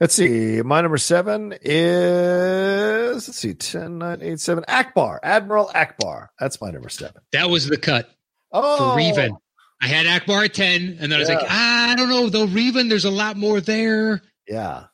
Let's 0.00 0.14
see. 0.14 0.62
My 0.62 0.80
number 0.80 0.98
seven 0.98 1.54
is 1.62 3.28
let's 3.28 3.36
see, 3.38 3.54
10, 3.54 3.98
9, 3.98 4.18
8, 4.22 4.40
7. 4.40 4.64
Ackbar. 4.68 5.18
Admiral 5.22 5.70
Ackbar. 5.74 6.28
That's 6.38 6.60
my 6.60 6.70
number 6.70 6.88
seven. 6.88 7.22
That 7.32 7.50
was 7.50 7.66
the 7.66 7.76
cut 7.76 8.08
Oh 8.52 8.94
for 8.94 9.00
Revan. 9.00 9.36
I 9.82 9.86
had 9.86 10.04
Ackbar 10.06 10.44
at 10.44 10.52
ten, 10.54 10.98
and 11.00 11.10
then 11.10 11.14
I 11.14 11.18
was 11.20 11.28
like, 11.30 11.38
ah, 11.42 11.90
I 11.90 11.94
don't 11.94 12.10
know 12.10 12.28
though. 12.28 12.46
Revan, 12.46 12.88
there's 12.90 13.06
a 13.06 13.10
lot 13.10 13.36
more 13.38 13.60
there. 13.62 14.20
Yeah. 14.46 14.84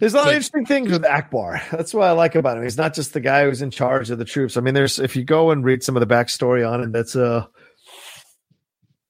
There's 0.00 0.12
a 0.12 0.16
lot 0.16 0.24
But- 0.24 0.30
of 0.30 0.34
interesting 0.36 0.66
things 0.66 0.90
with 0.90 1.04
Ackbar. 1.04 1.60
That's 1.70 1.94
what 1.94 2.08
I 2.08 2.12
like 2.12 2.34
about 2.34 2.56
him. 2.56 2.64
He's 2.64 2.76
not 2.76 2.94
just 2.94 3.12
the 3.12 3.20
guy 3.20 3.44
who's 3.44 3.62
in 3.62 3.70
charge 3.70 4.10
of 4.10 4.18
the 4.18 4.24
troops. 4.24 4.56
I 4.56 4.60
mean, 4.60 4.74
there's 4.74 4.98
if 4.98 5.14
you 5.14 5.22
go 5.22 5.50
and 5.52 5.64
read 5.64 5.84
some 5.84 5.96
of 5.96 6.00
the 6.00 6.12
backstory 6.12 6.68
on 6.68 6.82
him, 6.82 6.90
that's 6.92 7.14
uh 7.14 7.46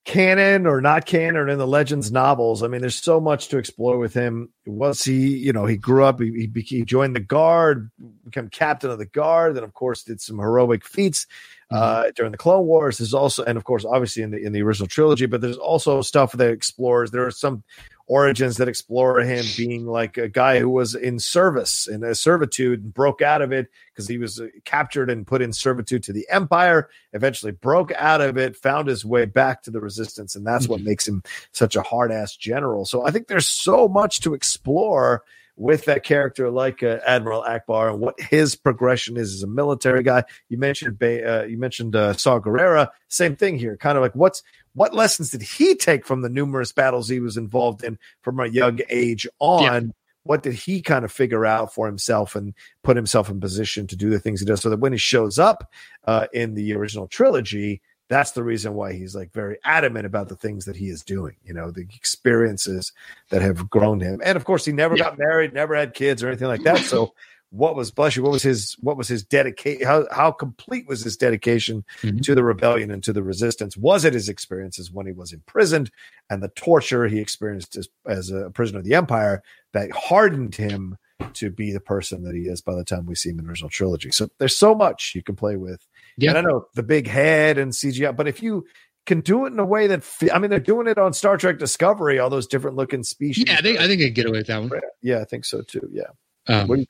canon 0.05 0.67
or 0.67 0.81
not 0.81 1.07
canon 1.07 1.49
in 1.49 1.57
the 1.57 1.67
legends 1.67 2.11
novels. 2.11 2.61
I 2.61 2.67
mean, 2.67 2.81
there's 2.81 2.95
so 2.95 3.19
much 3.19 3.47
to 3.49 3.57
explore 3.57 3.97
with 3.97 4.13
him. 4.13 4.49
Was 4.67 5.03
he, 5.03 5.35
you 5.35 5.51
know, 5.51 5.65
he 5.65 5.77
grew 5.77 6.05
up, 6.05 6.19
he, 6.19 6.49
he, 6.53 6.61
he 6.61 6.85
joined 6.85 7.15
the 7.15 7.19
guard, 7.19 7.89
became 8.23 8.49
captain 8.49 8.91
of 8.91 8.99
the 8.99 9.07
guard, 9.07 9.55
then 9.55 9.63
of 9.63 9.73
course 9.73 10.03
did 10.03 10.21
some 10.21 10.37
heroic 10.37 10.85
feats 10.85 11.25
uh, 11.71 12.11
during 12.15 12.31
the 12.31 12.37
Clone 12.37 12.67
Wars. 12.67 12.99
There's 12.99 13.15
also, 13.15 13.43
and 13.43 13.57
of 13.57 13.63
course, 13.63 13.83
obviously 13.83 14.21
in 14.21 14.29
the 14.29 14.37
in 14.37 14.53
the 14.53 14.61
original 14.61 14.87
trilogy, 14.87 15.25
but 15.25 15.41
there's 15.41 15.57
also 15.57 16.01
stuff 16.01 16.33
that 16.33 16.51
explores. 16.51 17.09
There 17.09 17.25
are 17.25 17.31
some 17.31 17.63
origins 18.07 18.57
that 18.57 18.67
explore 18.67 19.19
him 19.19 19.45
being 19.57 19.85
like 19.85 20.17
a 20.17 20.27
guy 20.27 20.59
who 20.59 20.69
was 20.69 20.95
in 20.95 21.19
service 21.19 21.87
in 21.87 22.03
a 22.03 22.15
servitude 22.15 22.83
and 22.83 22.93
broke 22.93 23.21
out 23.21 23.41
of 23.41 23.51
it 23.51 23.67
because 23.91 24.07
he 24.07 24.17
was 24.17 24.39
uh, 24.39 24.47
captured 24.63 25.09
and 25.09 25.27
put 25.27 25.41
in 25.41 25.51
servitude 25.53 26.03
to 26.03 26.13
the 26.13 26.27
empire 26.29 26.89
eventually 27.13 27.51
broke 27.51 27.91
out 27.93 28.21
of 28.21 28.37
it 28.37 28.55
found 28.55 28.87
his 28.87 29.05
way 29.05 29.25
back 29.25 29.63
to 29.63 29.71
the 29.71 29.79
resistance 29.79 30.35
and 30.35 30.45
that's 30.45 30.67
what 30.67 30.81
makes 30.81 31.07
him 31.07 31.23
such 31.51 31.75
a 31.75 31.81
hard 31.81 32.11
ass 32.11 32.35
general. 32.35 32.85
So 32.85 33.05
i 33.05 33.11
think 33.11 33.27
there's 33.27 33.47
so 33.47 33.87
much 33.87 34.21
to 34.21 34.33
explore 34.33 35.23
with 35.57 35.85
that 35.85 36.03
character 36.03 36.49
like 36.49 36.83
uh, 36.83 36.99
admiral 37.05 37.43
ackbar 37.43 37.91
and 37.91 37.99
what 37.99 38.19
his 38.19 38.55
progression 38.55 39.17
is 39.17 39.33
as 39.33 39.43
a 39.43 39.47
military 39.47 40.03
guy. 40.03 40.23
You 40.49 40.57
mentioned 40.57 41.01
uh, 41.01 41.43
you 41.43 41.57
mentioned 41.57 41.95
uh, 41.95 42.13
saw 42.13 42.39
gerrera 42.39 42.89
same 43.07 43.35
thing 43.35 43.57
here 43.57 43.77
kind 43.77 43.97
of 43.97 44.01
like 44.01 44.13
what's 44.13 44.43
what 44.75 44.93
lessons 44.93 45.31
did 45.31 45.41
he 45.41 45.73
take 45.75 46.05
from 46.05 46.21
the 46.21 46.29
numerous 46.29 46.71
battles 46.71 47.09
he 47.09 47.19
was 47.19 47.37
involved 47.37 47.83
in 47.83 47.97
from 48.21 48.39
a 48.39 48.45
young 48.47 48.79
age 48.89 49.27
on? 49.39 49.61
Yeah. 49.63 49.91
What 50.23 50.41
did 50.43 50.53
he 50.53 50.81
kind 50.81 51.05
of 51.05 51.11
figure 51.11 51.45
out 51.45 51.73
for 51.73 51.85
himself 51.85 52.35
and 52.35 52.53
put 52.83 52.95
himself 52.95 53.29
in 53.29 53.39
position 53.39 53.85
to 53.87 53.95
do 53.95 54.09
the 54.09 54.19
things 54.19 54.39
he 54.39 54.45
does 54.45 54.61
so 54.61 54.69
that 54.71 54.79
when 54.79 54.91
he 54.91 54.97
shows 54.97 55.37
up 55.37 55.71
uh, 56.05 56.25
in 56.33 56.55
the 56.55 56.73
original 56.73 57.07
trilogy, 57.07 57.79
that's 58.09 58.31
the 58.31 58.43
reason 58.43 58.73
why 58.73 58.93
he's 58.93 59.15
like 59.15 59.31
very 59.33 59.57
adamant 59.63 60.05
about 60.07 60.27
the 60.29 60.35
things 60.35 60.65
that 60.65 60.75
he 60.75 60.89
is 60.89 61.03
doing, 61.03 61.35
you 61.43 61.53
know, 61.53 61.69
the 61.69 61.87
experiences 61.95 62.91
that 63.29 63.43
have 63.43 63.69
grown 63.69 63.99
him. 63.99 64.19
And 64.23 64.35
of 64.35 64.45
course, 64.45 64.65
he 64.65 64.71
never 64.71 64.95
Yeah. 64.97 65.05
got 65.05 65.19
married, 65.19 65.53
never 65.53 65.75
had 65.75 65.93
kids 65.93 66.23
or 66.23 66.27
anything 66.27 66.47
like 66.47 66.63
that. 66.63 66.79
So, 66.79 67.13
what 67.55 67.75
was 67.75 67.91
bless 67.91 68.15
you? 68.15 68.23
What 68.23 68.31
was 68.31 68.43
his 68.43 68.75
what 68.79 68.97
was 68.97 69.07
his 69.07 69.23
dedication? 69.23 69.85
How 69.87 70.05
how 70.11 70.31
complete 70.31 70.87
was 70.87 71.03
his 71.03 71.15
dedication 71.17 71.83
Mhm. 72.01 72.21
to 72.23 72.35
the 72.35 72.43
rebellion 72.43 72.91
and 72.91 73.03
to 73.03 73.13
the 73.13 73.23
resistance? 73.23 73.77
Was 73.77 74.05
it 74.05 74.13
his 74.13 74.29
experiences 74.29 74.91
when 74.91 75.05
he 75.05 75.11
was 75.13 75.31
imprisoned 75.33 75.91
and 76.29 76.43
the 76.43 76.49
torture 76.49 77.07
he 77.07 77.19
experienced 77.19 77.75
as, 77.77 77.87
as 78.07 78.29
a 78.31 78.49
prisoner 78.51 78.79
of 78.79 78.85
the 78.85 78.93
empire 78.95 79.41
that 79.73 79.91
hardened 79.91 80.55
him 80.55 80.97
to 81.33 81.49
be 81.49 81.71
the 81.71 81.79
person 81.79 82.23
that 82.23 82.35
he 82.35 82.41
is 82.41 82.61
by 82.61 82.75
the 82.75 82.83
time 82.83 83.05
we 83.05 83.15
see 83.15 83.29
him 83.29 83.39
in 83.39 83.45
the 83.45 83.49
original 83.49 83.69
trilogy? 83.69 84.11
So 84.11 84.27
there's 84.37 84.57
so 84.57 84.75
much 84.75 85.13
you 85.15 85.23
can 85.23 85.35
play 85.35 85.55
with. 85.55 85.85
Yeah. 86.17 86.29
And 86.31 86.37
I 86.39 86.41
know 86.41 86.67
the 86.75 86.83
big 86.83 87.07
head 87.07 87.57
and 87.57 87.71
CGI, 87.73 88.11
but 88.15 88.27
if 88.27 88.43
you 88.43 88.65
can 89.05 89.21
do 89.21 89.45
it 89.45 89.53
in 89.53 89.59
a 89.59 89.65
way 89.65 89.85
that 89.87 90.03
I 90.33 90.39
mean, 90.39 90.49
they're 90.49 90.59
doing 90.59 90.87
it 90.87 90.97
on 90.97 91.13
Star 91.13 91.37
Trek 91.37 91.59
Discovery, 91.59 92.19
all 92.19 92.29
those 92.29 92.47
different 92.47 92.75
looking 92.75 93.03
species. 93.03 93.45
Yeah, 93.47 93.57
I 93.57 93.61
think 93.61 93.79
I 93.79 93.87
think 93.87 94.01
I 94.03 94.09
get 94.09 94.25
away 94.25 94.39
with 94.39 94.47
that 94.47 94.59
one. 94.61 94.71
yeah, 95.01 95.19
I 95.19 95.25
think 95.25 95.45
so 95.45 95.61
too. 95.61 95.87
Yeah. 95.91 96.03
Um, 96.47 96.67
What 96.67 96.75
do 96.75 96.81
you- 96.81 96.87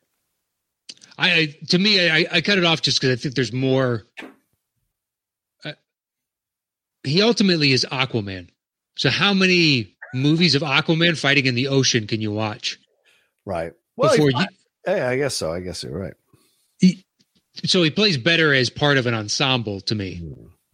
I, 1.17 1.31
I 1.39 1.55
to 1.69 1.77
me, 1.79 2.09
I, 2.09 2.25
I 2.31 2.41
cut 2.41 2.57
it 2.57 2.65
off 2.65 2.81
just 2.81 2.99
because 2.99 3.17
I 3.17 3.21
think 3.21 3.35
there's 3.35 3.53
more. 3.53 4.03
Uh, 5.63 5.73
he 7.03 7.21
ultimately 7.21 7.71
is 7.71 7.85
Aquaman. 7.91 8.49
So 8.97 9.09
how 9.09 9.33
many 9.33 9.95
movies 10.13 10.55
of 10.55 10.61
Aquaman 10.61 11.17
fighting 11.17 11.45
in 11.45 11.55
the 11.55 11.67
ocean 11.67 12.07
can 12.07 12.21
you 12.21 12.31
watch? 12.31 12.79
Right. 13.45 13.73
Well, 13.97 14.11
before 14.11 14.27
he's 14.29 14.33
you, 14.33 14.39
not- 14.39 14.49
yeah, 14.87 15.09
I 15.09 15.17
guess 15.17 15.35
so. 15.35 15.51
I 15.51 15.61
guess 15.61 15.83
you're 15.83 15.97
right. 15.97 16.13
so 17.63 17.81
he 17.83 17.89
plays 17.89 18.17
better 18.17 18.53
as 18.53 18.69
part 18.69 18.97
of 18.97 19.07
an 19.07 19.13
ensemble 19.13 19.81
to 19.81 19.95
me. 19.95 20.21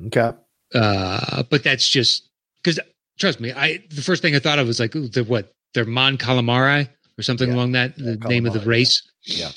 Okay. 0.07 0.31
Uh, 0.73 1.43
but 1.49 1.63
that's 1.63 1.87
just 1.87 2.27
because 2.63 2.79
trust 3.19 3.39
me, 3.39 3.51
I 3.53 3.83
the 3.89 4.01
first 4.01 4.21
thing 4.21 4.35
I 4.35 4.39
thought 4.39 4.59
of 4.59 4.67
was 4.67 4.79
like 4.79 4.91
the 4.93 5.23
what 5.27 5.53
they're 5.73 5.85
Mon 5.85 6.17
Calamari 6.17 6.89
or 7.17 7.21
something 7.23 7.49
Yeah. 7.49 7.55
along 7.55 7.71
that 7.73 7.97
Yeah, 7.97 8.15
the 8.19 8.27
name 8.27 8.45
of 8.45 8.53
the 8.53 8.59
Calamari, 8.59 8.65
race. 8.67 9.09
Yeah. 9.23 9.49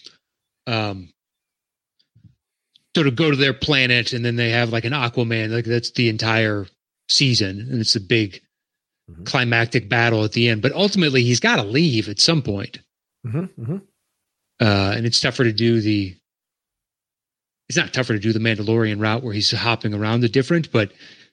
Um. 0.66 1.10
So 2.96 3.02
to 3.02 3.10
go 3.10 3.30
to 3.30 3.36
their 3.36 3.52
planet 3.54 4.12
and 4.12 4.24
then 4.24 4.36
they 4.36 4.50
have 4.50 4.70
like 4.70 4.84
an 4.84 4.92
Aquaman, 4.92 5.50
like 5.50 5.64
that's 5.64 5.90
the 5.92 6.08
entire 6.08 6.66
season, 7.08 7.60
and 7.70 7.80
it's 7.80 7.96
a 7.96 8.00
big 8.00 8.40
Mhm. 9.10 9.26
climactic 9.26 9.88
battle 9.88 10.24
at 10.24 10.32
the 10.32 10.48
end. 10.48 10.62
But 10.62 10.72
ultimately, 10.72 11.22
he's 11.24 11.40
got 11.40 11.56
to 11.56 11.62
leave 11.62 12.08
at 12.08 12.20
some 12.20 12.40
point. 12.42 12.78
hmm 13.24 13.44
hmm 13.44 13.76
uh, 14.60 14.92
and 14.96 15.04
it's 15.06 15.20
tougher 15.20 15.44
to 15.44 15.52
do 15.52 15.80
the. 15.80 16.14
It's 17.68 17.76
not 17.76 17.92
tougher 17.92 18.12
to 18.12 18.18
do 18.20 18.32
the 18.32 18.38
Mandalorian 18.38 19.00
route 19.00 19.22
where 19.22 19.32
he's 19.34 19.50
hopping 19.50 19.92
around 19.94 20.20
the 20.20 20.28
different, 20.28 20.70
but 20.70 20.92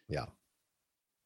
Yeah. 0.10 0.26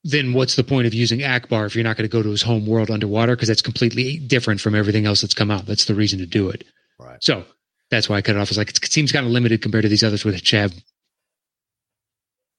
Then 0.03 0.33
what's 0.33 0.55
the 0.55 0.63
point 0.63 0.85
of 0.87 0.93
using 0.93 1.19
Ackbar 1.19 1.65
if 1.65 1.73
you're 1.75 1.83
not 1.83 1.97
going 1.97 2.07
to 2.07 2.11
go 2.11 2.21
to 2.21 2.29
his 2.29 2.41
home 2.43 2.65
world 2.67 2.91
underwater 2.91 3.35
because 3.35 3.47
that's 3.47 3.61
completely 3.61 4.17
different 4.17 4.61
from 4.61 4.75
everything 4.75 5.05
else 5.07 5.21
that's 5.21 5.33
come 5.33 5.49
out. 5.49 5.65
That's 5.65 5.85
the 5.85 5.95
reason 5.95 6.19
to 6.19 6.25
do 6.27 6.49
it. 6.49 6.63
Right. 6.99 7.23
So 7.23 7.45
that's 7.91 8.09
why 8.09 8.17
I 8.17 8.21
cut 8.21 8.35
it 8.35 8.39
off. 8.39 8.49
It's 8.49 8.57
like 8.57 8.69
it 8.69 8.91
seems 8.91 9.11
kind 9.11 9.25
of 9.25 9.31
limited 9.31 9.61
compared 9.61 9.83
to 9.83 9.89
these 9.89 10.03
others 10.03 10.25
which 10.25 10.51
have 10.51 10.73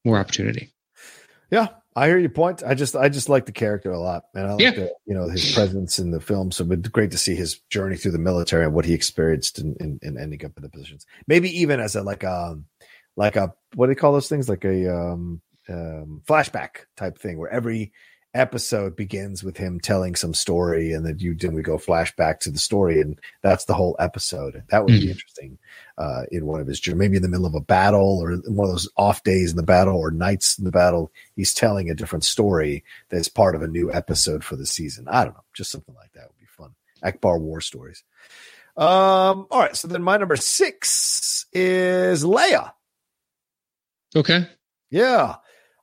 more 0.05 0.19
opportunity. 0.19 0.73
Yeah, 1.51 1.69
I 1.95 2.09
hear 2.09 2.19
your 2.19 2.31
point. 2.31 2.63
I 2.65 2.75
just 2.75 2.95
I 2.97 3.09
just 3.09 3.29
like 3.29 3.47
the 3.47 3.53
character 3.53 3.91
a 3.91 3.99
lot, 3.99 4.25
and 4.35 4.47
I 4.47 4.53
like 4.53 4.61
Yeah. 4.61 4.71
the, 4.73 4.93
you 5.07 5.15
know 5.15 5.29
his 5.29 5.55
presence 5.55 5.99
in 5.99 6.11
the 6.11 6.21
film. 6.21 6.51
So 6.51 6.67
it's 6.71 6.89
great 6.89 7.11
to 7.13 7.19
see 7.19 7.35
his 7.35 7.61
journey 7.71 7.97
through 7.97 8.13
the 8.13 8.19
military 8.19 8.65
and 8.65 8.75
what 8.75 8.85
he 8.85 8.95
experienced 8.95 9.59
in, 9.59 9.77
in, 9.81 9.99
in 10.03 10.19
ending 10.19 10.45
up 10.45 10.53
in 10.57 10.63
the 10.63 10.69
positions. 10.69 11.07
Maybe 11.27 11.61
even 11.61 11.81
as 11.81 11.97
a 11.97 12.03
like 12.03 12.23
a 12.23 12.59
like 13.17 13.37
a 13.37 13.55
what 13.75 13.87
do 13.87 13.95
they 13.95 13.99
call 13.99 14.13
those 14.13 14.29
things? 14.29 14.49
Like 14.49 14.65
a 14.65 14.95
um, 14.95 15.41
um, 15.69 16.23
flashback 16.27 16.87
type 16.97 17.19
thing, 17.19 17.39
where 17.39 17.51
every 17.51 17.93
episode 18.37 18.95
begins 18.97 19.43
with 19.43 19.57
him 19.57 19.81
telling 19.81 20.15
some 20.15 20.35
story, 20.35 20.93
and 20.93 21.05
then 21.07 21.19
you 21.19 21.35
then 21.35 21.55
we 21.55 21.63
go 21.63 21.79
flashback 21.79 22.39
to 22.41 22.51
the 22.51 22.59
story, 22.59 23.01
and 23.01 23.19
that's 23.43 23.65
the 23.65 23.75
whole 23.75 23.97
episode. 23.99 24.63
That 24.69 24.85
would 24.85 24.93
be 24.93 25.07
Mhm. 25.07 25.11
interesting 25.11 25.59
uh, 25.99 26.25
in 26.31 26.45
one 26.47 26.61
of 26.61 26.67
his 26.67 26.87
maybe 26.89 27.17
in 27.17 27.23
the 27.23 27.29
middle 27.29 27.47
of 27.47 27.55
a 27.55 27.61
battle 27.61 28.19
or 28.23 28.33
one 28.37 28.69
of 28.69 28.73
those 28.75 28.89
off 28.97 29.23
days 29.25 29.51
in 29.51 29.57
the 29.57 29.63
battle 29.63 29.97
or 29.97 30.11
nights 30.11 30.59
in 30.59 30.65
the 30.65 30.71
battle. 30.71 31.11
He's 31.35 31.55
telling 31.55 31.89
a 31.91 31.95
different 31.95 32.25
story 32.25 32.85
that's 33.09 33.29
part 33.29 33.55
of 33.55 33.63
a 33.63 33.67
new 33.69 33.91
episode 33.93 34.45
for 34.45 34.57
the 34.57 34.67
season. 34.67 35.09
I 35.09 35.25
don't 35.25 35.35
know, 35.35 35.45
just 35.55 35.71
something 35.71 35.95
like 35.95 36.13
that 36.13 36.27
would 36.29 36.39
be 36.39 36.45
fun. 36.47 36.75
Ackbar 37.03 37.41
War 37.41 37.61
Stories. 37.63 38.05
Um, 38.77 39.47
all 39.51 39.61
right, 39.61 39.75
so 39.75 39.89
then 39.89 40.03
my 40.03 40.19
number 40.19 40.37
six 40.37 41.47
is 41.53 42.25
Leia. 42.25 42.73
Okay. 44.15 44.47
Yeah. 44.91 45.37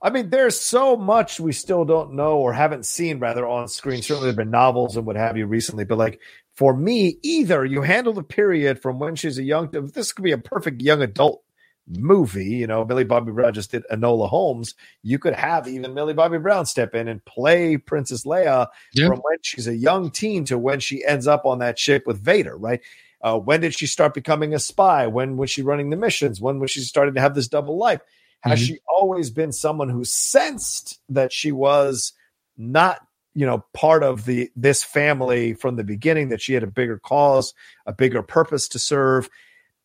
I 0.05 0.09
mean, 0.09 0.29
there's 0.29 0.59
so 0.59 0.97
much 0.97 1.39
we 1.39 1.53
still 1.53 1.85
don't 1.85 2.13
know 2.13 2.37
or 2.37 2.51
haven't 2.51 2.85
seen, 2.85 3.19
rather, 3.19 3.47
on 3.47 3.69
screen. 3.69 4.01
Certainly, 4.01 4.23
there 4.23 4.31
have 4.31 4.37
been 4.37 4.51
novels 4.51 4.97
and 4.97 5.05
what 5.05 5.15
have 5.15 5.37
you 5.37 5.47
recently, 5.47 5.85
but 5.85 5.97
like 5.97 6.19
for 6.55 6.75
me, 6.75 7.17
either 7.23 7.63
you 7.63 7.81
handle 7.81 8.11
the 8.11 8.21
period 8.21 8.81
from 8.81 8.99
when 8.99 9.15
she's 9.15 9.37
a 9.39 9.43
young, 9.43 9.69
this 9.71 10.11
could 10.11 10.23
be 10.23 10.33
a 10.33 10.37
perfect 10.37 10.81
young 10.81 11.01
adult 11.01 11.41
movie. 11.87 12.45
You 12.45 12.67
know, 12.67 12.83
Millie 12.85 13.05
Bobby 13.05 13.31
Brown 13.31 13.53
just 13.53 13.71
did 13.71 13.83
Enola 13.91 14.27
Holmes. 14.29 14.75
You 15.03 15.19
could 15.19 15.33
have 15.35 15.67
even 15.69 15.93
Millie 15.93 16.13
Bobby 16.13 16.37
Brown 16.37 16.65
step 16.65 16.93
in 16.95 17.07
and 17.07 17.23
play 17.23 17.77
Princess 17.77 18.25
Leia 18.25 18.67
Yeah. 18.93 19.07
from 19.07 19.19
when 19.19 19.37
she's 19.41 19.67
a 19.67 19.75
young 19.75 20.11
teen 20.11 20.43
to 20.45 20.57
when 20.57 20.81
she 20.81 21.03
ends 21.05 21.27
up 21.27 21.45
on 21.45 21.59
that 21.59 21.79
ship 21.79 22.03
with 22.05 22.21
Vader, 22.21 22.57
right? 22.57 22.81
Uh, 23.21 23.39
when 23.39 23.61
did 23.61 23.73
she 23.73 23.87
start 23.87 24.13
becoming 24.13 24.53
a 24.53 24.59
spy? 24.59 25.07
When 25.07 25.37
was 25.37 25.49
she 25.49 25.61
running 25.61 25.89
the 25.89 25.95
missions? 25.95 26.41
When 26.41 26.59
was 26.59 26.71
she 26.71 26.81
starting 26.81 27.15
to 27.15 27.21
have 27.21 27.35
this 27.35 27.47
double 27.47 27.77
life? 27.77 28.01
Has 28.43 28.59
Mhm. 28.59 28.65
she 28.67 28.79
always 28.87 29.29
been 29.29 29.51
someone 29.51 29.89
who 29.89 30.03
sensed 30.03 30.99
that 31.09 31.31
she 31.31 31.51
was 31.51 32.13
not, 32.57 32.99
you 33.33 33.45
know, 33.45 33.65
part 33.73 34.03
of 34.03 34.25
the 34.25 34.51
this 34.55 34.83
family 34.83 35.53
from 35.53 35.75
the 35.77 35.83
beginning? 35.83 36.29
That 36.29 36.41
she 36.41 36.53
had 36.53 36.63
a 36.63 36.67
bigger 36.67 36.99
cause, 36.99 37.53
a 37.85 37.93
bigger 37.93 38.21
purpose 38.21 38.67
to 38.69 38.79
serve. 38.79 39.29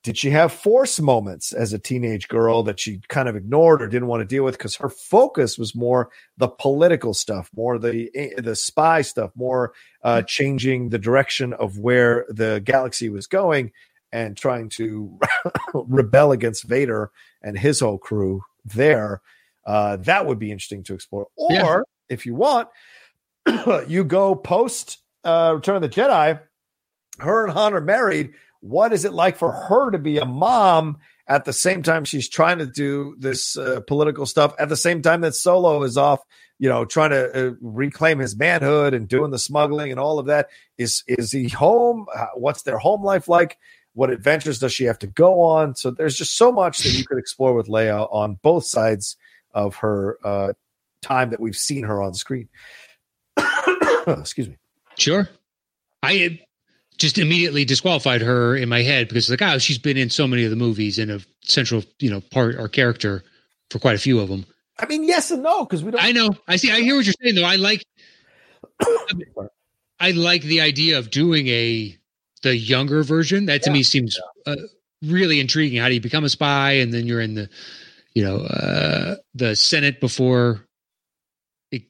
Did 0.04 0.16
she 0.16 0.30
have 0.30 0.52
force 0.52 1.00
moments 1.00 1.52
as 1.52 1.72
a 1.72 1.78
teenage 1.78 2.28
girl 2.28 2.62
that 2.62 2.78
she 2.80 3.00
kind 3.09 3.28
of 3.28 3.34
ignored 3.36 3.82
or 3.82 3.88
didn't 3.88 4.06
want 4.09 4.20
to 4.20 4.24
deal 4.26 4.44
with 4.44 4.56
because 4.56 4.76
her 4.76 4.88
focus 4.88 5.59
was 5.59 5.74
more 5.74 6.11
the 6.36 6.48
political 6.48 7.14
stuff, 7.14 7.50
more 7.54 7.78
the 7.78 8.11
the 8.38 8.54
spy 8.56 9.02
stuff, 9.02 9.30
more 9.34 9.72
uh, 10.04 10.22
changing 10.22 10.88
the 10.90 10.98
direction 10.98 11.52
of 11.52 11.78
where 11.78 12.26
the 12.28 12.61
galaxy 12.64 13.09
was 13.09 13.26
going 13.26 13.72
and 14.12 14.36
trying 14.36 14.68
to 14.70 15.18
rebel 15.74 16.32
against 16.32 16.64
Vader 16.64 17.11
and 17.43 17.59
his 17.59 17.80
whole 17.80 17.99
crew 17.99 18.43
there. 18.64 19.20
Uh, 19.66 19.97
that 19.99 20.26
would 20.26 20.39
be 20.39 20.51
interesting 20.51 20.82
to 20.84 20.95
explore. 20.95 21.26
Or 21.36 21.53
Yeah. 21.53 21.80
if 22.09 22.24
you 22.26 22.34
want, 22.34 22.68
you 23.86 24.05
go 24.05 24.34
post 24.34 24.99
uh, 25.24 25.53
Return 25.57 25.76
of 25.76 25.82
the 25.82 25.89
Jedi. 25.89 26.41
Her 27.18 27.45
and 27.45 27.53
Han 27.53 27.74
are 27.74 27.80
married. 27.80 28.32
What 28.61 28.93
is 28.93 29.05
it 29.05 29.12
like 29.12 29.36
for 29.36 29.53
her 29.53 29.91
to 29.91 29.99
be 29.99 30.18
a 30.18 30.24
mom 30.24 30.99
at 31.28 31.45
the 31.45 31.53
same 31.53 31.82
time 31.82 32.05
she's 32.05 32.28
trying 32.28 32.59
to 32.59 32.66
do 32.66 33.16
this 33.18 33.57
uh, 33.57 33.80
political 33.86 34.26
stuff? 34.26 34.55
At 34.59 34.68
the 34.68 34.76
same 34.76 35.03
time 35.03 35.20
that 35.22 35.34
Solo 35.34 35.82
is 35.82 35.97
off, 35.97 36.20
you 36.59 36.68
know, 36.68 36.84
trying 36.84 37.11
to 37.11 37.49
uh, 37.49 37.55
reclaim 37.61 38.18
his 38.20 38.36
manhood 38.36 38.95
and 38.95 39.09
doing 39.09 39.30
the 39.30 39.39
smuggling 39.39 39.91
and 39.91 40.01
all 40.01 40.18
of 40.18 40.26
that. 40.26 40.49
Is 40.76 41.03
is 41.09 41.32
he 41.32 41.49
home? 41.49 42.07
What's 42.34 42.62
their 42.62 42.78
home 42.78 43.03
life 43.05 43.28
like? 43.28 43.59
What 43.99 44.11
adventures 44.11 44.61
does 44.61 44.72
she 44.72 44.84
have 44.84 45.01
to 45.01 45.09
go 45.09 45.40
on? 45.40 45.74
So 45.74 45.90
there's 45.90 46.16
just 46.16 46.36
so 46.36 46.53
much 46.53 46.78
that 46.84 46.90
you 46.90 47.05
could 47.05 47.18
explore 47.18 47.53
with 47.53 47.66
Leia 47.66 48.07
on 48.12 48.38
both 48.42 48.64
sides 48.64 49.16
of 49.53 49.74
her 49.74 50.18
uh, 50.22 50.53
time 51.03 51.30
that 51.30 51.40
we've 51.40 51.57
seen 51.57 51.82
her 51.82 52.01
on 52.01 52.14
screen. 52.14 52.49
Excuse 54.07 54.49
me. 54.49 54.57
Sure. 54.96 55.28
I 56.05 56.26
uh, 56.26 56.44
just 56.96 57.18
immediately 57.18 57.64
disqualified 57.64 58.22
her 58.22 58.55
in 58.55 58.68
my 58.68 58.82
head 58.82 59.09
because 59.09 59.28
like, 59.28 59.42
oh, 59.42 59.59
she's 59.59 59.78
been 59.78 59.96
in 59.96 60.11
so 60.11 60.28
many 60.28 60.44
of 60.44 60.51
the 60.51 60.57
movies 60.57 61.01
and 61.01 61.11
a 61.11 61.20
central, 61.42 61.82
you 61.99 62.09
know, 62.09 62.20
part 62.20 62.55
or 62.55 62.68
character 62.68 63.24
for 63.68 63.80
quite 63.80 63.96
a 63.96 63.99
few 63.99 64.20
of 64.20 64.28
them. 64.28 64.46
I 64.78 64.86
mean, 64.86 65.03
yes 65.03 65.32
and 65.32 65.42
no, 65.42 65.64
because 65.64 65.82
we 65.82 65.90
don't. 65.90 66.01
I 66.01 66.12
know. 66.12 66.30
I 66.46 66.55
see. 66.55 66.70
I 66.70 66.82
hear 66.82 66.94
what 66.94 67.05
you're 67.05 67.14
saying 67.20 67.34
though. 67.34 67.42
I 67.42 67.57
like. 67.57 67.84
I 69.99 70.12
like 70.12 70.42
the 70.42 70.61
idea 70.61 70.99
of 70.99 71.11
doing 71.11 71.49
a 71.49 71.97
the 72.43 72.57
younger 72.57 73.03
version. 73.03 73.47
That 73.47 73.62
to 73.64 73.70
Yeah. 73.70 73.74
me 73.74 73.82
seems 73.82 74.18
uh, 74.47 74.57
really 75.03 75.41
intriguing. 75.41 75.80
How 75.80 75.89
do 75.89 75.95
you 75.95 76.01
become 76.01 76.24
a 76.24 76.28
spy 76.28 76.72
and 76.72 76.93
then 76.93 77.07
you're 77.07 77.20
in 77.20 77.34
the, 77.34 77.49
you 78.14 78.22
know, 78.24 78.39
uh, 78.39 79.16
the 79.34 79.55
Senate 79.57 80.01
before, 80.01 80.64
it, 81.70 81.82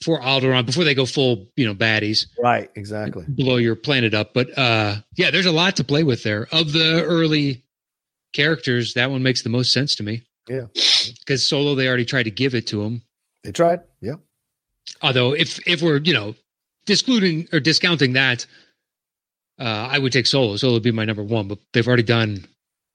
before 0.00 0.20
Alderaan, 0.20 0.66
before 0.66 0.84
they 0.84 0.94
go 0.94 1.06
full, 1.06 1.48
you 1.56 1.66
know, 1.66 1.74
baddies. 1.74 2.26
right, 2.38 2.70
exactly. 2.74 3.24
blow 3.28 3.56
your 3.56 3.74
planet 3.76 4.12
up. 4.14 4.34
But 4.34 4.56
uh 4.58 4.96
yeah, 5.16 5.30
there's 5.30 5.46
a 5.46 5.52
lot 5.52 5.76
to 5.76 5.84
play 5.84 6.02
with 6.04 6.22
there. 6.22 6.46
Of 6.52 6.72
the 6.72 7.02
early 7.02 7.64
characters, 8.34 8.94
that 8.94 9.10
one 9.10 9.22
makes 9.22 9.42
the 9.42 9.48
most 9.48 9.72
sense 9.72 9.94
to 9.96 10.02
me. 10.02 10.22
Yeah. 10.48 10.66
Because 11.20 11.46
Solo, 11.46 11.74
they 11.74 11.88
already 11.88 12.04
tried 12.04 12.24
to 12.24 12.30
give 12.30 12.54
it 12.54 12.66
to 12.68 12.82
him. 12.82 13.00
They 13.44 13.52
tried. 13.52 13.80
Yeah. 14.02 14.16
Although 15.00 15.32
if 15.34 15.58
if 15.66 15.80
we're, 15.80 15.98
you 15.98 16.12
know, 16.12 16.34
discluding 16.84 17.48
or 17.52 17.60
discounting 17.60 18.12
that, 18.12 18.44
uh 19.58 19.88
I 19.90 19.98
would 19.98 20.12
take 20.12 20.26
Solo. 20.26 20.56
Solo 20.56 20.74
would 20.74 20.82
be 20.82 20.90
my 20.92 21.04
number 21.04 21.22
one, 21.22 21.48
but 21.48 21.58
they've 21.72 21.86
already 21.86 22.02
done 22.02 22.46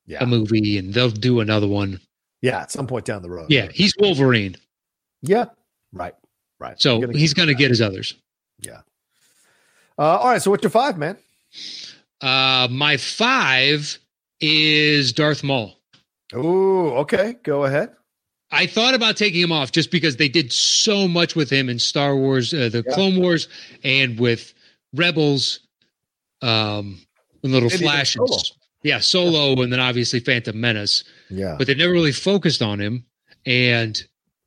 Yeah. 0.07 0.23
a 0.23 0.25
movie 0.25 0.77
and 0.77 0.93
they'll 0.93 1.09
do 1.09 1.39
another 1.39 1.67
one. 1.67 1.99
yeah. 2.41 2.61
At 2.61 2.71
some 2.71 2.87
point 2.87 3.05
down 3.05 3.21
the 3.21 3.29
road. 3.29 3.47
Yeah, 3.49 3.67
he's 3.71 3.93
Wolverine. 3.99 4.55
Yeah. 5.21 5.45
Right. 5.91 6.15
Right. 6.59 6.79
So 6.81 6.99
gonna 7.01 7.17
he's 7.17 7.33
gonna 7.33 7.53
get 7.53 7.69
his 7.69 7.81
others. 7.81 8.15
Yeah. 8.59 8.81
Uh, 9.97 10.17
all 10.17 10.29
right. 10.29 10.41
So 10.41 10.51
what's 10.51 10.63
your 10.63 10.69
five, 10.71 10.97
man? 10.97 11.17
Uh 12.21 12.67
my 12.69 12.97
five 12.97 13.97
is 14.41 15.13
Darth 15.13 15.43
Maul. 15.43 15.75
Oh, 16.33 16.89
okay. 16.99 17.35
Go 17.43 17.63
ahead. 17.65 17.91
I 18.51 18.65
thought 18.65 18.93
about 18.93 19.15
taking 19.17 19.41
him 19.41 19.51
off 19.51 19.71
just 19.71 19.91
because 19.91 20.17
they 20.17 20.27
did 20.29 20.51
so 20.51 21.07
much 21.07 21.35
with 21.35 21.49
him 21.49 21.69
in 21.69 21.77
Star 21.79 22.15
Wars, 22.15 22.53
uh, 22.53 22.69
the 22.69 22.83
Yeah. 22.87 22.93
Clone 22.93 23.19
Wars, 23.19 23.47
and 23.83 24.19
with 24.19 24.53
Rebels, 24.93 25.59
um, 26.41 26.99
and 27.43 27.51
little 27.51 27.69
And 27.69 27.79
flashes. 27.79 28.15
Solo. 28.15 28.37
Yeah, 28.83 28.99
Solo, 28.99 29.61
and 29.61 29.73
then 29.73 29.79
obviously 29.79 30.19
Phantom 30.21 30.59
Menace. 30.59 31.03
Yeah. 31.29 31.55
But 31.57 31.67
they 31.67 31.75
never 31.75 31.91
really 31.91 32.11
focused 32.13 32.61
on 32.61 32.79
him. 32.79 33.05
And 33.45 34.01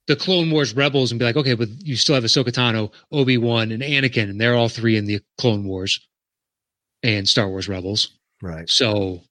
the 0.07 0.17
Clone 0.17 0.51
Wars 0.51 0.75
Rebels, 0.75 1.13
and 1.13 1.19
be 1.19 1.25
like, 1.25 1.37
okay, 1.37 1.55
but 1.55 1.69
you 1.83 1.97
still 1.97 2.15
have 2.15 2.25
Ahsoka 2.25 2.49
Tano, 2.49 2.93
Obi 3.13 3.37
Wan, 3.39 3.71
and 3.73 3.83
Anakin, 3.83 4.31
and 4.31 4.41
they're 4.41 4.55
all 4.55 4.69
three 4.69 4.97
in 4.97 5.05
the 5.07 5.21
Clone 5.39 5.65
Wars 5.65 6.01
and 7.03 7.29
Star 7.29 7.49
Wars 7.49 7.69
Rebels. 7.69 8.11
right. 8.43 8.69
So 8.69 9.23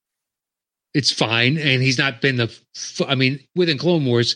it's 0.93 1.11
fine. 1.11 1.57
And 1.57 1.81
he's 1.81 1.97
not 1.97 2.21
been 2.21 2.35
the, 2.37 2.51
f- 2.75 3.01
I 3.07 3.15
mean, 3.15 3.39
within 3.55 3.77
Clone 3.77 4.05
Wars, 4.05 4.35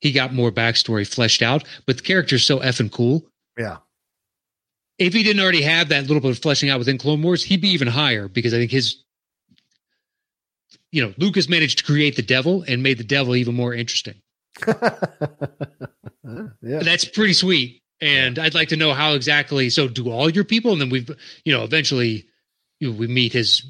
he 0.00 0.12
got 0.12 0.34
more 0.34 0.52
backstory 0.52 1.06
fleshed 1.06 1.40
out, 1.42 1.64
but 1.86 1.96
the 1.96 2.02
character's 2.02 2.44
so 2.46 2.58
effing 2.60 2.90
cool. 2.92 3.24
Yeah. 3.58 3.78
If 4.98 5.12
he 5.12 5.22
didn't 5.22 5.42
already 5.42 5.62
have 5.62 5.88
that 5.88 6.06
little 6.06 6.20
bit 6.20 6.30
of 6.30 6.38
fleshing 6.38 6.70
out 6.70 6.78
within 6.78 6.98
Clone 6.98 7.22
Wars, 7.22 7.42
he'd 7.42 7.60
be 7.60 7.70
even 7.70 7.88
higher 7.88 8.28
because 8.28 8.54
I 8.54 8.58
think 8.58 8.70
his, 8.70 9.02
you 10.92 11.02
know, 11.02 11.12
Lucas 11.18 11.48
managed 11.48 11.78
to 11.78 11.84
create 11.84 12.16
the 12.16 12.22
devil 12.22 12.64
and 12.66 12.82
made 12.82 12.98
the 12.98 13.04
devil 13.04 13.34
even 13.36 13.54
more 13.54 13.74
interesting. 13.74 14.14
yeah. 14.66 16.48
That's 16.62 17.04
pretty 17.04 17.32
sweet. 17.32 17.82
And 18.00 18.38
I'd 18.38 18.54
like 18.54 18.68
to 18.68 18.76
know 18.76 18.92
how 18.92 19.12
exactly. 19.14 19.70
So, 19.70 19.88
do 19.88 20.10
all 20.10 20.28
your 20.30 20.44
people, 20.44 20.72
and 20.72 20.80
then 20.80 20.90
we've, 20.90 21.08
you 21.44 21.52
know, 21.56 21.62
eventually, 21.64 22.26
you 22.80 22.90
know, 22.90 22.96
we 22.96 23.06
meet 23.06 23.32
his 23.32 23.64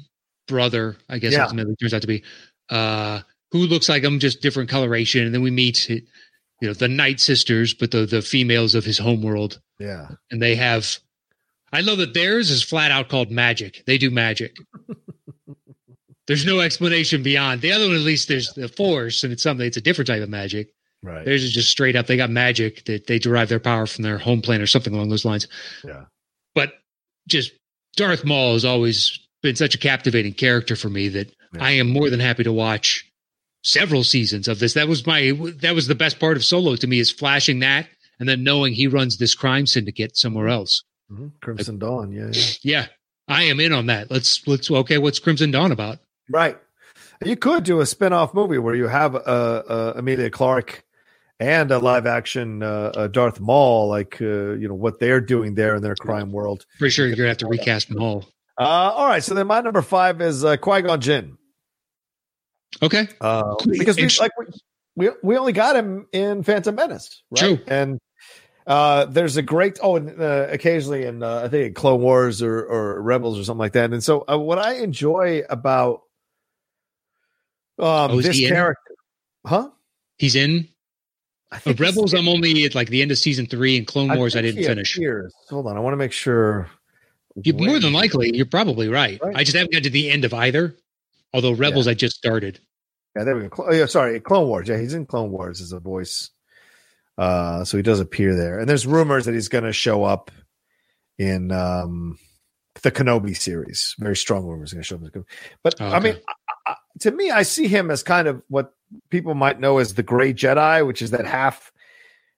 brother. 0.47 0.97
I 1.09 1.19
guess 1.19 1.33
Yeah. 1.33 1.43
ultimately 1.43 1.75
turns 1.75 1.93
out 1.93 2.01
to 2.01 2.07
be, 2.07 2.23
uh, 2.69 3.21
who 3.51 3.59
looks 3.59 3.87
like 3.87 4.03
him, 4.03 4.19
just 4.19 4.41
different 4.41 4.69
coloration. 4.69 5.23
And 5.25 5.33
then 5.33 5.41
we 5.41 5.51
meet, 5.51 5.87
you 5.89 6.01
know, 6.61 6.73
the 6.73 6.87
Night 6.87 7.19
Sisters, 7.19 7.73
but 7.73 7.91
the 7.91 8.05
the 8.05 8.21
females 8.21 8.75
of 8.75 8.83
his 8.83 8.97
homeworld, 8.97 9.61
Yeah. 9.79 10.09
and 10.31 10.41
they 10.41 10.55
have. 10.55 10.99
I 11.73 11.81
love 11.81 11.97
that 11.97 12.13
theirs 12.13 12.51
is 12.51 12.63
flat 12.63 12.91
out 12.91 13.09
called 13.09 13.31
magic. 13.31 13.83
They 13.85 13.97
do 13.97 14.09
magic. 14.11 14.55
there's 16.27 16.45
no 16.45 16.59
explanation 16.59 17.23
beyond 17.23 17.61
the 17.61 17.71
other 17.71 17.87
one. 17.87 17.95
At 17.95 18.01
least 18.01 18.27
there's 18.27 18.53
the 18.53 18.67
force, 18.67 19.23
and 19.23 19.33
it's 19.33 19.43
something. 19.43 19.65
It's 19.65 19.77
a 19.77 19.81
different 19.81 20.07
type 20.07 20.23
of 20.23 20.29
magic. 20.29 20.69
Right. 21.03 21.25
Theirs 21.25 21.43
is 21.43 21.53
just 21.53 21.69
straight 21.69 21.95
up. 21.95 22.07
They 22.07 22.17
got 22.17 22.29
magic 22.29 22.85
that 22.85 23.07
they 23.07 23.19
derive 23.19 23.49
their 23.49 23.59
power 23.59 23.85
from 23.85 24.03
their 24.03 24.17
home 24.17 24.41
planet 24.41 24.63
or 24.63 24.67
something 24.67 24.93
along 24.93 25.09
those 25.09 25.25
lines. 25.25 25.47
Yeah. 25.83 26.05
But 26.55 26.73
just 27.27 27.51
Darth 27.95 28.25
Maul 28.25 28.53
has 28.53 28.65
always 28.65 29.19
been 29.43 29.55
such 29.55 29.75
a 29.75 29.79
captivating 29.79 30.33
character 30.33 30.75
for 30.75 30.89
me 30.89 31.09
that 31.09 31.29
Yeah. 31.53 31.63
I 31.63 31.71
am 31.71 31.89
more 31.89 32.09
than 32.09 32.19
happy 32.19 32.43
to 32.43 32.51
watch 32.51 33.05
several 33.63 34.03
seasons 34.03 34.47
of 34.47 34.59
this. 34.59 34.73
That 34.73 34.87
was 34.87 35.05
my 35.05 35.31
that 35.57 35.75
was 35.75 35.87
the 35.87 35.95
best 35.95 36.19
part 36.19 36.37
of 36.37 36.45
Solo 36.45 36.75
to 36.75 36.87
me 36.87 36.99
is 36.99 37.11
flashing 37.11 37.59
that 37.59 37.87
and 38.19 38.27
then 38.27 38.43
knowing 38.43 38.73
he 38.73 38.87
runs 38.87 39.17
this 39.17 39.35
crime 39.35 39.67
syndicate 39.67 40.17
somewhere 40.17 40.47
else. 40.47 40.83
Mhm. 41.11 41.31
Crimson 41.41 41.79
Dawn. 41.79 42.11
Yeah, 42.11 42.31
yeah. 42.31 42.41
Yeah, 42.61 42.87
I 43.27 43.43
am 43.43 43.59
in 43.59 43.73
on 43.73 43.87
that. 43.87 44.09
Let's 44.11 44.47
let's 44.47 44.69
okay. 44.69 44.97
What's 44.97 45.19
Crimson 45.19 45.51
Dawn 45.51 45.71
about? 45.71 45.99
Right. 46.29 46.57
You 47.23 47.35
could 47.35 47.63
do 47.63 47.79
a 47.79 47.85
spin-off 47.85 48.33
movie 48.33 48.57
where 48.57 48.75
you 48.75 48.87
have 48.87 49.15
uh, 49.15 49.19
uh, 49.19 49.93
Emilia 49.95 50.29
Clarke 50.29 50.83
and 51.39 51.71
a 51.71 51.79
live 51.79 52.05
action 52.05 52.61
uh, 52.61 52.91
uh, 52.95 53.07
Darth 53.07 53.39
Maul, 53.39 53.87
like 53.87 54.21
uh, 54.21 54.53
you 54.53 54.67
know 54.67 54.73
what 54.73 54.99
they're 54.99 55.21
doing 55.21 55.55
there 55.55 55.75
in 55.75 55.81
their 55.81 55.95
crime 55.95 56.31
world. 56.31 56.65
Pretty 56.77 56.91
sure 56.91 57.07
you're 57.07 57.15
gonna 57.15 57.29
have 57.29 57.37
to 57.37 57.47
recast 57.47 57.89
Maul. 57.89 58.25
Uh, 58.57 58.63
all 58.63 59.05
right, 59.05 59.23
so 59.23 59.33
then 59.33 59.47
my 59.47 59.61
number 59.61 59.81
five 59.81 60.21
is 60.21 60.43
uh, 60.45 60.57
Qui 60.57 60.81
Gon 60.81 61.01
Jinn, 61.01 61.37
Okay, 62.81 63.07
uh, 63.21 63.55
because 63.65 63.97
we 63.97 64.09
like 64.19 64.31
we, 64.37 64.45
we 64.95 65.09
we 65.23 65.37
only 65.37 65.53
got 65.53 65.75
him 65.75 66.07
in 66.11 66.43
Phantom 66.43 66.75
Menace, 66.75 67.21
right? 67.31 67.39
True. 67.39 67.59
And 67.67 67.99
uh, 68.67 69.05
there's 69.05 69.37
a 69.37 69.41
great 69.41 69.79
oh, 69.81 69.95
and 69.97 70.19
uh, 70.21 70.47
occasionally 70.49 71.05
in 71.05 71.21
uh, 71.23 71.41
I 71.45 71.47
think 71.49 71.67
in 71.67 71.73
Clone 71.73 72.01
Wars 72.01 72.41
or 72.41 72.63
or 72.65 73.01
Rebels 73.01 73.39
or 73.39 73.43
something 73.43 73.59
like 73.59 73.73
that. 73.73 73.91
And 73.91 74.03
so 74.03 74.23
uh, 74.27 74.37
what 74.37 74.57
I 74.57 74.75
enjoy 74.75 75.43
about 75.49 76.01
um, 77.79 78.11
Oh, 78.11 78.21
this 78.21 78.37
he 78.37 78.45
in? 78.45 78.53
character, 78.53 78.95
huh? 79.45 79.69
he's 80.17 80.35
in 80.35 80.67
I 81.51 81.59
think 81.59 81.79
Rebels. 81.79 82.13
I'm 82.13 82.27
only 82.27 82.65
at 82.65 82.75
like 82.75 82.89
the 82.89 83.01
end 83.01 83.11
of 83.11 83.17
season 83.17 83.45
three, 83.45 83.77
and 83.77 83.87
Clone 83.87 84.15
Wars 84.17 84.35
I, 84.35 84.41
think 84.41 84.55
didn't 84.55 84.67
finish. 84.67 84.97
appears. 84.97 85.33
Hold 85.49 85.67
on, 85.67 85.77
I 85.77 85.79
want 85.79 85.93
to 85.93 85.97
make 85.97 86.11
sure. 86.11 86.69
You, 87.43 87.53
more 87.53 87.79
than 87.79 87.93
likely, 87.93 88.31
you're 88.33 88.45
probably 88.45 88.87
right. 88.87 89.19
Right. 89.21 89.35
I 89.35 89.43
just 89.43 89.55
haven't 89.55 89.73
got 89.73 89.83
to 89.83 89.89
the 89.89 90.09
end 90.09 90.25
of 90.25 90.33
either. 90.33 90.75
Although 91.33 91.51
Rebels, 91.53 91.87
I 91.87 91.93
just 91.93 92.15
started. 92.15 92.59
Yeah, 93.15 93.25
there 93.25 93.35
we 93.35 93.47
go. 93.47 93.55
Cl- 93.55 93.69
oh, 93.69 93.73
yeah, 93.73 93.85
sorry, 93.85 94.19
Clone 94.21 94.47
Wars. 94.47 94.67
Yeah, 94.67 94.79
he's 94.79 94.93
in 94.93 95.05
Clone 95.05 95.31
Wars 95.31 95.61
as 95.61 95.71
a 95.71 95.79
voice. 95.79 96.29
Uh, 97.17 97.63
so 97.63 97.77
he 97.77 97.83
does 97.83 97.99
appear 97.99 98.35
there, 98.35 98.59
and 98.59 98.67
there's 98.69 98.85
rumors 98.85 99.25
that 99.25 99.33
he's 99.33 99.47
going 99.47 99.63
to 99.63 99.73
show 99.73 100.03
up 100.03 100.31
in 101.17 101.51
um 101.51 102.17
the 102.81 102.91
Kenobi 102.91 103.35
series. 103.37 103.95
Very 103.99 104.17
strong 104.17 104.45
rumors 104.45 104.73
going 104.73 104.83
to 104.83 104.87
show 104.87 104.95
up. 104.95 105.01
in 105.01 105.05
the 105.05 105.11
Kenobi. 105.11 105.25
But 105.63 105.75
Oh, 105.79 105.87
I 105.87 105.99
mean. 105.99 106.17
I, 106.27 106.71
I, 106.71 106.75
to 107.01 107.11
me, 107.11 107.29
I 107.31 107.43
see 107.43 107.67
him 107.67 107.91
as 107.91 108.03
kind 108.03 108.27
of 108.27 108.41
what 108.47 108.73
people 109.09 109.33
might 109.33 109.59
know 109.59 109.77
as 109.79 109.93
the 109.93 110.03
Gray 110.03 110.33
Jedi, 110.33 110.85
which 110.85 111.01
is 111.01 111.11
that 111.11 111.25
half 111.25 111.71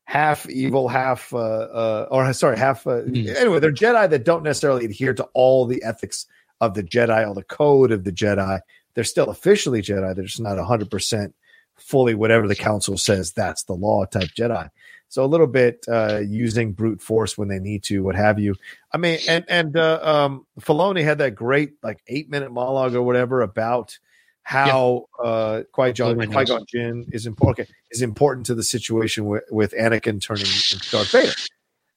half 0.05 0.49
evil, 0.49 0.87
half 0.87 1.33
uh, 1.33 1.37
uh 1.37 2.07
or 2.11 2.31
sorry, 2.33 2.57
half 2.57 2.85
uh, 2.87 3.01
Mhm. 3.01 3.35
anyway, 3.35 3.59
they're 3.59 3.71
Jedi 3.71 4.09
that 4.09 4.25
don't 4.25 4.43
necessarily 4.43 4.85
adhere 4.85 5.13
to 5.13 5.23
all 5.33 5.65
the 5.65 5.83
ethics 5.83 6.25
of 6.61 6.73
the 6.73 6.83
Jedi, 6.83 7.27
all 7.27 7.33
the 7.33 7.43
code 7.43 7.91
of 7.91 8.03
the 8.03 8.11
Jedi. 8.11 8.59
They're 8.95 9.03
still 9.03 9.29
officially 9.29 9.81
Jedi. 9.81 10.15
They're 10.15 10.25
just 10.25 10.39
not 10.41 10.57
hundred 10.59 10.89
percent 10.89 11.35
fully 11.77 12.15
whatever 12.15 12.47
the 12.47 12.55
council 12.55 12.97
says 12.97 13.31
that's 13.31 13.63
the 13.63 13.73
law 13.73 14.05
type 14.05 14.29
Jedi. 14.37 14.69
So 15.09 15.23
a 15.23 15.27
little 15.27 15.47
bit 15.47 15.85
uh 15.87 16.19
using 16.19 16.73
brute 16.73 17.01
force 17.01 17.37
when 17.37 17.47
they 17.47 17.59
need 17.59 17.83
to, 17.83 18.03
what 18.03 18.15
have 18.15 18.39
you. 18.39 18.55
I 18.91 18.97
mean, 18.97 19.19
and 19.27 19.45
and 19.47 19.77
uh, 19.77 19.99
um 20.03 20.45
Filoni 20.59 21.03
had 21.03 21.19
that 21.19 21.35
great 21.35 21.73
like 21.81 21.99
eight 22.07 22.29
minute 22.29 22.51
monologue 22.51 22.95
or 22.95 23.01
whatever 23.01 23.41
about 23.41 23.97
how 24.43 25.05
uh 25.23 25.63
Qui 25.71 25.93
Gon 25.93 26.17
Qui 26.17 26.45
Gon. 26.45 26.65
Jinn 26.67 27.05
is 27.11 27.25
important 27.25 27.67
okay, 27.67 27.73
is 27.91 28.01
important 28.01 28.45
to 28.47 28.55
the 28.55 28.63
situation 28.63 29.25
with, 29.25 29.43
with 29.49 29.73
Anakin 29.73 30.21
turning 30.21 30.45
into 30.45 30.79
Darth 30.91 31.11
Vader. 31.11 31.33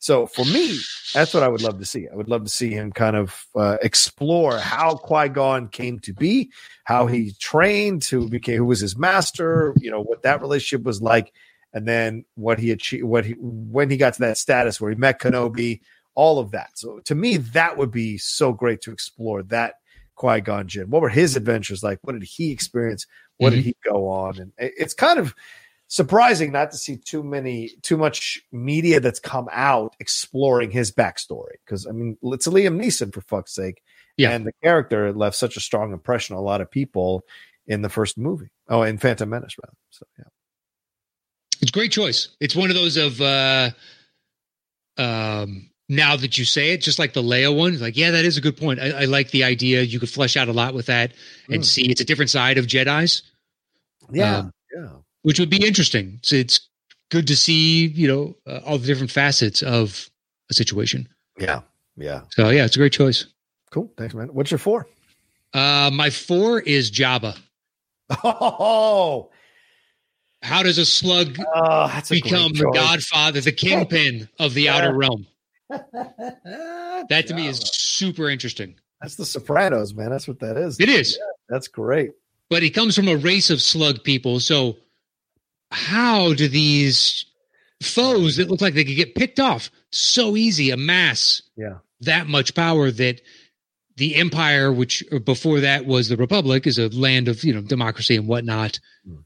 So 0.00 0.26
for 0.26 0.46
me, 0.46 0.78
that's 1.12 1.34
what 1.34 1.42
I 1.42 1.48
would 1.48 1.60
love 1.60 1.78
to 1.78 1.84
see. 1.84 2.08
I 2.10 2.16
would 2.16 2.28
love 2.28 2.42
to 2.44 2.50
see 2.50 2.70
him 2.70 2.90
kind 2.90 3.16
of 3.16 3.46
uh, 3.54 3.76
explore 3.82 4.58
how 4.58 4.96
Qui 4.96 5.28
Gon 5.28 5.68
came 5.68 5.98
to 6.00 6.14
be, 6.14 6.50
how 6.84 7.06
he 7.06 7.32
trained, 7.38 8.04
who 8.04 8.26
became, 8.26 8.56
who 8.56 8.64
was 8.64 8.80
his 8.80 8.96
master, 8.96 9.74
you 9.78 9.90
know, 9.90 10.02
what 10.02 10.22
that 10.22 10.40
relationship 10.40 10.86
was 10.86 11.02
like, 11.02 11.34
and 11.74 11.86
then 11.86 12.24
what 12.34 12.58
he 12.58 12.70
achieved, 12.70 13.04
what 13.04 13.26
he 13.26 13.34
when 13.38 13.90
he 13.90 13.98
got 13.98 14.14
to 14.14 14.20
that 14.20 14.38
status 14.38 14.80
where 14.80 14.90
he 14.90 14.96
met 14.96 15.20
Kenobi, 15.20 15.80
all 16.14 16.38
of 16.38 16.50
that. 16.52 16.70
So 16.78 17.00
to 17.04 17.14
me, 17.14 17.36
that 17.36 17.76
would 17.76 17.90
be 17.90 18.16
so 18.16 18.54
great 18.54 18.80
to 18.82 18.92
explore 18.92 19.42
that 19.44 19.74
Qui 20.14 20.40
Gon 20.40 20.66
Jinn. 20.66 20.88
What 20.88 21.02
were 21.02 21.10
his 21.10 21.36
adventures 21.36 21.82
like? 21.82 21.98
What 22.02 22.12
did 22.12 22.24
he 22.24 22.50
experience? 22.52 23.06
What 23.36 23.50
did 23.50 23.64
he 23.64 23.76
go 23.84 24.08
on? 24.08 24.38
And 24.38 24.52
it's 24.58 24.92
kind 24.94 25.18
of 25.18 25.34
surprising 25.92 26.52
not 26.52 26.70
to 26.70 26.76
see 26.76 26.96
too 26.96 27.20
many 27.22 27.70
too 27.82 27.96
much 27.96 28.40
media 28.52 29.00
that's 29.00 29.18
come 29.18 29.48
out 29.50 29.96
exploring 29.98 30.70
his 30.70 30.92
backstory 30.92 31.56
because 31.66 31.84
i 31.86 31.90
mean 31.90 32.16
it's 32.22 32.46
liam 32.46 32.80
neeson 32.80 33.12
for 33.12 33.20
fuck's 33.22 33.52
sake 33.52 33.82
Yeah. 34.16 34.30
and 34.30 34.46
the 34.46 34.52
character 34.62 35.12
left 35.12 35.34
such 35.36 35.56
a 35.56 35.60
strong 35.60 35.92
impression 35.92 36.36
on 36.36 36.40
a 36.40 36.44
lot 36.46 36.60
of 36.60 36.70
people 36.70 37.24
in 37.66 37.82
the 37.82 37.88
first 37.88 38.16
movie 38.16 38.50
oh 38.68 38.82
in 38.82 38.98
phantom 38.98 39.30
menace 39.30 39.56
rather 39.60 39.76
so 39.90 40.06
yeah 40.16 40.24
It's 41.60 41.70
a 41.70 41.78
great 41.78 41.90
choice. 41.92 42.28
It's 42.40 42.54
one 42.56 42.70
of 42.70 42.76
those 42.76 42.96
of 42.96 43.20
uh 43.20 43.70
um 44.96 45.70
now 45.88 46.14
that 46.16 46.38
you 46.38 46.44
say 46.44 46.70
it, 46.70 46.82
just 46.82 47.00
like 47.00 47.14
the 47.14 47.22
Leia 47.22 47.50
one, 47.54 47.80
like, 47.80 47.96
yeah, 47.96 48.12
that 48.12 48.24
is 48.24 48.36
a 48.36 48.40
good 48.40 48.56
point. 48.56 48.78
I, 48.78 48.90
I 48.92 49.04
like 49.06 49.32
the 49.32 49.42
idea. 49.42 49.82
You 49.82 49.98
could 49.98 50.08
flesh 50.08 50.36
out 50.36 50.46
a 50.46 50.52
lot 50.52 50.72
with 50.72 50.86
that 50.86 51.12
and 51.50 51.62
Mm. 51.62 51.64
see 51.64 51.90
it's 51.90 52.00
a 52.00 52.04
different 52.04 52.30
side 52.30 52.58
of 52.58 52.66
Jedi's, 52.66 53.22
yeah 54.12 54.38
Um, 54.38 54.52
yeah 54.74 54.88
which 55.22 55.38
would 55.38 55.50
be 55.50 55.64
interesting. 55.66 56.18
So 56.22 56.36
it's 56.36 56.68
good 57.10 57.26
to 57.28 57.36
see, 57.36 57.86
you 57.88 58.08
know, 58.08 58.36
uh, 58.46 58.60
all 58.64 58.78
the 58.78 58.86
different 58.86 59.10
facets 59.10 59.62
of 59.62 60.08
a 60.50 60.54
situation. 60.54 61.08
yeah 61.38 61.60
yeah 61.96 62.22
So 62.30 62.50
yeah, 62.50 62.64
it's 62.64 62.76
a 62.76 62.78
great 62.78 62.92
choice. 62.92 63.26
cool 63.70 63.92
thanks 63.96 64.14
man 64.14 64.28
what's 64.28 64.50
your 64.50 64.58
four? 64.58 64.86
Uh 65.54 65.90
my 65.92 66.10
four 66.10 66.60
is 66.60 66.90
Jabba. 66.90 67.36
oh, 68.24 69.30
How 70.42 70.62
does 70.62 70.78
a 70.78 70.86
slug 70.86 71.38
oh 71.54 72.02
become 72.08 72.52
the 72.52 72.70
godfather, 72.72 73.40
the 73.40 73.52
kingpin 73.52 74.28
of 74.38 74.54
the 74.54 74.62
Yeah. 74.62 74.76
outer 74.76 74.94
realm? 74.96 75.26
That 77.08 77.24
to 77.28 77.34
me 77.34 77.48
is 77.48 77.58
super 77.58 78.28
interesting. 78.28 78.76
that's 79.00 79.16
the 79.16 79.24
sopranos 79.26 79.94
man 79.94 80.10
that's 80.10 80.28
what 80.28 80.38
that 80.40 80.56
is 80.56 80.78
It 80.80 80.88
is. 80.88 81.18
that's 81.48 81.68
great 81.68 82.10
but 82.48 82.62
he 82.62 82.70
comes 82.70 82.94
from 82.96 83.06
a 83.08 83.16
race 83.16 83.48
of 83.50 83.62
slug 83.62 84.02
people. 84.02 84.40
So, 84.40 84.76
how 85.70 86.32
do 86.34 86.48
these 86.48 87.24
foes 87.82 88.36
that 88.36 88.50
look 88.50 88.60
like 88.60 88.74
they 88.74 88.84
could 88.84 88.96
get 88.96 89.14
picked 89.14 89.40
off 89.40 89.70
so 89.90 90.36
easy 90.36 90.70
amass 90.70 91.42
yeah 91.56 91.78
that 92.00 92.26
much 92.26 92.54
power 92.54 92.90
that 92.90 93.20
the 93.96 94.14
empire, 94.16 94.72
which 94.72 95.04
before 95.26 95.60
that 95.60 95.84
was 95.84 96.08
the 96.08 96.16
republic, 96.16 96.66
is 96.66 96.78
a 96.78 96.88
land 96.88 97.28
of 97.28 97.44
you 97.44 97.52
know 97.52 97.60
democracy 97.60 98.16
and 98.16 98.26
whatnot, 98.26 98.78
Hmm. 99.04 99.16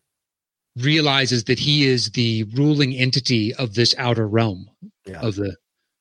realizes 0.77 1.45
that 1.45 1.61
he 1.61 1.85
is 1.87 2.11
the 2.11 2.43
ruling 2.55 2.93
entity 2.95 3.55
of 3.55 3.75
this 3.75 3.95
outer 3.99 4.27
realm 4.27 4.69
yeah 5.07 5.21
of 5.21 5.37
the 5.37 5.57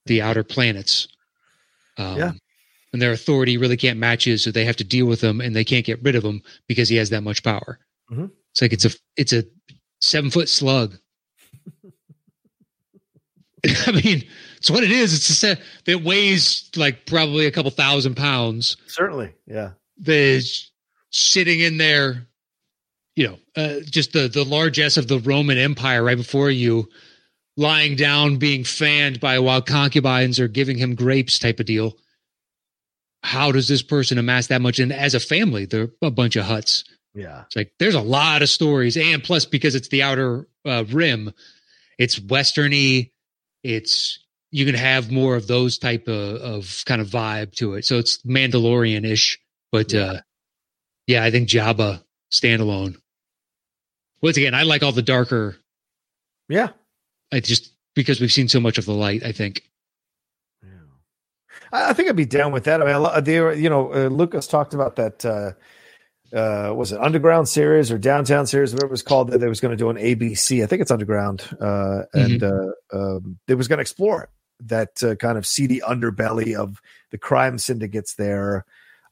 the 0.08 0.22
outer 0.22 0.44
planets. 0.44 1.08
Um, 1.98 2.18
Yeah. 2.18 2.32
And 2.92 3.02
their 3.02 3.12
authority 3.12 3.58
really 3.58 3.78
can't 3.78 3.98
match 4.00 4.26
his, 4.26 4.44
so 4.44 4.52
they 4.52 4.66
have 4.66 4.76
to 4.76 4.84
deal 4.84 5.06
with 5.08 5.20
him, 5.22 5.42
and 5.42 5.56
they 5.56 5.64
can't 5.64 5.86
get 5.86 6.04
rid 6.04 6.16
of 6.16 6.24
him 6.24 6.42
because 6.68 6.90
he 6.90 6.96
has 6.98 7.10
that 7.10 7.22
much 7.24 7.42
power. 7.44 7.80
Mhm. 8.12 8.30
It's 8.52 8.62
like 8.62 8.74
it's 8.74 8.86
a 8.86 8.92
it's 9.16 9.34
a 9.34 9.44
seven 10.04 10.30
foot 10.30 10.50
slug. 10.50 10.98
I 13.88 13.92
mean, 13.92 14.24
it's 14.58 14.70
what 14.70 14.84
it 14.84 14.92
is. 14.92 15.14
It's 15.14 15.30
a 15.30 15.34
set 15.34 15.62
that 15.86 16.04
weighs 16.04 16.70
like 16.76 17.06
probably 17.06 17.46
a 17.46 17.52
couple 17.52 17.72
thousand 17.72 18.16
pounds. 18.16 18.78
certainly 18.88 19.34
yeah 19.48 19.72
That's 19.98 20.72
sitting 21.10 21.60
in 21.60 21.78
there, 21.78 22.28
you 23.16 23.28
know, 23.28 23.40
uh, 23.56 23.80
just 23.86 24.14
the 24.14 24.28
the 24.28 24.44
largesse 24.44 24.98
of 24.98 25.08
the 25.08 25.20
Roman 25.20 25.58
Empire 25.58 26.04
right 26.04 26.18
before 26.18 26.50
you, 26.50 26.90
lying 27.56 27.96
down, 27.96 28.38
being 28.38 28.64
fanned 28.64 29.20
by 29.20 29.40
while 29.40 29.62
concubines 29.62 30.40
are 30.40 30.48
giving 30.48 30.78
him 30.78 30.96
grapes 30.96 31.40
type 31.40 31.60
of 31.60 31.66
deal. 31.66 31.98
How 33.22 33.54
does 33.54 33.70
this 33.70 33.82
person 33.82 34.18
amass 34.18 34.48
that 34.48 34.62
much? 34.62 34.80
And 34.80 34.92
as 34.92 35.16
a 35.16 35.20
family, 35.20 35.66
they're 35.66 35.92
a 36.02 36.12
bunch 36.12 36.36
of 36.36 36.46
Hutts. 36.46 36.84
Yeah. 37.14 37.44
It's 37.46 37.56
like 37.56 37.74
there's 37.80 37.96
a 37.96 38.02
lot 38.02 38.42
of 38.42 38.50
stories, 38.50 38.98
and 38.98 39.24
plus 39.24 39.46
because 39.46 39.76
it's 39.76 39.90
the 39.90 40.04
outer 40.04 40.48
uh, 40.66 40.84
rim, 40.90 41.32
it's 41.98 42.20
westerny. 42.20 43.12
It's 43.64 44.20
you 44.52 44.66
can 44.66 44.76
have 44.76 45.12
more 45.12 45.36
of 45.36 45.48
those 45.48 45.78
type 45.78 46.08
of, 46.08 46.36
of 46.42 46.84
kind 46.86 47.02
of 47.02 47.08
vibe 47.08 47.54
to 47.56 47.74
it. 47.76 47.86
So 47.86 47.98
it's 47.98 48.18
Mandalorian 48.24 49.06
ish, 49.06 49.40
but 49.72 49.94
Yeah. 49.94 50.02
uh, 50.02 50.20
yeah, 51.08 51.24
I 51.24 51.32
think 51.32 51.50
Jabba 51.50 52.04
standalone. 52.32 52.96
Once 54.22 54.38
again, 54.38 54.54
I 54.54 54.64
like 54.64 54.84
all 54.84 54.92
the 54.92 55.02
darker. 55.02 55.58
Yeah. 56.50 56.70
I 57.32 57.40
just 57.40 57.74
because 57.96 58.22
we've 58.22 58.32
seen 58.32 58.48
so 58.48 58.60
much 58.60 58.78
of 58.78 58.86
the 58.86 58.94
light. 58.94 59.24
I 59.24 59.32
think. 59.32 59.64
I, 61.72 61.90
I 61.90 61.94
think 61.94 62.10
I'd 62.10 62.16
be 62.16 62.26
down 62.26 62.52
with 62.52 62.64
that. 62.66 62.82
I 62.82 62.86
mean, 63.00 63.24
they, 63.24 63.60
you 63.60 63.70
know, 63.70 63.94
uh, 63.94 64.08
Lucas 64.08 64.48
talked 64.48 64.74
about 64.74 64.96
that. 64.98 65.26
Uh, 66.34 66.74
was 66.76 66.92
it 66.92 67.00
Underground 67.00 67.48
series 67.48 67.92
or 67.92 67.98
Downtown 67.98 68.48
series, 68.48 68.74
whatever 68.74 68.88
it 68.88 68.92
was 68.92 69.04
called? 69.04 69.30
That 69.30 69.38
they 69.38 69.48
was 69.48 69.60
going 69.60 69.72
to 69.72 69.78
do 69.78 69.90
an 69.90 69.98
ABC. 69.98 70.64
I 70.64 70.66
think 70.66 70.82
it's 70.82 70.92
Underground, 70.92 71.44
uh, 71.62 72.04
and 72.14 72.42
uh, 72.42 72.72
um, 72.92 73.38
they 73.46 73.56
was 73.56 73.68
going 73.68 73.78
to 73.78 73.84
explore 73.84 74.30
that 74.62 75.04
uh, 75.04 75.16
kind 75.16 75.38
of 75.38 75.46
seedy 75.46 75.80
underbelly 75.82 76.56
of 76.56 76.82
the 77.12 77.18
crime 77.18 77.58
syndicates 77.58 78.16
there 78.16 78.66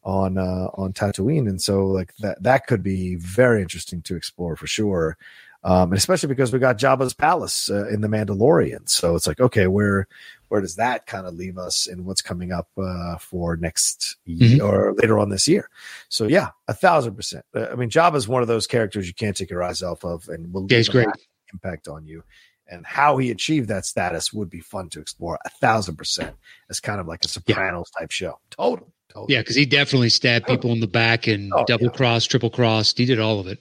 on 0.03 0.37
uh, 0.37 0.67
on 0.73 0.93
Tatooine, 0.93 1.47
and 1.47 1.61
so 1.61 1.85
like 1.85 2.15
that 2.17 2.41
that 2.41 2.65
could 2.65 2.81
be 2.81 3.15
very 3.15 3.61
interesting 3.61 4.01
to 4.03 4.15
explore 4.15 4.55
for 4.55 4.67
sure. 4.67 5.17
Um, 5.63 5.91
and 5.91 5.97
especially 5.97 6.29
because 6.29 6.51
we 6.51 6.57
got 6.57 6.79
Jabba's 6.79 7.13
palace 7.13 7.69
uh, 7.69 7.87
in 7.87 8.01
the 8.01 8.07
Mandalorian, 8.07 8.89
so 8.89 9.15
it's 9.15 9.27
like 9.27 9.39
okay, 9.39 9.67
where 9.67 10.07
where 10.51 10.59
does 10.59 10.75
that 10.75 11.05
kind 11.07 11.25
of 11.25 11.33
leave 11.35 11.57
us 11.57 11.87
in 11.87 12.03
what's 12.03 12.21
coming 12.21 12.51
up 12.51 12.67
uh, 12.77 13.15
for 13.17 13.55
next 13.55 14.17
year 14.25 14.61
or 14.61 14.93
later 14.95 15.17
on 15.17 15.29
this 15.29 15.47
year? 15.47 15.69
So 16.09 16.27
yeah, 16.27 16.49
a 16.67 16.73
thousand 16.73 17.15
percent. 17.15 17.45
Uh, 17.55 17.67
I 17.71 17.75
mean, 17.75 17.89
Jabba's 17.89 18.27
one 18.27 18.41
of 18.41 18.49
those 18.49 18.67
characters 18.67 19.07
you 19.07 19.13
can't 19.13 19.35
take 19.37 19.49
your 19.49 19.63
eyes 19.63 19.81
off 19.81 20.03
of, 20.03 20.27
and 20.27 20.51
will 20.53 20.67
Yeah, 20.69 20.79
leave 20.79 20.89
a 20.89 20.91
great. 20.91 21.07
impact 21.53 21.87
on 21.87 22.05
you. 22.05 22.23
And 22.67 22.85
how 22.85 23.15
he 23.17 23.31
achieved 23.31 23.69
that 23.69 23.85
status 23.85 24.33
would 24.33 24.49
be 24.49 24.59
fun 24.59 24.89
to 24.89 24.99
explore 24.99 25.39
a 25.45 25.49
thousand 25.49 25.95
percent 25.95 26.35
as 26.69 26.81
kind 26.81 26.99
of 26.99 27.07
like 27.07 27.23
a 27.23 27.29
Sopranos 27.29 27.89
type 27.97 28.11
show. 28.11 28.37
Totally, 28.49 28.91
totally. 29.07 29.33
Yeah, 29.33 29.39
because 29.39 29.55
he 29.55 29.65
definitely 29.65 30.09
stabbed 30.09 30.47
people 30.47 30.73
in 30.73 30.81
the 30.81 30.87
back 30.87 31.27
and 31.27 31.53
Oh, 31.55 31.63
double 31.65 31.85
yeah. 31.85 31.91
cross, 31.91 32.25
triple 32.25 32.49
crossed. 32.49 32.97
He 32.97 33.05
did 33.05 33.21
all 33.21 33.39
of 33.39 33.47
it. 33.47 33.59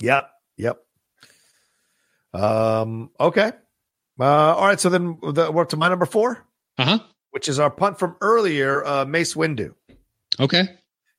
Yep. 0.00 0.30
Yep. 0.58 0.78
Um. 2.34 3.10
Okay. 3.18 3.50
Uh, 4.18 4.24
all 4.24 4.66
right. 4.66 4.80
So 4.80 4.88
then 4.88 5.18
the, 5.22 5.50
we're 5.52 5.62
up 5.62 5.68
to 5.70 5.76
my 5.76 5.88
number 5.88 6.06
four, 6.06 6.44
Uh 6.78 6.84
huh. 6.84 6.98
which 7.30 7.48
is 7.48 7.58
our 7.58 7.70
punt 7.70 7.98
from 7.98 8.16
earlier, 8.20 8.84
uh, 8.84 9.04
Mace 9.04 9.34
Windu. 9.34 9.74
Okay. 10.40 10.64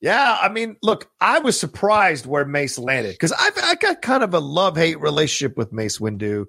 Yeah, 0.02 0.38
I 0.42 0.48
mean, 0.48 0.78
look, 0.82 1.10
I 1.20 1.40
was 1.40 1.60
surprised 1.60 2.26
where 2.26 2.46
Mace 2.46 2.80
landed 2.80 3.12
because 3.12 3.34
I've 3.34 3.58
I 3.62 3.76
got 3.76 4.02
kind 4.02 4.24
of 4.24 4.34
a 4.34 4.40
love 4.40 4.78
hate 4.78 5.00
relationship 5.02 5.58
with 5.58 5.74
Mace 5.74 5.98
Windu. 6.00 6.46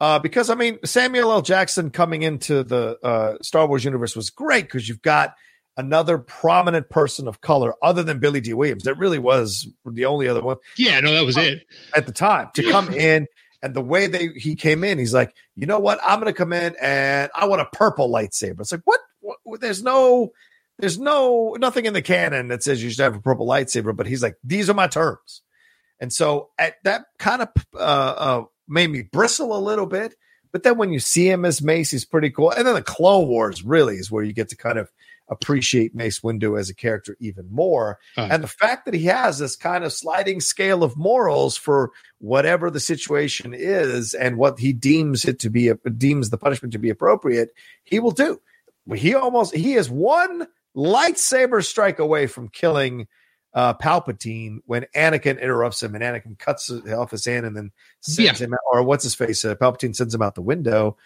Uh, 0.00 0.18
because 0.18 0.50
I 0.50 0.54
mean, 0.54 0.78
Samuel 0.84 1.32
L. 1.32 1.40
Jackson 1.40 1.88
coming 1.90 2.22
into 2.22 2.62
the 2.62 2.98
uh, 3.02 3.36
Star 3.40 3.66
Wars 3.66 3.84
universe 3.84 4.14
was 4.14 4.28
great 4.28 4.64
because 4.64 4.86
you've 4.86 5.00
got 5.00 5.34
another 5.78 6.18
prominent 6.18 6.90
person 6.90 7.26
of 7.26 7.40
color 7.40 7.72
other 7.82 8.02
than 8.02 8.18
Billy 8.18 8.40
Dee 8.42 8.52
Williams. 8.52 8.84
That 8.84 8.98
really 8.98 9.18
was 9.18 9.66
the 9.86 10.04
only 10.04 10.28
other 10.28 10.42
one 10.42 10.58
Yeah. 10.76 11.00
No, 11.00 11.14
that 11.14 11.24
was 11.24 11.38
it. 11.38 11.62
at 11.96 12.04
the 12.04 12.12
time 12.12 12.50
to 12.54 12.70
come 12.70 12.92
in. 12.92 13.26
And 13.64 13.72
the 13.72 13.80
way 13.80 14.08
they 14.08 14.28
he 14.28 14.56
came 14.56 14.84
in, 14.84 14.98
he's 14.98 15.14
like, 15.14 15.34
you 15.56 15.66
know 15.66 15.78
what? 15.78 15.98
I'm 16.06 16.20
going 16.20 16.30
to 16.30 16.36
come 16.36 16.52
in 16.52 16.76
and 16.78 17.30
I 17.34 17.46
want 17.46 17.62
a 17.62 17.76
purple 17.76 18.10
lightsaber. 18.10 18.60
It's 18.60 18.72
like, 18.72 18.82
what? 18.84 19.00
what? 19.20 19.62
There's 19.62 19.82
no, 19.82 20.32
there's 20.78 20.98
no 20.98 21.56
nothing 21.58 21.86
in 21.86 21.94
the 21.94 22.02
canon 22.02 22.48
that 22.48 22.62
says 22.62 22.84
you 22.84 22.90
should 22.90 23.02
have 23.02 23.16
a 23.16 23.22
purple 23.22 23.46
lightsaber. 23.48 23.96
But 23.96 24.06
he's 24.06 24.22
like, 24.22 24.36
these 24.44 24.68
are 24.68 24.74
my 24.74 24.86
terms. 24.86 25.40
And 25.98 26.12
so 26.12 26.50
at 26.58 26.74
that 26.84 27.06
kind 27.18 27.40
of 27.40 27.48
uh, 27.72 27.78
uh, 27.78 28.44
made 28.68 28.90
me 28.90 29.00
bristle 29.00 29.56
a 29.56 29.58
little 29.58 29.86
bit. 29.86 30.14
But 30.52 30.62
then 30.62 30.76
when 30.76 30.92
you 30.92 31.00
see 31.00 31.26
him 31.26 31.46
as 31.46 31.62
Mace, 31.62 31.90
he's 31.90 32.04
pretty 32.04 32.28
cool. 32.28 32.50
And 32.50 32.66
then 32.66 32.74
the 32.74 32.82
Clone 32.82 33.28
Wars 33.28 33.64
really 33.64 33.96
is 33.96 34.10
where 34.10 34.22
you 34.22 34.34
get 34.34 34.50
to 34.50 34.56
kind 34.56 34.78
of 34.78 34.92
appreciate 35.28 35.94
Mace 35.94 36.20
Windu 36.20 36.58
as 36.58 36.68
a 36.68 36.74
character 36.74 37.16
even 37.20 37.46
more. 37.50 37.98
Uh, 38.16 38.28
And 38.30 38.42
the 38.42 38.48
fact 38.48 38.84
that 38.84 38.94
he 38.94 39.04
has 39.06 39.38
this 39.38 39.56
kind 39.56 39.84
of 39.84 39.92
sliding 39.92 40.40
scale 40.40 40.82
of 40.82 40.96
morals 40.96 41.56
for 41.56 41.92
whatever 42.18 42.70
the 42.70 42.80
situation 42.80 43.54
is 43.54 44.14
and 44.14 44.36
what 44.36 44.58
he 44.58 44.72
deems 44.72 45.24
it 45.24 45.38
to 45.40 45.50
be, 45.50 45.72
deems 45.96 46.30
the 46.30 46.38
punishment 46.38 46.72
to 46.72 46.78
be 46.78 46.90
appropriate, 46.90 47.50
he 47.84 48.00
will 48.00 48.10
do. 48.10 48.40
He 48.94 49.14
almost, 49.14 49.54
he 49.54 49.74
is 49.74 49.88
one 49.88 50.46
lightsaber 50.76 51.64
strike 51.64 51.98
away 51.98 52.26
from 52.26 52.48
killing 52.48 53.06
uh, 53.54 53.72
Palpatine 53.74 54.58
when 54.66 54.84
Anakin 54.94 55.40
interrupts 55.40 55.82
him 55.82 55.94
and 55.94 56.02
Anakin 56.02 56.38
cuts 56.38 56.70
off 56.70 57.12
his 57.12 57.24
hand 57.24 57.46
and 57.46 57.56
then 57.56 57.70
sends 58.00 58.40
him 58.40 58.52
out, 58.52 58.58
or 58.72 58.82
what's 58.82 59.04
his 59.04 59.14
face? 59.14 59.44
Uh, 59.44 59.54
Palpatine 59.54 59.94
sends 59.94 60.14
him 60.14 60.22
out 60.22 60.34
the 60.34 60.42
window. 60.42 60.96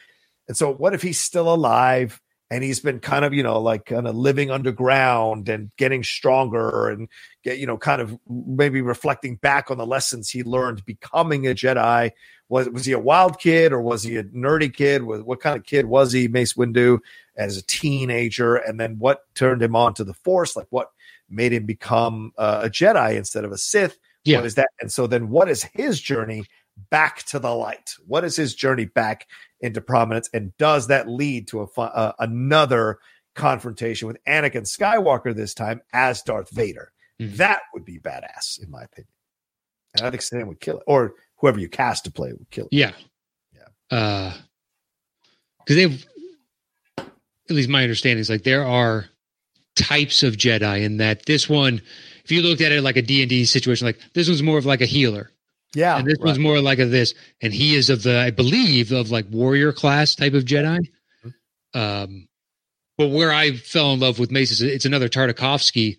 And 0.48 0.56
so, 0.56 0.72
what 0.72 0.94
if 0.94 1.02
he's 1.02 1.20
still 1.20 1.52
alive 1.52 2.20
and 2.51 2.64
he's 2.64 2.80
been 2.80 2.99
kind 3.01 3.24
of, 3.24 3.34
you 3.34 3.42
know, 3.42 3.61
like 3.61 3.84
kind 3.84 4.07
of 4.07 4.16
living 4.16 4.51
underground 4.51 5.49
and 5.49 5.70
getting 5.76 6.03
stronger 6.03 6.88
and 6.88 7.09
get, 7.44 7.59
you 7.59 7.66
know, 7.66 7.76
kind 7.76 8.01
of 8.01 8.18
maybe 8.28 8.80
reflecting 8.80 9.36
back 9.36 9.70
on 9.70 9.78
the 9.78 9.86
lessons 9.86 10.30
he 10.30 10.42
learned 10.42 10.84
becoming 10.84 11.46
a 11.46 11.55
Jedi? 11.55 12.12
Was 12.49 12.68
was 12.70 12.86
he 12.86 12.92
a 12.92 12.99
wild 12.99 13.38
kid 13.38 13.72
or 13.72 13.82
was 13.82 14.03
he 14.03 14.16
a 14.16 14.24
nerdy 14.24 14.72
kid? 14.72 15.03
Was 15.03 15.22
what 15.22 15.40
kind 15.40 15.57
of 15.57 15.64
kid 15.64 15.86
was 15.86 16.12
he, 16.12 16.28
Mace 16.28 16.55
Windu, 16.55 17.01
as 17.36 17.59
a 17.59 17.62
teenager? 17.62 18.57
And 18.57 18.80
then 18.80 18.99
what 18.99 19.22
turned 19.34 19.62
him 19.62 19.76
on 19.76 19.92
to 19.94 20.05
the 20.05 20.14
Force? 20.14 20.57
Like 20.57 20.68
what 20.70 20.90
made 21.28 21.53
him 21.53 21.66
become 21.66 22.32
uh, 22.38 22.62
a 22.64 22.70
Jedi 22.70 23.16
instead 23.16 23.44
of 23.44 23.53
a 23.53 23.59
Sith? 23.59 23.99
Yeah. 24.24 24.38
What 24.38 24.46
is 24.46 24.55
that? 24.55 24.68
And 24.80 24.90
so 24.90 25.07
then 25.07 25.28
what 25.28 25.51
is 25.51 25.62
his 25.74 26.01
journey 26.01 26.44
back 26.90 27.22
to 27.24 27.38
the 27.38 27.55
light? 27.55 27.94
What 28.07 28.24
is 28.24 28.36
his 28.36 28.55
journey 28.55 28.86
back 28.86 29.26
into 29.61 29.80
prominence? 29.80 30.28
And 30.32 30.56
does 30.56 30.86
that 30.88 31.09
lead 31.09 31.48
to 31.48 31.62
a 31.62 31.80
uh, 31.80 32.12
another 32.18 32.98
confrontation 33.34 34.09
with 34.09 34.22
Anakin 34.26 34.62
Skywalker 34.62 35.34
this 35.34 35.54
time 35.54 35.80
as 35.92 36.22
Darth 36.22 36.50
Vader? 36.50 36.92
Mhm. 37.20 37.36
That 37.36 37.62
would 37.74 37.84
be 37.84 37.98
badass, 37.98 38.62
in 38.62 38.70
my 38.70 38.84
opinion. 38.84 39.09
And 39.96 40.06
I 40.06 40.11
think 40.11 40.22
Sam 40.22 40.48
would 40.48 40.61
kill 40.61 40.78
it, 40.78 40.84
or 40.86 41.14
whoever 41.36 41.59
you 41.59 41.68
cast 41.68 42.04
to 42.04 42.11
play 42.11 42.32
would 42.32 42.50
kill 42.50 42.66
it. 42.66 42.72
Yeah. 42.72 42.92
Yeah. 43.54 43.96
Uh, 43.96 44.34
because 45.59 45.76
they've, 45.76 46.06
at 46.98 47.56
least 47.56 47.68
my 47.68 47.82
understanding 47.82 48.20
is 48.20 48.30
like 48.30 48.44
there 48.44 48.64
are 48.64 49.06
types 49.76 50.22
of 50.22 50.36
Jedi 50.36 50.82
in 50.82 50.96
that 50.98 51.26
this 51.26 51.48
one, 51.48 51.80
if 52.24 52.30
you 52.30 52.42
looked 52.42 52.61
at 52.61 52.72
it 52.72 52.82
like 52.82 52.96
a 52.96 53.02
D 53.02 53.22
and 53.22 53.28
D 53.30 53.44
situation, 53.44 53.86
like 53.86 53.98
this 54.14 54.28
one's 54.28 54.42
more 54.42 54.59
of 54.59 54.66
like 54.66 54.80
a 54.80 54.86
healer, 54.86 55.30
Yeah, 55.74 55.98
and 55.98 56.06
this 56.06 56.18
was 56.18 56.38
more 56.38 56.60
like 56.60 56.78
a 56.78 56.86
this, 56.86 57.14
and 57.42 57.52
he 57.52 57.74
is 57.76 57.90
of 57.90 58.02
the, 58.02 58.18
I 58.18 58.30
believe, 58.30 58.90
of 58.92 59.10
like 59.10 59.26
warrior 59.30 59.72
class 59.72 60.14
type 60.14 60.32
of 60.34 60.44
Jedi. 60.44 60.80
Um, 61.74 62.28
but 62.96 63.08
where 63.08 63.32
I 63.32 63.52
fell 63.52 63.92
in 63.92 64.00
love 64.00 64.18
with 64.18 64.30
Mace 64.30 64.50
is 64.50 64.62
it's 64.62 64.86
another 64.86 65.08
Tartakovsky. 65.08 65.98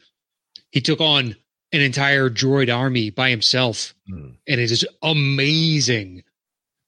He 0.72 0.82
took 0.82 1.00
on 1.02 1.36
an 1.72 1.82
entire 1.82 2.30
droid 2.30 2.76
army 2.76 3.10
by 3.12 3.30
himself 3.30 3.94
Mm. 4.12 4.36
and 4.48 4.60
it 4.60 4.72
is 4.72 4.88
amazing. 5.04 6.24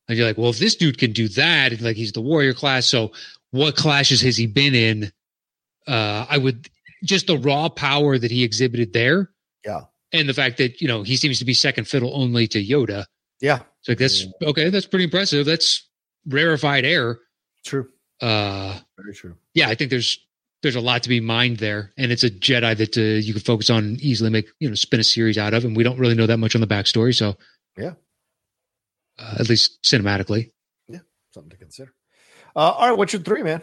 And 0.07 0.17
you're 0.17 0.25
like, 0.27 0.37
well, 0.39 0.49
if 0.49 0.57
this 0.59 0.75
dude 0.75 0.97
can 0.97 1.11
do 1.11 1.27
that, 1.29 1.79
like 1.81 1.95
he's 1.95 2.11
the 2.13 2.21
warrior 2.21 2.53
class, 2.55 2.87
so 2.87 3.11
what 3.51 3.75
clashes 3.75 4.21
has 4.21 4.35
he 4.37 4.47
been 4.47 4.73
in? 4.73 5.11
Uh, 5.87 6.25
I 6.27 6.37
would 6.39 6.67
just 7.03 7.27
the 7.27 7.37
raw 7.37 7.69
power 7.69 8.17
that 8.17 8.31
he 8.31 8.43
exhibited 8.43 8.91
there, 8.93 9.29
Yeah. 9.63 9.81
And 10.13 10.27
the 10.29 10.33
fact 10.33 10.57
that 10.57 10.81
you 10.81 10.87
know 10.87 11.03
he 11.03 11.15
seems 11.15 11.39
to 11.39 11.45
be 11.45 11.53
second 11.53 11.85
fiddle 11.87 12.11
only 12.15 12.47
to 12.47 12.63
Yoda. 12.63 13.05
yeah, 13.39 13.59
It's 13.79 13.89
like 13.89 13.97
that's 13.97 14.25
okay, 14.43 14.69
that's 14.69 14.85
pretty 14.85 15.05
impressive. 15.05 15.45
That's 15.45 15.87
rarefied 16.27 16.85
air. 16.85 17.19
true, 17.65 17.87
Uh, 18.21 18.79
very 18.97 19.13
true. 19.13 19.35
yeah, 19.53 19.69
I 19.69 19.75
think 19.75 19.89
there's 19.89 20.19
there's 20.61 20.75
a 20.75 20.81
lot 20.81 21.01
to 21.03 21.09
be 21.09 21.19
mined 21.19 21.57
there, 21.57 21.91
and 21.97 22.11
it's 22.11 22.23
a 22.23 22.29
Jedi 22.29 22.77
that 22.77 22.97
uh, 22.97 23.01
you 23.01 23.33
can 23.33 23.41
focus 23.41 23.69
on 23.71 23.83
and 23.83 24.01
easily 24.01 24.29
make 24.29 24.47
you 24.59 24.69
know 24.69 24.75
spin 24.75 24.99
a 24.99 25.03
series 25.03 25.37
out 25.37 25.53
of, 25.53 25.65
and 25.65 25.75
we 25.75 25.83
don't 25.83 25.97
really 25.99 26.15
know 26.15 26.27
that 26.27 26.37
much 26.37 26.53
on 26.55 26.61
the 26.61 26.67
backstory, 26.67 27.15
so 27.15 27.35
Yeah. 27.77 27.93
uh, 29.17 29.35
at 29.39 29.49
least 29.49 29.81
cinematically. 29.83 30.51
Yeah, 30.87 30.99
something 31.33 31.49
to 31.51 31.57
consider. 31.57 31.93
Uh, 32.55 32.59
all 32.59 32.89
right, 32.89 32.97
what's 32.97 33.13
your 33.13 33.21
three, 33.21 33.41
man? 33.43 33.61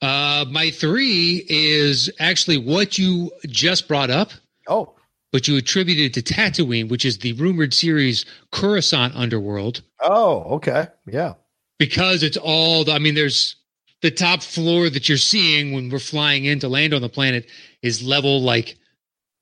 Uh, 0.00 0.44
my 0.50 0.70
three 0.70 1.44
is 1.48 2.10
actually 2.20 2.58
what 2.58 2.96
you 2.98 3.32
just 3.48 3.88
brought 3.88 4.10
up, 4.10 4.30
Oh, 4.68 4.94
but 5.32 5.46
you 5.48 5.56
attributed 5.56 6.14
to 6.14 6.22
Tatooine, 6.34 6.88
which 6.88 7.04
is 7.04 7.18
the 7.18 7.32
rumored 7.34 7.74
series 7.74 8.24
Coruscant 8.52 9.14
Underworld, 9.14 9.82
oh, 10.02 10.40
okay, 10.56 10.88
yeah, 11.06 11.34
because 11.78 12.22
it's 12.22 12.36
all. 12.36 12.84
The, 12.84 12.92
I 12.92 12.98
mean, 12.98 13.14
there's 13.14 13.56
the 14.02 14.10
top 14.10 14.42
floor 14.42 14.88
that 14.90 15.08
you're 15.08 15.18
seeing 15.18 15.72
when 15.72 15.90
we're 15.90 15.98
flying 15.98 16.44
in 16.44 16.60
to 16.60 16.68
land 16.68 16.94
on 16.94 17.02
the 17.02 17.08
planet 17.08 17.46
is 17.82 18.02
level 18.02 18.40
like 18.40 18.76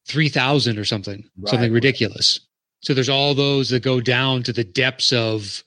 three 0.07 0.29
thousand 0.29 0.79
or 0.79 0.85
something, 0.85 1.25
Right, 1.39 1.51
something 1.51 1.73
ridiculous. 1.73 2.41
So 2.81 2.95
there's 2.95 3.09
all 3.09 3.35
those 3.35 3.71
that 3.71 3.83
go 3.83 4.01
down 4.01 4.43
to 4.45 4.53
the 4.53 4.65
depths 4.65 5.13
of 5.13 5.63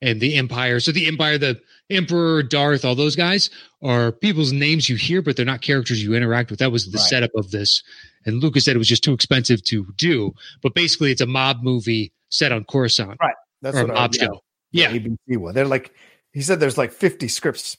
and 0.00 0.20
the 0.20 0.36
Empire. 0.36 0.78
So 0.80 0.92
the 0.92 1.06
Empire, 1.08 1.38
the 1.38 1.60
Emperor, 1.90 2.42
Darth, 2.42 2.84
all 2.84 2.94
those 2.94 3.16
guys 3.16 3.50
are 3.82 4.12
people's 4.12 4.52
names 4.52 4.88
you 4.88 4.96
hear, 4.96 5.22
but 5.22 5.36
they're 5.36 5.46
not 5.46 5.60
characters 5.62 6.02
you 6.02 6.14
interact 6.14 6.50
with. 6.50 6.58
That 6.60 6.70
was 6.70 6.86
the 6.86 6.98
Right. 6.98 7.06
setup 7.08 7.30
of 7.34 7.50
this. 7.50 7.82
And 8.28 8.42
Lucas 8.42 8.64
said 8.64 8.76
it 8.76 8.78
was 8.78 8.88
just 8.88 9.02
too 9.02 9.12
expensive 9.12 9.62
to 9.64 9.86
do. 9.96 10.34
But 10.62 10.74
basically, 10.74 11.10
it's 11.10 11.20
a 11.20 11.26
mob 11.26 11.62
movie 11.62 12.12
set 12.30 12.52
on 12.52 12.64
Coruscant 12.64 13.16
Right. 13.20 13.34
That's 13.62 13.76
or 13.76 13.80
a 13.80 13.86
what 13.86 13.96
I, 13.96 14.00
mob 14.00 14.14
yeah, 14.14 14.24
show. 14.24 14.42
Yeah. 14.70 14.92
ABC 14.92 15.36
one. 15.38 15.54
They're 15.54 15.66
like 15.66 15.92
he 16.32 16.42
said. 16.42 16.60
There's 16.60 16.78
like 16.78 16.92
50 16.92 17.26
scripts 17.28 17.76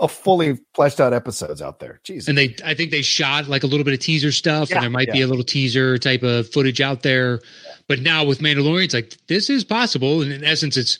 of 0.00 0.10
fully 0.10 0.58
fleshed 0.74 0.98
out 0.98 1.12
episodes 1.12 1.60
out 1.60 1.78
there. 1.78 2.00
Jesus. 2.04 2.28
And 2.28 2.36
they, 2.36 2.56
I 2.64 2.74
think 2.74 2.90
they 2.90 3.02
shot 3.02 3.48
like 3.48 3.62
a 3.62 3.66
little 3.66 3.84
bit 3.84 3.92
of 3.92 4.00
teaser 4.00 4.32
stuff, 4.32 4.70
Yeah, 4.70 4.76
and 4.76 4.82
there 4.82 4.90
might 4.90 5.12
be 5.12 5.20
a 5.20 5.26
little 5.26 5.44
teaser 5.44 5.98
type 5.98 6.22
of 6.22 6.48
footage 6.50 6.80
out 6.80 7.02
there. 7.02 7.40
But 7.86 8.00
now 8.00 8.24
with 8.24 8.40
Mandalorian, 8.40 8.84
it's 8.84 8.94
like 8.94 9.14
this 9.28 9.50
is 9.50 9.62
possible, 9.62 10.22
and 10.22 10.32
in 10.32 10.42
essence, 10.42 10.76
it's 10.76 10.98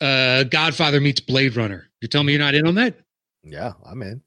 uh 0.00 0.44
Godfather 0.44 1.00
meets 1.00 1.20
Blade 1.20 1.56
Runner. 1.56 1.88
You're 2.00 2.08
telling 2.08 2.26
me 2.26 2.34
you're 2.34 2.42
not 2.42 2.54
in 2.54 2.66
on 2.66 2.74
that? 2.76 2.94
yeah, 3.42 3.72
I'm 3.84 4.02
in. 4.02 4.22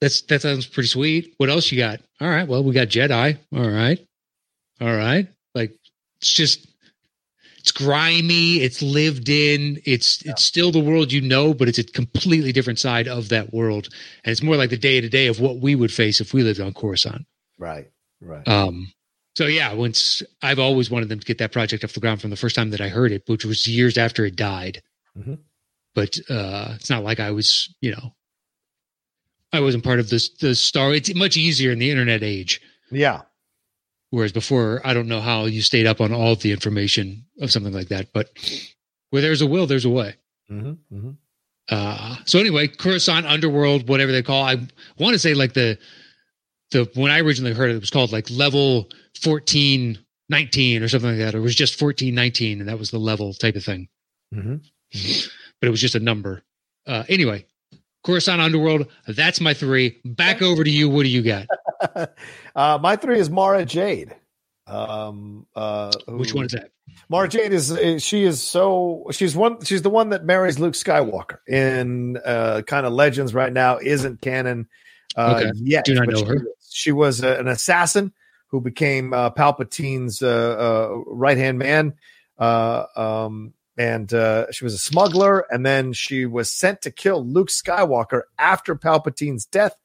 That's 0.00 0.22
that 0.22 0.42
sounds 0.42 0.66
pretty 0.66 0.88
sweet. 0.88 1.34
What 1.38 1.50
else 1.50 1.70
you 1.70 1.78
got? 1.78 2.00
All 2.20 2.28
right, 2.28 2.46
well, 2.46 2.62
we 2.62 2.72
got 2.74 2.88
Jedi. 2.88 3.38
All 3.54 3.70
right, 3.70 3.98
all 4.80 4.94
right. 4.94 5.28
Like 5.54 5.72
it's 6.16 6.32
just 6.32 6.66
it's 7.58 7.72
grimy. 7.72 8.56
It's 8.56 8.82
lived 8.82 9.28
in. 9.28 9.80
It's 9.84 10.20
it's 10.26 10.44
still 10.44 10.70
the 10.70 10.80
world 10.80 11.12
you 11.12 11.20
know, 11.22 11.54
but 11.54 11.68
it's 11.68 11.78
a 11.78 11.84
completely 11.84 12.52
different 12.52 12.78
side 12.78 13.08
of 13.08 13.30
that 13.30 13.54
world, 13.54 13.88
and 14.24 14.32
it's 14.32 14.42
more 14.42 14.56
like 14.56 14.70
the 14.70 14.76
day 14.76 15.00
to 15.00 15.08
day 15.08 15.28
of 15.28 15.40
what 15.40 15.58
we 15.58 15.74
would 15.74 15.92
face 15.92 16.20
if 16.20 16.34
we 16.34 16.42
lived 16.42 16.60
on 16.60 16.74
Coruscant. 16.74 17.24
Right. 17.58 17.90
Right. 18.20 18.46
Um, 18.48 18.92
so 19.36 19.46
yeah, 19.46 19.72
once 19.72 20.22
I've 20.42 20.58
always 20.58 20.90
wanted 20.90 21.08
them 21.08 21.20
to 21.20 21.26
get 21.26 21.38
that 21.38 21.52
project 21.52 21.84
off 21.84 21.92
the 21.92 22.00
ground 22.00 22.20
from 22.20 22.30
the 22.30 22.36
first 22.36 22.56
time 22.56 22.70
that 22.70 22.80
I 22.80 22.88
heard 22.88 23.12
it, 23.12 23.22
which 23.26 23.44
was 23.44 23.66
years 23.66 23.96
after 23.98 24.24
it 24.24 24.36
died. 24.36 24.82
Mhm. 25.16 25.38
But 25.94 26.18
uh, 26.28 26.72
it's 26.74 26.90
not 26.90 27.04
like 27.04 27.20
I 27.20 27.30
was, 27.30 27.72
you 27.80 27.92
know, 27.92 28.14
I 29.54 29.60
wasn't 29.60 29.84
part 29.84 30.00
of 30.00 30.10
this 30.10 30.28
the 30.28 30.54
star. 30.54 30.92
It's 30.92 31.14
much 31.14 31.36
easier 31.36 31.70
in 31.70 31.78
the 31.78 31.90
internet 31.90 32.22
age, 32.22 32.60
yeah. 32.90 33.22
whereas 34.10 34.32
before, 34.32 34.80
I 34.84 34.94
don't 34.94 35.08
know 35.08 35.20
how 35.20 35.44
you 35.44 35.62
stayed 35.62 35.86
up 35.86 36.00
on 36.00 36.12
all 36.12 36.32
of 36.32 36.40
the 36.40 36.52
information 36.52 37.24
of 37.40 37.50
something 37.50 37.72
like 37.72 37.88
that. 37.88 38.12
But 38.12 38.30
where 39.10 39.22
there's 39.22 39.42
a 39.42 39.46
will, 39.46 39.66
there's 39.66 39.84
a 39.84 39.90
way. 39.90 40.16
Mm-hmm. 40.50 40.96
Mm-hmm. 40.96 41.10
Uh, 41.70 42.16
so 42.24 42.38
anyway, 42.38 42.68
Coruscant 42.68 43.26
Underworld, 43.26 43.88
whatever 43.88 44.12
they 44.12 44.22
call, 44.22 44.42
I 44.42 44.56
want 44.98 45.14
to 45.14 45.18
say 45.18 45.34
like 45.34 45.54
the 45.54 45.78
the 46.70 46.90
when 46.94 47.10
I 47.10 47.20
originally 47.20 47.54
heard 47.54 47.70
it, 47.70 47.76
it 47.76 47.80
was 47.80 47.90
called 47.90 48.12
like 48.12 48.28
level 48.30 48.90
fourteen 49.22 49.98
nineteen 50.28 50.82
or 50.82 50.88
something 50.88 51.10
like 51.10 51.18
that. 51.18 51.34
Or 51.34 51.38
it 51.38 51.42
was 51.42 51.54
just 51.54 51.78
fourteen 51.78 52.14
nineteen, 52.14 52.60
and 52.60 52.68
that 52.68 52.78
was 52.78 52.90
the 52.90 52.98
level 52.98 53.32
type 53.32 53.56
of 53.56 53.64
thing. 53.64 53.88
Mm-hmm. 54.34 54.56
But 55.60 55.68
it 55.68 55.70
was 55.70 55.80
just 55.80 55.94
a 55.94 56.00
number. 56.00 56.42
Uh, 56.86 57.04
anyway, 57.08 57.46
Coruscant 58.04 58.40
Underworld. 58.40 58.86
That's 59.08 59.40
my 59.40 59.54
three. 59.54 60.00
Back 60.04 60.42
over 60.42 60.62
to 60.62 60.70
you. 60.70 60.88
What 60.88 61.02
do 61.02 61.08
you 61.08 61.22
got? 61.22 61.46
uh, 62.54 62.78
my 62.80 62.96
three 62.96 63.18
is 63.18 63.30
Mara 63.30 63.64
Jade. 63.64 64.14
Um, 64.66 65.46
uh, 65.54 65.92
Which 66.08 66.34
one 66.34 66.46
is 66.46 66.52
that? 66.52 66.70
Mara 67.08 67.28
Jade 67.28 67.52
is, 67.52 67.70
is 67.70 68.02
she 68.04 68.24
is 68.24 68.42
so 68.42 69.06
she's 69.10 69.36
one 69.36 69.60
she's 69.62 69.82
the 69.82 69.90
one 69.90 70.10
that 70.10 70.24
marries 70.24 70.58
Luke 70.58 70.74
Skywalker 70.74 71.38
in 71.46 72.18
uh, 72.24 72.62
kind 72.66 72.86
of 72.86 72.92
legends 72.92 73.34
right 73.34 73.52
now 73.52 73.78
isn't 73.78 74.20
canon 74.20 74.68
uh, 75.16 75.34
Okay. 75.36 75.50
yet. 75.56 75.84
Do 75.84 75.94
not 75.94 76.08
know 76.08 76.18
she, 76.18 76.24
her. 76.24 76.46
She 76.70 76.92
was 76.92 77.22
uh, 77.22 77.36
an 77.38 77.48
assassin 77.48 78.12
who 78.48 78.60
became 78.60 79.12
uh, 79.12 79.30
Palpatine's 79.30 80.22
uh, 80.22 80.28
uh, 80.28 80.96
right 81.06 81.36
hand 81.36 81.58
man, 81.58 81.94
uh, 82.38 82.84
um, 82.96 83.52
and 83.76 84.12
uh, 84.12 84.50
she 84.52 84.64
was 84.64 84.74
a 84.74 84.78
smuggler, 84.78 85.46
and 85.50 85.64
then 85.64 85.92
she 85.92 86.26
was 86.26 86.50
sent 86.50 86.82
to 86.82 86.90
kill 86.90 87.24
Luke 87.24 87.48
Skywalker 87.48 88.22
after 88.38 88.74
Palpatine's 88.74 89.46
death. 89.46 89.76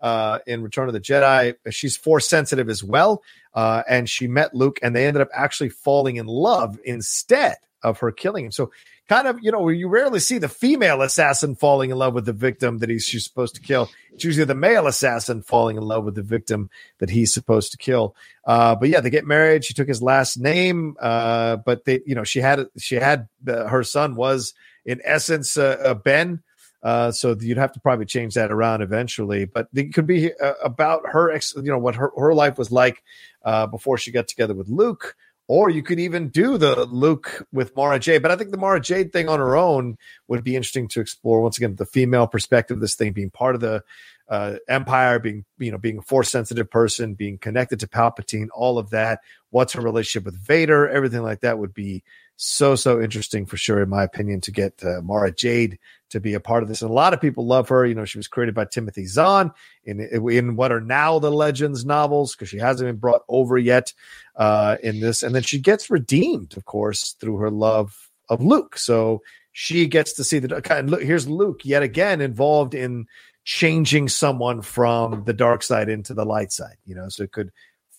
Uh, 0.00 0.38
in 0.46 0.62
Return 0.62 0.86
of 0.86 0.92
the 0.92 1.00
Jedi, 1.00 1.54
she's 1.70 1.96
force 1.96 2.28
sensitive 2.28 2.68
as 2.68 2.84
well 2.84 3.22
uh, 3.54 3.82
and 3.88 4.08
she 4.08 4.26
met 4.26 4.54
Luke, 4.54 4.78
and 4.82 4.94
they 4.94 5.06
ended 5.06 5.22
up 5.22 5.28
actually 5.32 5.68
falling 5.68 6.16
in 6.16 6.26
love 6.26 6.78
instead 6.84 7.56
of 7.82 7.98
her 8.00 8.10
killing 8.10 8.46
him. 8.46 8.50
So, 8.50 8.72
kind 9.08 9.28
of, 9.28 9.38
you 9.42 9.52
know, 9.52 9.68
you 9.68 9.88
rarely 9.88 10.20
see 10.20 10.38
the 10.38 10.48
female 10.48 11.02
assassin 11.02 11.54
falling 11.54 11.90
in 11.90 11.96
love 11.96 12.14
with 12.14 12.24
the 12.24 12.32
victim 12.32 12.78
that 12.78 12.88
he's 12.88 13.04
she's 13.04 13.24
supposed 13.24 13.54
to 13.54 13.60
kill. 13.60 13.90
It's 14.12 14.24
usually 14.24 14.44
the 14.44 14.54
male 14.54 14.86
assassin 14.86 15.42
falling 15.42 15.76
in 15.76 15.82
love 15.82 16.04
with 16.04 16.14
the 16.14 16.22
victim 16.22 16.70
that 16.98 17.10
he's 17.10 17.32
supposed 17.32 17.72
to 17.72 17.78
kill. 17.78 18.16
Uh, 18.46 18.74
but 18.76 18.88
yeah, 18.88 19.00
they 19.00 19.10
get 19.10 19.26
married. 19.26 19.64
She 19.64 19.74
took 19.74 19.88
his 19.88 20.02
last 20.02 20.38
name, 20.38 20.96
uh, 21.00 21.56
but 21.56 21.84
they, 21.84 22.00
you 22.06 22.14
know, 22.14 22.24
she 22.24 22.40
had 22.40 22.66
she 22.78 22.96
had 22.96 23.28
uh, 23.46 23.68
her 23.68 23.82
son 23.82 24.14
was 24.14 24.54
in 24.84 25.00
essence 25.04 25.56
uh, 25.56 25.76
uh, 25.84 25.94
Ben. 25.94 26.42
Uh, 26.82 27.10
so 27.10 27.34
you'd 27.40 27.56
have 27.56 27.72
to 27.72 27.80
probably 27.80 28.04
change 28.04 28.34
that 28.34 28.52
around 28.52 28.82
eventually, 28.82 29.46
but 29.46 29.68
it 29.74 29.94
could 29.94 30.06
be 30.06 30.30
uh, 30.34 30.52
about 30.62 31.00
her, 31.06 31.30
ex, 31.30 31.54
you 31.56 31.62
know, 31.62 31.78
what 31.78 31.94
her, 31.94 32.12
her 32.14 32.34
life 32.34 32.58
was 32.58 32.70
like 32.70 33.02
uh, 33.42 33.66
before 33.66 33.96
she 33.96 34.12
got 34.12 34.28
together 34.28 34.52
with 34.52 34.68
Luke, 34.68 35.16
or 35.46 35.68
you 35.68 35.82
could 35.82 36.00
even 36.00 36.28
do 36.28 36.56
the 36.56 36.84
Luke 36.86 37.46
with 37.52 37.76
Mara 37.76 37.98
Jade. 37.98 38.22
But 38.22 38.30
I 38.30 38.36
think 38.36 38.50
the 38.50 38.56
Mara 38.56 38.80
Jade 38.80 39.12
thing 39.12 39.28
on 39.28 39.38
her 39.38 39.56
own 39.56 39.98
would 40.28 40.42
be 40.42 40.56
interesting 40.56 40.88
to 40.88 41.00
explore. 41.00 41.42
Once 41.42 41.58
again, 41.58 41.76
the 41.76 41.86
female 41.86 42.26
perspective, 42.26 42.80
this 42.80 42.94
thing 42.94 43.12
being 43.12 43.30
part 43.30 43.54
of 43.54 43.60
the 43.60 43.82
uh, 44.28 44.56
Empire, 44.68 45.18
being 45.18 45.44
you 45.58 45.70
know 45.70 45.78
being 45.78 45.98
a 45.98 46.02
force 46.02 46.30
sensitive 46.30 46.70
person, 46.70 47.14
being 47.14 47.38
connected 47.38 47.80
to 47.80 47.88
Palpatine, 47.88 48.48
all 48.54 48.78
of 48.78 48.90
that. 48.90 49.20
What's 49.50 49.74
her 49.74 49.82
relationship 49.82 50.24
with 50.24 50.40
Vader? 50.40 50.88
Everything 50.88 51.22
like 51.22 51.40
that 51.40 51.58
would 51.58 51.74
be 51.74 52.02
so 52.36 52.74
so 52.74 53.00
interesting 53.00 53.46
for 53.46 53.56
sure, 53.56 53.82
in 53.82 53.88
my 53.88 54.02
opinion, 54.02 54.40
to 54.42 54.50
get 54.50 54.82
uh, 54.84 55.00
Mara 55.02 55.32
Jade 55.32 55.78
to 56.10 56.20
be 56.20 56.34
a 56.34 56.40
part 56.40 56.62
of 56.62 56.68
this. 56.68 56.82
And 56.82 56.90
a 56.90 56.94
lot 56.94 57.12
of 57.14 57.20
people 57.20 57.46
love 57.46 57.68
her. 57.68 57.86
You 57.86 57.94
know, 57.94 58.04
she 58.04 58.18
was 58.18 58.28
created 58.28 58.54
by 58.54 58.64
Timothy 58.64 59.06
Zahn 59.06 59.52
in 59.84 60.00
in 60.00 60.56
what 60.56 60.72
are 60.72 60.80
now 60.80 61.18
the 61.18 61.30
Legends 61.30 61.84
novels 61.84 62.34
because 62.34 62.48
she 62.48 62.58
hasn't 62.58 62.88
been 62.88 62.96
brought 62.96 63.22
over 63.28 63.58
yet 63.58 63.92
uh, 64.36 64.76
in 64.82 65.00
this. 65.00 65.22
And 65.22 65.34
then 65.34 65.42
she 65.42 65.58
gets 65.58 65.90
redeemed, 65.90 66.56
of 66.56 66.64
course, 66.64 67.16
through 67.20 67.36
her 67.38 67.50
love 67.50 68.10
of 68.28 68.42
Luke. 68.42 68.78
So 68.78 69.22
she 69.52 69.86
gets 69.86 70.12
to 70.14 70.24
see 70.24 70.38
the 70.40 70.60
kind. 70.60 70.90
Look, 70.90 71.02
here's 71.02 71.28
Luke 71.28 71.60
yet 71.64 71.82
again 71.82 72.20
involved 72.20 72.74
in 72.74 73.06
changing 73.44 74.08
someone 74.08 74.62
from 74.62 75.24
the 75.24 75.34
dark 75.34 75.62
side 75.62 75.88
into 75.88 76.14
the 76.14 76.24
light 76.24 76.50
side. 76.50 76.76
You 76.84 76.96
know, 76.96 77.08
so 77.08 77.22
it 77.22 77.32
could 77.32 77.52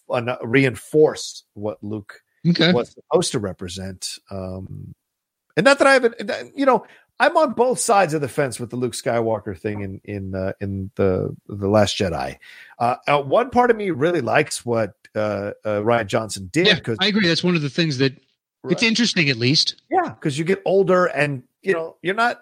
uh, 0.10 0.36
reinforce 0.44 1.44
what 1.54 1.82
Luke 1.82 2.22
Okay. 2.48 2.72
was 2.72 2.92
supposed 2.94 3.32
to 3.32 3.40
represent. 3.40 4.20
Um, 4.30 4.94
and 5.58 5.64
not 5.64 5.80
that 5.80 5.88
I 5.88 5.94
haven't, 5.94 6.16
you 6.56 6.66
know, 6.66 6.86
I'm 7.20 7.38
on 7.38 7.54
both 7.54 7.80
sides 7.80 8.14
of 8.14 8.22
the 8.22 8.28
fence 8.28 8.60
with 8.60 8.70
the 8.70 8.76
Luke 8.76 8.94
Skywalker 8.94 9.58
thing 9.58 9.82
in 9.82 10.02
in 10.04 10.36
uh, 10.36 10.52
in 10.60 10.92
the 10.96 11.36
the 11.48 11.70
Last 11.70 11.98
Jedi. 11.98 12.38
Uh, 12.78 12.96
uh, 13.08 13.22
one 13.22 13.50
part 13.50 13.72
of 13.72 13.78
me 13.78 13.92
really 13.92 14.20
likes 14.22 14.66
what 14.66 14.96
uh, 15.16 15.52
uh, 15.64 15.82
Rian 15.82 16.08
Johnson 16.08 16.50
did 16.52 16.68
Yeah, 16.68 16.76
because 16.76 16.98
I 17.00 17.08
agree. 17.08 17.28
That's 17.28 17.44
one 17.44 17.56
of 17.56 17.62
the 17.62 17.70
things 17.70 18.00
that 18.00 18.18
it's 18.70 18.84
interesting, 18.84 19.30
at 19.30 19.38
least. 19.38 19.82
yeah, 19.90 20.10
because 20.10 20.38
you 20.38 20.44
get 20.44 20.62
older 20.66 21.06
and 21.06 21.44
you 21.62 21.74
know 21.74 21.96
you're 22.02 22.16
not 22.16 22.42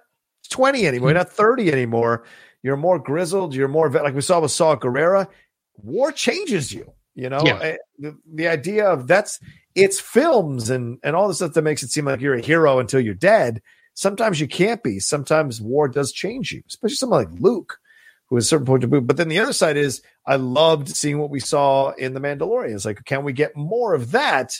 20 0.49 0.87
anymore, 0.87 1.09
you're 1.09 1.17
not 1.17 1.31
30 1.31 1.71
anymore. 1.71 2.23
You're 2.63 2.77
more 2.77 2.97
grizzled. 2.97 3.53
You're 3.53 3.67
more 3.67 3.89
like 3.89 4.15
we 4.15 4.21
saw 4.21 4.39
with 4.39 4.51
Saw 4.51 4.75
Gerrera. 4.75 5.27
War 5.75 6.11
changes 6.11 6.71
you. 6.71 6.93
You 7.15 7.29
know, 7.29 7.41
Yeah. 7.43 7.59
Eh, 7.61 7.77
the, 7.99 8.17
the 8.33 8.47
idea 8.47 8.87
of 8.87 9.07
that's 9.07 9.39
it's 9.75 9.99
films 9.99 10.69
and 10.69 10.99
and 11.03 11.15
all 11.15 11.27
the 11.27 11.33
stuff 11.33 11.53
that 11.53 11.61
makes 11.61 11.83
it 11.83 11.89
seem 11.89 12.05
like 12.05 12.21
you're 12.21 12.35
a 12.35 12.41
hero 12.41 12.79
until 12.79 12.99
you're 12.99 13.13
dead. 13.13 13.61
Sometimes 13.93 14.39
you 14.39 14.47
can't 14.47 14.81
be. 14.81 14.99
Sometimes 14.99 15.61
war 15.61 15.87
does 15.87 16.11
change 16.11 16.51
you, 16.51 16.63
especially 16.67 16.95
someone 16.95 17.25
like 17.25 17.39
Luke, 17.41 17.79
who 18.27 18.37
at 18.37 18.41
a 18.43 18.45
certain 18.45 18.65
point 18.65 18.81
to 18.81 18.87
move. 18.87 19.05
But 19.05 19.17
then 19.17 19.29
the 19.29 19.39
other 19.39 19.53
side 19.53 19.77
is 19.77 20.01
I 20.25 20.37
loved 20.37 20.89
seeing 20.89 21.19
what 21.19 21.29
we 21.29 21.39
saw 21.39 21.91
in 21.91 22.13
The 22.13 22.19
Mandalorian. 22.19 22.73
It's 22.73 22.85
like, 22.85 23.05
can 23.05 23.23
we 23.23 23.33
get 23.33 23.55
more 23.55 23.93
of 23.93 24.11
that 24.11 24.59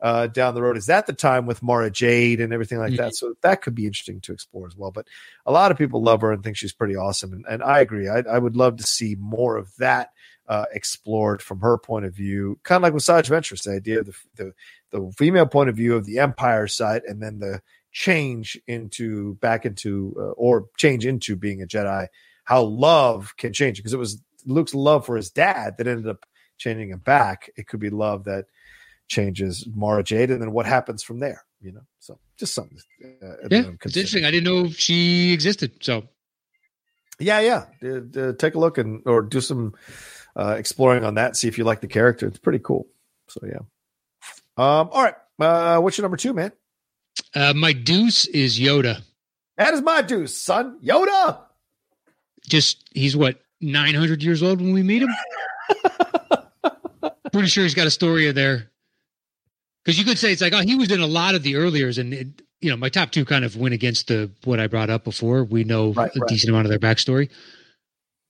uh, 0.00 0.26
down 0.26 0.56
the 0.56 0.62
road? 0.62 0.76
Is 0.76 0.86
that 0.86 1.06
the 1.06 1.12
time 1.12 1.46
with 1.46 1.62
Mara 1.62 1.92
Jade 1.92 2.40
and 2.40 2.52
everything 2.52 2.78
like 2.78 2.96
that? 2.96 3.14
So 3.14 3.34
that 3.42 3.62
could 3.62 3.76
be 3.76 3.86
interesting 3.86 4.20
to 4.22 4.32
explore 4.32 4.66
as 4.66 4.76
well. 4.76 4.90
But 4.90 5.06
a 5.46 5.52
lot 5.52 5.70
of 5.70 5.78
people 5.78 6.02
love 6.02 6.22
her 6.22 6.32
and 6.32 6.42
think 6.42 6.56
she's 6.56 6.72
pretty 6.72 6.96
awesome. 6.96 7.32
And, 7.32 7.44
and 7.48 7.62
I 7.62 7.78
agree. 7.78 8.08
I, 8.08 8.24
I 8.28 8.38
would 8.38 8.56
love 8.56 8.78
to 8.78 8.82
see 8.82 9.14
more 9.16 9.56
of 9.56 9.72
that 9.76 10.10
uh, 10.48 10.66
explored 10.72 11.42
from 11.42 11.60
her 11.60 11.78
point 11.78 12.04
of 12.04 12.14
view, 12.14 12.58
kind 12.64 12.78
of 12.78 12.82
like 12.82 12.94
with 12.94 13.02
Saj 13.02 13.28
Ventress, 13.28 13.62
the 13.62 13.72
idea 13.72 14.00
of 14.00 14.06
the, 14.06 14.14
the, 14.36 14.52
the 14.90 15.12
female 15.16 15.46
point 15.46 15.70
of 15.70 15.76
view 15.76 15.94
of 15.94 16.04
the 16.04 16.18
Empire 16.18 16.66
side 16.66 17.02
and 17.06 17.22
then 17.22 17.38
the 17.38 17.60
change 17.92 18.58
into 18.66 19.34
back 19.36 19.64
into 19.66 20.14
uh, 20.18 20.32
or 20.32 20.66
change 20.78 21.06
into 21.06 21.36
being 21.36 21.62
a 21.62 21.66
Jedi, 21.66 22.08
how 22.44 22.62
love 22.62 23.34
can 23.36 23.52
change 23.52 23.76
because 23.76 23.92
it 23.92 23.98
was 23.98 24.20
Luke's 24.46 24.74
love 24.74 25.06
for 25.06 25.16
his 25.16 25.30
dad 25.30 25.76
that 25.78 25.86
ended 25.86 26.08
up 26.08 26.26
changing 26.58 26.90
him 26.90 26.98
back. 26.98 27.50
It 27.56 27.68
could 27.68 27.80
be 27.80 27.90
love 27.90 28.24
that 28.24 28.46
changes 29.08 29.66
Mara 29.74 30.02
Jade, 30.02 30.30
and 30.30 30.40
then 30.40 30.52
what 30.52 30.66
happens 30.66 31.02
from 31.02 31.20
there. 31.20 31.44
You 31.60 31.72
know, 31.72 31.82
so 32.00 32.18
just 32.36 32.54
something. 32.54 32.78
Uh, 33.04 33.26
Yeah, 33.50 33.70
it's 33.84 33.96
interesting. 33.96 34.24
I 34.24 34.30
didn't 34.30 34.44
know 34.44 34.68
she 34.68 35.32
existed. 35.32 35.84
So 35.84 36.08
Yeah, 37.20 37.40
yeah. 37.40 37.66
Uh, 37.82 38.20
uh, 38.20 38.32
take 38.32 38.54
a 38.54 38.58
look 38.58 38.78
and 38.78 39.02
or 39.06 39.22
do 39.22 39.40
some 39.40 39.74
uh, 40.36 40.56
exploring 40.58 41.04
on 41.04 41.14
that. 41.14 41.36
See 41.36 41.48
if 41.48 41.58
you 41.58 41.64
like 41.64 41.80
the 41.80 41.88
character. 41.88 42.26
It's 42.26 42.38
pretty 42.38 42.60
cool. 42.60 42.86
So 43.28 43.40
yeah. 43.46 43.58
Um. 44.56 44.88
All 44.92 45.02
right. 45.02 45.14
Uh, 45.40 45.80
what's 45.80 45.98
your 45.98 46.04
number 46.04 46.16
two, 46.16 46.32
man? 46.32 46.52
Uh, 47.34 47.52
my 47.54 47.72
deuce 47.72 48.26
is 48.26 48.58
Yoda. 48.60 49.02
That 49.56 49.74
is 49.74 49.82
my 49.82 50.02
deuce, 50.02 50.36
son. 50.36 50.78
Yoda. 50.82 51.38
Just 52.48 52.88
he's 52.92 53.16
what 53.16 53.40
nine 53.60 53.94
hundred 53.94 54.22
years 54.22 54.42
old 54.42 54.60
when 54.60 54.72
we 54.72 54.82
meet 54.82 55.02
him. 55.02 55.10
Pretty 57.32 57.48
sure 57.48 57.64
he's 57.64 57.74
got 57.74 57.86
a 57.86 57.90
story 57.90 58.28
in 58.28 58.34
there. 58.34 58.70
Because 59.84 59.98
you 59.98 60.04
could 60.04 60.18
say 60.18 60.32
it's 60.32 60.42
like, 60.42 60.52
oh, 60.52 60.60
he 60.60 60.76
was 60.76 60.92
in 60.92 61.00
a 61.00 61.06
lot 61.06 61.34
of 61.34 61.42
the 61.42 61.56
earliers, 61.56 61.98
and 61.98 62.14
it, 62.14 62.26
you 62.60 62.70
know, 62.70 62.76
my 62.76 62.88
top 62.88 63.10
two 63.10 63.24
kind 63.24 63.44
of 63.44 63.56
went 63.56 63.74
against 63.74 64.06
the 64.08 64.30
what 64.44 64.60
I 64.60 64.68
brought 64.68 64.90
up 64.90 65.02
before. 65.02 65.42
We 65.44 65.64
know 65.64 65.92
Right, 65.92 66.14
a 66.14 66.20
right. 66.20 66.28
decent 66.28 66.50
amount 66.50 66.66
of 66.66 66.70
their 66.70 66.78
backstory. 66.78 67.30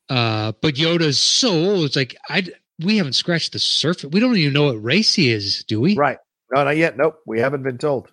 Uh, 0.09 0.53
but 0.61 0.75
Yoda's 0.75 1.21
so 1.23 1.51
old. 1.51 1.85
It's 1.87 1.97
like 1.97 2.17
I 2.29 2.45
we 2.79 2.97
haven't 2.99 3.15
scratched 3.15 3.53
the 3.53 3.59
surface. 3.59 4.11
We 4.11 4.21
don't 4.21 4.37
even 4.37 4.53
know 4.53 4.65
what 4.65 4.83
race 4.83 5.15
he 5.15 5.31
is, 5.31 5.65
do 5.65 5.81
we? 5.81 5.95
Right. 5.97 6.19
No, 6.53 6.65
not 6.65 6.77
yet. 6.77 6.97
Nope. 6.97 7.21
We 7.27 7.41
haven't 7.41 7.63
been 7.63 7.79
told. 7.79 8.11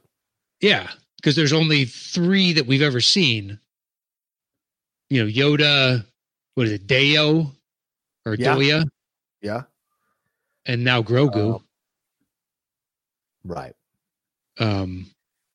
Yeah, 0.62 0.90
because 1.18 1.36
there's 1.36 1.54
only 1.54 1.86
three 1.86 2.54
that 2.54 2.68
we've 2.68 2.82
ever 2.82 3.02
seen. 3.02 3.60
You 5.10 5.24
know, 5.26 5.32
Yoda, 5.32 6.06
what 6.56 6.68
is 6.68 6.74
it, 6.74 6.86
Deo 6.88 7.52
or 8.26 8.36
Yeah. 8.36 8.56
Doya, 8.56 8.86
Yeah. 9.42 9.64
and 10.66 10.84
now 10.84 11.02
Grogu. 11.02 11.56
Um, 11.56 11.66
Right. 13.44 13.74
Um, 14.60 15.08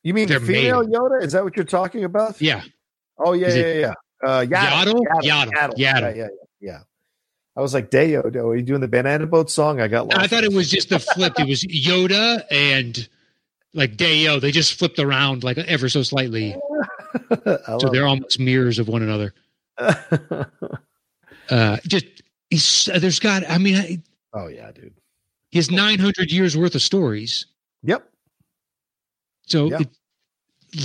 You 0.03 0.15
mean 0.15 0.27
female. 0.29 0.85
Yoda? 0.85 1.23
Is 1.23 1.33
that 1.33 1.45
what 1.45 1.55
you're 1.57 1.65
talking 1.67 2.05
about? 2.05 2.41
yeah, 2.41 2.63
Oh 3.19 3.33
yeah, 3.35 3.47
Is 3.47 3.57
yeah, 3.57 3.63
it 3.63 3.75
yeah, 3.75 3.81
yeah. 3.89 3.95
Uh, 4.25 4.41
Yaddle, 4.41 5.01
Yaddle? 5.23 5.53
Yaddle, 5.53 5.77
Yaddle. 5.77 6.17
Yeah, 6.17 6.29
yeah. 6.61 6.81
I 7.57 7.61
was 7.61 7.73
like, 7.73 7.91
Deo, 7.91 8.23
are 8.23 8.57
you 8.57 8.63
doing 8.63 8.81
the 8.81 8.89
banana 8.89 9.27
boat 9.27 9.51
song? 9.51 9.81
I 9.81 9.89
got. 9.89 10.17
I 10.17 10.27
thought 10.27 10.45
it 10.45 10.53
was 10.53 10.71
just 10.71 10.89
the 10.89 10.99
flip. 10.99 11.35
It 11.39 11.47
was 11.47 11.63
Yoda 11.63 12.43
and 12.51 13.09
like 13.75 13.97
Deo. 13.97 14.41
They 14.41 14.51
just 14.51 14.75
flipped 14.75 14.99
around 14.99 15.45
like 15.45 15.59
ever 15.59 15.89
so 15.89 16.03
slightly, 16.03 16.57
so 17.45 17.91
they're 17.93 18.07
almost 18.07 18.41
mirrors 18.41 18.79
of 18.79 18.89
one 18.89 19.03
another. 19.03 19.35
Uh, 21.51 21.77
just 21.87 22.07
he's, 22.49 22.87
there's 22.87 23.21
got. 23.21 23.43
I 23.49 23.59
mean, 23.59 24.03
oh 24.33 24.47
yeah, 24.47 24.73
dude. 24.73 24.95
he 25.51 25.59
has 25.59 25.71
900 25.71 26.33
years 26.33 26.57
worth 26.57 26.75
of 26.75 26.83
stories. 26.83 27.47
Yep. 27.83 28.09
So 29.47 29.67
it, 29.67 29.89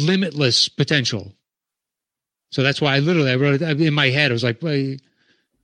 limitless 0.02 0.68
potential. 0.68 1.34
So 2.52 2.64
that's 2.64 2.82
why 2.82 2.96
I 2.96 3.00
literally 3.00 3.32
I 3.32 3.36
wrote 3.36 3.62
it 3.62 3.82
in 3.82 3.94
my 3.94 4.10
head. 4.10 4.32
I 4.32 4.34
was 4.34 4.44
like, 4.44 4.62
well, 4.62 4.96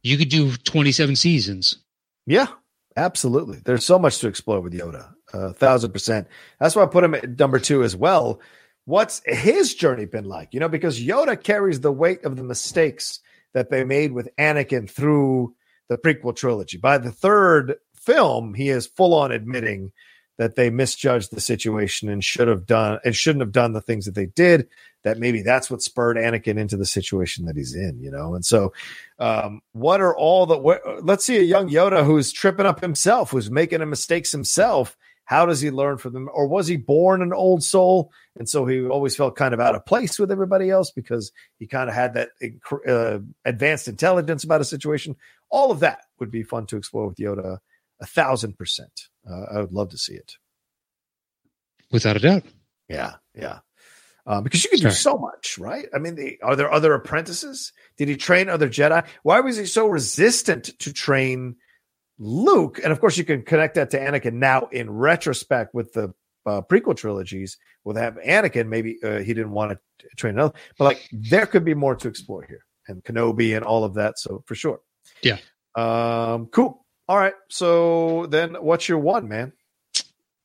you 0.03 0.17
could 0.17 0.29
do 0.29 0.55
27 0.55 1.15
seasons. 1.15 1.77
Yeah, 2.25 2.47
absolutely. 2.95 3.59
There's 3.63 3.85
so 3.85 3.97
much 3.97 4.19
to 4.19 4.27
explore 4.27 4.61
with 4.61 4.73
Yoda. 4.73 5.11
A 5.33 5.53
thousand 5.53 5.91
percent. 5.91 6.27
That's 6.59 6.75
why 6.75 6.83
I 6.83 6.85
put 6.85 7.03
him 7.03 7.15
at 7.15 7.37
number 7.37 7.59
two 7.59 7.83
as 7.83 7.95
well. 7.95 8.39
What's 8.85 9.21
his 9.25 9.73
journey 9.73 10.05
been 10.05 10.25
like? 10.25 10.53
You 10.53 10.59
know, 10.59 10.69
because 10.69 11.01
Yoda 11.01 11.41
carries 11.41 11.81
the 11.81 11.91
weight 11.91 12.23
of 12.23 12.37
the 12.37 12.43
mistakes 12.43 13.19
that 13.53 13.69
they 13.69 13.83
made 13.83 14.11
with 14.11 14.29
Anakin 14.37 14.89
through 14.89 15.55
the 15.89 15.97
prequel 15.97 16.35
trilogy. 16.35 16.77
By 16.77 16.99
the 16.99 17.11
third 17.11 17.75
film, 17.95 18.53
he 18.53 18.69
is 18.69 18.85
full 18.85 19.13
on 19.13 19.31
admitting 19.31 19.91
that 20.37 20.55
they 20.55 20.69
misjudged 20.69 21.33
the 21.33 21.41
situation 21.41 22.09
and 22.09 22.23
should 22.23 22.47
have 22.47 22.65
done 22.65 22.99
and 23.05 23.15
shouldn't 23.15 23.41
have 23.41 23.51
done 23.51 23.73
the 23.73 23.81
things 23.81 24.05
that 24.05 24.15
they 24.15 24.25
did. 24.25 24.67
That 25.03 25.19
maybe 25.19 25.43
that's 25.43 25.69
what 25.69 25.83
spurred 25.83 26.17
Anakin 26.17 26.57
into 26.57 26.77
the 26.77 26.85
situation 26.85 27.45
that 27.45 27.55
he's 27.55 27.75
in, 27.75 27.99
you 28.01 28.09
know. 28.09 28.33
And 28.33 28.43
so, 28.43 28.73
um, 29.19 29.61
what 29.73 30.01
are 30.01 30.15
all 30.15 30.45
the? 30.47 30.57
What, 30.57 30.81
let's 31.05 31.23
see 31.23 31.37
a 31.37 31.41
young 31.43 31.69
Yoda 31.69 32.03
who's 32.03 32.31
tripping 32.31 32.65
up 32.65 32.81
himself, 32.81 33.29
who's 33.29 33.51
making 33.51 33.87
mistakes 33.87 34.31
himself. 34.31 34.97
How 35.25 35.45
does 35.45 35.61
he 35.61 35.71
learn 35.71 35.97
from 35.97 36.13
them, 36.13 36.29
or 36.33 36.47
was 36.47 36.67
he 36.67 36.77
born 36.77 37.21
an 37.21 37.33
old 37.33 37.63
soul, 37.63 38.11
and 38.37 38.47
so 38.47 38.65
he 38.65 38.85
always 38.85 39.15
felt 39.15 39.35
kind 39.35 39.53
of 39.55 39.59
out 39.59 39.73
of 39.73 39.85
place 39.85 40.19
with 40.19 40.31
everybody 40.31 40.69
else 40.69 40.91
because 40.91 41.31
he 41.57 41.65
kind 41.65 41.89
of 41.89 41.95
had 41.95 42.13
that 42.13 42.29
uh, 42.87 43.19
advanced 43.43 43.87
intelligence 43.87 44.43
about 44.43 44.61
a 44.61 44.65
situation? 44.65 45.15
All 45.49 45.71
of 45.71 45.79
that 45.79 46.01
would 46.19 46.29
be 46.31 46.43
fun 46.43 46.65
to 46.67 46.77
explore 46.77 47.07
with 47.07 47.17
Yoda, 47.17 47.59
a 47.99 48.05
thousand 48.05 48.57
percent. 48.57 49.07
Uh, 49.29 49.45
I 49.55 49.61
would 49.61 49.73
love 49.73 49.89
to 49.89 49.97
see 49.97 50.13
it. 50.13 50.33
Without 51.91 52.17
a 52.17 52.19
doubt. 52.19 52.43
Yeah, 52.89 53.13
yeah. 53.33 53.59
Um, 54.27 54.43
because 54.43 54.63
you 54.63 54.71
can 54.71 54.79
do 54.79 54.89
so 54.89 55.17
much, 55.17 55.57
right? 55.59 55.87
I 55.93 55.99
mean, 55.99 56.15
the, 56.15 56.39
are 56.41 56.55
there 56.55 56.71
other 56.71 56.93
apprentices? 56.93 57.71
Did 57.97 58.07
he 58.07 58.15
train 58.15 58.49
other 58.49 58.67
Jedi? 58.67 59.05
Why 59.21 59.39
was 59.41 59.57
he 59.57 59.65
so 59.65 59.87
resistant 59.87 60.71
to 60.79 60.91
train 60.91 61.57
Luke? 62.17 62.79
And 62.83 62.91
of 62.91 62.99
course, 62.99 63.17
you 63.17 63.23
can 63.23 63.43
connect 63.43 63.75
that 63.75 63.91
to 63.91 63.99
Anakin 63.99 64.33
now 64.33 64.67
in 64.71 64.89
retrospect 64.89 65.75
with 65.75 65.93
the 65.93 66.13
uh, 66.47 66.61
prequel 66.61 66.97
trilogies. 66.97 67.57
With 67.83 67.97
have 67.97 68.17
Anakin, 68.25 68.67
maybe 68.67 68.97
uh, 69.03 69.19
he 69.19 69.35
didn't 69.35 69.51
want 69.51 69.77
to 69.99 70.07
train 70.17 70.35
another, 70.35 70.53
but 70.79 70.85
like 70.85 71.07
there 71.11 71.45
could 71.45 71.63
be 71.63 71.75
more 71.75 71.95
to 71.95 72.07
explore 72.07 72.43
here, 72.43 72.65
and 72.87 73.03
Kenobi 73.03 73.55
and 73.55 73.63
all 73.63 73.83
of 73.83 73.93
that. 73.93 74.17
So 74.17 74.43
for 74.47 74.55
sure, 74.55 74.79
Yeah. 75.21 75.37
Um, 75.75 76.47
cool. 76.47 76.84
All 77.07 77.17
right. 77.17 77.33
So 77.49 78.25
then, 78.27 78.55
what's 78.55 78.89
your 78.89 78.97
one, 78.99 79.27
man? 79.27 79.53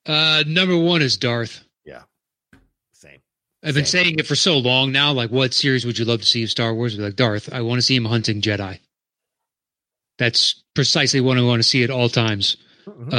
Uh, 0.06 0.44
number 0.46 0.76
one 0.76 1.02
is 1.02 1.16
Darth. 1.16 1.62
Yeah. 1.84 2.02
Same. 2.92 3.20
I've 3.62 3.74
been 3.74 3.84
Same. 3.86 4.04
saying 4.04 4.18
it 4.18 4.26
for 4.26 4.36
so 4.36 4.58
long 4.58 4.92
now. 4.92 5.12
Like, 5.12 5.30
what 5.30 5.54
series 5.54 5.84
would 5.86 5.98
you 5.98 6.04
love 6.04 6.20
to 6.20 6.26
see 6.26 6.42
of 6.44 6.50
Star 6.50 6.74
Wars? 6.74 6.96
Be 6.96 7.02
like 7.02 7.16
Darth. 7.16 7.52
I 7.52 7.60
want 7.62 7.78
to 7.78 7.82
see 7.82 7.96
him 7.96 8.04
hunting 8.04 8.40
Jedi. 8.42 8.78
That's 10.18 10.62
precisely 10.74 11.20
what 11.20 11.38
I 11.38 11.42
want 11.42 11.62
to 11.62 11.68
see 11.68 11.82
at 11.82 11.90
all 11.90 12.08
times. 12.10 12.56
Mhm. 12.86 13.12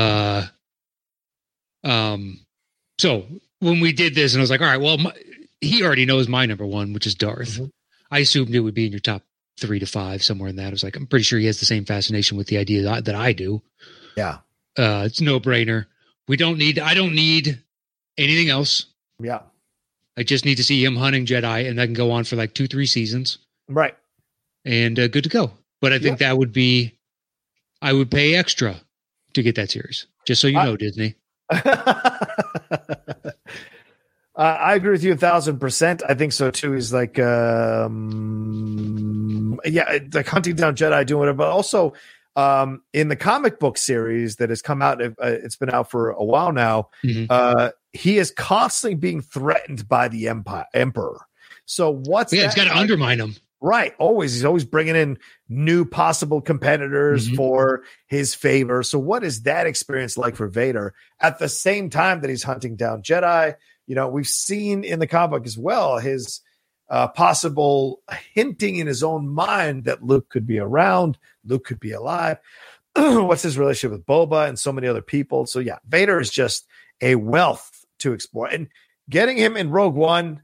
Uh, 1.84 1.88
um, 1.88 2.40
so 3.00 3.26
when 3.60 3.80
we 3.80 3.92
did 3.94 4.14
this, 4.14 4.34
and 4.34 4.40
I 4.42 4.44
was 4.44 4.52
like, 4.52 4.62
all 4.62 4.68
right, 4.68 4.80
well, 4.82 4.98
my, 4.98 5.14
he 5.62 5.84
already 5.84 6.06
knows 6.06 6.28
my 6.28 6.46
number 6.46 6.66
one, 6.66 6.94
which 6.94 7.08
is 7.08 7.16
Darth. 7.16 7.58
Mhm. 7.60 7.72
I 8.12 8.20
assumed 8.20 8.54
it 8.54 8.60
would 8.60 8.74
be 8.76 8.86
in 8.86 8.92
your 8.92 9.00
top 9.00 9.24
three 9.62 9.80
to 9.80 9.86
five, 9.86 10.22
somewhere 10.24 10.50
in 10.50 10.58
that. 10.58 10.68
I 10.68 10.72
was 10.72 10.84
like, 10.84 10.98
I'm 10.98 11.08
pretty 11.08 11.24
sure 11.24 11.40
he 11.40 11.46
has 11.46 11.60
the 11.62 11.66
same 11.66 11.86
fascination 11.86 12.38
with 12.38 12.48
the 12.48 12.58
idea 12.58 12.82
that, 12.84 13.06
that 13.06 13.16
I 13.16 13.32
do. 13.32 13.62
Yeah. 14.18 14.40
Uh, 14.78 15.04
it's 15.06 15.22
no 15.22 15.40
brainer. 15.40 15.86
We 16.28 16.36
don't 16.36 16.58
need. 16.58 16.80
I 16.80 16.94
don't 16.94 17.16
need 17.16 17.62
anything 18.18 18.50
else. 18.50 18.86
Yeah. 19.20 19.42
I 20.18 20.24
just 20.24 20.44
need 20.44 20.56
to 20.56 20.64
see 20.64 20.84
him 20.84 20.96
hunting 20.98 21.26
Jedi, 21.26 21.70
and 21.70 21.80
that 21.80 21.86
can 21.86 21.94
go 21.94 22.12
on 22.12 22.26
for 22.26 22.36
like 22.36 22.54
two, 22.54 22.68
three 22.68 22.86
seasons, 22.86 23.38
Right. 23.70 23.96
and 24.66 25.00
uh, 25.00 25.08
good 25.08 25.24
to 25.24 25.30
go. 25.30 25.52
But 25.80 25.94
I 25.94 26.00
think 26.00 26.20
that 26.20 26.38
would 26.38 26.52
be, 26.52 26.98
I 27.82 27.94
would 27.94 28.12
pay 28.12 28.36
extra 28.36 28.76
to 29.34 29.42
get 29.42 29.56
that 29.56 29.72
series, 29.72 30.06
just 30.28 30.42
so 30.42 30.48
you 30.48 30.60
I- 30.60 30.66
know, 30.66 30.76
Disney. 30.78 31.16
Uh, 34.42 34.58
I 34.60 34.74
agree 34.74 34.90
with 34.92 35.04
you 35.04 35.14
a 35.14 35.18
thousand 35.18 35.60
percent. 35.60 36.02
I 36.10 36.16
think 36.16 36.34
so 36.34 36.50
too. 36.50 36.72
He's 36.72 36.92
like, 36.92 37.20
um, 38.22 39.60
yeah, 39.66 40.00
like 40.14 40.26
hunting 40.28 40.56
down 40.56 40.76
Jedi, 40.76 41.06
doing 41.06 41.20
whatever. 41.20 41.38
But 41.38 41.50
also, 41.50 41.94
um, 42.36 42.82
in 42.92 43.08
the 43.10 43.16
comic 43.16 43.60
book 43.60 43.78
series 43.78 44.38
that 44.38 44.50
has 44.50 44.64
come 44.64 44.82
out, 44.82 45.00
uh, 45.00 45.12
it's 45.22 45.58
been 45.58 45.70
out 45.70 45.92
for 45.92 46.10
a 46.10 46.24
while 46.24 46.52
now. 46.54 46.90
Mhm. 47.04 47.28
Uh, 47.30 47.70
he 47.94 48.18
is 48.18 48.32
constantly 48.32 48.96
being 48.96 49.22
threatened 49.22 49.88
by 49.88 50.08
the 50.08 50.28
empire, 50.28 50.66
emperor. 50.74 51.20
So 51.66 51.92
what's 51.92 52.34
Yeah, 52.34 52.46
it's 52.46 52.56
that 52.56 52.62
got 52.66 52.70
to 52.70 52.74
like? 52.76 52.82
undermine 52.82 53.20
him. 53.20 53.36
Right. 53.64 53.94
Always. 54.00 54.34
He's 54.34 54.44
always 54.46 54.66
bringing 54.66 54.96
in 54.96 55.20
new 55.50 55.86
possible 55.86 56.42
competitors 56.42 57.30
Mhm. 57.30 57.36
for 57.36 57.84
his 58.08 58.34
favor. 58.34 58.82
So, 58.82 58.98
what 58.98 59.24
is 59.24 59.44
that 59.44 59.68
experience 59.68 60.18
like 60.18 60.36
for 60.36 60.48
Vader 60.48 60.96
at 61.20 61.38
the 61.38 61.48
same 61.48 61.92
time 61.92 62.22
that 62.22 62.30
he's 62.32 62.42
hunting 62.42 62.76
down 62.76 63.04
Jedi? 63.04 63.54
You 63.88 63.96
know, 63.96 64.08
we've 64.08 64.28
seen 64.28 64.84
in 64.84 65.00
the 65.00 65.08
comic 65.08 65.32
book 65.32 65.46
as 65.46 65.58
well 65.58 65.98
his 65.98 66.42
uh, 66.90 67.08
possible 67.08 68.02
hinting 68.34 68.76
in 68.76 68.88
his 68.88 69.04
own 69.04 69.28
mind 69.28 69.86
that 69.86 70.04
Luke 70.04 70.30
could 70.30 70.46
be 70.46 70.60
around, 70.60 71.18
Luke 71.46 71.66
could 71.66 71.80
be 71.80 71.92
alive. 71.92 72.38
What's 72.96 73.44
his 73.44 73.58
relationship 73.58 73.92
with 73.92 74.06
Boba 74.06 74.48
and 74.48 74.60
so 74.60 74.74
many 74.74 74.88
other 74.88 75.02
people? 75.02 75.46
So, 75.46 75.60
yeah, 75.60 75.78
Vader 75.88 76.20
is 76.20 76.30
just 76.30 76.68
a 77.00 77.16
wealth 77.16 77.86
to 78.00 78.12
explore. 78.12 78.48
And 78.48 78.68
getting 79.10 79.38
him 79.38 79.56
in 79.56 79.70
Rogue 79.70 79.96
One, 79.96 80.42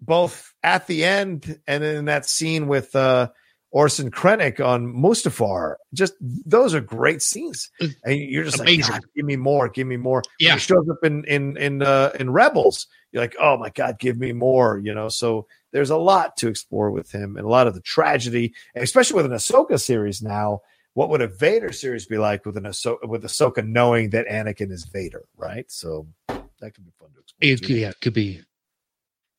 both 0.00 0.52
at 0.62 0.86
the 0.86 1.04
end 1.04 1.58
and 1.66 1.82
in 1.82 2.04
that 2.04 2.26
scene 2.26 2.68
with 2.68 2.94
uh 2.94 3.28
Orson 3.72 4.10
Krennic 4.10 4.64
on 4.64 4.86
Mustafar, 4.86 5.74
just 5.92 6.14
those 6.20 6.74
are 6.74 6.80
great 6.80 7.20
scenes. 7.20 7.70
And 8.04 8.18
you're 8.18 8.44
just 8.44 8.60
Amazing. 8.60 8.82
like, 8.82 8.90
God, 8.90 9.00
give 9.14 9.24
me 9.26 9.36
more, 9.36 9.68
give 9.68 9.86
me 9.86 9.96
more. 9.96 10.20
When 10.20 10.46
Yeah. 10.48 10.54
he 10.54 10.60
shows 10.60 10.88
up 10.88 10.98
in 11.04 11.24
in 11.24 11.56
in 11.56 11.82
uh, 11.82 12.12
in 12.18 12.30
Rebels. 12.30 12.86
You're 13.12 13.22
like, 13.22 13.36
oh 13.40 13.56
my 13.56 13.70
God, 13.70 13.98
give 13.98 14.18
me 14.18 14.32
more. 14.32 14.78
You 14.82 14.92
know, 14.94 15.08
so 15.08 15.46
there's 15.72 15.90
a 15.90 15.96
lot 15.96 16.36
to 16.38 16.48
explore 16.48 16.90
with 16.90 17.10
him 17.10 17.36
and 17.36 17.46
a 17.46 17.48
lot 17.48 17.66
of 17.66 17.74
the 17.74 17.80
tragedy, 17.80 18.54
especially 18.74 19.16
with 19.16 19.26
an 19.26 19.32
Ahsoka 19.32 19.80
series 19.80 20.22
now. 20.22 20.60
What 20.94 21.10
would 21.10 21.20
a 21.20 21.28
Vader 21.28 21.72
series 21.72 22.06
be 22.06 22.16
like 22.18 22.46
with 22.46 22.56
an 22.56 22.64
Ahsoka, 22.64 23.06
with 23.06 23.22
Ahsoka 23.24 23.66
knowing 23.66 24.10
that 24.10 24.26
Anakin 24.28 24.70
is 24.70 24.84
Vader, 24.84 25.24
right? 25.36 25.70
So 25.70 26.06
that 26.28 26.74
could 26.74 26.84
be 26.86 26.92
fun 26.98 27.10
to 27.14 27.20
explore. 27.20 27.38
It, 27.40 27.68
yeah, 27.68 27.90
it 27.90 28.00
could 28.00 28.14
be 28.14 28.40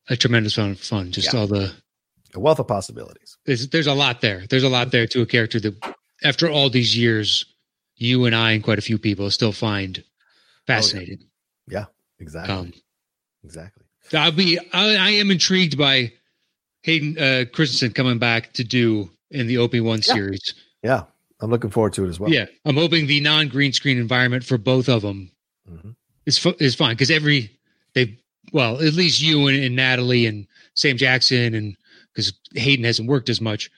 a 0.10 0.16
tremendous 0.16 0.58
amount 0.58 0.74
of 0.78 0.80
fun. 0.82 1.12
Just 1.12 1.34
Yeah. 1.34 1.40
all 1.40 1.48
the 1.48 1.74
A 2.36 2.40
wealth 2.40 2.60
of 2.60 2.68
possibilities. 2.68 3.38
there's, 3.46 3.68
there's 3.70 3.88
a 3.88 3.94
lot 3.94 4.22
there. 4.22 4.46
There's 4.50 4.64
a 4.64 4.70
lot 4.70 4.92
there 4.92 5.08
to 5.08 5.22
a 5.22 5.26
character 5.26 5.60
that, 5.62 5.96
after 6.24 6.50
all 6.50 6.70
these 6.70 6.98
years, 6.98 7.46
you 7.96 8.26
and 8.26 8.36
I 8.36 8.52
and 8.52 8.64
quite 8.64 8.78
a 8.80 8.82
few 8.82 8.98
people 8.98 9.30
still 9.32 9.52
find 9.54 10.04
fascinating. 10.66 11.20
Yeah, 11.68 11.86
exactly. 12.20 12.54
Um, 12.54 12.74
exactly. 13.44 13.84
I'll 14.14 14.32
be. 14.32 14.58
I, 14.74 14.96
I 14.96 15.10
am 15.12 15.32
intrigued 15.32 15.78
by 15.78 16.14
Hayden 16.84 17.18
uh, 17.18 17.46
Christensen 17.52 17.92
coming 17.94 18.20
back 18.20 18.54
to 18.54 18.64
do 18.64 19.10
in 19.32 19.48
the 19.48 19.58
Obi-Wan 19.58 19.98
Yeah. 20.06 20.14
series. 20.14 20.54
Yeah, 20.84 21.04
I'm 21.42 21.50
looking 21.50 21.70
forward 21.70 21.94
to 21.94 22.06
it 22.06 22.10
as 22.10 22.20
well. 22.20 22.30
Yeah, 22.32 22.46
I'm 22.66 22.76
hoping 22.76 23.08
the 23.08 23.20
non 23.22 23.48
green 23.50 23.74
screen 23.74 23.98
environment 23.98 24.44
for 24.44 24.58
both 24.58 24.88
of 24.90 25.02
them 25.02 25.32
Mhm. 25.70 25.96
is 26.26 26.38
fu- 26.38 26.56
is 26.60 26.76
fine 26.76 26.94
because 26.96 27.12
every 27.12 27.58
they 27.94 28.18
well 28.54 28.76
at 28.82 28.94
least 28.94 29.22
you 29.22 29.48
and, 29.48 29.62
and 29.62 29.76
Natalie 29.76 30.26
and 30.26 30.48
Sam 30.76 30.96
Jackson 30.98 31.54
and 31.54 31.76
because 32.18 32.34
Hayden 32.56 32.84
hasn't 32.84 33.08
worked 33.08 33.30
as 33.30 33.40
much, 33.40 33.70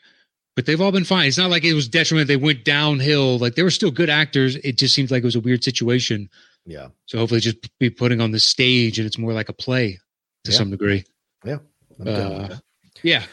but 0.56 0.66
they've 0.66 0.80
all 0.80 0.94
been 0.94 1.04
fine. 1.04 1.28
It's 1.28 1.38
not 1.38 1.50
like 1.50 1.66
it 1.66 1.74
was 1.74 1.90
detriment. 1.90 2.30
They 2.30 2.38
went 2.38 2.64
downhill. 2.64 3.38
Like 3.38 3.56
they 3.56 3.64
were 3.64 3.70
still 3.70 3.92
good 3.92 4.10
actors. 4.10 4.56
It 4.56 4.78
just 4.78 4.96
seems 4.96 5.12
like 5.12 5.24
it 5.24 5.26
was 5.26 5.36
a 5.36 5.42
weird 5.42 5.62
situation. 5.64 6.30
yeah. 6.66 6.88
So 7.06 7.18
hopefully, 7.18 7.42
just 7.42 7.58
be 7.80 7.90
putting 7.90 8.22
on 8.22 8.32
the 8.32 8.40
stage 8.40 8.98
and 8.98 9.06
it's 9.06 9.18
more 9.18 9.34
like 9.34 9.50
a 9.50 9.54
play 9.54 10.00
to 10.46 10.52
Yeah. 10.52 10.58
some 10.58 10.72
degree. 10.72 11.04
I'm 11.46 11.60
Uh. 12.08 12.58
Yeah, 13.04 13.24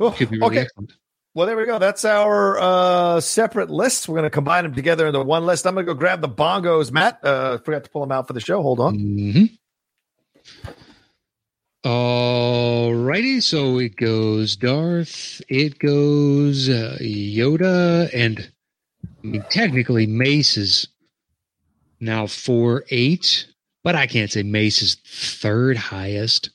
Oh, 0.00 0.14
really 0.18 0.42
okay. 0.42 0.58
excellent. 0.62 0.92
Well, 1.34 1.46
there 1.46 1.56
we 1.56 1.66
go. 1.66 1.78
That's 1.78 2.04
our 2.04 2.58
uh, 2.58 3.20
separate 3.20 3.70
lists. 3.70 4.08
We're 4.08 4.14
going 4.14 4.24
to 4.24 4.30
combine 4.30 4.64
them 4.64 4.74
together 4.74 5.06
into 5.06 5.22
one 5.22 5.44
list. 5.46 5.66
I'm 5.66 5.74
going 5.74 5.86
to 5.86 5.92
go 5.92 5.98
grab 5.98 6.20
the 6.20 6.28
bongos. 6.28 6.90
Matt, 6.90 7.22
uh, 7.24 7.58
forgot 7.58 7.84
to 7.84 7.90
pull 7.90 8.00
them 8.00 8.10
out 8.10 8.26
for 8.26 8.32
the 8.32 8.40
show. 8.40 8.60
Hold 8.62 8.80
on. 8.80 8.94
hmm 8.98 9.44
All 11.86 12.92
righty. 12.96 13.40
So 13.40 13.78
it 13.78 13.94
goes 13.94 14.56
Darth, 14.56 15.40
it 15.48 15.78
goes 15.78 16.68
uh, 16.68 16.98
Yoda, 17.00 18.10
and 18.12 18.50
I 19.04 19.26
mean, 19.26 19.44
technically 19.50 20.04
Mace 20.04 20.56
is 20.56 20.88
now 22.00 22.26
4 22.26 22.86
8, 22.90 23.46
but 23.84 23.94
I 23.94 24.08
can't 24.08 24.32
say 24.32 24.42
Mace 24.42 24.82
is 24.82 24.96
third 25.06 25.76
highest. 25.76 26.50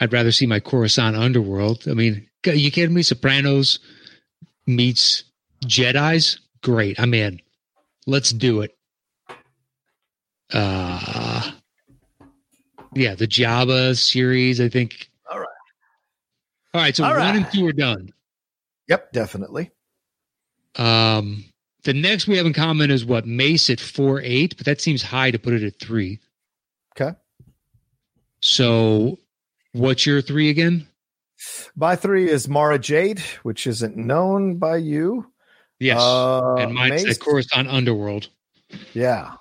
I'd 0.00 0.12
rather 0.12 0.30
see 0.30 0.46
my 0.46 0.60
Coruscant 0.60 1.16
Underworld. 1.16 1.88
I 1.88 1.94
mean, 1.94 2.28
you 2.46 2.70
kidding 2.70 2.94
me? 2.94 3.02
Sopranos 3.02 3.80
meets 4.68 5.24
Jedi's? 5.64 6.38
Great. 6.62 7.00
I'm 7.00 7.12
in. 7.12 7.40
Let's 8.06 8.30
do 8.32 8.60
it. 8.60 8.78
Uh, 10.52 11.50
yeah, 12.98 13.14
the 13.14 13.26
Jabba 13.26 13.96
series, 13.96 14.60
I 14.60 14.68
think. 14.68 15.10
All 15.30 15.38
right. 15.38 15.48
All 16.74 16.80
right. 16.80 16.96
So 16.96 17.04
All 17.04 17.14
one 17.14 17.36
and 17.36 17.46
two 17.52 17.66
are 17.66 17.72
done. 17.72 18.10
Yep, 18.88 19.12
definitely. 19.12 19.70
Um, 20.76 21.44
the 21.84 21.94
next 21.94 22.26
we 22.26 22.36
have 22.36 22.46
in 22.46 22.52
common 22.52 22.90
is 22.90 23.04
what 23.04 23.26
Mace 23.26 23.70
at 23.70 23.80
four 23.80 24.20
eight, 24.22 24.56
but 24.56 24.66
that 24.66 24.80
seems 24.80 25.02
high 25.02 25.30
to 25.30 25.38
put 25.38 25.52
it 25.54 25.62
at 25.62 25.78
three. 25.78 26.20
Okay. 26.98 27.16
So, 28.40 29.18
what's 29.72 30.06
your 30.06 30.20
three 30.22 30.50
again? 30.50 30.86
My 31.76 31.96
three 31.96 32.28
is 32.28 32.48
Mara 32.48 32.78
Jade, 32.78 33.20
which 33.42 33.66
isn't 33.66 33.96
known 33.96 34.56
by 34.56 34.76
you. 34.78 35.30
Yes, 35.78 36.00
Uh, 36.00 36.54
and 36.56 36.74
mine's 36.74 37.04
Mace? 37.04 37.18
the 37.18 37.24
Coruscant 37.24 37.68
Underworld. 37.68 38.28
Yeah. 38.94 39.34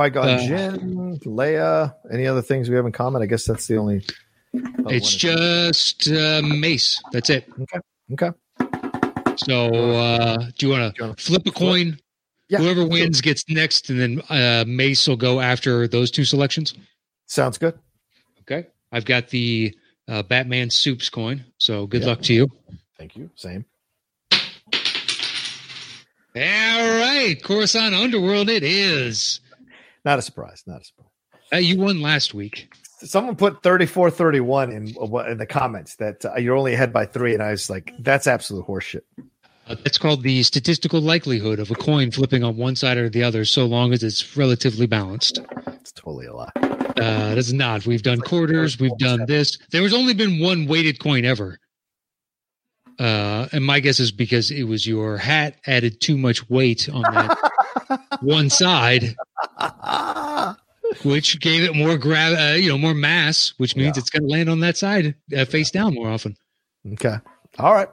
Qui 0.00 0.10
Gon 0.10 0.28
Uh, 0.28 0.38
Jinn, 0.46 1.18
Leia. 1.26 1.94
Any 2.10 2.26
other 2.26 2.42
things 2.42 2.68
we 2.70 2.76
have 2.76 2.86
in 2.86 2.92
common? 2.92 3.22
I 3.22 3.26
guess 3.26 3.44
that's 3.44 3.66
the 3.66 3.76
only. 3.76 4.04
it's 4.54 5.14
just 5.14 6.08
uh, 6.08 6.40
Mace. 6.42 7.00
That's 7.12 7.28
it. 7.30 7.46
okay. 7.60 7.78
Okay. 8.12 8.30
So, 9.36 9.66
uh, 9.68 10.36
do 10.58 10.66
you 10.66 10.72
want 10.72 11.00
wanna 11.00 11.14
flip 11.16 11.42
a 11.46 11.50
coin? 11.50 11.98
Yeah, 12.48 12.58
Whoever 12.58 12.84
wins 12.84 13.20
gets 13.20 13.48
next, 13.48 13.90
and 13.90 14.00
then 14.00 14.22
uh, 14.28 14.64
Mace 14.66 15.06
will 15.06 15.16
go 15.16 15.40
after 15.40 15.86
those 15.86 16.10
two 16.10 16.24
selections. 16.24 16.74
Sounds 17.26 17.58
good. 17.58 17.78
Okay. 18.40 18.66
I've 18.90 19.04
got 19.04 19.28
the 19.28 19.76
uh, 20.08 20.22
Batman 20.24 20.70
Soups 20.70 21.08
coin. 21.10 21.44
So, 21.58 21.86
good 21.86 22.02
Yeah. 22.02 22.08
luck 22.08 22.22
to 22.22 22.34
you. 22.34 22.48
Thank 22.98 23.16
you. 23.16 23.30
Same. 23.36 23.64
All 24.32 24.38
right, 26.98 27.36
Coruscant 27.42 27.94
Underworld. 27.94 28.48
It 28.48 28.64
is. 28.64 29.40
Not 30.04 30.18
a 30.18 30.22
surprise. 30.22 30.62
Not 30.66 30.82
a 30.82 30.84
surprise. 30.84 31.10
Uh, 31.52 31.56
you 31.56 31.78
won 31.78 32.00
last 32.00 32.32
week. 32.34 32.72
Someone 33.02 33.34
put 33.34 33.62
34 33.62 34.10
31 34.10 34.70
in, 34.72 34.88
in 35.28 35.38
the 35.38 35.46
comments 35.46 35.96
that 35.96 36.24
uh, 36.24 36.36
you're 36.36 36.56
only 36.56 36.74
ahead 36.74 36.92
by 36.92 37.06
three. 37.06 37.34
And 37.34 37.42
I 37.42 37.50
was 37.50 37.68
like, 37.70 37.92
that's 37.98 38.26
absolute 38.26 38.66
horseshit. 38.66 39.00
Uh, 39.66 39.76
that's 39.82 39.98
called 39.98 40.22
the 40.22 40.42
statistical 40.42 41.00
likelihood 41.00 41.58
of 41.58 41.70
a 41.70 41.74
coin 41.74 42.10
flipping 42.10 42.42
on 42.42 42.56
one 42.56 42.74
side 42.76 42.98
or 42.98 43.08
the 43.08 43.22
other, 43.22 43.44
so 43.44 43.66
long 43.66 43.92
as 43.92 44.02
it's 44.02 44.36
relatively 44.36 44.86
balanced. 44.86 45.38
It's 45.68 45.92
totally 45.92 46.26
a 46.26 46.34
lie. 46.34 46.50
Uh, 46.56 47.34
that's 47.34 47.52
not. 47.52 47.86
We've 47.86 48.02
done 48.02 48.20
quarters. 48.20 48.78
We've 48.78 48.96
done 48.98 49.24
this. 49.26 49.58
There 49.70 49.82
was 49.82 49.94
only 49.94 50.12
been 50.12 50.40
one 50.40 50.66
weighted 50.66 50.98
coin 50.98 51.24
ever. 51.24 51.58
Uh, 53.00 53.48
and 53.52 53.64
my 53.64 53.80
guess 53.80 53.98
is 53.98 54.12
because 54.12 54.50
it 54.50 54.64
was 54.64 54.86
your 54.86 55.16
hat 55.16 55.56
added 55.66 56.00
too 56.02 56.18
much 56.18 56.48
weight 56.50 56.86
on 56.92 57.00
that 57.14 58.10
one 58.20 58.50
side, 58.50 59.16
which 61.02 61.40
gave 61.40 61.62
it 61.62 61.74
more 61.74 61.96
grab, 61.96 62.36
uh, 62.38 62.56
you 62.56 62.68
know, 62.68 62.76
more 62.76 62.92
mass, 62.92 63.54
which 63.56 63.74
means 63.74 63.96
Yeah. 63.96 64.00
it's 64.00 64.10
going 64.10 64.22
to 64.24 64.28
land 64.28 64.50
on 64.50 64.60
that 64.60 64.76
side 64.76 65.14
uh, 65.36 65.46
face 65.46 65.70
down 65.70 65.94
more 65.94 66.10
often. 66.10 66.36
Okay. 66.92 67.16
All 67.58 67.72
right. 67.74 67.88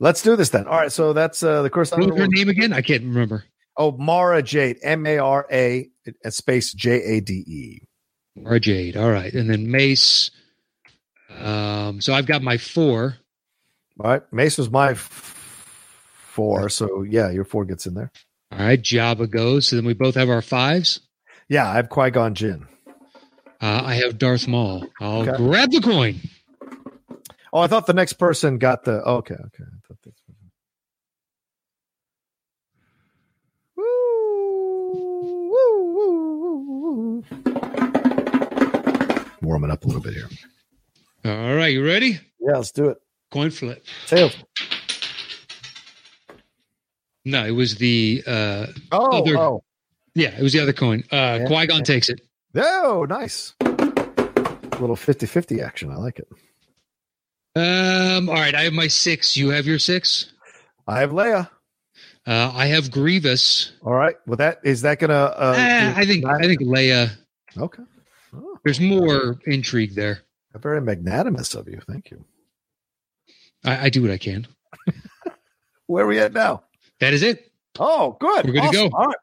Let's 0.00 0.22
do 0.22 0.34
this 0.34 0.48
then. 0.48 0.66
All 0.66 0.78
right. 0.78 0.90
So 0.90 1.12
that's 1.12 1.42
uh, 1.42 1.62
the 1.62 1.70
course. 1.70 1.90
What 1.90 2.00
was 2.10 2.18
her 2.18 2.26
name 2.26 2.48
again? 2.48 2.72
I 2.72 2.80
can't 2.80 3.02
remember. 3.04 3.44
Oh, 3.76 3.92
Mara 3.92 4.42
Jade. 4.42 4.78
M 4.82 5.06
A 5.06 5.18
R 5.18 5.46
A 5.52 5.88
uh, 6.24 6.30
space 6.30 6.72
J 6.72 7.02
A 7.02 7.20
D 7.20 7.32
E. 7.46 7.80
Or 8.44 8.58
Jade. 8.58 8.96
All 8.96 9.10
right. 9.10 9.32
And 9.32 9.48
then 9.50 9.70
Mace. 9.70 10.30
Um, 11.38 12.00
so 12.00 12.12
I've 12.14 12.26
got 12.26 12.42
my 12.42 12.56
four. 12.56 13.16
All 14.00 14.10
right. 14.10 14.22
Mace 14.32 14.58
was 14.58 14.70
my 14.70 14.94
four. 14.94 16.68
So 16.68 17.02
yeah, 17.02 17.30
your 17.30 17.44
four 17.44 17.64
gets 17.64 17.86
in 17.86 17.94
there. 17.94 18.10
All 18.50 18.58
right. 18.58 18.80
Jabba 18.80 19.28
goes. 19.30 19.66
So 19.66 19.76
then 19.76 19.84
we 19.84 19.94
both 19.94 20.14
have 20.14 20.28
our 20.30 20.42
fives. 20.42 21.00
Yeah, 21.48 21.68
I 21.68 21.74
have 21.74 21.88
Qui 21.88 22.10
Gon 22.10 22.34
Jinn. 22.34 22.66
Uh, 23.60 23.82
I 23.84 23.94
have 23.96 24.18
Darth 24.18 24.48
Maul. 24.48 24.86
I'll 25.00 25.28
Okay. 25.28 25.36
grab 25.36 25.70
the 25.70 25.80
coin. 25.80 26.16
Oh, 27.52 27.60
I 27.60 27.66
thought 27.66 27.86
the 27.86 27.92
next 27.92 28.14
person 28.14 28.58
got 28.58 28.84
the. 28.84 29.02
oh, 29.04 29.16
okay, 29.16 29.34
okay. 29.34 29.64
I 29.64 29.78
thought 29.86 29.98
that's- 30.04 30.18
Woo, 33.76 33.84
woo, 35.50 35.92
woo, 35.94 36.56
woo, 36.64 37.22
woo. 37.22 37.24
Warming 39.42 39.70
up 39.70 39.84
a 39.84 39.86
little 39.86 40.02
bit 40.02 40.14
here. 40.14 40.28
All 41.24 41.54
right. 41.54 41.72
You 41.72 41.84
ready? 41.84 42.20
Yeah, 42.40 42.56
let's 42.56 42.72
do 42.72 42.88
it. 42.88 42.98
Coin 43.32 43.50
flip. 43.50 43.84
Tails. 44.06 44.36
No, 47.24 47.44
it 47.46 47.50
was 47.52 47.76
the 47.76 48.22
uh 48.26 48.66
Oh, 48.92 49.18
Other- 49.22 49.38
oh, 49.38 49.64
yeah, 50.14 50.36
it 50.36 50.42
was 50.42 50.52
the 50.52 50.60
other 50.60 50.72
coin. 50.72 51.02
Uh 51.10 51.38
Yeah. 51.40 51.46
Qui-Gon 51.46 51.82
takes 51.82 52.08
it. 52.08 52.20
oh, 52.56 53.06
nice. 53.08 53.54
little 53.60 54.96
50-50 54.96 55.62
action. 55.62 55.90
I 55.90 55.96
like 55.96 56.18
it. 56.18 56.28
Um, 57.54 58.28
all 58.28 58.34
right, 58.34 58.54
I 58.54 58.62
have 58.62 58.72
my 58.72 58.88
six. 58.88 59.36
You 59.36 59.50
have 59.50 59.66
your 59.66 59.78
six. 59.78 60.32
I 60.88 61.00
have 61.00 61.10
Leia. 61.10 61.48
Uh 62.26 62.52
I 62.54 62.66
have 62.66 62.90
Grievous. 62.90 63.72
All 63.82 63.92
right. 63.94 64.16
Well, 64.26 64.36
that 64.36 64.60
is 64.64 64.82
that 64.82 64.98
gonna? 64.98 65.14
Uh, 65.36 65.54
Eh, 65.56 65.92
I 65.96 66.04
think 66.04 66.24
I 66.24 66.38
think 66.40 66.60
Leia. 66.60 67.10
Okay. 67.56 67.82
Oh, 68.34 68.58
There's 68.64 68.80
more 68.80 69.38
intrigue 69.46 69.94
there. 69.94 70.20
very 70.54 70.80
magnanimous 70.80 71.54
of 71.54 71.68
you. 71.68 71.80
Thank 71.88 72.10
you. 72.10 72.24
I, 73.64 73.86
I 73.86 73.90
do 73.90 74.02
what 74.02 74.10
I 74.10 74.18
can. 74.18 74.46
Where 75.86 76.04
are 76.04 76.08
we 76.08 76.18
at 76.18 76.32
now? 76.32 76.62
That 77.00 77.12
is 77.12 77.22
it. 77.22 77.50
Oh, 77.78 78.16
good. 78.20 78.46
We're 78.46 78.52
good 78.52 78.70
to 78.70 78.72
go. 78.72 78.90
All 78.92 79.06
right. 79.06 79.16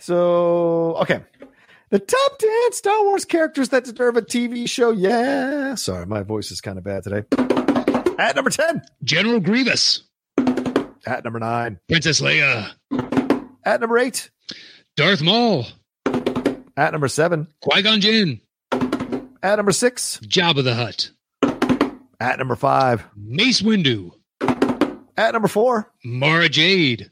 So, 0.00 0.96
okay. 1.02 1.20
The 1.90 1.98
top 2.00 2.38
10 2.38 2.72
Star 2.72 3.04
Wars 3.04 3.24
characters 3.24 3.68
that 3.68 3.84
deserve 3.84 4.16
a 4.16 4.22
TV 4.22 4.68
show. 4.68 4.90
Yeah. 4.90 5.76
Sorry, 5.76 6.04
my 6.04 6.22
voice 6.22 6.50
is 6.50 6.60
kind 6.60 6.78
of 6.78 6.84
bad 6.84 7.04
today. 7.04 7.22
At 8.18 8.34
number 8.34 8.50
10. 8.50 8.82
General 9.04 9.40
Grievous. 9.40 10.02
At 11.06 11.22
number 11.24 11.38
9. 11.38 11.78
Princess 11.88 12.20
Leia. 12.20 12.72
At 13.64 13.80
number 13.80 13.98
8. 13.98 14.30
Darth 14.96 15.22
Maul. 15.22 15.66
At 16.76 16.92
number 16.92 17.08
7. 17.08 17.46
Qui-Gon 17.60 18.00
Jinn. 18.00 18.40
At 19.42 19.56
number 19.56 19.72
6. 19.72 20.20
Jabba 20.24 20.64
the 20.64 20.74
Hutt. 20.74 21.10
At 22.20 22.38
number 22.38 22.56
5. 22.56 23.06
Mace 23.16 23.62
Windu. 23.62 24.10
At 25.16 25.32
number 25.32 25.48
4. 25.48 25.90
Mara 26.04 26.48
Jade. 26.48 27.10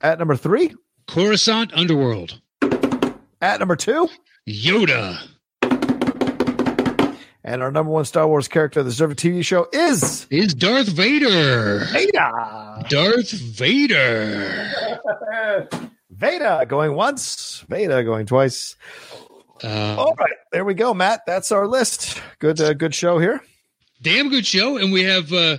At 0.00 0.18
number 0.18 0.36
3. 0.36 0.74
Coruscant 1.08 1.72
Underworld. 1.74 2.40
At 3.40 3.60
number 3.60 3.76
2. 3.76 4.08
Yoda. 4.48 5.18
And 7.46 7.62
our 7.62 7.70
number 7.70 7.92
one 7.92 8.06
Star 8.06 8.26
Wars 8.26 8.48
character 8.48 8.82
that 8.82 8.88
deserves 8.88 9.12
a 9.12 9.16
TV 9.16 9.44
show 9.44 9.66
is 9.70 10.26
Is 10.30 10.54
Darth 10.54 10.88
Vader. 10.88 11.84
Veda. 11.92 12.84
Darth 12.88 13.30
Vader. 13.32 14.88
Veda 16.10 16.64
going 16.66 16.94
once, 16.94 17.62
Veda 17.68 18.02
going 18.02 18.24
twice. 18.24 18.76
Uh, 19.62 19.94
All 19.98 20.14
right, 20.18 20.32
there 20.52 20.64
we 20.64 20.72
go, 20.72 20.94
Matt. 20.94 21.20
That's 21.26 21.52
our 21.52 21.66
list. 21.66 22.18
Good, 22.38 22.58
uh, 22.62 22.72
good 22.72 22.94
show 22.94 23.18
here. 23.18 23.42
Damn 24.04 24.28
good 24.28 24.46
show, 24.46 24.76
and 24.76 24.92
we 24.92 25.02
have 25.02 25.32
uh, 25.32 25.58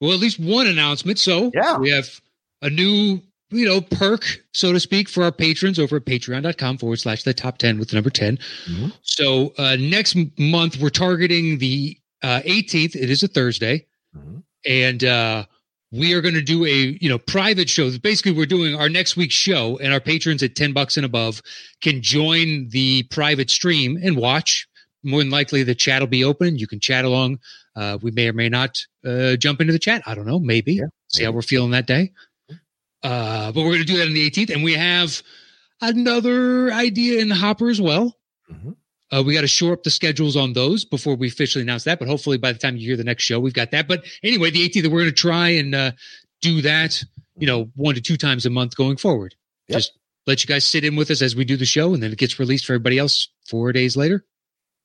well 0.00 0.12
at 0.12 0.20
least 0.20 0.38
one 0.38 0.66
announcement. 0.66 1.18
So 1.18 1.50
Yeah. 1.54 1.78
we 1.78 1.88
have 1.90 2.20
a 2.60 2.68
new 2.68 3.20
you 3.52 3.64
know 3.66 3.80
perk, 3.80 4.42
so 4.52 4.72
to 4.72 4.78
speak, 4.80 5.08
for 5.08 5.22
our 5.24 5.32
patrons 5.32 5.78
over 5.78 5.96
at 5.96 6.04
patreon.com 6.04 6.78
forward 6.78 6.98
slash 6.98 7.22
the 7.22 7.32
top 7.34 7.58
ten 7.58 7.78
with 7.78 7.88
the 7.90 7.96
number 7.96 8.10
10 8.10 8.38
Mhm. 8.68 8.92
So 9.02 9.52
uh, 9.58 9.76
next 9.80 10.16
month 10.38 10.76
we're 10.78 10.90
targeting 10.90 11.58
the 11.58 11.96
uh, 12.22 12.42
18th. 12.44 12.94
It 12.94 13.08
is 13.10 13.22
a 13.22 13.28
Thursday, 13.28 13.86
Mhm. 14.16 14.42
and 14.66 15.04
uh, 15.04 15.46
we 15.90 16.12
are 16.12 16.20
going 16.20 16.34
to 16.34 16.42
do 16.42 16.64
a 16.64 16.96
you 17.00 17.08
know 17.08 17.18
private 17.18 17.68
show. 17.68 17.90
Basically, 17.98 18.30
we're 18.32 18.46
doing 18.46 18.74
our 18.76 18.88
next 18.88 19.16
week's 19.16 19.34
show, 19.34 19.78
and 19.78 19.92
our 19.92 20.00
patrons 20.00 20.42
at 20.42 20.54
ten 20.54 20.72
bucks 20.72 20.96
and 20.96 21.04
above 21.06 21.42
can 21.80 22.02
join 22.02 22.68
the 22.68 23.02
private 23.10 23.50
stream 23.50 23.98
and 24.02 24.16
watch. 24.16 24.66
More 25.02 25.20
than 25.22 25.30
likely, 25.30 25.62
the 25.64 25.74
chat 25.74 26.02
will 26.02 26.06
be 26.06 26.22
open. 26.22 26.58
You 26.58 26.66
can 26.68 26.78
chat 26.78 27.04
along. 27.06 27.40
Uh, 27.76 27.98
we 28.02 28.10
may 28.10 28.28
or 28.28 28.32
may 28.32 28.48
not 28.48 28.78
uh, 29.04 29.36
jump 29.36 29.60
into 29.60 29.72
the 29.72 29.78
chat. 29.78 30.02
I 30.06 30.14
don't 30.14 30.26
know. 30.26 30.38
Maybe 30.40 30.74
Yeah, 30.74 30.86
see 31.08 31.24
how 31.24 31.30
we're 31.30 31.42
feeling 31.42 31.70
that 31.70 31.86
day. 31.86 32.12
Uh, 33.02 33.52
but 33.52 33.62
we're 33.62 33.70
going 33.74 33.78
to 33.78 33.84
do 33.84 33.96
that 33.98 34.06
on 34.08 34.12
the 34.12 34.28
18th, 34.30 34.50
and 34.52 34.62
we 34.62 34.74
have 34.74 35.22
another 35.80 36.72
idea 36.72 37.20
in 37.20 37.28
the 37.28 37.34
hopper 37.34 37.68
as 37.70 37.80
well. 37.80 38.16
Mhm. 38.50 38.76
Uh, 39.12 39.22
we 39.24 39.34
got 39.34 39.40
to 39.40 39.48
shore 39.48 39.72
up 39.72 39.82
the 39.82 39.90
schedules 39.90 40.36
on 40.36 40.52
those 40.52 40.84
before 40.84 41.16
we 41.16 41.26
officially 41.26 41.62
announce 41.62 41.84
that. 41.84 41.98
But 41.98 42.06
hopefully, 42.08 42.38
by 42.38 42.52
the 42.52 42.58
time 42.58 42.76
you 42.76 42.86
hear 42.86 42.96
the 42.96 43.04
next 43.04 43.24
show, 43.24 43.40
we've 43.40 43.54
got 43.54 43.70
that. 43.72 43.88
But 43.88 44.04
anyway, 44.22 44.50
the 44.50 44.68
18th, 44.68 44.84
we're 44.88 45.00
going 45.00 45.06
to 45.06 45.12
try 45.12 45.48
and 45.50 45.74
uh, 45.74 45.92
do 46.42 46.62
that. 46.62 47.02
You 47.38 47.46
know, 47.46 47.70
one 47.74 47.94
to 47.94 48.00
two 48.00 48.16
times 48.16 48.44
a 48.46 48.50
month 48.50 48.76
going 48.76 48.98
forward. 48.98 49.34
Yep. 49.68 49.78
Just 49.78 49.92
let 50.26 50.44
you 50.44 50.48
guys 50.48 50.66
sit 50.66 50.84
in 50.84 50.94
with 50.94 51.10
us 51.10 51.22
as 51.22 51.34
we 51.34 51.44
do 51.44 51.56
the 51.56 51.64
show, 51.64 51.94
and 51.94 52.02
then 52.02 52.12
it 52.12 52.18
gets 52.18 52.38
released 52.38 52.66
for 52.66 52.74
everybody 52.74 52.98
else 52.98 53.28
four 53.48 53.72
days 53.72 53.96
later. 53.96 54.24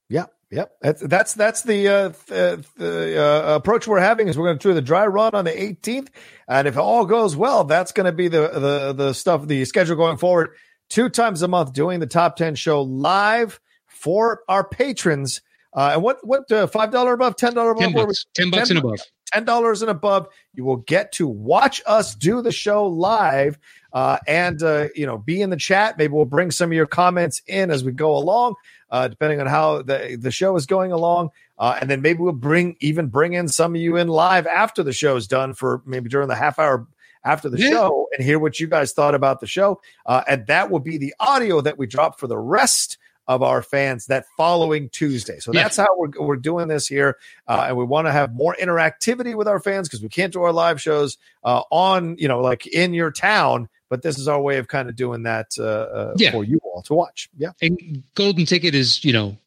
Yeah, 0.09 0.25
yep. 0.55 0.71
That's 0.81 1.01
that's 1.01 1.33
that's 1.33 1.63
the 1.63 1.87
uh, 1.87 2.09
th- 2.27 2.65
the 2.77 3.21
uh, 3.21 3.55
approach 3.55 3.87
we're 3.87 3.99
having. 3.99 4.27
Is 4.27 4.37
we're 4.37 4.47
going 4.47 4.59
to 4.59 4.67
do 4.69 4.73
the 4.73 4.81
dry 4.81 5.05
run 5.05 5.35
on 5.35 5.45
the 5.45 5.51
18th, 5.51 6.07
and 6.47 6.67
if 6.67 6.77
all 6.77 7.05
goes 7.05 7.35
well, 7.35 7.63
that's 7.65 7.91
going 7.91 8.05
to 8.05 8.11
be 8.11 8.27
the 8.27 8.47
the 8.47 8.93
the 8.93 9.13
stuff, 9.13 9.45
the 9.47 9.65
schedule 9.65 9.95
going 9.95 10.17
forward. 10.17 10.51
Two 10.89 11.09
times 11.09 11.41
a 11.41 11.47
month, 11.47 11.73
doing 11.73 11.99
the 11.99 12.05
top 12.05 12.35
10 12.35 12.53
show 12.55 12.83
live 12.83 13.59
for 13.87 14.41
our 14.47 14.63
patrons. 14.63 15.41
Uh, 15.73 15.91
and 15.93 16.03
what 16.03 16.25
what 16.25 16.49
uh, 16.51 16.67
five 16.67 16.91
dollar 16.91 17.13
above, 17.13 17.35
ten 17.35 17.53
dollar 17.53 17.71
above, 17.71 17.83
Ten 17.83 17.93
bucks, 17.93 18.25
ten 18.33 18.49
bucks 18.49 18.67
10 18.69 18.77
and 18.77 18.85
above. 18.85 18.99
ten 19.33 19.43
dollars 19.45 19.81
and 19.81 19.91
above, 19.91 20.27
you 20.53 20.63
will 20.63 20.77
get 20.77 21.11
to 21.13 21.27
watch 21.27 21.81
us 21.85 22.15
do 22.15 22.41
the 22.41 22.51
show 22.51 22.85
live 22.85 23.57
uh, 23.91 24.17
and 24.27 24.61
uh, 24.63 24.87
you 24.95 25.05
know 25.05 25.17
be 25.17 25.41
in 25.41 25.49
the 25.49 25.57
chat. 25.57 25.97
Maybe 25.97 26.13
we'll 26.13 26.25
bring 26.25 26.51
some 26.51 26.69
of 26.69 26.75
your 26.75 26.85
comments 26.85 27.41
in 27.47 27.71
as 27.71 27.83
we 27.83 27.91
go 27.91 28.15
along, 28.15 28.55
uh, 28.89 29.07
depending 29.07 29.39
on 29.41 29.47
how 29.47 29.81
the 29.81 30.17
the 30.19 30.31
show 30.31 30.55
is 30.55 30.65
going 30.65 30.91
along. 30.91 31.29
Uh, 31.57 31.77
and 31.79 31.89
then 31.89 32.01
maybe 32.01 32.19
we'll 32.19 32.33
bring 32.33 32.75
even 32.81 33.07
bring 33.07 33.33
in 33.33 33.47
some 33.47 33.75
of 33.75 33.81
you 33.81 33.95
in 33.97 34.07
live 34.07 34.45
after 34.47 34.83
the 34.83 34.93
show 34.93 35.15
is 35.15 35.27
done 35.27 35.53
for 35.53 35.81
maybe 35.85 36.09
during 36.09 36.27
the 36.27 36.35
half 36.35 36.59
hour 36.59 36.87
after 37.23 37.49
the 37.49 37.57
Yeah. 37.57 37.69
show 37.69 38.07
and 38.15 38.25
hear 38.25 38.37
what 38.37 38.59
you 38.59 38.67
guys 38.67 38.91
thought 38.91 39.15
about 39.15 39.39
the 39.39 39.47
show. 39.47 39.81
Uh, 40.05 40.21
and 40.27 40.45
that 40.47 40.69
will 40.69 40.79
be 40.79 40.97
the 40.97 41.15
audio 41.19 41.61
that 41.61 41.77
we 41.77 41.87
drop 41.87 42.19
for 42.19 42.27
the 42.27 42.37
rest 42.37 42.97
of 43.27 43.41
our 43.41 43.63
fans 43.63 44.05
that 44.05 44.25
following 44.37 44.89
Tuesday. 44.89 45.39
So 45.39 45.51
Yeah. 45.51 45.63
that's 45.63 45.77
how 45.77 45.87
we're, 45.97 46.11
we're 46.19 46.35
doing 46.35 46.67
this 46.67 46.85
here. 46.87 47.17
Uh, 47.47 47.65
and 47.69 47.77
we 47.77 47.83
want 47.83 48.05
to 48.05 48.11
have 48.11 48.35
more 48.35 48.55
interactivity 48.61 49.33
with 49.35 49.47
our 49.47 49.59
fans 49.59 49.87
because 49.87 50.03
we 50.03 50.09
can't 50.09 50.31
do 50.31 50.43
our 50.43 50.53
live 50.53 50.79
shows 50.79 51.17
uh, 51.43 51.63
on, 51.71 52.15
you 52.19 52.27
know, 52.27 52.39
like 52.41 52.67
in 52.67 52.93
your 52.93 53.09
town. 53.09 53.67
But 53.89 54.01
this 54.01 54.17
is 54.17 54.27
our 54.27 54.41
way 54.41 54.57
of 54.57 54.67
kind 54.67 54.89
of 54.89 54.95
doing 54.95 55.23
that 55.23 55.47
uh, 55.59 55.63
uh, 55.63 56.13
Yeah. 56.17 56.31
for 56.31 56.43
you 56.43 56.59
all 56.63 56.81
to 56.83 56.93
watch. 56.93 57.29
Yeah. 57.37 57.51
And 57.61 58.03
Golden 58.15 58.45
Ticket 58.45 58.73
is, 58.75 59.03
you 59.05 59.13
know, 59.13 59.37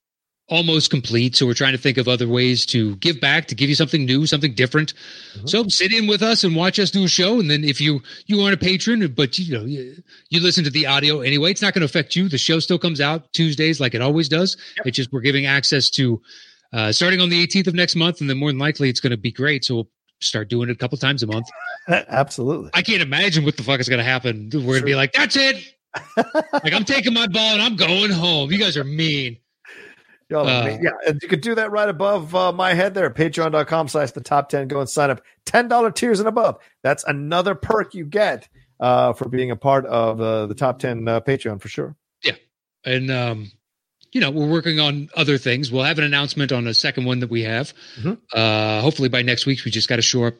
almost 0.50 0.90
complete. 0.90 1.36
So 1.36 1.44
we're 1.44 1.52
trying 1.54 1.72
to 1.72 1.78
think 1.78 1.98
of 1.98 2.08
other 2.08 2.26
ways 2.26 2.64
to 2.66 2.96
give 2.96 3.20
back, 3.20 3.48
to 3.48 3.54
give 3.54 3.68
you 3.68 3.74
something 3.74 4.06
new, 4.06 4.26
something 4.26 4.54
different. 4.54 4.94
Mhm. 5.36 5.48
So 5.48 5.68
sit 5.68 5.92
in 5.92 6.06
with 6.06 6.22
us 6.22 6.42
and 6.42 6.56
watch 6.56 6.78
us 6.78 6.90
do 6.90 7.04
a 7.04 7.08
show. 7.08 7.38
And 7.38 7.50
then 7.50 7.64
if 7.64 7.80
you 7.82 8.00
you 8.26 8.40
aren't 8.40 8.54
a 8.54 8.58
patron, 8.58 9.06
but 9.14 9.38
you 9.38 9.52
know 9.58 9.64
you, 9.66 9.96
you 10.30 10.40
listen 10.40 10.64
to 10.64 10.70
the 10.70 10.86
audio 10.86 11.20
anyway, 11.20 11.50
it's 11.50 11.60
not 11.60 11.74
going 11.74 11.80
to 11.82 11.84
affect 11.86 12.16
you. 12.16 12.28
The 12.30 12.38
show 12.38 12.60
still 12.60 12.78
comes 12.78 12.98
out 13.00 13.30
Tuesdays 13.34 13.78
like 13.80 13.94
it 13.94 14.00
always 14.00 14.28
does. 14.28 14.56
Yep. 14.78 14.86
It's 14.86 14.96
just 14.96 15.12
we're 15.12 15.20
giving 15.20 15.44
access 15.44 15.90
to 15.90 16.22
uh, 16.72 16.92
starting 16.92 17.20
on 17.20 17.28
the 17.28 17.46
18th 17.46 17.66
of 17.66 17.74
next 17.74 17.96
month, 17.96 18.20
and 18.22 18.28
then 18.30 18.38
more 18.38 18.50
than 18.50 18.58
likely 18.58 18.88
it's 18.88 19.00
going 19.00 19.10
to 19.10 19.16
be 19.18 19.32
great. 19.32 19.64
So 19.66 19.74
we'll 19.74 19.88
start 20.20 20.48
doing 20.48 20.68
it 20.68 20.72
a 20.72 20.76
couple 20.76 20.98
times 20.98 21.22
a 21.22 21.26
month. 21.26 21.46
Absolutely. 21.88 22.70
I 22.74 22.82
can't 22.82 23.02
imagine 23.02 23.44
what 23.44 23.56
the 23.56 23.62
fuck 23.62 23.80
is 23.80 23.88
going 23.88 23.98
to 23.98 24.04
happen. 24.04 24.50
We're 24.52 24.60
going 24.60 24.80
to 24.80 24.86
be 24.86 24.94
like, 24.94 25.12
that's 25.12 25.36
it. 25.36 25.74
like 26.16 26.72
I'm 26.72 26.84
taking 26.84 27.14
my 27.14 27.26
ball 27.26 27.54
and 27.54 27.62
I'm 27.62 27.76
going 27.76 28.10
home. 28.10 28.50
You 28.52 28.58
guys 28.58 28.76
are 28.76 28.84
mean. 28.84 29.38
Y'all 30.28 30.46
Uh, 30.46 30.60
amazing. 30.62 30.84
yeah, 30.84 30.90
and 31.06 31.18
you 31.22 31.28
could 31.28 31.40
do 31.40 31.54
that 31.54 31.70
right 31.70 31.88
above 31.88 32.34
uh, 32.34 32.52
my 32.52 32.74
head 32.74 32.92
there, 32.94 33.08
patreon.com 33.08 33.88
slash 33.88 34.10
the 34.10 34.20
top 34.20 34.50
10. 34.50 34.68
Go 34.68 34.80
and 34.80 34.88
sign 34.88 35.10
up. 35.10 35.22
$10 35.46 35.94
tiers 35.94 36.20
and 36.20 36.28
above. 36.28 36.58
That's 36.82 37.02
another 37.04 37.54
perk 37.54 37.94
you 37.94 38.04
get 38.04 38.46
uh, 38.80 39.14
for 39.14 39.28
being 39.28 39.50
a 39.50 39.56
part 39.56 39.86
of 39.86 40.20
uh, 40.20 40.46
the 40.46 40.54
top 40.54 40.78
10 40.78 41.08
uh, 41.08 41.20
Patreon 41.20 41.60
for 41.60 41.68
sure. 41.68 41.96
Yeah. 42.22 42.34
And 42.84 43.10
um 43.10 43.50
you 44.12 44.20
know 44.20 44.30
we're 44.30 44.48
working 44.48 44.80
on 44.80 45.08
other 45.16 45.38
things 45.38 45.70
we'll 45.70 45.84
have 45.84 45.98
an 45.98 46.04
announcement 46.04 46.50
on 46.52 46.66
a 46.66 46.74
second 46.74 47.04
one 47.04 47.20
that 47.20 47.30
we 47.30 47.42
have 47.42 47.72
Mhm. 48.00 48.18
uh 48.32 48.80
hopefully 48.80 49.08
by 49.08 49.22
next 49.22 49.46
week 49.46 49.64
we 49.64 49.70
just 49.70 49.88
got 49.88 49.96
to 49.96 50.02
shore 50.02 50.28
up 50.28 50.34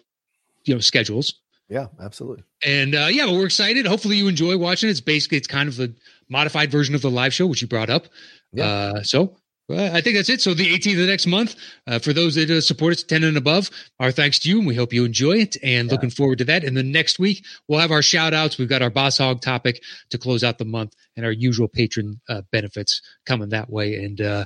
you 0.65 0.75
know 0.75 0.81
schedules 0.81 1.35
Yeah, 1.69 1.87
absolutely. 2.01 2.45
and 2.65 2.95
uh 2.95 3.09
yeah 3.11 3.27
but 3.27 3.35
we're 3.35 3.47
excited 3.47 3.87
hopefully 3.87 4.17
you 4.17 4.29
enjoy 4.29 4.57
watching 4.57 4.89
it's 4.91 5.01
basically 5.01 5.39
it's 5.39 5.49
kind 5.49 5.69
of 5.69 5.77
the 5.77 5.95
modified 6.29 6.71
version 6.71 6.95
of 6.95 7.03
the 7.03 7.11
live 7.11 7.33
show 7.35 7.47
which 7.47 7.63
you 7.63 7.69
brought 7.69 7.91
up 7.91 8.07
Yeah. 8.53 8.65
uh 8.67 9.03
so 9.03 9.37
uh, 9.71 9.91
I 9.93 10.01
think 10.01 10.17
that's 10.17 10.29
it. 10.31 10.41
So 10.41 10.55
the 10.55 10.67
18th 10.73 10.93
of 10.93 10.99
the 11.01 11.07
next 11.07 11.27
month, 11.27 11.57
uh, 11.87 11.99
for 11.99 12.13
those 12.13 12.35
that 12.37 12.51
uh, 12.51 12.61
support 12.61 12.93
us 12.95 13.03
10 13.03 13.25
and 13.25 13.37
above, 13.37 13.71
our 14.01 14.11
thanks 14.11 14.39
to 14.41 14.49
you, 14.49 14.59
and 14.59 14.67
we 14.67 14.75
hope 14.75 14.93
you 14.93 15.05
enjoy 15.05 15.39
it. 15.39 15.57
And 15.63 15.89
Yeah. 15.89 15.93
looking 15.93 16.11
forward 16.11 16.39
to 16.39 16.45
that. 16.47 16.65
And 16.65 16.77
then 16.77 16.91
next 16.93 17.19
week, 17.19 17.45
we'll 17.69 17.81
have 17.81 17.91
our 17.91 18.03
shout 18.03 18.33
outs. 18.35 18.57
We've 18.59 18.69
got 18.69 18.83
our 18.83 18.91
Boss 18.91 19.19
Hog 19.19 19.41
topic 19.43 19.83
to 20.11 20.19
close 20.19 20.43
out 20.43 20.59
the 20.59 20.65
month 20.65 20.95
and 21.17 21.27
our 21.27 21.33
usual 21.33 21.69
patron 21.69 22.21
uh, 22.29 22.43
benefits 22.51 23.03
coming 23.27 23.51
that 23.51 23.69
way. 23.71 23.97
And 24.03 24.21
uh, 24.21 24.45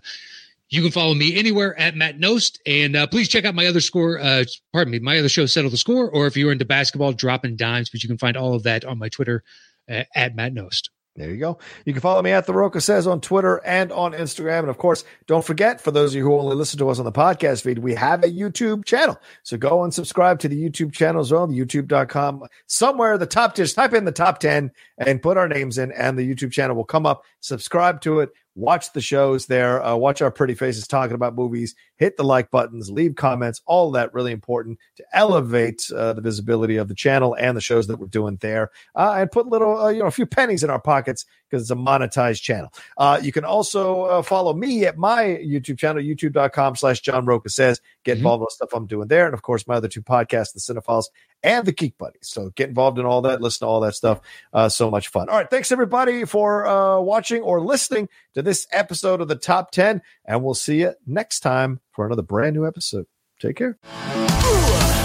you 0.71 0.83
can 0.83 0.91
follow 0.91 1.15
me 1.15 1.37
anywhere 1.37 1.79
at 1.79 1.95
Matt 1.95 2.19
Nost. 2.19 2.59
And 2.67 2.97
uh, 2.97 3.07
please 3.07 3.29
check 3.29 3.45
out 3.45 3.55
my 3.55 3.67
other 3.67 3.81
score, 3.81 4.19
uh, 4.19 4.45
pardon 4.73 4.91
me, 4.91 4.99
my 4.99 5.19
other 5.19 5.29
show, 5.29 5.47
Settle 5.47 5.71
the 5.71 5.77
Score. 5.77 6.11
Or 6.11 6.27
if 6.27 6.37
you're 6.37 6.51
into 6.51 6.65
basketball, 6.65 7.13
dropping 7.13 7.57
dimes, 7.57 7.91
but 7.91 8.03
you 8.03 8.09
can 8.09 8.19
find 8.19 8.37
all 8.37 8.55
of 8.55 8.63
that 8.65 8.85
on 8.85 8.99
my 8.99 9.09
Twitter 9.09 9.45
uh, 9.91 10.05
at 10.15 10.35
Matt 10.35 10.55
Nost. 10.55 10.89
There 11.15 11.31
you 11.31 11.37
go. 11.37 11.59
You 11.85 11.93
can 11.93 12.01
follow 12.01 12.23
me 12.23 12.31
at 12.31 12.47
The 12.47 12.55
Roca 12.55 12.81
Says 12.81 13.07
on 13.07 13.21
Twitter 13.21 13.61
and 13.67 13.93
on 13.93 14.13
Instagram. 14.13 14.61
And 14.61 14.71
of 14.71 14.79
course, 14.79 15.05
don't 15.27 15.45
forget, 15.45 15.79
for 15.79 15.91
those 15.91 16.13
of 16.13 16.17
you 16.17 16.23
who 16.23 16.39
only 16.39 16.57
listen 16.57 16.79
to 16.79 16.89
us 16.89 16.99
on 16.99 17.05
the 17.05 17.13
podcast 17.13 17.63
feed, 17.63 17.81
we 17.81 17.95
have 17.95 18.25
a 18.25 18.29
YouTube 18.29 18.87
channel. 18.87 19.21
So 19.43 19.59
go 19.59 19.85
and 19.85 19.93
subscribe 19.93 20.39
to 20.39 20.49
the 20.49 20.57
YouTube 20.57 20.93
channel 20.93 21.21
as 21.21 21.31
well, 21.31 21.47
youtube.com. 21.49 22.45
Somewhere, 22.67 23.19
the 23.19 23.27
top, 23.27 23.55
just 23.55 23.77
type 23.77 23.93
in 23.93 24.07
the 24.07 24.13
top 24.13 24.39
10 24.39 24.71
and 24.97 25.21
put 25.21 25.37
our 25.37 25.49
names 25.49 25.77
in, 25.77 25.93
and 25.93 26.19
the 26.19 26.27
YouTube 26.27 26.53
channel 26.53 26.77
will 26.77 26.85
come 26.85 27.05
up. 27.05 27.25
Subscribe 27.41 28.01
to 28.03 28.21
it. 28.21 28.33
Watch 28.55 28.93
the 28.93 29.01
shows 29.01 29.47
there. 29.47 29.83
Uh, 29.83 29.97
watch 29.97 30.21
our 30.21 30.31
pretty 30.31 30.55
faces 30.55 30.87
talking 30.87 31.15
about 31.15 31.35
movies. 31.35 31.75
Hit 31.97 32.17
the 32.19 32.25
like 32.25 32.51
buttons, 32.51 32.91
leave 32.91 33.15
comments, 33.15 33.63
all 33.65 33.91
that 33.93 34.13
really 34.13 34.31
important 34.33 34.79
to 34.97 35.05
elevate 35.15 35.91
uh, 35.95 36.13
the 36.13 36.21
visibility 36.21 36.77
of 36.77 36.89
the 36.89 36.95
channel 36.95 37.35
and 37.39 37.57
the 37.57 37.63
shows 37.63 37.87
that 37.87 37.99
we're 37.99 38.09
doing 38.09 38.37
there. 38.43 38.71
Uh, 38.95 39.15
and 39.17 39.33
put 39.33 39.47
little, 39.47 39.79
uh, 39.81 39.89
you 39.89 40.01
know, 40.01 40.07
a 40.07 40.11
few 40.11 40.27
pennies 40.27 40.63
in 40.63 40.69
our 40.69 40.81
pockets 40.81 41.25
because 41.49 41.63
it's 41.63 41.71
a 41.71 41.75
monetized 41.75 42.43
channel. 42.43 42.71
Uh, 42.99 43.19
you 43.23 43.33
can 43.33 43.45
also 43.45 44.03
uh, 44.05 44.23
follow 44.23 44.53
me 44.53 44.85
at 44.85 44.99
my 44.99 45.25
YouTube 45.25 45.79
channel, 45.79 46.03
youtube.com 46.03 46.77
slash 46.77 47.01
John 47.01 47.25
Roca 47.25 47.49
says. 47.49 47.81
Get 48.05 48.15
Mhm. 48.15 48.19
involved 48.19 48.41
with 48.43 48.51
stuff 48.51 48.75
I'm 48.75 48.87
doing 48.87 49.09
there. 49.09 49.25
And 49.27 49.35
of 49.35 49.43
course, 49.43 49.67
my 49.67 49.77
other 49.77 49.89
two 49.89 50.03
podcasts, 50.03 50.53
The 50.53 50.61
Cinephiles 50.61 51.07
and 51.43 51.67
The 51.67 51.73
Geek 51.73 51.99
Buddies. 51.99 52.29
So 52.29 52.51
get 52.51 52.69
involved 52.69 52.99
in 52.99 53.07
all 53.07 53.23
that, 53.23 53.41
listen 53.41 53.67
to 53.67 53.71
all 53.71 53.81
that 53.81 53.95
stuff. 53.95 54.21
Uh, 54.53 54.69
so 54.69 54.91
much 54.91 55.09
fun. 55.09 55.29
All 55.29 55.37
right. 55.37 55.51
Thanks 55.51 55.73
everybody 55.73 56.25
for 56.25 56.67
uh, 56.67 57.01
watching 57.01 57.43
or 57.43 57.61
listening 57.61 58.09
to 58.35 58.43
this 58.43 58.67
episode 58.73 59.21
of 59.21 59.29
the 59.29 59.37
Top 59.37 59.71
10. 59.71 60.03
And 60.25 60.43
we'll 60.43 60.55
see 60.55 60.81
you 60.81 60.95
next 61.07 61.41
time 61.41 61.81
for 61.91 62.07
another 62.07 62.23
brand 62.23 62.55
new 62.55 62.67
episode. 62.67 63.07
Take 63.41 63.57
care. 63.57 65.02